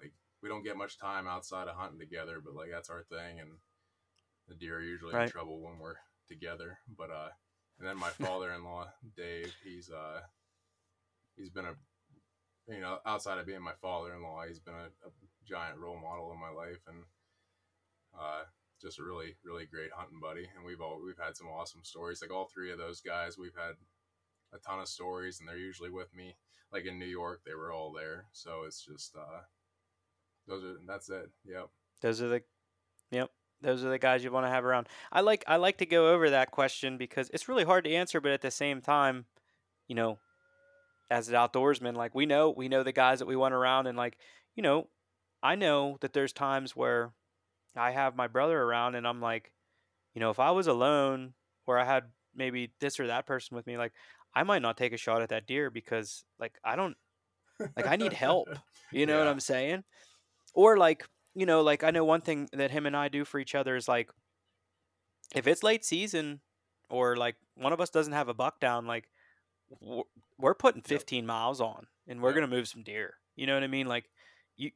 like 0.00 0.12
we 0.42 0.48
don't 0.48 0.64
get 0.64 0.76
much 0.76 0.98
time 0.98 1.28
outside 1.28 1.68
of 1.68 1.76
hunting 1.76 2.00
together, 2.00 2.42
but 2.44 2.54
like 2.54 2.70
that's 2.70 2.90
our 2.90 3.04
thing 3.04 3.38
and 3.40 3.50
the 4.48 4.54
deer 4.54 4.78
are 4.78 4.82
usually 4.82 5.14
in 5.14 5.28
trouble 5.28 5.60
when 5.60 5.78
we're 5.78 5.96
together. 6.28 6.78
But 6.96 7.10
uh 7.10 7.28
and 7.78 7.88
then 7.88 7.96
my 7.96 8.10
father 8.10 8.52
in 8.52 8.64
law, 8.64 8.88
Dave, 9.16 9.54
he's 9.64 9.90
uh 9.90 10.20
he's 11.36 11.50
been 11.50 11.66
a 11.66 11.74
you 12.68 12.80
know, 12.80 12.98
outside 13.06 13.38
of 13.38 13.46
being 13.46 13.62
my 13.62 13.74
father 13.80 14.14
in 14.14 14.22
law, 14.22 14.42
he's 14.46 14.60
been 14.60 14.74
a, 14.74 14.88
a 15.06 15.10
giant 15.44 15.78
role 15.78 15.98
model 15.98 16.32
in 16.32 16.40
my 16.40 16.50
life 16.50 16.80
and 16.86 16.98
uh 18.18 18.42
just 18.80 18.98
a 18.98 19.04
really, 19.04 19.36
really 19.44 19.64
great 19.64 19.92
hunting 19.94 20.18
buddy. 20.20 20.48
And 20.56 20.64
we've 20.64 20.80
all 20.80 21.00
we've 21.04 21.18
had 21.18 21.36
some 21.36 21.46
awesome 21.46 21.84
stories. 21.84 22.20
Like 22.20 22.32
all 22.32 22.50
three 22.52 22.72
of 22.72 22.78
those 22.78 23.00
guys, 23.00 23.38
we've 23.38 23.54
had 23.54 23.74
a 24.52 24.58
ton 24.58 24.80
of 24.80 24.88
stories 24.88 25.38
and 25.38 25.48
they're 25.48 25.56
usually 25.56 25.90
with 25.90 26.14
me. 26.14 26.34
Like 26.72 26.86
in 26.86 26.98
New 26.98 27.06
York, 27.06 27.42
they 27.46 27.54
were 27.54 27.72
all 27.72 27.92
there. 27.92 28.26
So 28.32 28.62
it's 28.66 28.84
just 28.84 29.16
uh 29.16 29.42
those 30.46 30.64
are 30.64 30.76
that's 30.86 31.08
it. 31.10 31.30
Yep. 31.44 31.68
Those 32.00 32.20
are 32.20 32.28
the, 32.28 32.42
yep. 33.10 33.30
Those 33.60 33.84
are 33.84 33.90
the 33.90 33.98
guys 33.98 34.24
you 34.24 34.32
want 34.32 34.46
to 34.46 34.50
have 34.50 34.64
around. 34.64 34.88
I 35.12 35.20
like 35.20 35.44
I 35.46 35.56
like 35.56 35.78
to 35.78 35.86
go 35.86 36.12
over 36.12 36.30
that 36.30 36.50
question 36.50 36.98
because 36.98 37.30
it's 37.32 37.48
really 37.48 37.64
hard 37.64 37.84
to 37.84 37.92
answer, 37.92 38.20
but 38.20 38.32
at 38.32 38.42
the 38.42 38.50
same 38.50 38.80
time, 38.80 39.26
you 39.86 39.94
know, 39.94 40.18
as 41.12 41.28
an 41.28 41.34
outdoorsman, 41.34 41.94
like 41.94 42.14
we 42.14 42.26
know 42.26 42.50
we 42.50 42.68
know 42.68 42.82
the 42.82 42.92
guys 42.92 43.18
that 43.18 43.26
we 43.26 43.36
went 43.36 43.54
around, 43.54 43.86
and 43.86 43.96
like 43.96 44.16
you 44.56 44.62
know, 44.62 44.88
I 45.42 45.54
know 45.54 45.98
that 46.00 46.12
there's 46.12 46.32
times 46.32 46.74
where 46.74 47.12
I 47.76 47.90
have 47.90 48.16
my 48.16 48.26
brother 48.26 48.60
around, 48.60 48.94
and 48.94 49.06
I'm 49.06 49.20
like, 49.20 49.52
you 50.14 50.20
know, 50.20 50.30
if 50.30 50.40
I 50.40 50.50
was 50.50 50.66
alone 50.66 51.34
or 51.66 51.78
I 51.78 51.84
had 51.84 52.04
maybe 52.34 52.72
this 52.80 52.98
or 52.98 53.06
that 53.08 53.26
person 53.26 53.54
with 53.56 53.66
me, 53.66 53.76
like 53.76 53.92
I 54.34 54.42
might 54.42 54.62
not 54.62 54.76
take 54.76 54.92
a 54.92 54.96
shot 54.96 55.22
at 55.22 55.28
that 55.28 55.46
deer 55.46 55.70
because 55.70 56.24
like 56.40 56.54
I 56.64 56.76
don't 56.76 56.96
like 57.76 57.86
I 57.86 57.96
need 57.96 58.12
help. 58.12 58.48
You 58.94 59.06
know 59.06 59.18
what 59.18 59.26
I'm 59.26 59.40
saying? 59.40 59.84
Or 60.52 60.76
like, 60.76 61.08
you 61.34 61.46
know, 61.46 61.62
like 61.62 61.82
I 61.82 61.90
know 61.90 62.04
one 62.04 62.20
thing 62.20 62.46
that 62.52 62.70
him 62.70 62.84
and 62.84 62.94
I 62.94 63.08
do 63.08 63.24
for 63.24 63.38
each 63.38 63.54
other 63.54 63.74
is 63.74 63.88
like 63.88 64.10
if 65.34 65.46
it's 65.46 65.62
late 65.62 65.82
season 65.82 66.40
or 66.90 67.16
like 67.16 67.36
one 67.54 67.72
of 67.72 67.80
us 67.80 67.88
doesn't 67.88 68.12
have 68.12 68.28
a 68.28 68.34
buck 68.34 68.60
down, 68.60 68.86
like 68.86 69.08
we're 70.38 70.54
putting 70.54 70.82
15 70.82 71.24
miles 71.26 71.60
on 71.60 71.86
and 72.06 72.20
we're 72.20 72.32
going 72.32 72.48
to 72.48 72.54
move 72.56 72.68
some 72.68 72.82
deer. 72.82 73.14
You 73.36 73.46
know 73.46 73.54
what 73.54 73.62
I 73.62 73.68
mean? 73.68 73.86
Like 73.86 74.04
you 74.56 74.70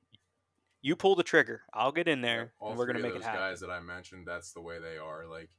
you 0.82 0.96
pull 0.96 1.14
the 1.16 1.22
trigger. 1.22 1.62
I'll 1.74 1.92
get 1.92 2.08
in 2.08 2.20
there 2.20 2.52
and 2.60 2.78
we're 2.78 2.86
going 2.86 2.96
to 2.96 3.02
make 3.02 3.12
it 3.12 3.18
those 3.18 3.24
happen. 3.24 3.40
guys 3.40 3.60
that 3.60 3.70
I 3.70 3.80
mentioned, 3.80 4.26
that's 4.26 4.52
the 4.52 4.60
way 4.60 4.78
they 4.78 4.98
are. 4.98 5.26
Like 5.26 5.50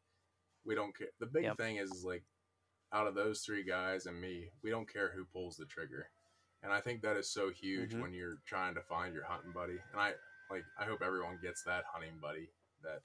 we 0.65 0.75
don't 0.75 0.95
care. 0.97 1.07
The 1.19 1.25
big 1.25 1.43
Yep. 1.43 1.57
thing 1.57 1.77
is 1.77 2.03
like 2.05 2.23
out 2.93 3.07
of 3.07 3.15
those 3.15 3.41
three 3.41 3.63
guys 3.63 4.05
and 4.05 4.19
me, 4.19 4.49
we 4.63 4.69
don't 4.69 4.91
care 4.91 5.11
who 5.11 5.25
pulls 5.25 5.57
the 5.57 5.65
trigger. 5.65 6.09
And 6.63 6.71
I 6.73 6.81
think 6.81 7.01
that 7.01 7.17
is 7.17 7.29
so 7.29 7.49
huge 7.49 7.93
Mhm. 7.93 8.01
when 8.01 8.13
you're 8.13 8.37
trying 8.45 8.73
to 8.75 8.81
find 8.81 9.13
your 9.13 9.25
hunting 9.25 9.51
buddy. 9.51 9.77
And 9.91 9.99
I 10.01 10.13
like 10.49 10.63
I 10.79 10.85
hope 10.85 11.01
everyone 11.01 11.37
gets 11.41 11.63
that 11.63 11.83
hunting 11.85 12.17
buddy 12.21 12.49
that 12.83 13.01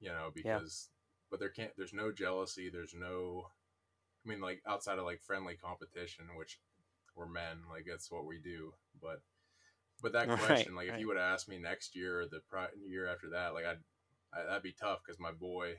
you 0.00 0.08
know 0.08 0.30
because 0.34 0.88
but 1.30 1.38
there 1.40 1.50
can't 1.50 1.76
there's 1.76 1.92
no 1.92 2.10
jealousy, 2.10 2.70
there's 2.70 2.94
no 2.94 3.50
I 4.24 4.28
mean 4.28 4.40
like 4.40 4.62
outside 4.66 4.98
of 4.98 5.04
like 5.04 5.22
friendly 5.22 5.56
competition 5.56 6.36
which 6.36 6.60
we're 7.16 7.26
men, 7.28 7.62
like 7.68 7.84
that's 7.88 8.10
what 8.10 8.26
we 8.26 8.38
do, 8.40 8.74
but 9.00 9.22
but 10.02 10.12
that 10.12 10.30
Right, 10.48 10.68
question, 10.68 10.74
like 10.74 10.88
if 10.88 10.98
you 10.98 11.08
would 11.08 11.16
have 11.16 11.32
asked 11.34 11.48
me 11.48 11.58
next 11.58 11.96
year 11.96 12.20
or 12.20 12.26
the 12.28 12.40
pri- 12.48 12.68
year 12.86 13.08
after 13.08 13.30
that, 13.30 13.54
like 13.54 13.64
I'd 13.66 13.80
I, 14.32 14.44
that'd 14.44 14.62
be 14.62 14.72
tough 14.72 15.00
because 15.04 15.18
my 15.20 15.32
boy, 15.32 15.76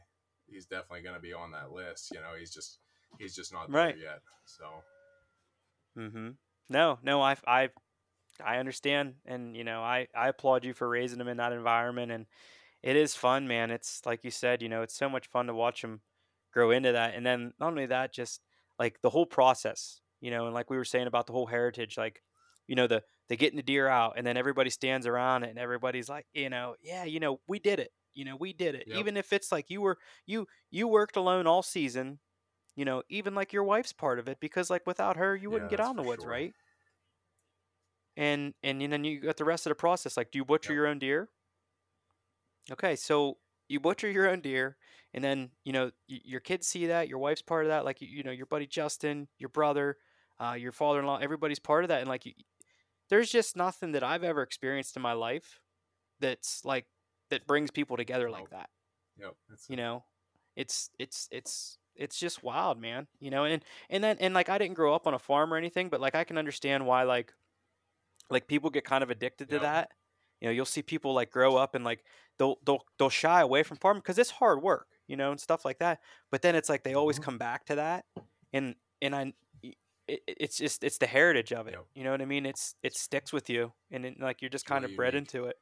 he's 0.48 0.66
definitely 0.66 1.04
going 1.04 1.16
to 1.16 1.22
be 1.22 1.34
on 1.34 1.52
that 1.52 1.72
list. 1.72 2.12
You 2.12 2.22
know, 2.22 2.36
he's 2.38 2.54
just 2.54 2.80
he's 3.18 3.36
just 3.36 3.54
not 3.54 3.72
Right. 3.72 3.96
there 3.96 3.96
yet. 3.96 4.22
So 4.46 4.84
Mm-hmm. 5.98 6.30
No, 6.70 7.00
no, 7.02 7.22
I, 7.22 7.36
I, 7.48 7.70
I 8.44 8.58
understand, 8.58 9.16
and 9.26 9.56
you 9.58 9.64
know, 9.64 9.82
I, 9.84 10.08
I 10.16 10.30
applaud 10.30 10.66
you 10.66 10.74
for 10.74 10.90
raising 10.90 11.20
him 11.22 11.28
in 11.28 11.38
that 11.38 11.54
environment, 11.54 12.12
and 12.12 12.28
it 12.84 12.96
is 12.96 13.16
fun, 13.16 13.48
man. 13.48 13.72
It's 13.72 14.06
like 14.06 14.24
you 14.24 14.32
said, 14.32 14.62
you 14.64 14.70
know, 14.70 14.84
it's 14.84 14.96
so 14.96 15.10
much 15.10 15.28
fun 15.28 15.48
to 15.48 15.56
watch 15.56 15.82
them 15.84 16.02
grow 16.52 16.72
into 16.72 16.94
that. 16.94 17.16
And 17.16 17.26
then 17.26 17.54
not 17.60 17.70
only 17.70 17.88
that, 17.88 18.14
just 18.14 18.42
like 18.78 19.02
the 19.02 19.10
whole 19.10 19.26
process, 19.26 20.02
you 20.22 20.32
know, 20.32 20.46
and 20.46 20.54
like 20.54 20.70
we 20.70 20.78
were 20.78 20.86
saying 20.86 21.08
about 21.08 21.28
the 21.28 21.34
whole 21.34 21.46
heritage, 21.48 21.98
like, 21.98 22.22
you 22.68 22.76
know, 22.76 22.88
the 22.88 23.04
they 23.28 23.38
getting 23.38 23.58
the 23.58 23.64
deer 23.64 23.88
out 23.88 24.14
and 24.18 24.26
then 24.26 24.38
everybody 24.38 24.70
stands 24.70 25.06
around 25.08 25.44
it 25.44 25.50
and 25.50 25.60
everybody's 25.60 26.10
like, 26.10 26.26
you 26.34 26.50
know, 26.50 26.76
yeah, 26.82 27.04
you 27.04 27.20
know, 27.20 27.42
we 27.48 27.60
did 27.60 27.80
it. 27.80 27.92
You 28.14 28.26
know, 28.26 28.36
we 28.36 28.54
did 28.54 28.76
it. 28.76 28.86
Yep. 28.86 29.08
Even 29.08 29.18
if 29.18 29.32
it's 29.34 29.52
like 29.52 29.70
you 29.70 29.82
were 29.82 29.98
you 30.26 30.48
you 30.72 30.88
worked 30.88 31.16
alone 31.16 31.48
all 31.48 31.62
season, 31.64 32.20
you 32.76 32.86
know, 32.86 33.04
even 33.10 33.36
like 33.36 33.54
your 33.54 33.64
wife's 33.66 33.94
part 33.94 34.20
of 34.20 34.30
it 34.30 34.40
because 34.40 34.70
like 34.70 34.88
without 34.88 35.18
her 35.18 35.36
you 35.36 35.52
wouldn't 35.52 35.70
Yeah, 35.70 35.72
get 35.72 35.80
out 35.82 35.92
in 35.92 35.98
the 35.98 36.04
woods, 36.04 36.26
sure. 36.26 36.26
right? 36.26 36.56
And 38.16 38.54
and 38.64 38.82
then 38.92 39.04
you 39.04 39.20
got 39.20 39.38
the 39.38 39.46
rest 39.46 39.66
of 39.66 39.72
the 39.72 39.76
process. 39.76 40.18
Like, 40.18 40.32
do 40.32 40.38
you 40.40 40.46
butcher 40.46 40.74
Yep. 40.74 40.74
your 40.74 40.88
own 40.88 41.00
deer? 41.00 41.30
Okay, 42.72 42.96
so 42.96 43.40
you 43.68 43.80
butcher 43.80 44.10
your 44.10 44.28
own 44.30 44.42
deer, 44.42 44.78
and 45.14 45.24
then 45.24 45.50
you 45.64 45.74
know 45.74 45.92
y- 46.10 46.22
your 46.24 46.40
kids 46.40 46.68
see 46.68 46.88
that, 46.88 47.08
your 47.08 47.20
wife's 47.20 47.42
part 47.42 47.66
of 47.66 47.70
that, 47.70 47.86
like 47.86 48.02
you, 48.02 48.08
you 48.08 48.24
know 48.24 48.32
your 48.32 48.46
buddy 48.46 48.68
Justin, 48.68 49.28
your 49.38 49.50
brother, 49.50 49.98
uh, 50.40 50.56
your 50.58 50.72
father-in-law, 50.72 51.20
everybody's 51.22 51.60
part 51.60 51.84
of 51.84 51.90
that, 51.90 52.02
and 52.02 52.10
like 52.10 52.26
you, 52.26 52.34
there's 53.10 53.32
just 53.32 53.56
nothing 53.56 53.92
that 53.94 54.04
I've 54.04 54.24
ever 54.24 54.42
experienced 54.42 54.96
in 54.96 55.02
my 55.02 55.14
life 55.14 55.60
that's 56.20 56.64
like 56.64 56.86
that 57.30 57.48
brings 57.48 57.72
people 57.72 57.98
together 57.98 58.30
like 58.30 58.50
that. 58.52 58.70
Yep. 59.20 59.34
You 59.68 59.76
know, 59.76 60.04
it's 60.56 60.90
it's 61.00 61.28
it's 61.32 61.78
it's 61.96 62.20
just 62.20 62.44
wild, 62.44 62.80
man. 62.80 63.08
You 63.20 63.32
know, 63.32 63.44
and 63.46 63.64
and 63.90 64.04
then 64.04 64.18
and 64.20 64.34
like 64.34 64.50
I 64.50 64.58
didn't 64.58 64.76
grow 64.76 64.94
up 64.96 65.08
on 65.08 65.14
a 65.14 65.20
farm 65.20 65.54
or 65.54 65.58
anything, 65.58 65.90
but 65.90 66.02
like 66.02 66.16
I 66.16 66.24
can 66.24 66.38
understand 66.38 66.86
why 66.86 67.04
like 67.04 67.34
like 68.30 68.48
people 68.48 68.70
get 68.70 68.86
kind 68.86 69.04
of 69.04 69.10
addicted 69.10 69.50
to 69.50 69.60
that. 69.60 69.90
You 70.40 70.48
know, 70.48 70.52
you'll 70.52 70.66
see 70.66 70.82
people 70.82 71.14
like 71.14 71.32
grow 71.32 71.58
up 71.58 71.76
and 71.76 71.84
like 71.84 72.04
they'll 72.38 72.58
they'll 72.66 72.84
they'll 72.98 73.10
shy 73.10 73.42
away 73.42 73.64
from 73.64 73.78
farming 73.78 74.02
because 74.02 74.18
it's 74.18 74.32
hard 74.32 74.62
work, 74.62 74.88
you 75.10 75.18
know, 75.18 75.32
and 75.32 75.42
stuff 75.42 75.66
like 75.66 75.80
that. 75.80 76.02
But 76.32 76.44
then 76.44 76.56
it's 76.56 76.70
like 76.70 76.84
they 76.86 76.96
always 76.96 77.20
Mhm. 77.20 77.20
come 77.20 77.40
back 77.40 77.66
to 77.68 77.76
that, 77.76 78.06
and 78.54 78.76
and 79.02 79.16
I, 79.16 79.34
it, 79.64 80.22
it's 80.28 80.58
just 80.58 80.84
it's 80.84 81.00
the 81.00 81.08
heritage 81.08 81.54
of 81.54 81.68
it. 81.68 81.78
Yep. 81.78 81.88
You 81.96 82.06
know 82.06 82.12
what 82.12 82.22
I 82.22 82.26
mean? 82.26 82.46
It's 82.46 82.76
it 82.84 82.96
sticks 82.96 83.34
with 83.34 83.50
you, 83.50 83.74
and 83.92 84.06
it, 84.06 84.20
like 84.22 84.42
you're 84.42 84.50
just 84.50 84.66
kind 84.66 84.86
really 84.86 84.86
of 84.86 84.96
bred 84.96 85.16
unique. 85.16 85.16
into 85.16 85.46
it, 85.46 85.58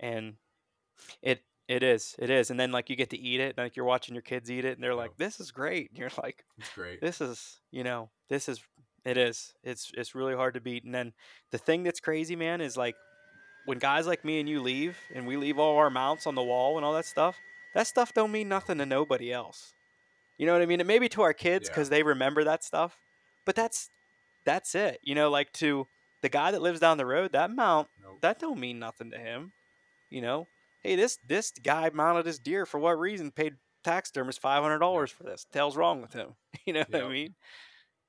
and 0.00 0.36
it 1.22 1.44
it 1.68 1.82
is 1.82 2.14
it 2.18 2.30
is, 2.30 2.50
and 2.50 2.60
then 2.60 2.72
like 2.72 2.90
you 2.90 2.96
get 2.96 3.10
to 3.10 3.18
eat 3.18 3.40
it, 3.40 3.50
and 3.56 3.58
like 3.58 3.76
you're 3.76 3.86
watching 3.86 4.14
your 4.14 4.22
kids 4.22 4.50
eat 4.50 4.64
it, 4.64 4.74
and 4.76 4.82
they're 4.82 4.94
Yep. 4.94 4.94
like, 4.94 5.16
"This 5.16 5.40
is 5.40 5.50
great," 5.52 5.90
and 5.90 5.98
you're 5.98 6.10
like, 6.22 6.44
It's 6.58 6.70
great. 6.70 7.02
this 7.02 7.20
is 7.20 7.60
you 7.72 7.84
know 7.84 8.10
this 8.30 8.48
is 8.48 8.62
it 9.04 9.18
is 9.18 9.54
it's 9.64 9.92
it's 9.96 10.14
really 10.14 10.34
hard 10.36 10.54
to 10.54 10.60
beat 10.60 10.84
and 10.84 10.94
then 10.94 11.12
the 11.52 11.58
thing 11.58 11.84
that's 11.84 12.00
crazy 12.00 12.36
man 12.36 12.60
is 12.60 12.76
like 12.76 12.98
when 13.64 13.78
guys 13.78 14.06
like 14.06 14.24
me 14.24 14.40
and 14.40 14.48
you 14.48 14.62
leave 14.62 14.98
and 15.14 15.26
we 15.26 15.36
leave 15.36 15.58
all 15.58 15.76
our 15.78 15.90
mounts 15.90 16.26
on 16.26 16.34
the 16.34 16.44
wall 16.44 16.76
and 16.78 16.84
all 16.86 16.94
that 16.94 17.06
stuff 17.06 17.38
that 17.74 17.86
stuff 17.86 18.12
don't 18.14 18.32
mean 18.32 18.48
nothing 18.48 18.78
to 18.78 18.86
nobody 18.86 19.32
else 19.32 19.72
you 20.38 20.46
know 20.46 20.52
what 20.52 20.62
i 20.62 20.66
mean 20.66 20.80
and 20.80 20.86
maybe 20.88 21.08
to 21.08 21.22
our 21.22 21.32
kids 21.32 21.66
Yeah. 21.68 21.72
because 21.74 21.88
they 21.90 22.02
remember 22.02 22.44
that 22.44 22.64
stuff 22.64 22.96
but 23.46 23.54
that's 23.54 23.90
that's 24.44 24.74
it 24.74 24.98
you 25.02 25.14
know 25.14 25.30
like 25.30 25.52
to 25.54 25.86
the 26.22 26.28
guy 26.28 26.50
that 26.50 26.62
lives 26.62 26.80
down 26.80 26.96
the 26.98 27.06
road 27.06 27.32
that 27.32 27.50
mount 27.50 27.88
Nope. 28.02 28.18
that 28.22 28.38
don't 28.38 28.58
mean 28.60 28.78
nothing 28.78 29.10
to 29.10 29.18
him 29.18 29.52
you 30.10 30.20
know 30.22 30.46
hey 30.82 30.96
this 30.96 31.18
this 31.28 31.50
guy 31.62 31.90
mounted 31.92 32.26
his 32.26 32.38
deer 32.38 32.66
for 32.66 32.78
what 32.78 32.98
reason 32.98 33.30
paid 33.30 33.54
taxidermist 33.84 34.40
$500 34.40 35.10
for 35.10 35.22
this 35.24 35.46
the 35.52 35.58
hell's 35.58 35.76
wrong 35.76 36.00
with 36.00 36.12
him 36.14 36.34
you 36.66 36.72
know 36.72 36.84
what 36.88 37.02
i 37.02 37.08
mean 37.08 37.34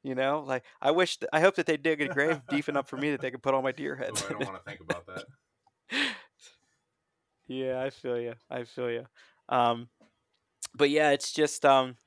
you 0.04 0.14
know, 0.14 0.44
like 0.46 0.64
I 0.80 0.92
wish, 0.92 1.18
th- 1.18 1.32
I 1.34 1.40
hope 1.42 1.56
that 1.56 1.66
they 1.66 1.78
dig 1.78 2.00
a 2.00 2.08
grave 2.08 2.40
deep 2.50 2.70
enough 2.70 2.88
for 2.88 2.96
me 2.96 3.10
that 3.10 3.22
they 3.22 3.32
could 3.32 3.42
put 3.42 3.56
all 3.56 3.64
my 3.64 3.72
deer 3.72 3.96
heads. 3.96 4.24
I 4.24 4.34
don't 4.34 4.46
want 4.46 4.64
to 4.64 4.70
think 4.70 4.80
about 4.82 5.08
that. 5.08 5.24
yeah, 7.48 7.82
I 7.82 7.90
feel 7.90 8.20
you. 8.20 8.34
I 8.50 8.66
feel 8.66 8.92
you. 8.92 9.06
Um, 9.50 9.90
but 10.76 10.90
yeah, 10.90 11.12
it's 11.12 11.32
just 11.32 11.66
um, 11.66 11.98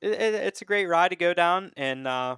it, 0.00 0.12
it, 0.12 0.34
it's 0.34 0.62
a 0.62 0.64
great 0.64 0.86
ride 0.86 1.08
to 1.08 1.16
go 1.16 1.34
down. 1.34 1.72
And 1.76 2.06
uh, 2.06 2.36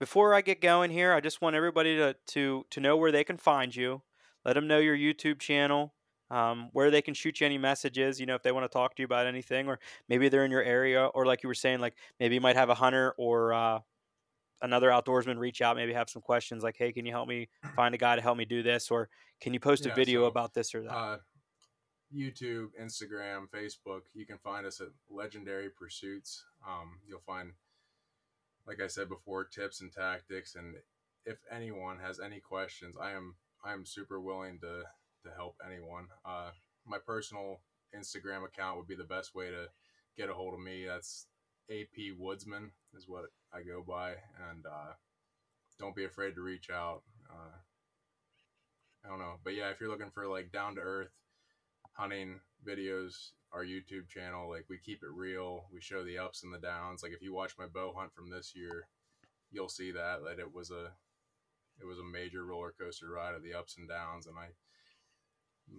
before 0.00 0.34
I 0.34 0.40
get 0.40 0.60
going 0.60 0.90
here, 0.90 1.12
I 1.12 1.20
just 1.20 1.40
want 1.40 1.56
everybody 1.56 1.96
to 1.96 2.16
to 2.28 2.64
to 2.70 2.80
know 2.80 2.96
where 2.96 3.12
they 3.12 3.24
can 3.24 3.36
find 3.36 3.74
you. 3.74 4.02
Let 4.44 4.54
them 4.54 4.66
know 4.66 4.78
your 4.78 4.96
YouTube 4.96 5.38
channel. 5.38 5.92
Um, 6.28 6.70
where 6.72 6.90
they 6.90 7.02
can 7.02 7.14
shoot 7.14 7.38
you 7.40 7.46
any 7.46 7.56
messages, 7.56 8.18
you 8.18 8.26
know, 8.26 8.34
if 8.34 8.42
they 8.42 8.50
want 8.50 8.64
to 8.64 8.68
talk 8.68 8.96
to 8.96 9.00
you 9.00 9.04
about 9.04 9.28
anything, 9.28 9.68
or 9.68 9.78
maybe 10.08 10.28
they're 10.28 10.44
in 10.44 10.50
your 10.50 10.64
area, 10.64 11.06
or 11.06 11.24
like 11.24 11.44
you 11.44 11.48
were 11.48 11.54
saying, 11.54 11.78
like 11.78 11.94
maybe 12.18 12.34
you 12.34 12.40
might 12.40 12.56
have 12.56 12.68
a 12.68 12.74
hunter 12.74 13.14
or 13.16 13.52
uh, 13.52 13.78
another 14.62 14.90
outdoorsman 14.90 15.38
reach 15.38 15.62
out, 15.62 15.76
maybe 15.76 15.92
have 15.92 16.10
some 16.10 16.22
questions 16.22 16.62
like, 16.62 16.76
hey, 16.76 16.92
can 16.92 17.06
you 17.06 17.12
help 17.12 17.28
me 17.28 17.48
find 17.74 17.94
a 17.94 17.98
guy 17.98 18.16
to 18.16 18.22
help 18.22 18.36
me 18.36 18.44
do 18.44 18.62
this? 18.62 18.90
Or 18.90 19.08
can 19.40 19.54
you 19.54 19.60
post 19.60 19.86
a 19.86 19.94
video 19.94 20.22
so, 20.22 20.26
about 20.26 20.54
this 20.54 20.74
or 20.74 20.82
that? 20.82 20.92
Uh, 20.92 21.18
YouTube, 22.16 22.68
Instagram, 22.80 23.48
Facebook. 23.50 24.02
You 24.14 24.26
can 24.26 24.38
find 24.38 24.66
us 24.66 24.80
at 24.80 24.88
Legendary 25.10 25.68
Pursuits. 25.68 26.44
Um, 26.66 26.98
you'll 27.06 27.20
find, 27.26 27.52
like 28.66 28.80
I 28.80 28.86
said 28.86 29.08
before, 29.08 29.44
tips 29.44 29.80
and 29.80 29.92
tactics. 29.92 30.54
And 30.54 30.76
if 31.26 31.38
anyone 31.50 31.98
has 31.98 32.18
any 32.18 32.40
questions, 32.40 32.96
I 33.00 33.12
am 33.12 33.36
I 33.64 33.72
am 33.72 33.84
super 33.84 34.20
willing 34.20 34.58
to 34.60 34.82
to 35.24 35.36
help 35.36 35.56
anyone. 35.64 36.06
Uh, 36.24 36.50
my 36.86 36.98
personal 36.98 37.60
Instagram 37.94 38.44
account 38.44 38.78
would 38.78 38.88
be 38.88 38.96
the 38.96 39.04
best 39.04 39.34
way 39.34 39.50
to 39.50 39.68
get 40.16 40.30
a 40.30 40.34
hold 40.34 40.54
of 40.54 40.60
me. 40.60 40.84
That's 40.86 41.26
AP 41.70 42.16
Woodsman 42.18 42.70
is 42.96 43.08
what 43.08 43.24
I 43.52 43.62
go 43.62 43.84
by, 43.86 44.10
and 44.50 44.64
uh, 44.64 44.92
don't 45.78 45.96
be 45.96 46.04
afraid 46.04 46.34
to 46.36 46.42
reach 46.42 46.70
out. 46.70 47.02
Uh, 47.28 47.56
I 49.04 49.08
don't 49.08 49.18
know, 49.18 49.34
but 49.44 49.54
yeah, 49.54 49.70
if 49.70 49.80
you're 49.80 49.90
looking 49.90 50.10
for 50.10 50.26
like 50.26 50.52
down 50.52 50.76
to 50.76 50.80
earth 50.80 51.10
hunting 51.96 52.40
videos, 52.66 53.30
our 53.52 53.64
YouTube 53.64 54.08
channel, 54.08 54.50
like 54.50 54.64
we 54.68 54.78
keep 54.78 55.02
it 55.02 55.08
real. 55.14 55.64
We 55.72 55.80
show 55.80 56.04
the 56.04 56.18
ups 56.18 56.42
and 56.42 56.52
the 56.52 56.58
downs. 56.58 57.02
Like 57.02 57.12
if 57.12 57.22
you 57.22 57.32
watch 57.32 57.54
my 57.58 57.66
bow 57.66 57.94
hunt 57.96 58.12
from 58.14 58.30
this 58.30 58.52
year, 58.54 58.88
you'll 59.50 59.68
see 59.68 59.90
that 59.92 60.18
that 60.24 60.38
it 60.38 60.52
was 60.52 60.70
a 60.70 60.92
it 61.80 61.86
was 61.86 61.98
a 61.98 62.04
major 62.04 62.44
roller 62.44 62.72
coaster 62.78 63.08
ride 63.10 63.34
of 63.34 63.42
the 63.42 63.54
ups 63.54 63.76
and 63.78 63.88
downs. 63.88 64.26
And 64.26 64.36
I, 64.38 64.46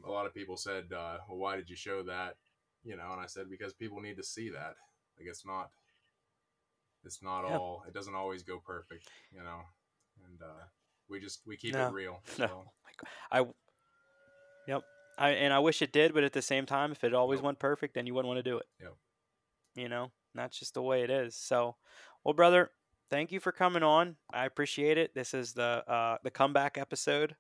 a 0.07 0.11
lot 0.11 0.25
of 0.25 0.33
people 0.33 0.57
said, 0.57 0.85
uh, 0.95 1.17
"Well, 1.27 1.37
why 1.37 1.55
did 1.55 1.69
you 1.69 1.75
show 1.75 2.03
that?" 2.03 2.35
You 2.83 2.95
know, 2.95 3.11
and 3.11 3.21
I 3.21 3.25
said 3.25 3.49
because 3.49 3.73
people 3.73 3.99
need 3.99 4.17
to 4.17 4.23
see 4.23 4.49
that. 4.49 4.75
Like 5.17 5.27
it's 5.27 5.45
not, 5.45 5.69
it's 7.03 7.21
not 7.23 7.43
Yeah. 7.43 7.57
all. 7.57 7.83
It 7.87 7.93
doesn't 7.93 8.15
always 8.15 8.43
go 8.43 8.59
perfect. 8.65 9.07
You 9.31 9.43
know, 9.43 9.61
and 10.25 10.41
uh, 10.41 10.63
we 11.09 11.19
just 11.19 11.41
we 11.45 11.57
keep 11.57 11.73
No. 11.73 11.87
it 11.87 11.91
real. 11.91 12.21
No. 12.39 12.47
So, 12.47 12.65
I, 13.31 13.45
yep. 14.67 14.83
I 15.17 15.31
and 15.31 15.53
I 15.53 15.59
wish 15.59 15.81
it 15.81 15.91
did, 15.91 16.13
but 16.13 16.23
at 16.23 16.33
the 16.33 16.41
same 16.41 16.65
time, 16.65 16.91
if 16.91 17.03
it 17.03 17.13
always 17.13 17.41
went 17.41 17.59
perfect, 17.59 17.95
then 17.95 18.05
you 18.05 18.13
wouldn't 18.13 18.27
want 18.27 18.43
to 18.43 18.49
do 18.49 18.57
it. 18.57 18.65
Yep. 18.81 18.95
You 19.75 19.89
know, 19.89 20.11
that's 20.35 20.59
just 20.59 20.73
the 20.73 20.81
way 20.81 21.01
it 21.01 21.09
is. 21.09 21.35
So, 21.35 21.75
well, 22.23 22.33
brother, 22.33 22.71
thank 23.09 23.31
you 23.31 23.39
for 23.39 23.51
coming 23.51 23.83
on. 23.83 24.15
I 24.31 24.45
appreciate 24.45 24.97
it. 24.97 25.13
This 25.15 25.33
is 25.33 25.53
the 25.53 25.83
uh, 25.87 26.17
the 26.23 26.31
comeback 26.31 26.77
episode. 26.77 27.35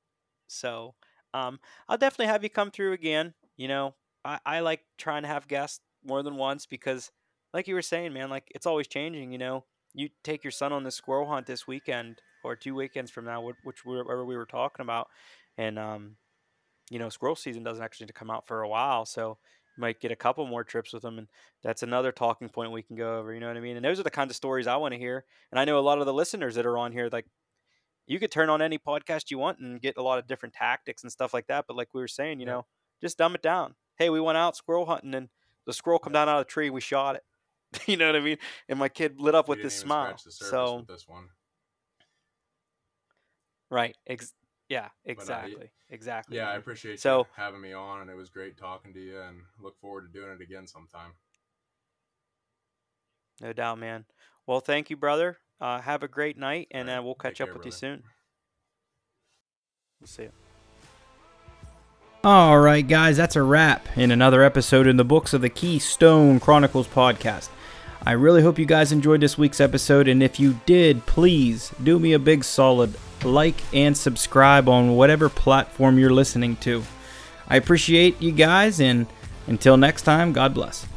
So, 0.47 0.95
um, 1.33 1.59
I'll 1.87 1.97
definitely 1.97 2.31
have 2.31 2.43
you 2.43 2.49
come 2.49 2.71
through 2.71 2.93
again. 2.93 3.33
You 3.57 3.67
know, 3.67 3.95
I, 4.23 4.39
I 4.45 4.59
like 4.61 4.81
trying 4.97 5.23
to 5.23 5.27
have 5.27 5.47
guests 5.47 5.79
more 6.05 6.23
than 6.23 6.35
once 6.35 6.65
because, 6.65 7.11
like 7.53 7.67
you 7.67 7.75
were 7.75 7.81
saying, 7.81 8.13
man, 8.13 8.29
like 8.29 8.51
it's 8.55 8.65
always 8.65 8.87
changing. 8.87 9.31
You 9.31 9.37
know, 9.37 9.65
you 9.93 10.09
take 10.23 10.43
your 10.43 10.51
son 10.51 10.71
on 10.71 10.83
the 10.83 10.91
squirrel 10.91 11.27
hunt 11.27 11.47
this 11.47 11.67
weekend 11.67 12.21
or 12.43 12.55
two 12.55 12.75
weekends 12.75 13.11
from 13.11 13.25
now, 13.25 13.51
which 13.63 13.85
we 13.85 13.95
were, 13.95 14.25
we 14.25 14.37
were 14.37 14.45
talking 14.45 14.83
about, 14.83 15.07
and 15.57 15.77
um, 15.77 16.15
you 16.89 16.99
know, 16.99 17.09
squirrel 17.09 17.35
season 17.35 17.63
doesn't 17.63 17.83
actually 17.83 18.07
come 18.07 18.29
out 18.29 18.47
for 18.47 18.61
a 18.61 18.67
while, 18.69 19.05
so 19.05 19.37
you 19.75 19.81
might 19.81 19.99
get 19.99 20.11
a 20.11 20.15
couple 20.15 20.45
more 20.47 20.63
trips 20.63 20.93
with 20.93 21.03
them, 21.03 21.17
and 21.17 21.27
that's 21.63 21.83
another 21.83 22.11
talking 22.11 22.49
point 22.49 22.71
we 22.71 22.81
can 22.81 22.95
go 22.95 23.19
over. 23.19 23.33
You 23.33 23.39
know 23.39 23.47
what 23.47 23.57
I 23.57 23.61
mean? 23.61 23.75
And 23.75 23.85
those 23.85 23.99
are 23.99 24.03
the 24.03 24.09
kinds 24.11 24.31
of 24.31 24.35
stories 24.35 24.67
I 24.67 24.77
want 24.77 24.93
to 24.93 24.99
hear. 24.99 25.25
And 25.51 25.59
I 25.59 25.65
know 25.65 25.77
a 25.77 25.81
lot 25.81 25.99
of 25.99 26.05
the 26.05 26.13
listeners 26.13 26.55
that 26.55 26.65
are 26.65 26.77
on 26.77 26.91
here, 26.91 27.09
like 27.11 27.25
you 28.07 28.19
could 28.19 28.31
turn 28.31 28.49
on 28.49 28.61
any 28.61 28.77
podcast 28.77 29.29
you 29.31 29.37
want 29.37 29.59
and 29.59 29.81
get 29.81 29.97
a 29.97 30.01
lot 30.01 30.17
of 30.17 30.27
different 30.27 30.55
tactics 30.55 31.03
and 31.03 31.11
stuff 31.11 31.33
like 31.33 31.47
that. 31.47 31.65
But 31.67 31.75
like 31.75 31.89
we 31.93 32.01
were 32.01 32.07
saying, 32.07 32.39
you 32.39 32.45
Yeah. 32.45 32.53
know, 32.53 32.65
just 33.01 33.17
dumb 33.17 33.35
it 33.35 33.41
down. 33.41 33.75
Hey, 33.97 34.09
we 34.09 34.21
went 34.21 34.37
out 34.37 34.55
squirrel 34.55 34.85
hunting, 34.85 35.13
and 35.13 35.29
the 35.65 35.73
squirrel 35.73 35.99
come 35.99 36.13
down 36.13 36.29
out 36.29 36.39
of 36.39 36.45
the 36.47 36.51
tree. 36.51 36.69
We 36.69 36.81
shot 36.81 37.15
it. 37.17 37.23
you 37.87 37.97
know 37.97 38.07
what 38.07 38.15
I 38.15 38.21
mean? 38.21 38.37
And 38.69 38.79
my 38.79 38.87
kid 38.89 39.19
lit 39.19 39.35
up 39.35 39.49
we 39.49 39.55
with 39.55 39.63
this 39.63 39.75
smile. 39.75 40.17
So 40.17 40.85
this 40.87 41.07
one. 41.07 41.27
right, 43.69 43.95
ex- 44.07 44.33
yeah, 44.69 44.89
exactly, 45.05 45.69
exactly. 45.89 46.37
Yeah, 46.37 46.47
I 46.47 46.51
man. 46.51 46.59
appreciate 46.59 46.99
So- 46.99 47.19
you 47.19 47.25
having 47.35 47.61
me 47.61 47.73
on, 47.73 48.01
and 48.01 48.09
it 48.09 48.15
was 48.15 48.29
great 48.29 48.57
talking 48.57 48.93
to 48.93 48.99
you. 48.99 49.19
And 49.21 49.41
look 49.59 49.77
forward 49.79 50.11
to 50.11 50.19
doing 50.19 50.31
it 50.31 50.41
again 50.41 50.67
sometime. 50.67 51.11
No 53.41 53.53
doubt, 53.53 53.79
man. 53.79 54.05
Well, 54.45 54.59
thank 54.59 54.89
you, 54.89 54.97
brother. 54.97 55.37
Uh, 55.59 55.79
have 55.81 56.03
a 56.03 56.07
great 56.07 56.37
night, 56.37 56.67
and 56.71 56.89
All 56.89 56.99
uh, 56.99 57.01
we'll 57.03 57.13
take 57.15 57.21
catch 57.35 57.41
up 57.41 57.47
care, 57.49 57.55
with 57.57 57.65
you 57.65 57.71
soon. 57.71 58.03
We'll 59.99 60.07
see 60.07 60.23
you. 60.23 60.31
All 62.23 62.59
right, 62.59 62.85
guys, 62.85 63.17
that's 63.17 63.35
a 63.35 63.41
wrap 63.43 63.87
in 63.97 64.11
another 64.11 64.43
episode 64.43 64.85
in 64.87 64.97
the 64.97 65.05
books 65.05 65.33
of 65.33 65.41
the 65.41 65.49
Keystone 65.49 66.39
Chronicles 66.39 66.87
podcast. 66.87 67.49
I 68.07 68.13
really 68.13 68.41
hope 68.41 68.57
you 68.57 68.65
guys 68.65 68.93
enjoyed 68.93 69.19
this 69.19 69.37
week's 69.37 69.59
episode, 69.59 70.07
and 70.07 70.23
if 70.23 70.39
you 70.39 70.61
did, 70.65 71.05
please 71.05 71.73
do 71.83 71.99
me 71.99 72.13
a 72.13 72.19
big 72.19 72.45
solid 72.45 72.95
like 73.21 73.61
and 73.73 73.97
subscribe 73.97 74.69
on 74.69 74.95
whatever 74.95 75.27
platform 75.27 75.99
you're 75.99 76.13
listening 76.13 76.55
to. 76.61 76.85
I 77.49 77.57
appreciate 77.57 78.21
you 78.21 78.31
guys, 78.31 78.79
and 78.79 79.07
until 79.45 79.75
next 79.75 80.03
time, 80.03 80.31
God 80.31 80.53
bless. 80.53 80.87